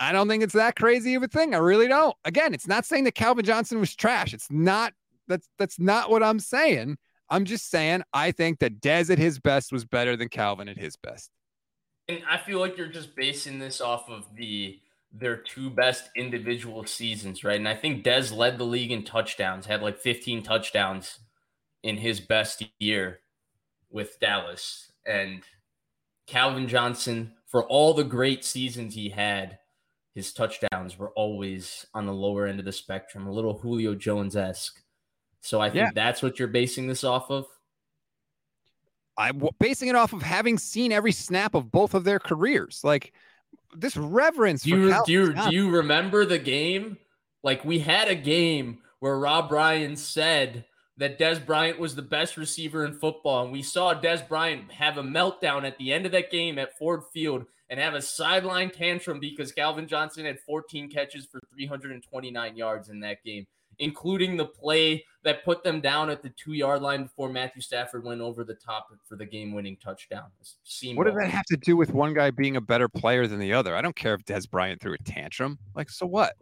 I 0.00 0.10
don't 0.10 0.28
think 0.28 0.42
it's 0.42 0.54
that 0.54 0.74
crazy 0.74 1.14
of 1.14 1.22
a 1.22 1.28
thing. 1.28 1.54
I 1.54 1.58
really 1.58 1.86
don't. 1.86 2.16
Again, 2.24 2.52
it's 2.52 2.66
not 2.66 2.84
saying 2.84 3.04
that 3.04 3.14
Calvin 3.14 3.44
Johnson 3.44 3.78
was 3.78 3.94
trash. 3.94 4.34
It's 4.34 4.50
not 4.50 4.92
that's 5.28 5.48
that's 5.58 5.78
not 5.78 6.10
what 6.10 6.22
I'm 6.22 6.40
saying. 6.40 6.98
I'm 7.30 7.44
just 7.44 7.70
saying 7.70 8.02
I 8.12 8.32
think 8.32 8.58
that 8.58 8.80
Dez 8.80 9.08
at 9.10 9.18
his 9.18 9.38
best 9.38 9.72
was 9.72 9.84
better 9.84 10.16
than 10.16 10.28
Calvin 10.28 10.68
at 10.68 10.76
his 10.78 10.96
best. 10.96 11.30
And 12.08 12.20
I 12.28 12.38
feel 12.38 12.58
like 12.60 12.76
you're 12.76 12.86
just 12.88 13.16
basing 13.16 13.58
this 13.58 13.80
off 13.80 14.08
of 14.08 14.26
the 14.36 14.80
their 15.16 15.36
two 15.36 15.70
best 15.70 16.10
individual 16.16 16.84
seasons, 16.84 17.44
right? 17.44 17.58
And 17.58 17.68
I 17.68 17.76
think 17.76 18.04
Dez 18.04 18.36
led 18.36 18.58
the 18.58 18.64
league 18.64 18.90
in 18.90 19.04
touchdowns, 19.04 19.64
had 19.66 19.80
like 19.80 19.96
15 19.96 20.42
touchdowns 20.42 21.20
in 21.84 21.96
his 21.98 22.18
best 22.18 22.64
year 22.80 23.20
with 23.90 24.18
Dallas. 24.18 24.90
And 25.06 25.42
Calvin 26.26 26.66
Johnson, 26.66 27.34
for 27.46 27.64
all 27.68 27.94
the 27.94 28.02
great 28.02 28.44
seasons 28.44 28.94
he 28.96 29.08
had, 29.10 29.60
his 30.16 30.32
touchdowns 30.32 30.98
were 30.98 31.10
always 31.10 31.86
on 31.94 32.06
the 32.06 32.12
lower 32.12 32.46
end 32.46 32.58
of 32.58 32.64
the 32.64 32.72
spectrum, 32.72 33.28
a 33.28 33.32
little 33.32 33.58
Julio 33.58 33.94
Jones 33.94 34.34
esque. 34.34 34.82
So 35.42 35.60
I 35.60 35.70
think 35.70 35.84
Yeah. 35.86 35.90
that's 35.94 36.22
what 36.22 36.40
you're 36.40 36.48
basing 36.48 36.88
this 36.88 37.04
off 37.04 37.30
of. 37.30 37.46
I'm 39.16 39.42
basing 39.58 39.88
it 39.88 39.94
off 39.94 40.12
of 40.12 40.22
having 40.22 40.58
seen 40.58 40.92
every 40.92 41.12
snap 41.12 41.54
of 41.54 41.70
both 41.70 41.94
of 41.94 42.04
their 42.04 42.18
careers. 42.18 42.80
Like 42.82 43.12
this 43.76 43.96
reverence 43.96 44.62
Do 44.62 44.70
for 44.70 44.76
you, 44.76 45.02
do, 45.06 45.12
you, 45.12 45.32
do 45.34 45.54
you 45.54 45.70
remember 45.70 46.24
the 46.24 46.38
game? 46.38 46.98
Like 47.42 47.64
we 47.64 47.78
had 47.78 48.08
a 48.08 48.14
game 48.14 48.78
where 49.00 49.18
Rob 49.18 49.52
Ryan 49.52 49.96
said 49.96 50.64
that 50.96 51.18
Dez 51.18 51.44
Bryant 51.44 51.78
was 51.78 51.94
the 51.94 52.02
best 52.02 52.36
receiver 52.36 52.84
in 52.84 52.94
football, 52.94 53.44
and 53.44 53.52
we 53.52 53.62
saw 53.62 53.94
Dez 53.94 54.26
Bryant 54.26 54.70
have 54.72 54.96
a 54.96 55.02
meltdown 55.02 55.66
at 55.66 55.76
the 55.78 55.92
end 55.92 56.06
of 56.06 56.12
that 56.12 56.30
game 56.30 56.58
at 56.58 56.78
Ford 56.78 57.02
Field 57.12 57.44
and 57.68 57.80
have 57.80 57.94
a 57.94 58.02
sideline 58.02 58.70
tantrum 58.70 59.18
because 59.18 59.52
Calvin 59.52 59.88
Johnson 59.88 60.24
had 60.24 60.38
14 60.40 60.90
catches 60.90 61.26
for 61.26 61.40
329 61.54 62.56
yards 62.56 62.88
in 62.88 63.00
that 63.00 63.24
game, 63.24 63.46
including 63.78 64.36
the 64.36 64.46
play 64.46 65.04
that 65.24 65.44
put 65.44 65.64
them 65.64 65.80
down 65.80 66.10
at 66.10 66.22
the 66.22 66.30
two 66.30 66.52
yard 66.52 66.82
line 66.82 67.04
before 67.04 67.28
Matthew 67.28 67.62
Stafford 67.62 68.04
went 68.04 68.20
over 68.20 68.44
the 68.44 68.54
top 68.54 68.88
for 69.08 69.16
the 69.16 69.26
game 69.26 69.52
winning 69.52 69.76
touchdown. 69.82 70.26
What 70.94 71.04
does 71.06 71.16
that 71.16 71.30
have 71.30 71.46
to 71.46 71.56
do 71.56 71.76
with 71.76 71.92
one 71.92 72.14
guy 72.14 72.30
being 72.30 72.56
a 72.56 72.60
better 72.60 72.88
player 72.88 73.26
than 73.26 73.38
the 73.38 73.52
other? 73.52 73.74
I 73.74 73.82
don't 73.82 73.96
care 73.96 74.14
if 74.14 74.24
Dez 74.24 74.48
Bryant 74.48 74.80
threw 74.80 74.94
a 74.94 74.98
tantrum. 74.98 75.58
Like, 75.74 75.90
so 75.90 76.06
what? 76.06 76.36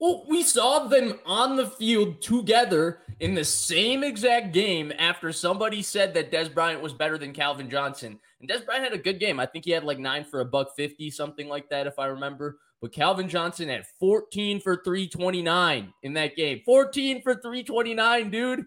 Well, 0.00 0.24
we 0.28 0.44
saw 0.44 0.86
them 0.86 1.18
on 1.26 1.56
the 1.56 1.66
field 1.66 2.22
together 2.22 3.00
in 3.18 3.34
the 3.34 3.44
same 3.44 4.04
exact 4.04 4.52
game 4.52 4.92
after 4.96 5.32
somebody 5.32 5.82
said 5.82 6.14
that 6.14 6.30
Dez 6.30 6.52
Bryant 6.52 6.80
was 6.80 6.92
better 6.92 7.18
than 7.18 7.32
Calvin 7.32 7.68
Johnson. 7.68 8.20
And 8.40 8.48
Dez 8.48 8.64
Bryant 8.64 8.84
had 8.84 8.92
a 8.92 8.98
good 8.98 9.18
game. 9.18 9.40
I 9.40 9.46
think 9.46 9.64
he 9.64 9.72
had 9.72 9.82
like 9.82 9.98
nine 9.98 10.24
for 10.24 10.38
a 10.38 10.44
buck 10.44 10.76
50, 10.76 11.10
something 11.10 11.48
like 11.48 11.68
that, 11.70 11.88
if 11.88 11.98
I 11.98 12.06
remember. 12.06 12.58
But 12.80 12.92
Calvin 12.92 13.28
Johnson 13.28 13.68
had 13.68 13.86
14 13.98 14.60
for 14.60 14.76
329 14.84 15.92
in 16.02 16.12
that 16.14 16.36
game. 16.36 16.62
14 16.64 17.22
for 17.22 17.34
329, 17.34 18.30
dude. 18.30 18.64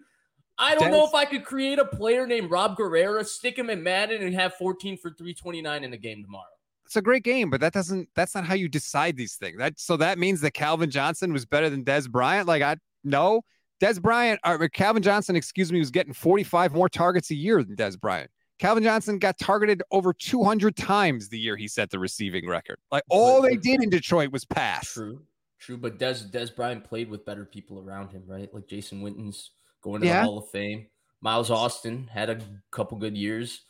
I 0.58 0.74
don't 0.74 0.90
know 0.90 1.06
if 1.06 1.14
I 1.14 1.24
could 1.24 1.44
create 1.44 1.78
a 1.78 1.84
player 1.84 2.26
named 2.26 2.50
Rob 2.50 2.76
Guerrera, 2.76 3.24
stick 3.26 3.58
him 3.58 3.70
in 3.70 3.82
Madden, 3.82 4.22
and 4.22 4.34
have 4.34 4.54
14 4.54 4.98
for 4.98 5.10
329 5.10 5.82
in 5.82 5.90
the 5.90 5.96
game 5.96 6.22
tomorrow. 6.22 6.44
It's 6.84 6.96
a 6.96 7.02
great 7.02 7.24
game, 7.24 7.48
but 7.48 7.60
that 7.62 7.72
doesn't. 7.72 8.08
That's 8.14 8.34
not 8.34 8.44
how 8.44 8.54
you 8.54 8.68
decide 8.68 9.16
these 9.16 9.36
things. 9.36 9.56
That 9.56 9.80
so 9.80 9.96
that 9.96 10.18
means 10.18 10.42
that 10.42 10.52
Calvin 10.52 10.90
Johnson 10.90 11.32
was 11.32 11.46
better 11.46 11.70
than 11.70 11.84
Dez 11.84 12.08
Bryant. 12.08 12.46
Like 12.46 12.62
I 12.62 12.76
no, 13.02 13.40
Dez 13.80 14.00
Bryant 14.00 14.40
or 14.44 14.68
Calvin 14.68 15.02
Johnson, 15.02 15.34
excuse 15.34 15.72
me, 15.72 15.78
was 15.78 15.90
getting 15.90 16.12
45 16.12 16.74
more 16.74 16.88
targets 16.88 17.30
a 17.30 17.34
year 17.34 17.64
than 17.64 17.76
Dez 17.76 17.98
Bryant. 17.98 18.30
Calvin 18.62 18.84
Johnson 18.84 19.18
got 19.18 19.36
targeted 19.40 19.82
over 19.90 20.12
200 20.12 20.76
times 20.76 21.28
the 21.28 21.36
year 21.36 21.56
he 21.56 21.66
set 21.66 21.90
the 21.90 21.98
receiving 21.98 22.46
record. 22.48 22.78
Like 22.92 23.02
all 23.10 23.42
they 23.42 23.56
did 23.56 23.82
in 23.82 23.90
Detroit 23.90 24.30
was 24.30 24.44
pass. 24.44 24.92
True, 24.92 25.20
true. 25.58 25.76
But 25.76 25.98
Dez 25.98 26.30
Dez 26.30 26.54
Bryant 26.54 26.84
played 26.84 27.10
with 27.10 27.24
better 27.24 27.44
people 27.44 27.80
around 27.80 28.12
him, 28.12 28.22
right? 28.24 28.48
Like 28.54 28.68
Jason 28.68 29.02
Witten's 29.02 29.50
going 29.82 30.02
to 30.02 30.06
Yeah. 30.06 30.20
the 30.20 30.26
Hall 30.26 30.38
of 30.38 30.48
Fame. 30.50 30.86
Miles 31.20 31.50
Austin 31.50 32.06
had 32.06 32.30
a 32.30 32.40
couple 32.70 32.98
good 32.98 33.16
years. 33.16 33.62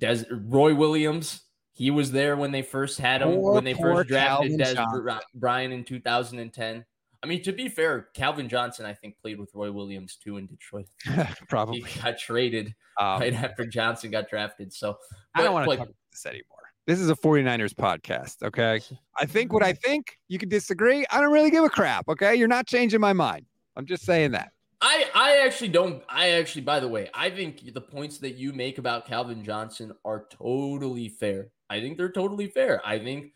Dez 0.00 0.24
Roy 0.30 0.76
Williams, 0.76 1.40
he 1.72 1.90
was 1.90 2.12
there 2.12 2.36
when 2.36 2.52
they 2.52 2.62
first 2.62 3.00
had 3.00 3.22
him 3.22 3.32
Poor, 3.32 3.54
when 3.54 3.64
they 3.64 3.74
first 3.74 4.08
drafted 4.08 4.50
Calvin 4.52 4.58
Dez 4.60 4.74
Johnson. 4.76 5.18
Bryant 5.34 5.74
in 5.74 5.82
2010. 5.82 6.84
I 7.26 7.28
mean, 7.28 7.42
to 7.42 7.52
be 7.52 7.68
fair, 7.68 8.06
Calvin 8.14 8.48
Johnson, 8.48 8.86
I 8.86 8.94
think, 8.94 9.18
played 9.20 9.40
with 9.40 9.50
Roy 9.52 9.72
Williams 9.72 10.14
too 10.14 10.36
in 10.36 10.46
Detroit. 10.46 10.86
Probably. 11.48 11.80
He 11.80 12.00
got 12.00 12.20
traded 12.20 12.72
Um, 13.00 13.18
right 13.18 13.34
after 13.34 13.66
Johnson 13.66 14.12
got 14.12 14.30
drafted. 14.30 14.72
So 14.72 14.96
I 15.34 15.42
don't 15.42 15.52
want 15.52 15.68
to 15.68 15.76
talk 15.76 15.86
about 15.86 15.96
this 16.12 16.24
anymore. 16.24 16.44
This 16.86 17.00
is 17.00 17.10
a 17.10 17.16
49ers 17.16 17.74
podcast. 17.74 18.44
Okay. 18.44 18.80
I 19.18 19.26
think 19.26 19.52
what 19.52 19.64
I 19.64 19.72
think, 19.72 20.16
you 20.28 20.38
can 20.38 20.48
disagree. 20.48 21.04
I 21.10 21.20
don't 21.20 21.32
really 21.32 21.50
give 21.50 21.64
a 21.64 21.68
crap. 21.68 22.08
Okay. 22.08 22.36
You're 22.36 22.46
not 22.46 22.68
changing 22.68 23.00
my 23.00 23.12
mind. 23.12 23.44
I'm 23.74 23.86
just 23.86 24.04
saying 24.04 24.30
that. 24.30 24.52
I 24.80 25.06
I 25.12 25.38
actually 25.38 25.70
don't. 25.70 26.04
I 26.08 26.30
actually, 26.32 26.62
by 26.62 26.78
the 26.78 26.86
way, 26.86 27.10
I 27.12 27.28
think 27.30 27.74
the 27.74 27.80
points 27.80 28.18
that 28.18 28.36
you 28.36 28.52
make 28.52 28.78
about 28.78 29.08
Calvin 29.08 29.42
Johnson 29.42 29.92
are 30.04 30.26
totally 30.30 31.08
fair. 31.08 31.48
I 31.68 31.80
think 31.80 31.96
they're 31.96 32.12
totally 32.12 32.46
fair. 32.46 32.80
I 32.86 32.98
think 33.00 33.32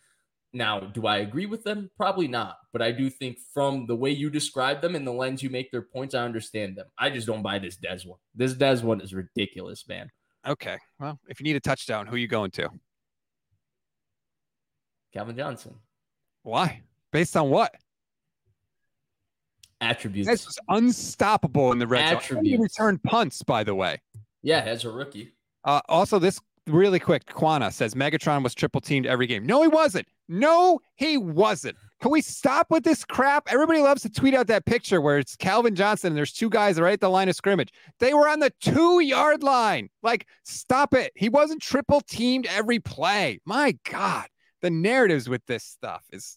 now, 0.53 0.81
do 0.81 1.07
I 1.07 1.19
agree 1.19 1.47
with 1.47 1.63
them? 1.63 1.91
Probably 1.97 2.29
not. 2.29 2.57
But 2.73 2.83
I 2.83 2.93
do 2.93 3.09
think 3.09 3.39
from 3.55 3.87
the 3.87 3.97
way 3.97 4.11
you 4.11 4.31
describe 4.31 4.81
them 4.81 4.95
and 4.95 5.07
the 5.07 5.13
lens 5.13 5.43
you 5.43 5.51
make 5.51 5.71
their 5.71 5.83
points, 5.83 6.15
I 6.15 6.25
understand 6.25 6.77
them. 6.77 6.87
I 6.99 7.11
just 7.11 7.27
don't 7.27 7.43
buy 7.43 7.59
this 7.59 7.79
Dez 7.79 8.07
one. 8.07 8.19
This 8.35 8.55
Dez 8.55 8.83
one 8.83 9.01
is 9.01 9.15
ridiculous, 9.15 9.87
man. 9.89 10.11
Okay. 10.47 10.79
Well, 10.99 11.19
if 11.29 11.41
you 11.41 11.45
need 11.45 11.57
a 11.57 11.61
touchdown, 11.61 12.07
who 12.07 12.15
are 12.15 12.19
you 12.19 12.29
going 12.29 12.51
to? 12.53 12.69
Calvin 15.13 15.37
Johnson 15.37 15.75
Why? 16.43 16.83
Based 17.13 17.37
on 17.37 17.51
what? 17.51 17.75
attributes. 19.81 20.29
This 20.29 20.47
was 20.47 20.59
unstoppable 20.69 21.73
in 21.73 21.79
the 21.79 21.87
red 21.87 22.23
zone. 22.23 22.45
He 22.45 22.57
returned 22.57 23.03
punts, 23.03 23.43
by 23.43 23.65
the 23.65 23.75
way. 23.75 24.01
yeah, 24.43 24.61
as 24.61 24.85
a 24.85 24.91
rookie. 24.91 25.33
Uh, 25.65 25.81
also, 25.89 26.19
this 26.19 26.41
really 26.67 27.01
quick, 27.01 27.27
Quana 27.27 27.71
says 27.71 27.95
Megatron 27.95 28.43
was 28.43 28.55
triple 28.55 28.81
teamed 28.81 29.07
every 29.07 29.27
game. 29.27 29.47
No, 29.47 29.63
he 29.63 29.69
wasn't. 29.69 30.07
No, 30.31 30.78
he 30.94 31.19
wasn't. 31.19 31.77
Can 32.01 32.12
we 32.12 32.20
stop 32.20 32.69
with 32.70 32.85
this 32.85 33.05
crap? 33.05 33.48
Everybody 33.48 33.81
loves 33.81 34.02
to 34.02 34.09
tweet 34.09 34.32
out 34.32 34.47
that 34.47 34.65
picture 34.65 35.01
where 35.01 35.19
it's 35.19 35.35
Calvin 35.35 35.74
Johnson 35.74 36.09
and 36.09 36.16
there's 36.16 36.32
two 36.32 36.48
guys 36.48 36.78
right 36.78 36.93
at 36.93 37.01
the 37.01 37.11
line 37.11 37.28
of 37.28 37.35
scrimmage. 37.35 37.73
They 37.98 38.15
were 38.15 38.28
on 38.28 38.39
the 38.39 38.52
two 38.61 39.01
yard 39.01 39.43
line. 39.43 39.89
Like, 40.05 40.28
stop 40.44 40.94
it. 40.94 41.11
He 41.16 41.28
wasn't 41.28 41.61
triple 41.61 42.01
teamed 42.01 42.47
every 42.47 42.78
play. 42.78 43.40
My 43.44 43.77
God, 43.90 44.28
the 44.62 44.70
narratives 44.70 45.28
with 45.28 45.44
this 45.47 45.65
stuff 45.65 46.05
is. 46.12 46.36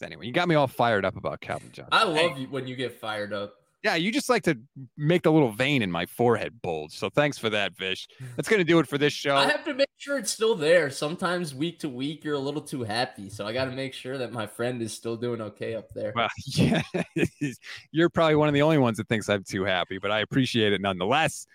Anyway, 0.00 0.26
you 0.26 0.32
got 0.32 0.46
me 0.46 0.54
all 0.54 0.68
fired 0.68 1.04
up 1.04 1.16
about 1.16 1.40
Calvin 1.40 1.70
Johnson. 1.72 1.88
I 1.90 2.04
love 2.04 2.38
you 2.38 2.46
when 2.46 2.68
you 2.68 2.76
get 2.76 3.00
fired 3.00 3.32
up. 3.32 3.54
Yeah, 3.82 3.94
you 3.94 4.10
just 4.10 4.28
like 4.28 4.42
to 4.44 4.58
make 4.96 5.22
the 5.22 5.30
little 5.30 5.52
vein 5.52 5.82
in 5.82 5.90
my 5.90 6.06
forehead 6.06 6.60
bulge. 6.60 6.92
So 6.92 7.08
thanks 7.08 7.38
for 7.38 7.50
that, 7.50 7.76
Vish. 7.76 8.08
That's 8.36 8.48
gonna 8.48 8.64
do 8.64 8.78
it 8.78 8.88
for 8.88 8.98
this 8.98 9.12
show. 9.12 9.36
I 9.36 9.46
have 9.46 9.64
to 9.64 9.74
make 9.74 9.88
sure 9.96 10.18
it's 10.18 10.30
still 10.30 10.54
there. 10.54 10.90
Sometimes 10.90 11.54
week 11.54 11.78
to 11.80 11.88
week, 11.88 12.24
you're 12.24 12.34
a 12.34 12.38
little 12.38 12.60
too 12.60 12.82
happy, 12.82 13.28
so 13.28 13.46
I 13.46 13.52
got 13.52 13.66
to 13.66 13.72
make 13.72 13.94
sure 13.94 14.18
that 14.18 14.32
my 14.32 14.46
friend 14.46 14.82
is 14.82 14.92
still 14.92 15.16
doing 15.16 15.40
okay 15.40 15.74
up 15.74 15.90
there. 15.94 16.12
Well, 16.14 16.28
yeah, 16.46 16.82
you're 17.92 18.10
probably 18.10 18.36
one 18.36 18.48
of 18.48 18.54
the 18.54 18.62
only 18.62 18.78
ones 18.78 18.96
that 18.98 19.08
thinks 19.08 19.28
I'm 19.28 19.44
too 19.44 19.64
happy, 19.64 19.98
but 19.98 20.10
I 20.10 20.20
appreciate 20.20 20.72
it 20.72 20.80
nonetheless. 20.80 21.46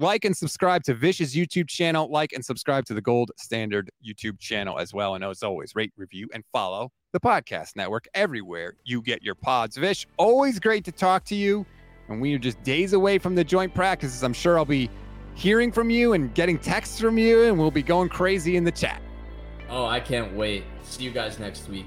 Like 0.00 0.24
and 0.24 0.36
subscribe 0.36 0.84
to 0.84 0.94
Vish's 0.94 1.34
YouTube 1.34 1.68
channel. 1.68 2.08
Like 2.08 2.32
and 2.32 2.44
subscribe 2.44 2.84
to 2.86 2.94
the 2.94 3.00
Gold 3.00 3.32
Standard 3.36 3.90
YouTube 4.06 4.38
channel 4.38 4.78
as 4.78 4.94
well. 4.94 5.16
And 5.16 5.24
as 5.24 5.42
always, 5.42 5.74
rate, 5.74 5.92
review, 5.96 6.28
and 6.32 6.44
follow 6.52 6.92
the 7.12 7.18
podcast 7.18 7.74
network 7.74 8.06
everywhere 8.14 8.74
you 8.84 9.02
get 9.02 9.24
your 9.24 9.34
pods. 9.34 9.76
Vish, 9.76 10.06
always 10.16 10.60
great 10.60 10.84
to 10.84 10.92
talk 10.92 11.24
to 11.24 11.34
you. 11.34 11.66
And 12.08 12.20
we 12.20 12.32
are 12.34 12.38
just 12.38 12.62
days 12.62 12.92
away 12.92 13.18
from 13.18 13.34
the 13.34 13.42
joint 13.42 13.74
practices. 13.74 14.22
I'm 14.22 14.32
sure 14.32 14.56
I'll 14.56 14.64
be 14.64 14.88
hearing 15.34 15.72
from 15.72 15.90
you 15.90 16.12
and 16.12 16.32
getting 16.32 16.58
texts 16.58 17.00
from 17.00 17.18
you, 17.18 17.44
and 17.44 17.58
we'll 17.58 17.70
be 17.70 17.82
going 17.82 18.08
crazy 18.08 18.56
in 18.56 18.62
the 18.62 18.72
chat. 18.72 19.02
Oh, 19.68 19.84
I 19.84 19.98
can't 19.98 20.32
wait. 20.34 20.64
See 20.84 21.02
you 21.02 21.10
guys 21.10 21.40
next 21.40 21.68
week. 21.68 21.86